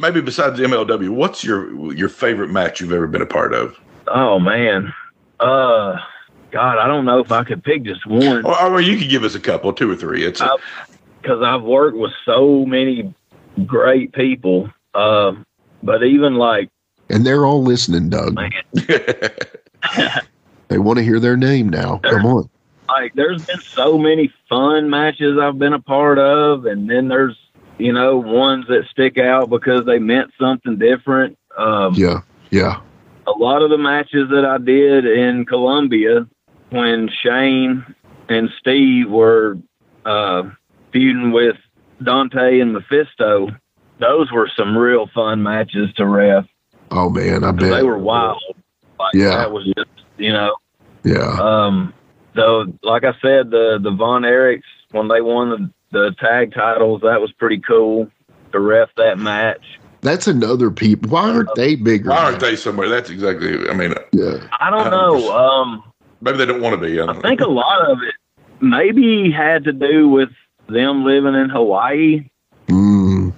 maybe 0.00 0.22
besides 0.22 0.58
the 0.58 0.64
MLW, 0.64 1.10
what's 1.10 1.44
your 1.44 1.92
your 1.92 2.08
favorite 2.08 2.48
match 2.48 2.80
you've 2.80 2.92
ever 2.92 3.06
been 3.06 3.22
a 3.22 3.26
part 3.26 3.52
of? 3.52 3.78
Oh 4.08 4.38
man. 4.38 4.92
Uh 5.38 5.96
God, 6.50 6.78
I 6.78 6.86
don't 6.86 7.04
know 7.04 7.18
if 7.20 7.30
I 7.32 7.44
could 7.44 7.62
pick 7.62 7.82
just 7.82 8.06
one. 8.06 8.44
Or, 8.44 8.60
or 8.60 8.80
you 8.80 8.98
could 8.98 9.08
give 9.08 9.24
us 9.24 9.34
a 9.34 9.40
couple, 9.40 9.72
two 9.72 9.90
or 9.90 9.96
three. 9.96 10.24
It's 10.24 10.40
a, 10.40 10.56
because 11.20 11.42
I've 11.42 11.62
worked 11.62 11.96
with 11.96 12.12
so 12.26 12.66
many 12.66 13.14
great 13.64 14.12
people. 14.12 14.70
Uh, 14.92 15.32
but 15.82 16.02
even 16.02 16.34
like, 16.34 16.68
And 17.08 17.24
they're 17.24 17.46
all 17.46 17.62
listening, 17.62 18.10
Doug. 18.10 18.38
They 20.68 20.78
want 20.78 20.96
to 20.98 21.04
hear 21.04 21.20
their 21.20 21.36
name 21.36 21.68
now. 21.68 21.98
Come 21.98 22.24
on. 22.24 22.48
Like, 23.00 23.14
there's 23.14 23.40
been 23.42 23.60
so 23.74 23.98
many 23.98 24.32
fun 24.48 24.90
matches 24.90 25.38
I've 25.40 25.58
been 25.58 25.72
a 25.72 25.80
part 25.80 26.18
of, 26.18 26.66
and 26.66 26.88
then 26.88 27.08
there's 27.08 27.36
you 27.78 27.92
know 27.92 28.18
ones 28.18 28.66
that 28.68 28.84
stick 28.90 29.18
out 29.18 29.50
because 29.50 29.84
they 29.86 29.98
meant 29.98 30.30
something 30.40 30.78
different. 30.78 31.38
Um, 31.56 31.94
Yeah. 31.94 32.20
Yeah. 32.50 32.80
a 33.26 33.30
lot 33.32 33.62
of 33.62 33.70
the 33.70 33.78
matches 33.78 34.28
that 34.30 34.44
I 34.44 34.58
did 34.58 35.04
in 35.06 35.44
Columbia 35.46 36.26
when 36.70 37.08
Shane 37.22 37.84
and 38.28 38.50
Steve 38.58 39.08
were 39.10 39.58
uh, 40.04 40.42
feuding 40.92 41.32
with 41.32 41.56
Dante 42.02 42.60
and 42.60 42.72
Mephisto, 42.72 43.48
those 44.00 44.30
were 44.32 44.50
some 44.56 44.76
real 44.76 45.08
fun 45.14 45.42
matches 45.42 45.92
to 45.94 46.06
ref. 46.06 46.44
Oh 46.90 47.08
man, 47.08 47.44
I 47.44 47.52
bet. 47.52 47.70
They 47.70 47.82
were 47.82 47.98
wild. 47.98 48.42
Like, 48.98 49.14
Yeah. 49.14 49.36
That 49.36 49.52
was 49.52 49.64
just, 49.76 49.88
you 50.18 50.32
know, 50.32 50.54
Yeah. 51.04 51.38
um, 51.40 51.94
though, 52.34 52.66
like 52.82 53.04
I 53.04 53.12
said, 53.22 53.50
the, 53.50 53.78
the 53.82 53.90
Von 53.90 54.22
Erichs, 54.22 54.62
when 54.90 55.08
they 55.08 55.20
won 55.20 55.50
the, 55.50 55.70
the 55.98 56.14
tag 56.18 56.52
titles, 56.54 57.00
that 57.02 57.20
was 57.20 57.32
pretty 57.32 57.58
cool 57.58 58.10
to 58.52 58.60
ref 58.60 58.88
that 58.96 59.18
match. 59.18 59.62
That's 60.02 60.26
another 60.26 60.70
people. 60.70 61.10
Why 61.10 61.30
aren't 61.30 61.54
they 61.54 61.76
bigger? 61.76 62.10
why 62.10 62.24
aren't 62.24 62.40
they 62.40 62.56
somewhere? 62.56 62.88
That's 62.88 63.08
exactly. 63.08 63.68
I 63.70 63.74
mean, 63.74 63.94
Yeah. 64.12 64.46
I 64.60 64.68
don't 64.68 64.90
know. 64.90 65.30
Um, 65.32 65.84
maybe 66.20 66.38
they 66.38 66.46
don't 66.46 66.60
want 66.60 66.80
to 66.80 66.84
be. 66.86 66.98
I, 66.98 67.04
I 67.04 67.06
don't 67.06 67.22
think 67.22 67.40
know. 67.40 67.46
a 67.46 67.52
lot 67.52 67.88
of 67.88 67.98
it 68.02 68.14
maybe 68.60 69.30
had 69.30 69.64
to 69.64 69.72
do 69.72 70.08
with 70.08 70.30
them 70.68 71.04
living 71.04 71.34
in 71.34 71.50
Hawaii. 71.50 72.28
Mm, 72.66 73.32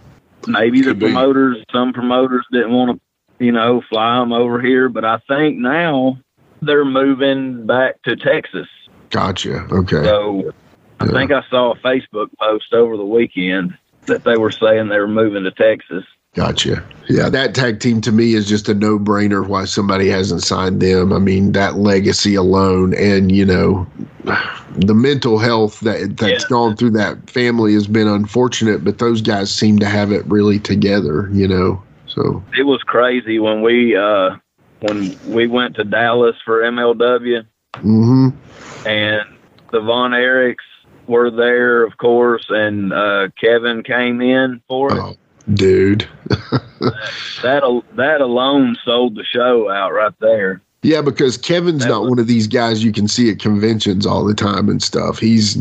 Maybe 0.46 0.80
the 0.80 0.88
Could 0.90 0.98
be. 1.00 1.06
promoters, 1.06 1.58
some 1.72 1.92
promoters 1.92 2.46
didn't 2.52 2.72
want 2.72 2.98
to, 3.38 3.44
you 3.44 3.52
know, 3.52 3.82
fly 3.88 4.18
them 4.20 4.32
over 4.32 4.60
here. 4.60 4.88
But 4.88 5.04
I 5.04 5.18
think 5.28 5.58
now 5.58 6.18
they're 6.62 6.84
moving 6.84 7.66
back 7.66 8.00
to 8.04 8.16
Texas. 8.16 8.68
Gotcha. 9.14 9.64
Okay. 9.70 10.02
So 10.04 10.52
I 11.00 11.06
Yeah. 11.06 11.12
think 11.12 11.30
I 11.32 11.42
saw 11.48 11.72
a 11.72 11.76
Facebook 11.76 12.28
post 12.38 12.74
over 12.74 12.96
the 12.96 13.04
weekend 13.04 13.72
that 14.08 14.24
they 14.24 14.36
were 14.36 14.50
saying 14.50 14.88
they 14.88 14.98
were 14.98 15.08
moving 15.08 15.44
to 15.44 15.52
Texas. 15.52 16.04
Gotcha. 16.34 16.84
Yeah, 17.08 17.28
that 17.28 17.54
tag 17.54 17.78
team 17.78 18.00
to 18.00 18.10
me 18.10 18.34
is 18.34 18.48
just 18.48 18.68
a 18.68 18.74
no 18.74 18.98
brainer 18.98 19.46
why 19.46 19.66
somebody 19.66 20.08
hasn't 20.08 20.42
signed 20.42 20.82
them. 20.82 21.12
I 21.12 21.20
mean, 21.20 21.52
that 21.52 21.76
legacy 21.76 22.34
alone 22.34 22.92
and, 22.94 23.30
you 23.30 23.44
know, 23.44 23.86
the 24.76 24.94
mental 24.94 25.38
health 25.38 25.78
that 25.80 26.16
that's 26.16 26.42
Yeah. 26.42 26.48
gone 26.48 26.76
through 26.76 26.90
that 26.90 27.30
family 27.30 27.74
has 27.74 27.86
been 27.86 28.08
unfortunate, 28.08 28.82
but 28.82 28.98
those 28.98 29.20
guys 29.22 29.54
seem 29.54 29.78
to 29.78 29.86
have 29.86 30.10
it 30.10 30.26
really 30.26 30.58
together, 30.58 31.28
you 31.32 31.46
know. 31.46 31.80
So, 32.08 32.42
It 32.58 32.64
was 32.64 32.82
crazy 32.82 33.38
when 33.38 33.62
we 33.62 33.96
uh 33.96 34.30
when 34.80 35.16
we 35.24 35.46
went 35.46 35.76
to 35.76 35.84
Dallas 35.84 36.36
for 36.44 36.62
MLW 36.62 37.46
mhm. 37.82 38.32
and 38.86 39.22
the 39.72 39.80
Von 39.80 40.12
Erichs 40.12 40.56
were 41.06 41.30
there, 41.30 41.82
of 41.84 41.96
course, 41.98 42.46
and 42.48 42.92
uh, 42.92 43.28
Kevin 43.40 43.82
came 43.82 44.20
in 44.20 44.60
for 44.68 44.92
it. 44.92 44.98
Oh, 44.98 45.16
dude. 45.55 46.09
That 47.42 47.62
al- 47.62 47.84
that 47.96 48.20
alone 48.20 48.76
sold 48.84 49.14
the 49.16 49.24
show 49.24 49.70
out 49.70 49.92
right 49.92 50.12
there. 50.20 50.60
Yeah, 50.82 51.01
because 51.01 51.38
Kevin's 51.38 51.82
That 51.84 51.88
not 51.90 52.02
was- 52.02 52.10
one 52.10 52.18
of 52.18 52.26
these 52.26 52.46
guys 52.46 52.84
you 52.84 52.92
can 52.92 53.09
see 53.09 53.30
at 53.30 53.38
conventions 53.38 54.05
all 54.06 54.22
the 54.24 54.34
time 54.34 54.68
and 54.68 54.82
stuff. 54.82 55.18
He's, 55.18 55.56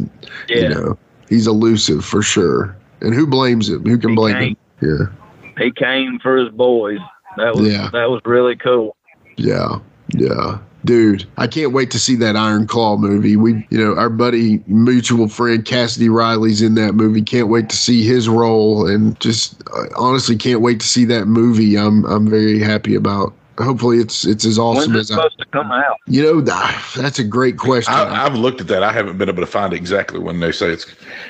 Yeah, 0.50 0.58
you 0.58 0.70
know, 0.70 0.98
he's 1.30 1.48
elusive 1.48 2.04
for 2.04 2.22
sure. 2.22 2.76
And 3.02 3.14
who 3.14 3.26
blames 3.26 3.70
him? 3.70 3.86
Who 3.86 3.98
can 3.98 4.10
He 4.12 4.16
blame 4.16 4.34
can't. 4.36 4.58
him? 4.82 5.12
Yeah. 5.58 5.64
he 5.64 5.72
came 5.72 6.20
for 6.20 6.36
his 6.38 6.50
boys. 6.50 7.00
That 7.38 7.56
was 7.56 7.68
Yeah. 7.72 7.90
that 7.94 8.10
was 8.10 8.22
really 8.26 8.56
cool. 8.58 8.96
Yeah, 9.38 9.80
yeah. 10.10 10.58
Dude, 10.86 11.26
I 11.38 11.48
can't 11.48 11.72
wait 11.72 11.92
to 11.92 12.00
see 12.00 12.16
that 12.18 12.36
Iron 12.36 12.68
Claw 12.68 12.98
movie. 12.98 13.38
We, 13.38 13.66
you 13.70 13.78
know, 13.78 13.96
our 13.96 14.10
buddy, 14.10 14.62
mutual 14.68 15.30
friend 15.30 15.64
Cassidy 15.64 16.10
Riley's 16.10 16.62
in 16.62 16.76
that 16.76 16.94
movie. 16.94 17.22
Can't 17.22 17.48
wait 17.48 17.70
to 17.70 17.76
see 17.76 18.04
his 18.06 18.28
role, 18.28 18.86
and 18.86 19.18
just 19.22 19.62
uh, 19.72 19.86
honestly 19.98 20.36
can't 20.36 20.60
wait 20.60 20.82
to 20.82 20.88
see 20.88 21.06
that 21.06 21.26
movie. 21.26 21.78
I'm, 21.78 22.06
I'm 22.06 22.28
very 22.28 22.60
happy 22.60 22.96
about. 22.96 23.34
Hopefully, 23.60 24.00
it's 24.00 24.26
it's 24.26 24.46
as 24.46 24.58
awesome 24.58 24.94
When's 24.94 25.12
it 25.12 25.12
as 25.12 25.12
I. 25.12 25.16
supposed 25.16 25.40
to 25.40 25.46
come 25.46 25.72
out? 25.72 25.98
You 26.08 26.24
know, 26.24 26.42
that's 26.42 27.20
a 27.20 27.24
great 27.24 27.58
question. 27.58 27.94
I, 27.94 28.26
I've 28.26 28.36
looked 28.36 28.60
at 28.60 28.68
that. 28.68 28.84
I 28.84 28.92
haven't 28.92 29.18
been 29.18 29.30
able 29.30 29.44
to 29.44 29.48
find 29.48 29.74
exactly 29.74 30.20
when 30.20 30.40
they 30.40 30.52
say 30.52 30.70
it's 30.70 30.88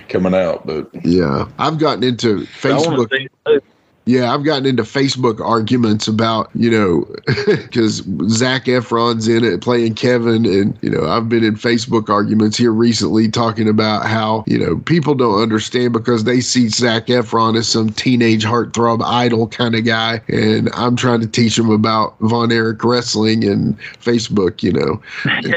coming 0.10 0.34
out, 0.34 0.66
but 0.66 0.90
yeah, 1.06 1.48
I've 1.60 1.78
gotten 1.78 2.04
into 2.04 2.40
I 2.40 2.46
Facebook. 2.46 3.62
To 4.06 4.12
see 4.12 4.18
it. 4.18 4.22
Yeah, 4.22 4.34
I've 4.34 4.44
gotten 4.44 4.66
into 4.66 4.84
Facebook 4.84 5.40
arguments 5.40 6.08
about, 6.08 6.50
you 6.54 6.70
know, 6.70 7.06
because 7.46 8.04
Zac 8.30 8.66
Efron's 8.66 9.28
in 9.28 9.44
it 9.44 9.62
playing 9.62 9.96
Kevin. 9.96 10.46
And, 10.46 10.78
you 10.82 10.90
know, 10.90 11.08
I've 11.08 11.30
been 11.30 11.44
in 11.44 11.56
Facebook 11.56 12.10
arguments 12.10 12.58
here 12.58 12.72
recently 12.72 13.30
talking 13.30 13.68
about 13.70 14.06
how, 14.06 14.44
you 14.48 14.58
know, 14.58 14.78
people 14.80 15.16
don't 15.16 15.42
understand 15.42 15.94
because 15.94 16.24
they 16.26 16.42
see 16.42 16.70
Zac 16.70 17.08
Efron 17.08 17.58
as 17.58 17.68
some 17.68 17.90
teenage 17.90 18.44
heartthrob 18.44 19.02
idol 19.04 19.48
kind 19.48 19.76
of 19.76 19.86
guy. 19.86 20.22
And 20.28 20.70
I'm 20.74 20.96
trying 20.96 21.22
to 21.22 21.28
teach 21.28 21.56
them 21.56 21.70
about 21.70 22.20
Von 22.20 22.52
Erich 22.52 22.84
wrestling 22.84 23.44
and 23.44 23.80
Facebook, 23.80 24.64
you 24.64 24.74
know. 24.74 25.02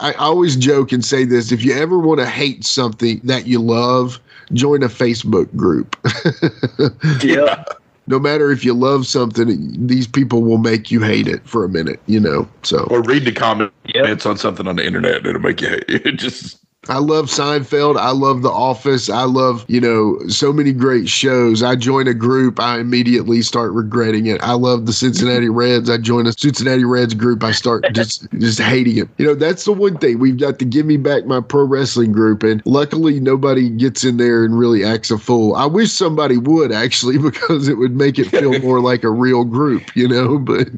I 0.00 0.14
always 0.14 0.56
joke 0.56 0.92
and 0.92 1.04
say 1.04 1.24
this 1.24 1.52
if 1.52 1.62
you 1.62 1.74
ever 1.74 1.98
want 1.98 2.20
to 2.20 2.26
hate 2.26 2.64
something 2.64 3.20
that 3.24 3.46
you 3.46 3.60
love, 3.60 4.18
join 4.52 4.82
a 4.82 4.88
Facebook 4.88 5.54
group. 5.54 5.96
Yeah, 7.22 7.64
no 8.10 8.18
matter 8.18 8.50
if 8.50 8.64
you 8.64 8.74
love 8.74 9.06
something, 9.06 9.86
these 9.86 10.06
people 10.06 10.42
will 10.42 10.58
make 10.58 10.90
you 10.90 11.00
hate 11.00 11.28
it 11.28 11.46
for 11.48 11.64
a 11.64 11.68
minute, 11.68 12.00
you 12.06 12.18
know. 12.18 12.48
So 12.62 12.84
or 12.90 13.02
read 13.02 13.24
the 13.24 13.32
comments 13.32 13.74
yeah. 13.86 14.02
glance 14.02 14.26
on 14.26 14.36
something 14.36 14.66
on 14.66 14.76
the 14.76 14.84
internet, 14.84 15.24
it'll 15.24 15.40
make 15.40 15.60
you 15.60 15.80
it 15.88 16.16
just 16.16 16.58
I 16.88 16.96
love 16.96 17.26
Seinfeld. 17.26 17.98
I 17.98 18.10
love 18.12 18.40
The 18.40 18.50
Office. 18.50 19.10
I 19.10 19.24
love, 19.24 19.66
you 19.68 19.82
know, 19.82 20.18
so 20.28 20.50
many 20.50 20.72
great 20.72 21.10
shows. 21.10 21.62
I 21.62 21.76
join 21.76 22.08
a 22.08 22.14
group, 22.14 22.58
I 22.58 22.78
immediately 22.78 23.42
start 23.42 23.72
regretting 23.72 24.26
it. 24.26 24.42
I 24.42 24.54
love 24.54 24.86
the 24.86 24.94
Cincinnati 24.94 25.48
Reds. 25.50 25.90
I 25.90 25.98
join 25.98 26.26
a 26.26 26.32
Cincinnati 26.32 26.84
Reds 26.84 27.12
group, 27.12 27.44
I 27.44 27.52
start 27.52 27.84
just 27.92 28.26
just 28.38 28.58
hating 28.58 28.96
it. 28.96 29.08
You 29.18 29.26
know, 29.26 29.34
that's 29.34 29.66
the 29.66 29.72
one 29.72 29.98
thing 29.98 30.18
we've 30.18 30.38
got 30.38 30.58
to 30.58 30.64
give 30.64 30.86
me 30.86 30.96
back 30.96 31.26
my 31.26 31.42
pro 31.42 31.64
wrestling 31.64 32.12
group, 32.12 32.42
and 32.42 32.62
luckily 32.64 33.20
nobody 33.20 33.68
gets 33.68 34.02
in 34.02 34.16
there 34.16 34.42
and 34.42 34.58
really 34.58 34.82
acts 34.82 35.10
a 35.10 35.18
fool. 35.18 35.54
I 35.56 35.66
wish 35.66 35.92
somebody 35.92 36.38
would 36.38 36.72
actually 36.72 37.18
because 37.30 37.68
it 37.68 37.74
would 37.76 37.94
make 37.94 38.18
it 38.18 38.28
feel 38.30 38.58
more 38.60 38.80
like 38.80 39.04
a 39.04 39.10
real 39.10 39.44
group, 39.44 39.94
you 39.94 40.08
know. 40.08 40.38
But 40.50 40.68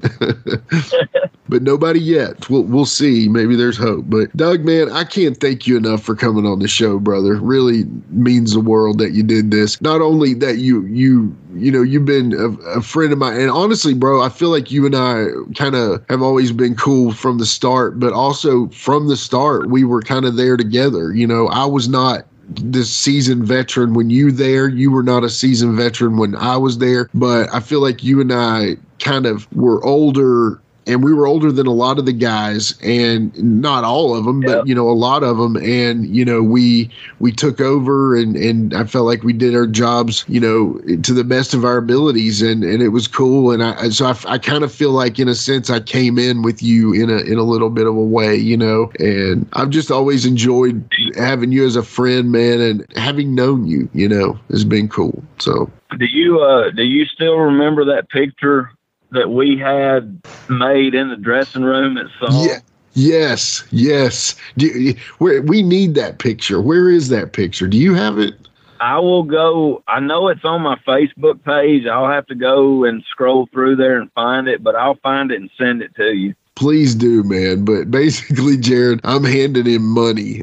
but 1.48 1.62
nobody 1.62 2.00
yet. 2.00 2.48
We'll 2.50 2.64
we'll 2.64 2.86
see. 2.86 3.28
Maybe 3.28 3.54
there's 3.56 3.76
hope. 3.76 4.06
But 4.08 4.34
Doug, 4.36 4.64
man, 4.64 4.90
I 4.90 5.04
can't 5.04 5.36
thank 5.38 5.66
you 5.66 5.76
enough 5.76 5.91
for 5.96 6.14
coming 6.14 6.46
on 6.46 6.58
the 6.58 6.68
show, 6.68 6.98
brother. 6.98 7.34
Really 7.36 7.84
means 8.10 8.52
the 8.52 8.60
world 8.60 8.98
that 8.98 9.12
you 9.12 9.22
did 9.22 9.50
this. 9.50 9.80
Not 9.80 10.00
only 10.00 10.34
that 10.34 10.58
you 10.58 10.84
you 10.86 11.34
you 11.54 11.70
know 11.70 11.82
you've 11.82 12.04
been 12.04 12.32
a, 12.32 12.78
a 12.78 12.82
friend 12.82 13.12
of 13.12 13.18
mine, 13.18 13.40
and 13.40 13.50
honestly, 13.50 13.94
bro, 13.94 14.22
I 14.22 14.28
feel 14.28 14.50
like 14.50 14.70
you 14.70 14.86
and 14.86 14.94
I 14.94 15.26
kind 15.56 15.74
of 15.74 16.04
have 16.08 16.22
always 16.22 16.52
been 16.52 16.74
cool 16.74 17.12
from 17.12 17.38
the 17.38 17.46
start. 17.46 17.98
But 17.98 18.12
also 18.12 18.68
from 18.68 19.08
the 19.08 19.16
start, 19.16 19.68
we 19.68 19.84
were 19.84 20.02
kind 20.02 20.24
of 20.24 20.36
there 20.36 20.56
together. 20.56 21.14
You 21.14 21.26
know, 21.26 21.48
I 21.48 21.64
was 21.64 21.88
not 21.88 22.26
this 22.48 22.92
seasoned 22.94 23.44
veteran 23.44 23.94
when 23.94 24.10
you 24.10 24.30
there 24.30 24.68
you 24.68 24.90
were 24.90 25.02
not 25.02 25.24
a 25.24 25.30
seasoned 25.30 25.74
veteran 25.76 26.16
when 26.18 26.34
i 26.36 26.56
was 26.56 26.78
there 26.78 27.08
but 27.14 27.48
i 27.54 27.60
feel 27.60 27.80
like 27.80 28.02
you 28.02 28.20
and 28.20 28.32
i 28.32 28.76
kind 28.98 29.26
of 29.26 29.50
were 29.54 29.82
older 29.84 30.60
and 30.86 31.04
we 31.04 31.12
were 31.14 31.26
older 31.26 31.52
than 31.52 31.66
a 31.66 31.72
lot 31.72 31.98
of 31.98 32.06
the 32.06 32.12
guys 32.12 32.74
and 32.82 33.36
not 33.42 33.84
all 33.84 34.14
of 34.16 34.24
them 34.24 34.40
but 34.40 34.58
Yep. 34.58 34.66
you 34.66 34.74
know 34.74 34.88
a 34.90 34.92
lot 34.92 35.22
of 35.22 35.38
them 35.38 35.56
and 35.56 36.06
you 36.14 36.24
know 36.24 36.42
we 36.42 36.90
we 37.20 37.30
took 37.32 37.60
over 37.60 38.16
and 38.16 38.36
and 38.36 38.74
i 38.74 38.84
felt 38.84 39.06
like 39.06 39.22
we 39.22 39.32
did 39.32 39.54
our 39.54 39.66
jobs 39.66 40.24
you 40.28 40.40
know 40.40 40.78
to 41.02 41.12
the 41.14 41.24
best 41.24 41.54
of 41.54 41.64
our 41.64 41.76
abilities 41.76 42.42
and 42.42 42.64
and 42.64 42.82
it 42.82 42.88
was 42.88 43.06
cool 43.06 43.50
and 43.52 43.62
i 43.62 43.88
so 43.90 44.06
i, 44.06 44.16
I 44.26 44.38
kind 44.38 44.64
of 44.64 44.72
feel 44.72 44.90
like 44.90 45.18
in 45.18 45.28
a 45.28 45.34
sense 45.34 45.70
i 45.70 45.80
came 45.80 46.18
in 46.18 46.42
with 46.42 46.62
you 46.62 46.92
in 46.92 47.10
a 47.10 47.18
in 47.18 47.38
a 47.38 47.44
little 47.44 47.70
bit 47.70 47.86
of 47.86 47.96
a 47.96 48.02
way 48.04 48.36
you 48.36 48.56
know 48.56 48.90
and 48.98 49.48
i've 49.54 49.70
just 49.70 49.90
always 49.90 50.26
enjoyed 50.26 50.84
having 51.16 51.52
you 51.52 51.64
as 51.64 51.76
a 51.76 51.82
friend 51.82 52.32
man 52.32 52.60
and 52.60 52.86
having 52.96 53.34
known 53.34 53.66
you 53.66 53.88
you 53.94 54.08
know 54.08 54.38
has 54.50 54.64
been 54.64 54.88
cool 54.88 55.22
so 55.38 55.70
Do 55.98 56.06
you 56.06 56.40
uh 56.40 56.70
do 56.70 56.82
you 56.82 57.04
still 57.06 57.36
remember 57.38 57.84
that 57.84 58.08
picture 58.10 58.70
that 59.12 59.30
we 59.30 59.56
had 59.56 60.20
made 60.48 60.94
in 60.94 61.08
the 61.08 61.16
dressing 61.16 61.62
room 61.62 61.96
at 61.98 62.06
Saw? 62.18 62.44
Yeah. 62.44 62.58
Yes, 62.94 63.64
yes. 63.70 64.34
Do 64.58 64.66
you, 64.66 64.94
where 65.16 65.40
we 65.40 65.62
need 65.62 65.94
that 65.94 66.18
picture. 66.18 66.60
Where 66.60 66.90
is 66.90 67.08
that 67.08 67.32
picture? 67.32 67.66
Do 67.66 67.78
you 67.78 67.94
have 67.94 68.18
it? 68.18 68.34
I 68.80 68.98
will 68.98 69.22
go. 69.22 69.82
I 69.86 70.00
know 70.00 70.28
it's 70.28 70.44
on 70.44 70.60
my 70.62 70.76
Facebook 70.86 71.42
page. 71.44 71.86
I'll 71.86 72.10
have 72.10 72.26
to 72.26 72.34
go 72.34 72.84
and 72.84 73.02
scroll 73.08 73.48
through 73.52 73.76
there 73.76 73.98
and 73.98 74.12
find 74.12 74.48
it, 74.48 74.62
but 74.62 74.74
I'll 74.74 74.96
find 74.96 75.30
it 75.30 75.40
and 75.40 75.48
send 75.56 75.82
it 75.82 75.94
to 75.94 76.12
you. 76.12 76.34
Please 76.56 76.94
do, 76.94 77.22
man. 77.22 77.64
But 77.64 77.90
basically, 77.90 78.56
Jared, 78.56 79.00
I'm 79.04 79.24
handing 79.24 79.66
him 79.66 79.86
money. 79.86 80.42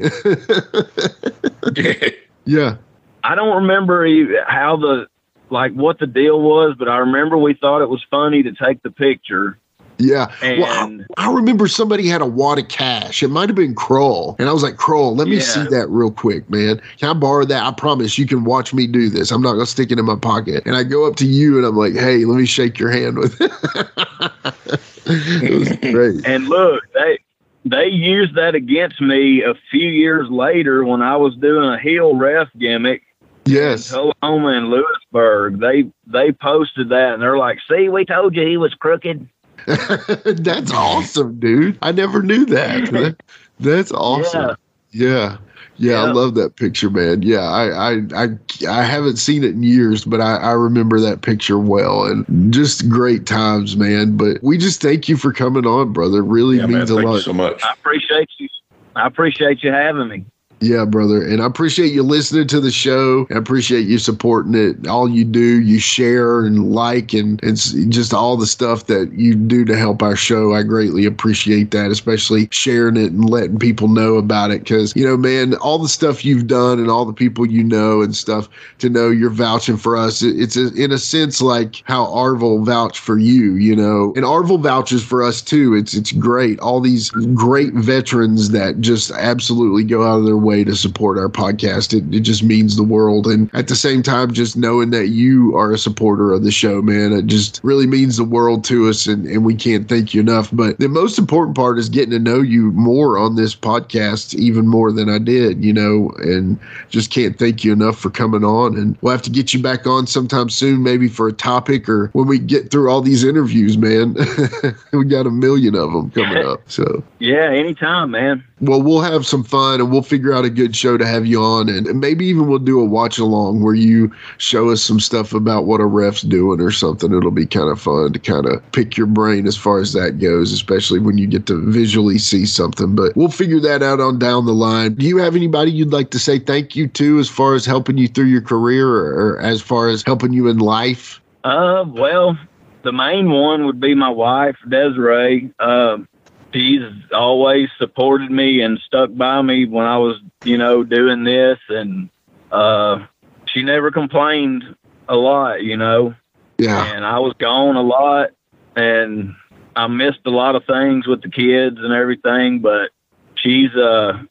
yeah. 2.46 2.76
I 3.22 3.34
don't 3.34 3.62
remember 3.62 4.06
e- 4.06 4.38
how 4.48 4.76
the 4.76 5.06
like 5.50 5.72
what 5.72 5.98
the 5.98 6.06
deal 6.06 6.40
was, 6.40 6.74
but 6.78 6.88
I 6.88 6.98
remember 6.98 7.36
we 7.38 7.54
thought 7.54 7.82
it 7.82 7.88
was 7.90 8.02
funny 8.10 8.42
to 8.42 8.52
take 8.52 8.82
the 8.82 8.90
picture. 8.90 9.58
Yeah. 9.98 10.32
well, 10.42 10.64
I, 10.64 10.84
And- 10.84 11.06
I 11.18 11.30
remember 11.30 11.68
somebody 11.68 12.06
had 12.08 12.22
a 12.22 12.26
wad 12.26 12.58
of 12.58 12.68
cash. 12.68 13.22
It 13.22 13.28
might 13.28 13.50
have 13.50 13.56
been 13.56 13.74
Kroll. 13.74 14.34
And 14.38 14.48
I 14.48 14.52
was 14.52 14.62
like, 14.62 14.78
Kroll, 14.78 15.14
let 15.14 15.28
me 15.28 15.34
Yeah. 15.36 15.42
see 15.42 15.62
that 15.64 15.88
real 15.90 16.10
quick, 16.10 16.48
man. 16.48 16.80
Can 16.98 17.10
I 17.10 17.12
borrow 17.12 17.44
that? 17.44 17.62
I 17.64 17.70
promise 17.72 18.16
you 18.16 18.26
can 18.26 18.44
watch 18.44 18.72
me 18.72 18.86
do 18.86 19.10
this. 19.10 19.30
I'm 19.30 19.42
not 19.42 19.52
going 19.52 19.66
to 19.66 19.70
stick 19.70 19.90
it 19.92 19.98
in 19.98 20.06
my 20.06 20.16
pocket. 20.16 20.62
And 20.64 20.74
I 20.74 20.84
go 20.84 21.06
up 21.06 21.16
to 21.16 21.26
you 21.26 21.58
and 21.58 21.66
I'm 21.66 21.76
like, 21.76 21.92
hey, 21.92 22.24
let 22.24 22.38
me 22.38 22.46
shake 22.46 22.78
your 22.78 22.90
hand 22.90 23.18
with 23.18 23.38
it. 23.42 23.52
it 25.06 25.58
was 25.58 25.68
great. 25.92 26.26
And 26.26 26.48
look, 26.48 26.82
they 26.94 27.18
they 27.66 27.86
used 27.88 28.34
that 28.36 28.54
against 28.54 29.00
me 29.02 29.42
a 29.42 29.54
few 29.70 29.88
years 29.88 30.30
later 30.30 30.82
when 30.84 31.02
I 31.02 31.16
was 31.16 31.34
doing 31.36 31.68
a 31.68 31.78
heel 31.78 32.16
ref 32.16 32.48
gimmick. 32.58 33.02
Yes. 33.46 33.92
Oklahoma 33.92 34.48
and 34.48 34.68
Lewisburg. 34.70 35.60
They 35.60 35.90
they 36.06 36.32
posted 36.32 36.88
that 36.90 37.14
and 37.14 37.22
they're 37.22 37.38
like, 37.38 37.58
"See, 37.68 37.88
we 37.88 38.04
told 38.04 38.34
you 38.36 38.46
he 38.46 38.56
was 38.56 38.74
crooked." 38.74 39.28
That's 39.66 40.72
awesome, 40.72 41.38
dude. 41.40 41.78
I 41.82 41.92
never 41.92 42.22
knew 42.22 42.44
that. 42.46 42.84
That- 42.92 43.16
That's 43.58 43.92
awesome. 43.92 44.56
Yeah. 44.92 45.36
Yeah, 45.76 46.02
I 46.02 46.12
love 46.12 46.34
that 46.34 46.56
picture, 46.56 46.90
man. 46.90 47.22
Yeah, 47.22 47.40
I, 47.40 47.92
I, 47.92 48.00
I, 48.14 48.26
I 48.68 48.82
haven't 48.82 49.16
seen 49.16 49.42
it 49.44 49.52
in 49.52 49.62
years, 49.62 50.04
but 50.04 50.20
I, 50.20 50.36
I 50.36 50.50
remember 50.52 51.00
that 51.00 51.22
picture 51.22 51.58
well, 51.58 52.04
and 52.04 52.52
just 52.52 52.86
great 52.90 53.24
times, 53.26 53.78
man. 53.78 54.14
But 54.18 54.42
we 54.42 54.58
just 54.58 54.82
thank 54.82 55.08
you 55.08 55.16
for 55.16 55.32
coming 55.32 55.66
on, 55.66 55.94
brother. 55.94 56.22
Really 56.22 56.58
Yeah, 56.58 56.66
man, 56.66 56.78
means 56.80 56.90
a 56.90 56.96
thank 56.96 57.06
you 57.06 57.12
lot. 57.12 57.22
so 57.22 57.32
much. 57.32 57.62
I 57.62 57.72
appreciate 57.72 58.28
you. 58.38 58.48
I 58.94 59.06
appreciate 59.06 59.62
you 59.62 59.72
having 59.72 60.08
me. 60.08 60.26
Yeah, 60.62 60.84
brother. 60.84 61.26
And 61.26 61.40
I 61.42 61.46
appreciate 61.46 61.90
you 61.90 62.02
listening 62.02 62.46
to 62.48 62.60
the 62.60 62.70
show. 62.70 63.26
I 63.30 63.38
appreciate 63.38 63.86
you 63.86 63.98
supporting 63.98 64.54
it. 64.54 64.86
All 64.86 65.08
you 65.08 65.24
do, 65.24 65.62
you 65.62 65.80
share 65.80 66.44
and 66.44 66.70
like 66.70 67.14
and, 67.14 67.42
and 67.42 67.56
just 67.90 68.12
all 68.12 68.36
the 68.36 68.46
stuff 68.46 68.84
that 68.86 69.10
you 69.14 69.34
do 69.34 69.64
to 69.64 69.74
help 69.74 70.02
our 70.02 70.16
show. 70.16 70.52
I 70.52 70.62
greatly 70.62 71.06
appreciate 71.06 71.70
that, 71.70 71.90
especially 71.90 72.46
sharing 72.50 72.98
it 72.98 73.10
and 73.10 73.30
letting 73.30 73.58
people 73.58 73.88
know 73.88 74.16
about 74.16 74.50
it. 74.50 74.66
Cause, 74.66 74.94
you 74.94 75.02
know, 75.02 75.16
man, 75.16 75.54
all 75.54 75.78
the 75.78 75.88
stuff 75.88 76.26
you've 76.26 76.46
done 76.46 76.78
and 76.78 76.90
all 76.90 77.06
the 77.06 77.14
people 77.14 77.46
you 77.46 77.64
know 77.64 78.02
and 78.02 78.14
stuff 78.14 78.46
to 78.80 78.90
know 78.90 79.08
you're 79.08 79.30
vouching 79.30 79.78
for 79.78 79.96
us. 79.96 80.22
It's 80.22 80.58
a, 80.58 80.74
in 80.74 80.92
a 80.92 80.98
sense 80.98 81.40
like 81.40 81.82
how 81.84 82.04
Orville 82.04 82.62
vouched 82.62 82.98
for 82.98 83.18
you, 83.18 83.54
you 83.54 83.74
know, 83.74 84.12
and 84.14 84.26
Orville 84.26 84.58
vouches 84.58 85.02
for 85.02 85.22
us 85.22 85.40
too. 85.40 85.74
It's, 85.74 85.94
it's 85.94 86.12
great. 86.12 86.60
All 86.60 86.80
these 86.80 87.08
great 87.08 87.72
veterans 87.72 88.50
that 88.50 88.82
just 88.82 89.10
absolutely 89.12 89.84
go 89.84 90.06
out 90.06 90.18
of 90.18 90.26
their 90.26 90.36
way 90.36 90.49
to 90.50 90.74
support 90.74 91.18
our 91.18 91.28
podcast. 91.28 91.94
It, 91.94 92.14
it 92.14 92.20
just 92.20 92.42
means 92.42 92.76
the 92.76 92.82
world. 92.82 93.26
And 93.26 93.50
at 93.54 93.68
the 93.68 93.76
same 93.76 94.02
time, 94.02 94.32
just 94.32 94.56
knowing 94.56 94.90
that 94.90 95.08
you 95.08 95.56
are 95.56 95.72
a 95.72 95.78
supporter 95.78 96.32
of 96.32 96.44
the 96.44 96.50
show, 96.50 96.82
man, 96.82 97.12
it 97.12 97.26
just 97.26 97.60
really 97.62 97.86
means 97.86 98.16
the 98.16 98.24
world 98.24 98.64
to 98.64 98.88
us. 98.88 99.06
And, 99.06 99.26
and 99.26 99.44
we 99.44 99.54
can't 99.54 99.88
thank 99.88 100.14
you 100.14 100.20
enough. 100.20 100.50
But 100.52 100.78
the 100.78 100.88
most 100.88 101.18
important 101.18 101.56
part 101.56 101.78
is 101.78 101.88
getting 101.88 102.10
to 102.10 102.18
know 102.18 102.40
you 102.40 102.72
more 102.72 103.18
on 103.18 103.36
this 103.36 103.54
podcast, 103.54 104.34
even 104.34 104.66
more 104.66 104.92
than 104.92 105.08
I 105.08 105.18
did, 105.18 105.64
you 105.64 105.72
know, 105.72 106.10
and 106.18 106.58
just 106.88 107.10
can't 107.10 107.38
thank 107.38 107.64
you 107.64 107.72
enough 107.72 107.98
for 107.98 108.10
coming 108.10 108.44
on. 108.44 108.76
And 108.76 108.96
we'll 109.00 109.12
have 109.12 109.22
to 109.22 109.30
get 109.30 109.54
you 109.54 109.62
back 109.62 109.86
on 109.86 110.06
sometime 110.06 110.50
soon, 110.50 110.82
maybe 110.82 111.08
for 111.08 111.28
a 111.28 111.32
topic 111.32 111.88
or 111.88 112.08
when 112.12 112.26
we 112.26 112.38
get 112.38 112.70
through 112.70 112.90
all 112.90 113.00
these 113.00 113.24
interviews, 113.24 113.78
man. 113.78 114.16
we 114.92 115.04
got 115.04 115.26
a 115.26 115.30
million 115.30 115.74
of 115.74 115.92
them 115.92 116.10
coming 116.10 116.44
up. 116.46 116.60
So. 116.66 117.02
Yeah, 117.18 117.50
anytime, 117.50 118.10
man. 118.10 118.44
Well, 118.60 118.82
we'll 118.82 119.00
have 119.00 119.26
some 119.26 119.42
fun 119.42 119.80
and 119.80 119.90
we'll 119.90 120.02
figure 120.02 120.34
out 120.34 120.44
a 120.44 120.50
good 120.50 120.76
show 120.76 120.98
to 120.98 121.06
have 121.06 121.24
you 121.24 121.42
on. 121.42 121.68
And 121.68 121.98
maybe 121.98 122.26
even 122.26 122.46
we'll 122.46 122.58
do 122.58 122.78
a 122.78 122.84
watch 122.84 123.18
along 123.18 123.62
where 123.62 123.74
you 123.74 124.12
show 124.36 124.70
us 124.70 124.82
some 124.82 125.00
stuff 125.00 125.32
about 125.32 125.64
what 125.64 125.80
a 125.80 125.86
ref's 125.86 126.22
doing 126.22 126.60
or 126.60 126.70
something. 126.70 127.12
It'll 127.12 127.30
be 127.30 127.46
kind 127.46 127.70
of 127.70 127.80
fun 127.80 128.12
to 128.12 128.18
kind 128.18 128.46
of 128.46 128.72
pick 128.72 128.96
your 128.96 129.06
brain 129.06 129.46
as 129.46 129.56
far 129.56 129.78
as 129.78 129.94
that 129.94 130.18
goes, 130.18 130.52
especially 130.52 131.00
when 131.00 131.16
you 131.16 131.26
get 131.26 131.46
to 131.46 131.70
visually 131.70 132.18
see 132.18 132.44
something. 132.44 132.94
But 132.94 133.16
we'll 133.16 133.30
figure 133.30 133.60
that 133.60 133.82
out 133.82 134.00
on 134.00 134.18
down 134.18 134.44
the 134.44 134.52
line. 134.52 134.94
Do 134.94 135.06
you 135.06 135.16
have 135.16 135.36
anybody 135.36 135.70
you'd 135.70 135.92
like 135.92 136.10
to 136.10 136.18
say 136.18 136.38
thank 136.38 136.76
you 136.76 136.86
to 136.88 137.18
as 137.18 137.28
far 137.30 137.54
as 137.54 137.64
helping 137.64 137.96
you 137.96 138.08
through 138.08 138.26
your 138.26 138.42
career 138.42 138.88
or, 138.88 139.40
as 139.40 139.62
far 139.62 139.88
as 139.88 140.02
helping 140.02 140.32
you 140.32 140.48
in 140.48 140.58
life? 140.58 141.20
Uh, 141.44 141.84
well, 141.86 142.38
the 142.82 142.92
main 142.92 143.30
one 143.30 143.64
would 143.64 143.80
be 143.80 143.94
my 143.94 144.10
wife, 144.10 144.56
Desiree. 144.68 145.50
Um, 145.58 146.08
she's 146.52 146.82
always 147.12 147.68
supported 147.78 148.30
me 148.30 148.62
and 148.62 148.78
stuck 148.86 149.14
by 149.14 149.42
me 149.42 149.66
when 149.66 149.86
I 149.86 149.98
was, 149.98 150.20
you 150.44 150.58
know, 150.58 150.84
doing 150.84 151.24
this, 151.24 151.58
and 151.68 152.10
uh, 152.50 153.06
she 153.46 153.62
never 153.62 153.90
complained 153.90 154.64
a 155.08 155.16
lot, 155.16 155.62
you 155.62 155.76
know. 155.76 156.14
Yeah. 156.58 156.94
And 156.94 157.04
I 157.04 157.18
was 157.18 157.34
gone 157.38 157.76
a 157.76 157.82
lot, 157.82 158.30
and 158.76 159.34
I 159.74 159.86
missed 159.86 160.20
a 160.26 160.30
lot 160.30 160.56
of 160.56 160.64
things 160.66 161.06
with 161.06 161.22
the 161.22 161.30
kids 161.30 161.78
and 161.78 161.92
everything, 161.92 162.60
but 162.60 162.90
she's 163.34 163.74
uh 163.74 164.22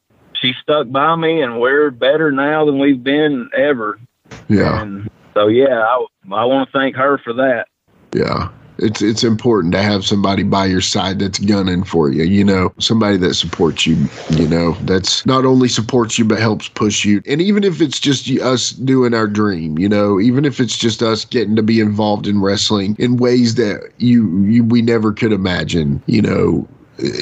she 0.41 0.53
stuck 0.61 0.89
by 0.89 1.15
me, 1.15 1.41
and 1.41 1.59
we're 1.59 1.91
better 1.91 2.31
now 2.31 2.65
than 2.65 2.79
we've 2.79 3.03
been 3.03 3.49
ever. 3.55 3.99
Yeah. 4.47 4.81
And 4.81 5.09
so 5.33 5.47
yeah, 5.47 5.83
I 5.83 6.05
I 6.31 6.45
want 6.45 6.69
to 6.69 6.77
thank 6.77 6.95
her 6.95 7.17
for 7.17 7.33
that. 7.33 7.67
Yeah. 8.13 8.49
It's 8.81 9.01
it's 9.01 9.23
important 9.23 9.73
to 9.73 9.81
have 9.81 10.05
somebody 10.05 10.43
by 10.43 10.65
your 10.65 10.81
side 10.81 11.19
that's 11.19 11.39
gunning 11.39 11.83
for 11.83 12.11
you, 12.11 12.23
you 12.23 12.43
know, 12.43 12.73
somebody 12.79 13.17
that 13.17 13.33
supports 13.33 13.85
you, 13.85 14.07
you 14.31 14.47
know, 14.47 14.73
that's 14.83 15.25
not 15.25 15.45
only 15.45 15.67
supports 15.67 16.17
you 16.17 16.25
but 16.25 16.39
helps 16.39 16.67
push 16.69 17.05
you. 17.05 17.21
And 17.27 17.41
even 17.41 17.63
if 17.63 17.81
it's 17.81 17.99
just 17.99 18.27
us 18.29 18.71
doing 18.71 19.13
our 19.13 19.27
dream, 19.27 19.77
you 19.77 19.89
know, 19.89 20.19
even 20.19 20.45
if 20.45 20.59
it's 20.59 20.77
just 20.77 21.03
us 21.03 21.25
getting 21.25 21.55
to 21.55 21.63
be 21.63 21.79
involved 21.79 22.27
in 22.27 22.41
wrestling 22.41 22.95
in 22.99 23.17
ways 23.17 23.55
that 23.55 23.91
you, 23.97 24.43
you 24.43 24.63
we 24.63 24.81
never 24.81 25.11
could 25.11 25.33
imagine, 25.33 26.01
you 26.05 26.21
know, 26.21 26.67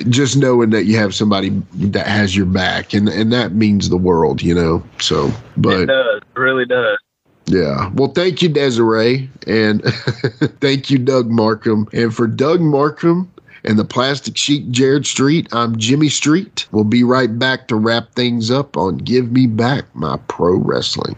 just 0.09 0.37
knowing 0.37 0.71
that 0.71 0.85
you 0.85 0.97
have 0.97 1.13
somebody 1.13 1.49
that 1.73 2.07
has 2.07 2.35
your 2.35 2.45
back 2.45 2.93
and 2.93 3.07
and 3.09 3.31
that 3.31 3.53
means 3.53 3.89
the 3.89 3.97
world, 3.97 4.41
you 4.41 4.53
know. 4.53 4.83
So, 4.99 5.31
but 5.55 5.81
it 5.81 5.85
does, 5.87 6.21
it 6.35 6.39
really 6.39 6.65
does. 6.65 6.97
Yeah. 7.47 7.89
Well, 7.93 8.09
thank 8.09 8.41
you, 8.41 8.49
Desiree. 8.49 9.29
And 9.47 9.81
thank 10.61 10.89
you, 10.89 10.97
Doug 10.97 11.29
Markham. 11.29 11.87
And 11.93 12.13
for 12.13 12.27
Doug 12.27 12.59
Markham 12.59 13.31
and 13.63 13.79
the 13.79 13.85
Plastic 13.85 14.37
Sheik 14.37 14.69
Jared 14.69 15.05
Street, 15.05 15.47
I'm 15.53 15.77
Jimmy 15.77 16.09
Street. 16.09 16.67
We'll 16.71 16.83
be 16.83 17.03
right 17.03 17.39
back 17.39 17.67
to 17.69 17.75
wrap 17.75 18.13
things 18.13 18.51
up 18.51 18.77
on 18.77 18.97
Give 18.97 19.31
Me 19.31 19.47
Back 19.47 19.85
My 19.95 20.17
Pro 20.27 20.55
Wrestling. 20.55 21.17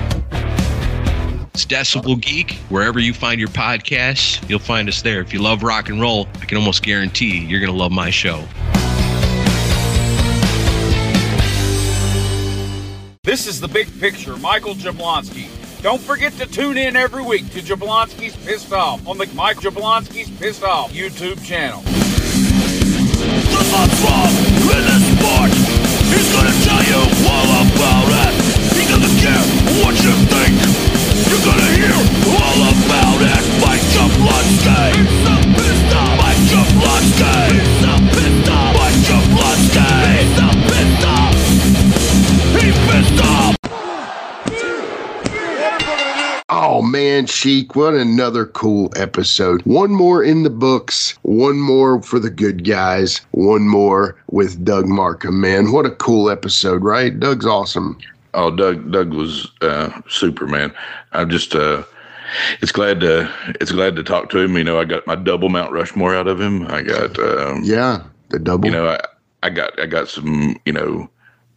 It's 1.53 1.65
Decibel 1.65 2.19
Geek. 2.19 2.53
Wherever 2.69 2.97
you 2.99 3.13
find 3.13 3.37
your 3.37 3.49
podcasts, 3.49 4.47
you'll 4.49 4.59
find 4.59 4.87
us 4.87 5.01
there. 5.01 5.19
If 5.19 5.33
you 5.33 5.41
love 5.41 5.63
rock 5.63 5.89
and 5.89 5.99
roll, 5.99 6.29
I 6.35 6.45
can 6.45 6.57
almost 6.57 6.81
guarantee 6.81 7.39
you're 7.39 7.59
going 7.59 7.71
to 7.71 7.77
love 7.77 7.91
my 7.91 8.09
show. 8.09 8.45
This 13.23 13.47
is 13.47 13.59
the 13.59 13.67
big 13.67 13.87
picture, 13.99 14.37
Michael 14.37 14.75
Jablonski. 14.75 15.49
Don't 15.81 16.01
forget 16.01 16.31
to 16.33 16.45
tune 16.45 16.77
in 16.77 16.95
every 16.95 17.23
week 17.23 17.49
to 17.51 17.59
Jablonski's 17.59 18.35
Pissed 18.45 18.71
Off 18.71 19.05
on 19.05 19.17
the 19.17 19.25
Mike 19.33 19.57
Jablonski's 19.57 20.29
Pissed 20.39 20.63
Off 20.63 20.93
YouTube 20.93 21.43
channel. 21.43 21.81
The 21.81 23.61
what's 23.71 23.99
wrong 24.05 24.31
in 24.71 24.83
this 24.87 25.03
sport. 25.19 25.51
He's 26.11 26.31
gonna 26.31 26.55
tell 26.63 26.83
you 26.85 27.01
all 27.27 27.49
about 27.65 28.07
it. 28.29 28.33
He 28.77 28.87
doesn't 28.87 29.17
care 29.19 29.41
what 29.83 29.95
you 30.01 30.20
Oh 46.53 46.81
man, 46.81 47.25
Sheik, 47.25 47.75
what 47.75 47.93
another 47.93 48.45
cool 48.45 48.91
episode. 48.95 49.61
One 49.63 49.91
more 49.91 50.23
in 50.23 50.43
the 50.43 50.49
books, 50.49 51.17
one 51.21 51.59
more 51.59 52.01
for 52.01 52.19
the 52.19 52.29
good 52.29 52.65
guys, 52.65 53.21
one 53.31 53.67
more 53.67 54.15
with 54.29 54.63
Doug 54.65 54.85
Markham, 54.85 55.39
man. 55.39 55.71
What 55.71 55.85
a 55.85 55.91
cool 55.91 56.29
episode, 56.29 56.83
right? 56.83 57.17
Doug's 57.19 57.45
awesome. 57.45 57.97
Oh, 58.33 58.49
Doug, 58.55 58.91
Doug 58.91 59.13
was 59.13 59.51
uh, 59.61 59.89
Superman. 60.07 60.73
I'm 61.11 61.29
just, 61.29 61.55
uh, 61.55 61.83
it's 62.61 62.71
glad 62.71 63.01
to, 63.01 63.31
it's 63.59 63.71
glad 63.71 63.95
to 63.97 64.03
talk 64.03 64.29
to 64.29 64.39
him. 64.39 64.57
You 64.57 64.63
know, 64.63 64.79
I 64.79 64.85
got 64.85 65.05
my 65.05 65.15
double 65.15 65.49
Mount 65.49 65.71
Rushmore 65.71 66.15
out 66.15 66.27
of 66.27 66.39
him. 66.39 66.65
I 66.67 66.81
got, 66.81 67.19
um, 67.19 67.61
yeah, 67.63 68.03
the 68.29 68.39
double. 68.39 68.65
You 68.65 68.71
know, 68.71 68.87
I, 68.87 68.99
I 69.43 69.49
got, 69.49 69.77
I 69.79 69.85
got 69.85 70.07
some, 70.07 70.57
you 70.65 70.73
know, 70.73 71.09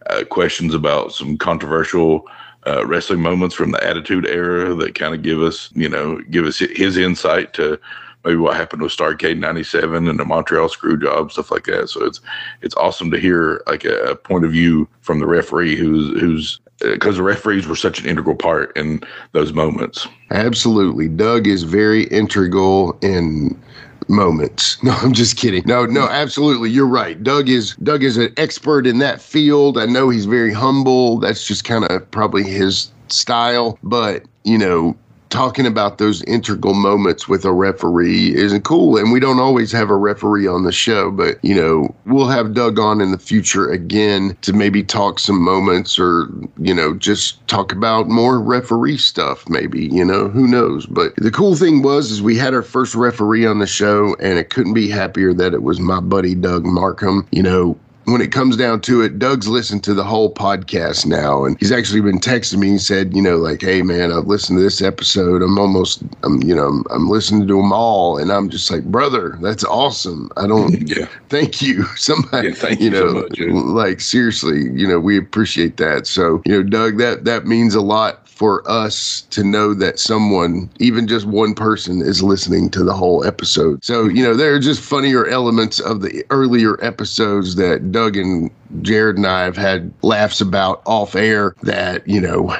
uh, 0.09 0.23
questions 0.25 0.73
about 0.73 1.13
some 1.13 1.37
controversial 1.37 2.27
uh, 2.67 2.85
wrestling 2.85 3.21
moments 3.21 3.55
from 3.55 3.71
the 3.71 3.83
Attitude 3.83 4.25
Era 4.25 4.73
that 4.75 4.95
kind 4.95 5.13
of 5.13 5.21
give 5.21 5.41
us, 5.41 5.69
you 5.75 5.87
know, 5.89 6.19
give 6.29 6.45
us 6.45 6.59
his 6.59 6.97
insight 6.97 7.53
to 7.53 7.79
maybe 8.23 8.37
what 8.37 8.55
happened 8.55 8.81
with 8.81 8.91
Starcade 8.91 9.37
'97 9.37 10.07
and 10.07 10.19
the 10.19 10.25
Montreal 10.25 10.67
Screwjob 10.67 11.31
stuff 11.31 11.51
like 11.51 11.65
that. 11.65 11.89
So 11.89 12.03
it's 12.03 12.21
it's 12.61 12.75
awesome 12.75 13.11
to 13.11 13.19
hear 13.19 13.61
like 13.67 13.85
a, 13.85 14.11
a 14.11 14.15
point 14.15 14.45
of 14.45 14.51
view 14.51 14.87
from 15.01 15.19
the 15.19 15.27
referee 15.27 15.75
who's 15.75 16.19
who's 16.19 16.59
because 16.93 17.17
the 17.17 17.23
referees 17.23 17.67
were 17.67 17.75
such 17.75 17.99
an 17.99 18.07
integral 18.07 18.35
part 18.35 18.75
in 18.77 19.01
those 19.33 19.53
moments. 19.53 20.07
Absolutely, 20.31 21.07
Doug 21.07 21.47
is 21.47 21.63
very 21.63 22.05
integral 22.05 22.97
in 23.01 23.59
moments. 24.07 24.77
No, 24.83 24.91
I'm 24.91 25.13
just 25.13 25.37
kidding. 25.37 25.63
No, 25.65 25.85
no, 25.85 26.07
absolutely. 26.07 26.69
You're 26.69 26.85
right. 26.85 27.21
Doug 27.23 27.49
is 27.49 27.75
Doug 27.77 28.03
is 28.03 28.17
an 28.17 28.31
expert 28.37 28.85
in 28.85 28.99
that 28.99 29.19
field. 29.19 29.79
I 29.79 29.85
know 29.85 30.09
he's 30.09 30.25
very 30.25 30.53
humble. 30.53 31.17
That's 31.17 31.47
just 31.47 31.63
kind 31.63 31.85
of 31.85 32.11
probably 32.11 32.43
his 32.43 32.91
style, 33.07 33.79
but 33.81 34.23
you 34.43 34.59
know, 34.59 34.95
talking 35.29 35.65
about 35.65 35.97
those 35.97 36.23
integral 36.23 36.73
moments 36.73 37.27
with 37.27 37.45
a 37.45 37.51
referee 37.51 38.35
isn't 38.35 38.63
cool. 38.63 38.97
And 38.97 39.11
we 39.11 39.19
don't 39.19 39.39
always 39.39 39.71
have 39.71 39.89
a 39.89 39.95
referee 39.95 40.47
on 40.47 40.63
the 40.63 40.71
show, 40.71 41.11
but 41.11 41.43
you 41.43 41.55
know, 41.55 41.93
we'll 42.05 42.27
have 42.27 42.53
Doug 42.53 42.79
on 42.79 43.01
in 43.01 43.11
the 43.11 43.17
future 43.17 43.69
again 43.69 44.37
to 44.41 44.53
maybe 44.53 44.83
talk 44.83 45.19
some 45.19 45.41
moments 45.41 45.99
or, 45.99 46.27
you 46.57 46.73
know, 46.73 46.95
just 46.95 47.45
talk 47.47 47.71
about 47.71 48.07
more 48.07 48.39
referee 48.39 48.97
stuff, 48.97 49.47
maybe, 49.49 49.87
you 49.87 50.05
know, 50.05 50.29
who 50.29 50.47
knows. 50.47 50.85
But 50.85 51.15
the 51.17 51.31
cool 51.31 51.55
thing 51.55 51.81
was 51.81 52.11
is 52.11 52.21
we 52.21 52.37
had 52.37 52.53
our 52.53 52.61
first 52.61 52.95
referee 52.95 53.45
on 53.45 53.59
the 53.59 53.67
show 53.67 54.15
and 54.19 54.37
it 54.37 54.49
couldn't 54.49 54.73
be 54.73 54.89
happier 54.89 55.33
that 55.33 55.53
it 55.53 55.63
was 55.63 55.79
my 55.79 55.99
buddy 55.99 56.35
Doug 56.35 56.65
Markham. 56.65 57.27
You 57.31 57.43
know, 57.43 57.79
when 58.05 58.21
it 58.21 58.31
comes 58.31 58.55
down 58.55 58.81
to 58.81 59.01
it, 59.01 59.19
Doug's 59.19 59.47
listened 59.47 59.83
to 59.85 59.93
the 59.93 60.03
whole 60.03 60.33
podcast 60.33 61.05
now, 61.05 61.43
and 61.43 61.57
he's 61.59 61.71
actually 61.71 62.01
been 62.01 62.19
texting 62.19 62.59
me 62.59 62.69
and 62.69 62.81
said, 62.81 63.15
you 63.15 63.21
know, 63.21 63.37
like, 63.37 63.61
hey 63.61 63.81
man, 63.81 64.11
I've 64.11 64.27
listened 64.27 64.59
to 64.59 64.63
this 64.63 64.81
episode. 64.81 65.41
I'm 65.41 65.57
almost, 65.57 66.03
I'm, 66.23 66.41
you 66.43 66.55
know, 66.55 66.67
I'm, 66.67 66.83
I'm 66.91 67.09
listening 67.09 67.47
to 67.47 67.57
them 67.57 67.73
all, 67.73 68.17
and 68.17 68.31
I'm 68.31 68.49
just 68.49 68.69
like, 68.71 68.83
brother, 68.85 69.37
that's 69.41 69.63
awesome. 69.63 70.29
I 70.37 70.47
don't, 70.47 70.71
yeah, 70.87 71.07
thank 71.29 71.61
you, 71.61 71.83
somebody, 71.95 72.49
yeah, 72.49 72.53
thank 72.53 72.79
you, 72.79 72.85
you 72.85 72.91
know, 72.91 73.07
so 73.07 73.13
much, 73.13 73.39
like 73.39 74.01
seriously, 74.01 74.69
you 74.73 74.87
know, 74.87 74.99
we 74.99 75.17
appreciate 75.17 75.77
that. 75.77 76.07
So, 76.07 76.41
you 76.45 76.61
know, 76.61 76.63
Doug, 76.63 76.97
that 76.99 77.25
that 77.25 77.45
means 77.45 77.75
a 77.75 77.81
lot 77.81 78.24
for 78.35 78.69
us 78.69 79.21
to 79.29 79.45
know 79.45 79.73
that 79.73 79.97
someone, 79.97 80.69
even 80.79 81.07
just 81.07 81.25
one 81.25 81.55
person, 81.55 82.01
is 82.01 82.21
listening 82.21 82.69
to 82.69 82.83
the 82.83 82.93
whole 82.93 83.23
episode. 83.23 83.83
So, 83.83 84.05
you 84.05 84.21
know, 84.21 84.33
there 84.35 84.53
are 84.53 84.59
just 84.59 84.81
funnier 84.81 85.25
elements 85.25 85.79
of 85.79 86.01
the 86.01 86.25
earlier 86.29 86.77
episodes 86.83 87.55
that 87.55 87.93
Doug 87.93 88.17
and 88.17 88.51
Jared 88.81 89.15
and 89.15 89.25
I 89.25 89.43
have 89.43 89.55
had 89.55 89.93
laughs 90.01 90.41
about 90.41 90.81
off 90.85 91.15
air 91.15 91.55
that, 91.63 92.05
you 92.05 92.19
know, 92.19 92.53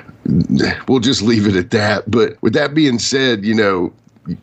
we'll 0.88 1.02
just 1.02 1.22
leave 1.22 1.46
it 1.46 1.58
at 1.58 1.72
that. 1.72 2.10
But 2.10 2.42
with 2.42 2.54
that 2.54 2.74
being 2.74 2.98
said, 2.98 3.44
you 3.44 3.54
know, 3.54 3.92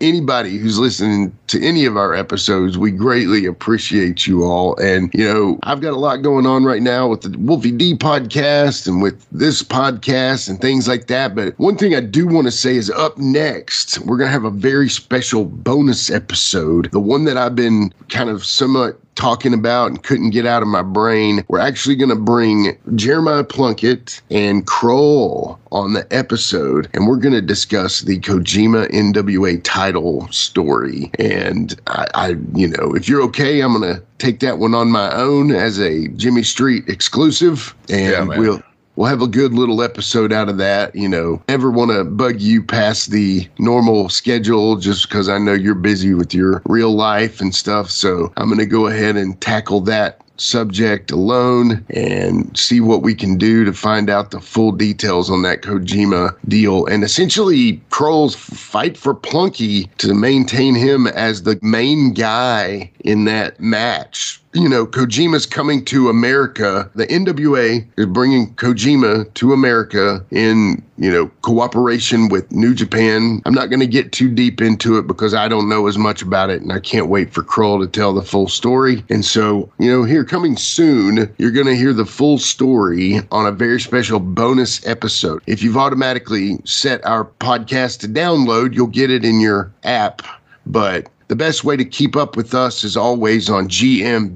anybody 0.00 0.58
who's 0.58 0.78
listening 0.78 1.36
to 1.48 1.62
any 1.62 1.84
of 1.84 1.96
our 1.96 2.14
episodes, 2.14 2.78
we 2.78 2.90
greatly 2.90 3.46
appreciate 3.46 4.26
you 4.26 4.44
all. 4.44 4.76
And, 4.76 5.10
you 5.14 5.24
know, 5.24 5.58
I've 5.62 5.80
got 5.80 5.92
a 5.92 5.98
lot 5.98 6.22
going 6.22 6.46
on 6.46 6.64
right 6.64 6.82
now 6.82 7.08
with 7.08 7.22
the 7.22 7.36
Wolfie 7.38 7.72
D 7.72 7.94
podcast 7.94 8.86
and 8.86 9.02
with 9.02 9.26
this 9.30 9.62
podcast 9.62 10.48
and 10.48 10.60
things 10.60 10.88
like 10.88 11.06
that. 11.08 11.34
But 11.34 11.58
one 11.58 11.76
thing 11.76 11.94
I 11.94 12.00
do 12.00 12.26
want 12.26 12.46
to 12.46 12.52
say 12.52 12.76
is 12.76 12.90
up 12.90 13.18
next, 13.18 13.98
we're 14.00 14.16
going 14.16 14.28
to 14.28 14.32
have 14.32 14.44
a 14.44 14.50
very 14.50 14.88
special 14.88 15.44
bonus 15.44 16.10
episode, 16.10 16.90
the 16.92 17.00
one 17.00 17.24
that 17.24 17.36
I've 17.36 17.56
been 17.56 17.92
kind 18.08 18.30
of 18.30 18.44
somewhat 18.44 18.98
talking 19.14 19.54
about 19.54 19.90
and 19.90 20.02
couldn't 20.02 20.30
get 20.30 20.46
out 20.46 20.62
of 20.62 20.68
my 20.68 20.82
brain. 20.82 21.44
We're 21.48 21.58
actually 21.58 21.96
going 21.96 22.10
to 22.10 22.16
bring 22.16 22.76
Jeremiah 22.94 23.44
Plunkett 23.44 24.20
and 24.30 24.66
Kroll 24.66 25.58
on 25.70 25.92
the 25.92 26.06
episode, 26.10 26.88
and 26.94 27.06
we're 27.06 27.16
going 27.16 27.34
to 27.34 27.42
discuss 27.42 28.00
the 28.00 28.18
Kojima 28.20 28.90
NWA 28.90 29.62
title 29.62 30.28
story. 30.28 31.10
And 31.18 31.78
I, 31.86 32.06
I, 32.14 32.28
you 32.54 32.68
know, 32.68 32.94
if 32.94 33.08
you're 33.08 33.22
okay, 33.22 33.60
I'm 33.60 33.78
going 33.78 33.94
to 33.94 34.02
take 34.18 34.40
that 34.40 34.58
one 34.58 34.74
on 34.74 34.90
my 34.90 35.12
own 35.14 35.50
as 35.52 35.78
a 35.78 36.08
Jimmy 36.08 36.42
Street 36.42 36.88
exclusive, 36.88 37.74
and 37.88 38.28
man. 38.28 38.40
we'll 38.40 38.62
we'll 38.96 39.08
have 39.08 39.22
a 39.22 39.28
good 39.28 39.52
little 39.52 39.82
episode 39.82 40.32
out 40.32 40.48
of 40.48 40.58
that. 40.58 40.94
You 40.94 41.08
know, 41.08 41.42
never 41.48 41.70
want 41.70 41.90
to 41.90 42.04
bug 42.04 42.40
you 42.40 42.62
past 42.62 43.10
the 43.10 43.48
normal 43.58 44.08
schedule 44.08 44.76
just 44.76 45.08
because 45.08 45.28
I 45.28 45.38
know 45.38 45.54
you're 45.54 45.74
busy 45.74 46.14
with 46.14 46.34
your 46.34 46.62
real 46.66 46.94
life 46.94 47.40
and 47.40 47.54
stuff. 47.54 47.90
So 47.90 48.32
I'm 48.36 48.48
going 48.48 48.58
to 48.58 48.66
go 48.66 48.86
ahead 48.86 49.16
and 49.16 49.40
tackle 49.40 49.80
that 49.82 50.22
subject 50.36 51.10
alone 51.10 51.84
and 51.90 52.56
see 52.58 52.80
what 52.80 53.02
we 53.02 53.14
can 53.14 53.36
do 53.36 53.64
to 53.64 53.72
find 53.72 54.10
out 54.10 54.30
the 54.30 54.40
full 54.40 54.72
details 54.72 55.30
on 55.30 55.42
that 55.42 55.62
Kojima 55.62 56.36
deal 56.48 56.86
and 56.86 57.04
essentially 57.04 57.80
Kroll's 57.90 58.34
fight 58.34 58.96
for 58.96 59.14
Plunky 59.14 59.88
to 59.98 60.14
maintain 60.14 60.74
him 60.74 61.06
as 61.06 61.42
the 61.42 61.58
main 61.62 62.12
guy 62.12 62.90
in 63.00 63.24
that 63.26 63.60
match 63.60 64.40
you 64.54 64.68
know, 64.68 64.86
Kojima's 64.86 65.46
coming 65.46 65.84
to 65.86 66.08
America. 66.08 66.90
The 66.94 67.06
NWA 67.06 67.86
is 67.96 68.06
bringing 68.06 68.54
Kojima 68.54 69.32
to 69.34 69.52
America 69.52 70.24
in, 70.30 70.82
you 70.98 71.10
know, 71.10 71.28
cooperation 71.40 72.28
with 72.28 72.50
New 72.52 72.74
Japan. 72.74 73.40
I'm 73.46 73.54
not 73.54 73.70
going 73.70 73.80
to 73.80 73.86
get 73.86 74.12
too 74.12 74.30
deep 74.30 74.60
into 74.60 74.98
it 74.98 75.06
because 75.06 75.32
I 75.32 75.48
don't 75.48 75.68
know 75.68 75.86
as 75.86 75.96
much 75.96 76.22
about 76.22 76.50
it 76.50 76.60
and 76.60 76.72
I 76.72 76.80
can't 76.80 77.08
wait 77.08 77.32
for 77.32 77.42
Kroll 77.42 77.80
to 77.80 77.86
tell 77.86 78.12
the 78.12 78.22
full 78.22 78.48
story. 78.48 79.02
And 79.08 79.24
so, 79.24 79.70
you 79.78 79.90
know, 79.90 80.04
here 80.04 80.24
coming 80.24 80.56
soon, 80.56 81.34
you're 81.38 81.50
going 81.50 81.66
to 81.66 81.76
hear 81.76 81.94
the 81.94 82.06
full 82.06 82.38
story 82.38 83.20
on 83.30 83.46
a 83.46 83.52
very 83.52 83.80
special 83.80 84.20
bonus 84.20 84.84
episode. 84.86 85.42
If 85.46 85.62
you've 85.62 85.78
automatically 85.78 86.58
set 86.64 87.04
our 87.06 87.24
podcast 87.24 88.00
to 88.00 88.08
download, 88.08 88.74
you'll 88.74 88.86
get 88.86 89.10
it 89.10 89.24
in 89.24 89.40
your 89.40 89.72
app. 89.84 90.22
But 90.66 91.08
the 91.32 91.36
best 91.36 91.64
way 91.64 91.78
to 91.78 91.84
keep 91.86 92.14
up 92.14 92.36
with 92.36 92.52
us 92.52 92.84
is 92.84 92.94
always 92.94 93.48
on 93.48 93.66
GMBMPW 93.66 94.28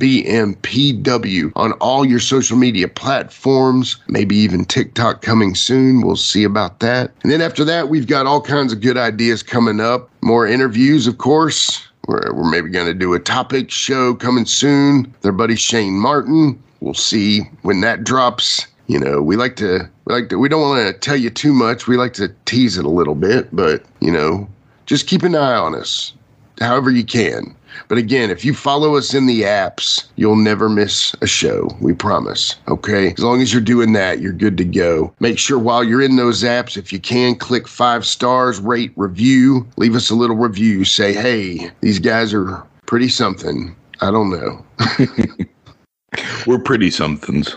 on 1.55 1.73
all 1.73 2.06
your 2.06 2.18
social 2.18 2.56
media 2.56 2.89
platforms, 2.89 3.98
maybe 4.09 4.35
even 4.35 4.64
TikTok 4.64 5.20
coming 5.20 5.55
soon. 5.55 6.01
We'll 6.01 6.16
see 6.16 6.43
about 6.43 6.81
that. 6.81 7.12
And 7.23 7.31
then 7.31 7.43
after 7.43 7.64
that, 7.64 7.90
we've 7.90 8.06
got 8.06 8.24
all 8.24 8.40
kinds 8.40 8.73
of 8.73 8.81
good 8.81 8.97
ideas 8.97 9.43
coming 9.43 9.78
up. 9.78 10.09
More 10.23 10.47
interviews, 10.47 11.06
of 11.06 11.18
course. 11.18 11.86
We're, 12.09 12.32
we're 12.32 12.51
maybe 12.51 12.70
going 12.70 12.86
to 12.86 12.94
do 12.94 13.12
a 13.12 13.20
topic 13.20 13.70
show 13.70 14.14
coming 14.14 14.47
soon. 14.47 15.14
Their 15.20 15.32
buddy 15.32 15.56
Shane 15.56 16.01
Morton. 16.01 16.59
We'll 16.81 16.94
see 16.94 17.40
when 17.60 17.82
that 17.82 18.05
drops. 18.05 18.66
You 18.86 19.01
know, 19.01 19.20
we 19.20 19.36
like 19.36 19.56
to 19.56 19.86
we 20.06 20.14
like 20.14 20.31
to 20.31 20.39
we 20.39 20.48
don't 20.48 20.62
want 20.62 20.86
to 20.86 20.94
tell 20.98 21.16
you 21.16 21.28
too 21.28 21.52
much. 21.52 21.86
We 21.86 21.98
like 21.98 22.14
to 22.14 22.35
tease 22.47 22.78
it 22.78 22.86
a 22.86 22.89
little 22.89 23.14
bit, 23.14 23.55
but 23.55 23.85
you 24.01 24.10
know, 24.10 24.48
just 24.86 25.06
keep 25.06 25.24
an 25.24 25.35
eye 25.35 25.56
on 25.56 25.74
us 25.74 26.14
however 26.60 26.90
you 26.90 27.04
can. 27.04 27.54
But 27.88 27.98
again, 27.98 28.30
if 28.30 28.42
you 28.44 28.54
follow 28.54 28.96
us 28.96 29.12
in 29.12 29.26
the 29.26 29.42
apps, 29.42 30.06
you'll 30.16 30.36
never 30.36 30.68
miss 30.68 31.14
a 31.20 31.26
show. 31.26 31.68
We 31.80 31.92
promise. 31.92 32.56
Okay. 32.68 33.12
As 33.12 33.18
long 33.22 33.42
as 33.42 33.52
you're 33.52 33.60
doing 33.60 33.92
that, 33.92 34.20
you're 34.20 34.32
good 34.32 34.56
to 34.56 34.64
go. 34.64 35.12
Make 35.20 35.38
sure 35.38 35.58
while 35.58 35.84
you're 35.84 36.00
in 36.00 36.16
those 36.16 36.42
apps, 36.42 36.78
if 36.78 36.90
you 36.92 36.98
can, 36.98 37.34
click 37.34 37.68
five 37.68 38.06
stars, 38.06 38.60
rate, 38.60 38.92
review, 38.96 39.66
leave 39.76 39.94
us 39.94 40.08
a 40.08 40.14
little 40.14 40.36
review. 40.36 40.84
Say, 40.84 41.12
hey, 41.12 41.70
these 41.82 41.98
guys 41.98 42.32
are 42.32 42.62
pretty 42.86 43.08
something. 43.10 43.76
I 44.00 44.10
don't 44.10 44.30
know. 44.30 44.64
We're 46.46 46.58
pretty 46.60 46.90
somethings. 46.90 47.54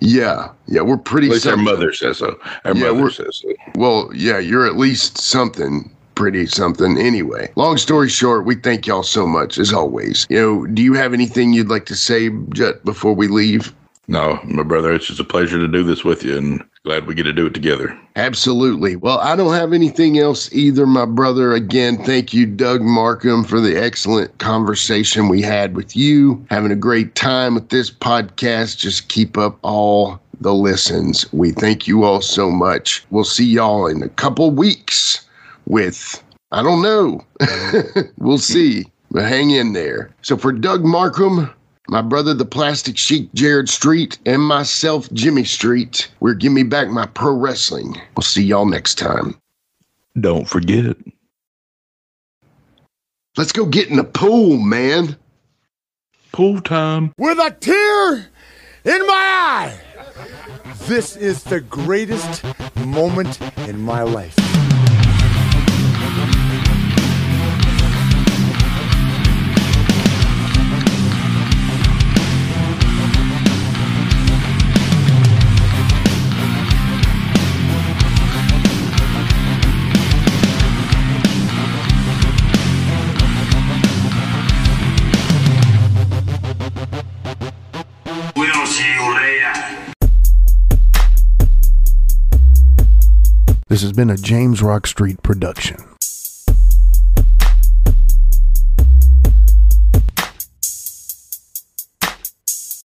Yeah, 0.00 0.50
yeah, 0.66 0.82
we're 0.82 0.98
pretty. 0.98 1.28
At 1.28 1.32
least 1.34 1.46
our 1.46 1.52
something. 1.52 1.64
mother 1.64 1.92
says 1.92 2.18
so. 2.18 2.38
Our 2.64 2.74
Yeah, 2.76 2.92
mother 2.92 3.10
says 3.10 3.36
so. 3.42 3.52
Well, 3.76 4.10
yeah, 4.14 4.38
you're 4.38 4.66
at 4.66 4.76
least 4.76 5.16
something 5.18 5.90
pretty 6.14 6.46
something 6.46 6.98
anyway. 6.98 7.50
Long 7.56 7.76
story 7.76 8.08
short, 8.08 8.44
we 8.44 8.54
thank 8.54 8.86
y'all 8.86 9.02
so 9.02 9.26
much 9.26 9.58
as 9.58 9.72
always. 9.72 10.26
You 10.30 10.40
know, 10.40 10.66
do 10.66 10.82
you 10.82 10.94
have 10.94 11.12
anything 11.12 11.52
you'd 11.52 11.68
like 11.68 11.86
to 11.86 11.96
say 11.96 12.30
Jet 12.50 12.84
before 12.84 13.14
we 13.14 13.28
leave? 13.28 13.74
No, 14.06 14.38
my 14.44 14.62
brother, 14.62 14.92
it's 14.92 15.06
just 15.06 15.20
a 15.20 15.24
pleasure 15.24 15.58
to 15.58 15.68
do 15.68 15.82
this 15.82 16.04
with 16.04 16.24
you 16.24 16.36
and 16.36 16.62
glad 16.84 17.06
we 17.06 17.14
get 17.14 17.22
to 17.22 17.32
do 17.32 17.46
it 17.46 17.54
together. 17.54 17.98
Absolutely. 18.16 18.96
Well, 18.96 19.18
I 19.18 19.34
don't 19.34 19.54
have 19.54 19.72
anything 19.72 20.18
else 20.18 20.52
either, 20.52 20.86
my 20.86 21.06
brother. 21.06 21.54
Again, 21.54 21.96
thank 22.04 22.34
you, 22.34 22.44
Doug 22.44 22.82
Markham, 22.82 23.44
for 23.44 23.60
the 23.60 23.82
excellent 23.82 24.36
conversation 24.38 25.28
we 25.28 25.40
had 25.40 25.74
with 25.74 25.96
you. 25.96 26.44
Having 26.50 26.72
a 26.72 26.76
great 26.76 27.14
time 27.14 27.54
with 27.54 27.70
this 27.70 27.90
podcast. 27.90 28.76
Just 28.76 29.08
keep 29.08 29.38
up 29.38 29.58
all 29.62 30.20
the 30.40 30.52
listens. 30.54 31.32
We 31.32 31.52
thank 31.52 31.86
you 31.86 32.04
all 32.04 32.20
so 32.20 32.50
much. 32.50 33.04
We'll 33.10 33.24
see 33.24 33.46
y'all 33.46 33.86
in 33.86 34.02
a 34.02 34.08
couple 34.10 34.50
weeks 34.50 35.24
with, 35.66 36.22
I 36.52 36.62
don't 36.62 36.82
know. 36.82 37.24
we'll 38.18 38.38
see. 38.38 38.84
But 39.10 39.24
hang 39.24 39.50
in 39.50 39.72
there. 39.72 40.14
So 40.22 40.36
for 40.36 40.52
Doug 40.52 40.84
Markham, 40.84 41.50
my 41.88 42.02
brother, 42.02 42.34
the 42.34 42.44
plastic 42.44 42.96
Sheik 42.96 43.32
Jared 43.34 43.68
Street, 43.68 44.18
and 44.26 44.42
myself, 44.42 45.12
Jimmy 45.12 45.44
Street, 45.44 46.08
we're 46.20 46.34
Give 46.34 46.52
Me 46.52 46.62
Back 46.62 46.88
My 46.88 47.06
Pro 47.06 47.32
Wrestling. 47.32 48.00
We'll 48.16 48.22
see 48.22 48.42
y'all 48.42 48.66
next 48.66 48.96
time. 48.96 49.38
Don't 50.18 50.48
forget. 50.48 50.96
Let's 53.36 53.52
go 53.52 53.66
get 53.66 53.88
in 53.88 53.96
the 53.96 54.04
pool, 54.04 54.58
man. 54.58 55.16
Pool 56.32 56.60
time. 56.60 57.12
with 57.18 57.38
a 57.38 57.50
tear 57.50 58.30
in 58.84 59.06
my 59.06 59.12
eye. 59.12 59.80
This 60.86 61.16
is 61.16 61.44
the 61.44 61.60
greatest 61.60 62.44
moment 62.76 63.40
in 63.68 63.80
my 63.80 64.02
life. 64.02 64.34
This 93.74 93.82
has 93.82 93.92
been 93.92 94.08
a 94.08 94.16
James 94.16 94.62
Rock 94.62 94.86
Street 94.86 95.20
production. 95.24 95.93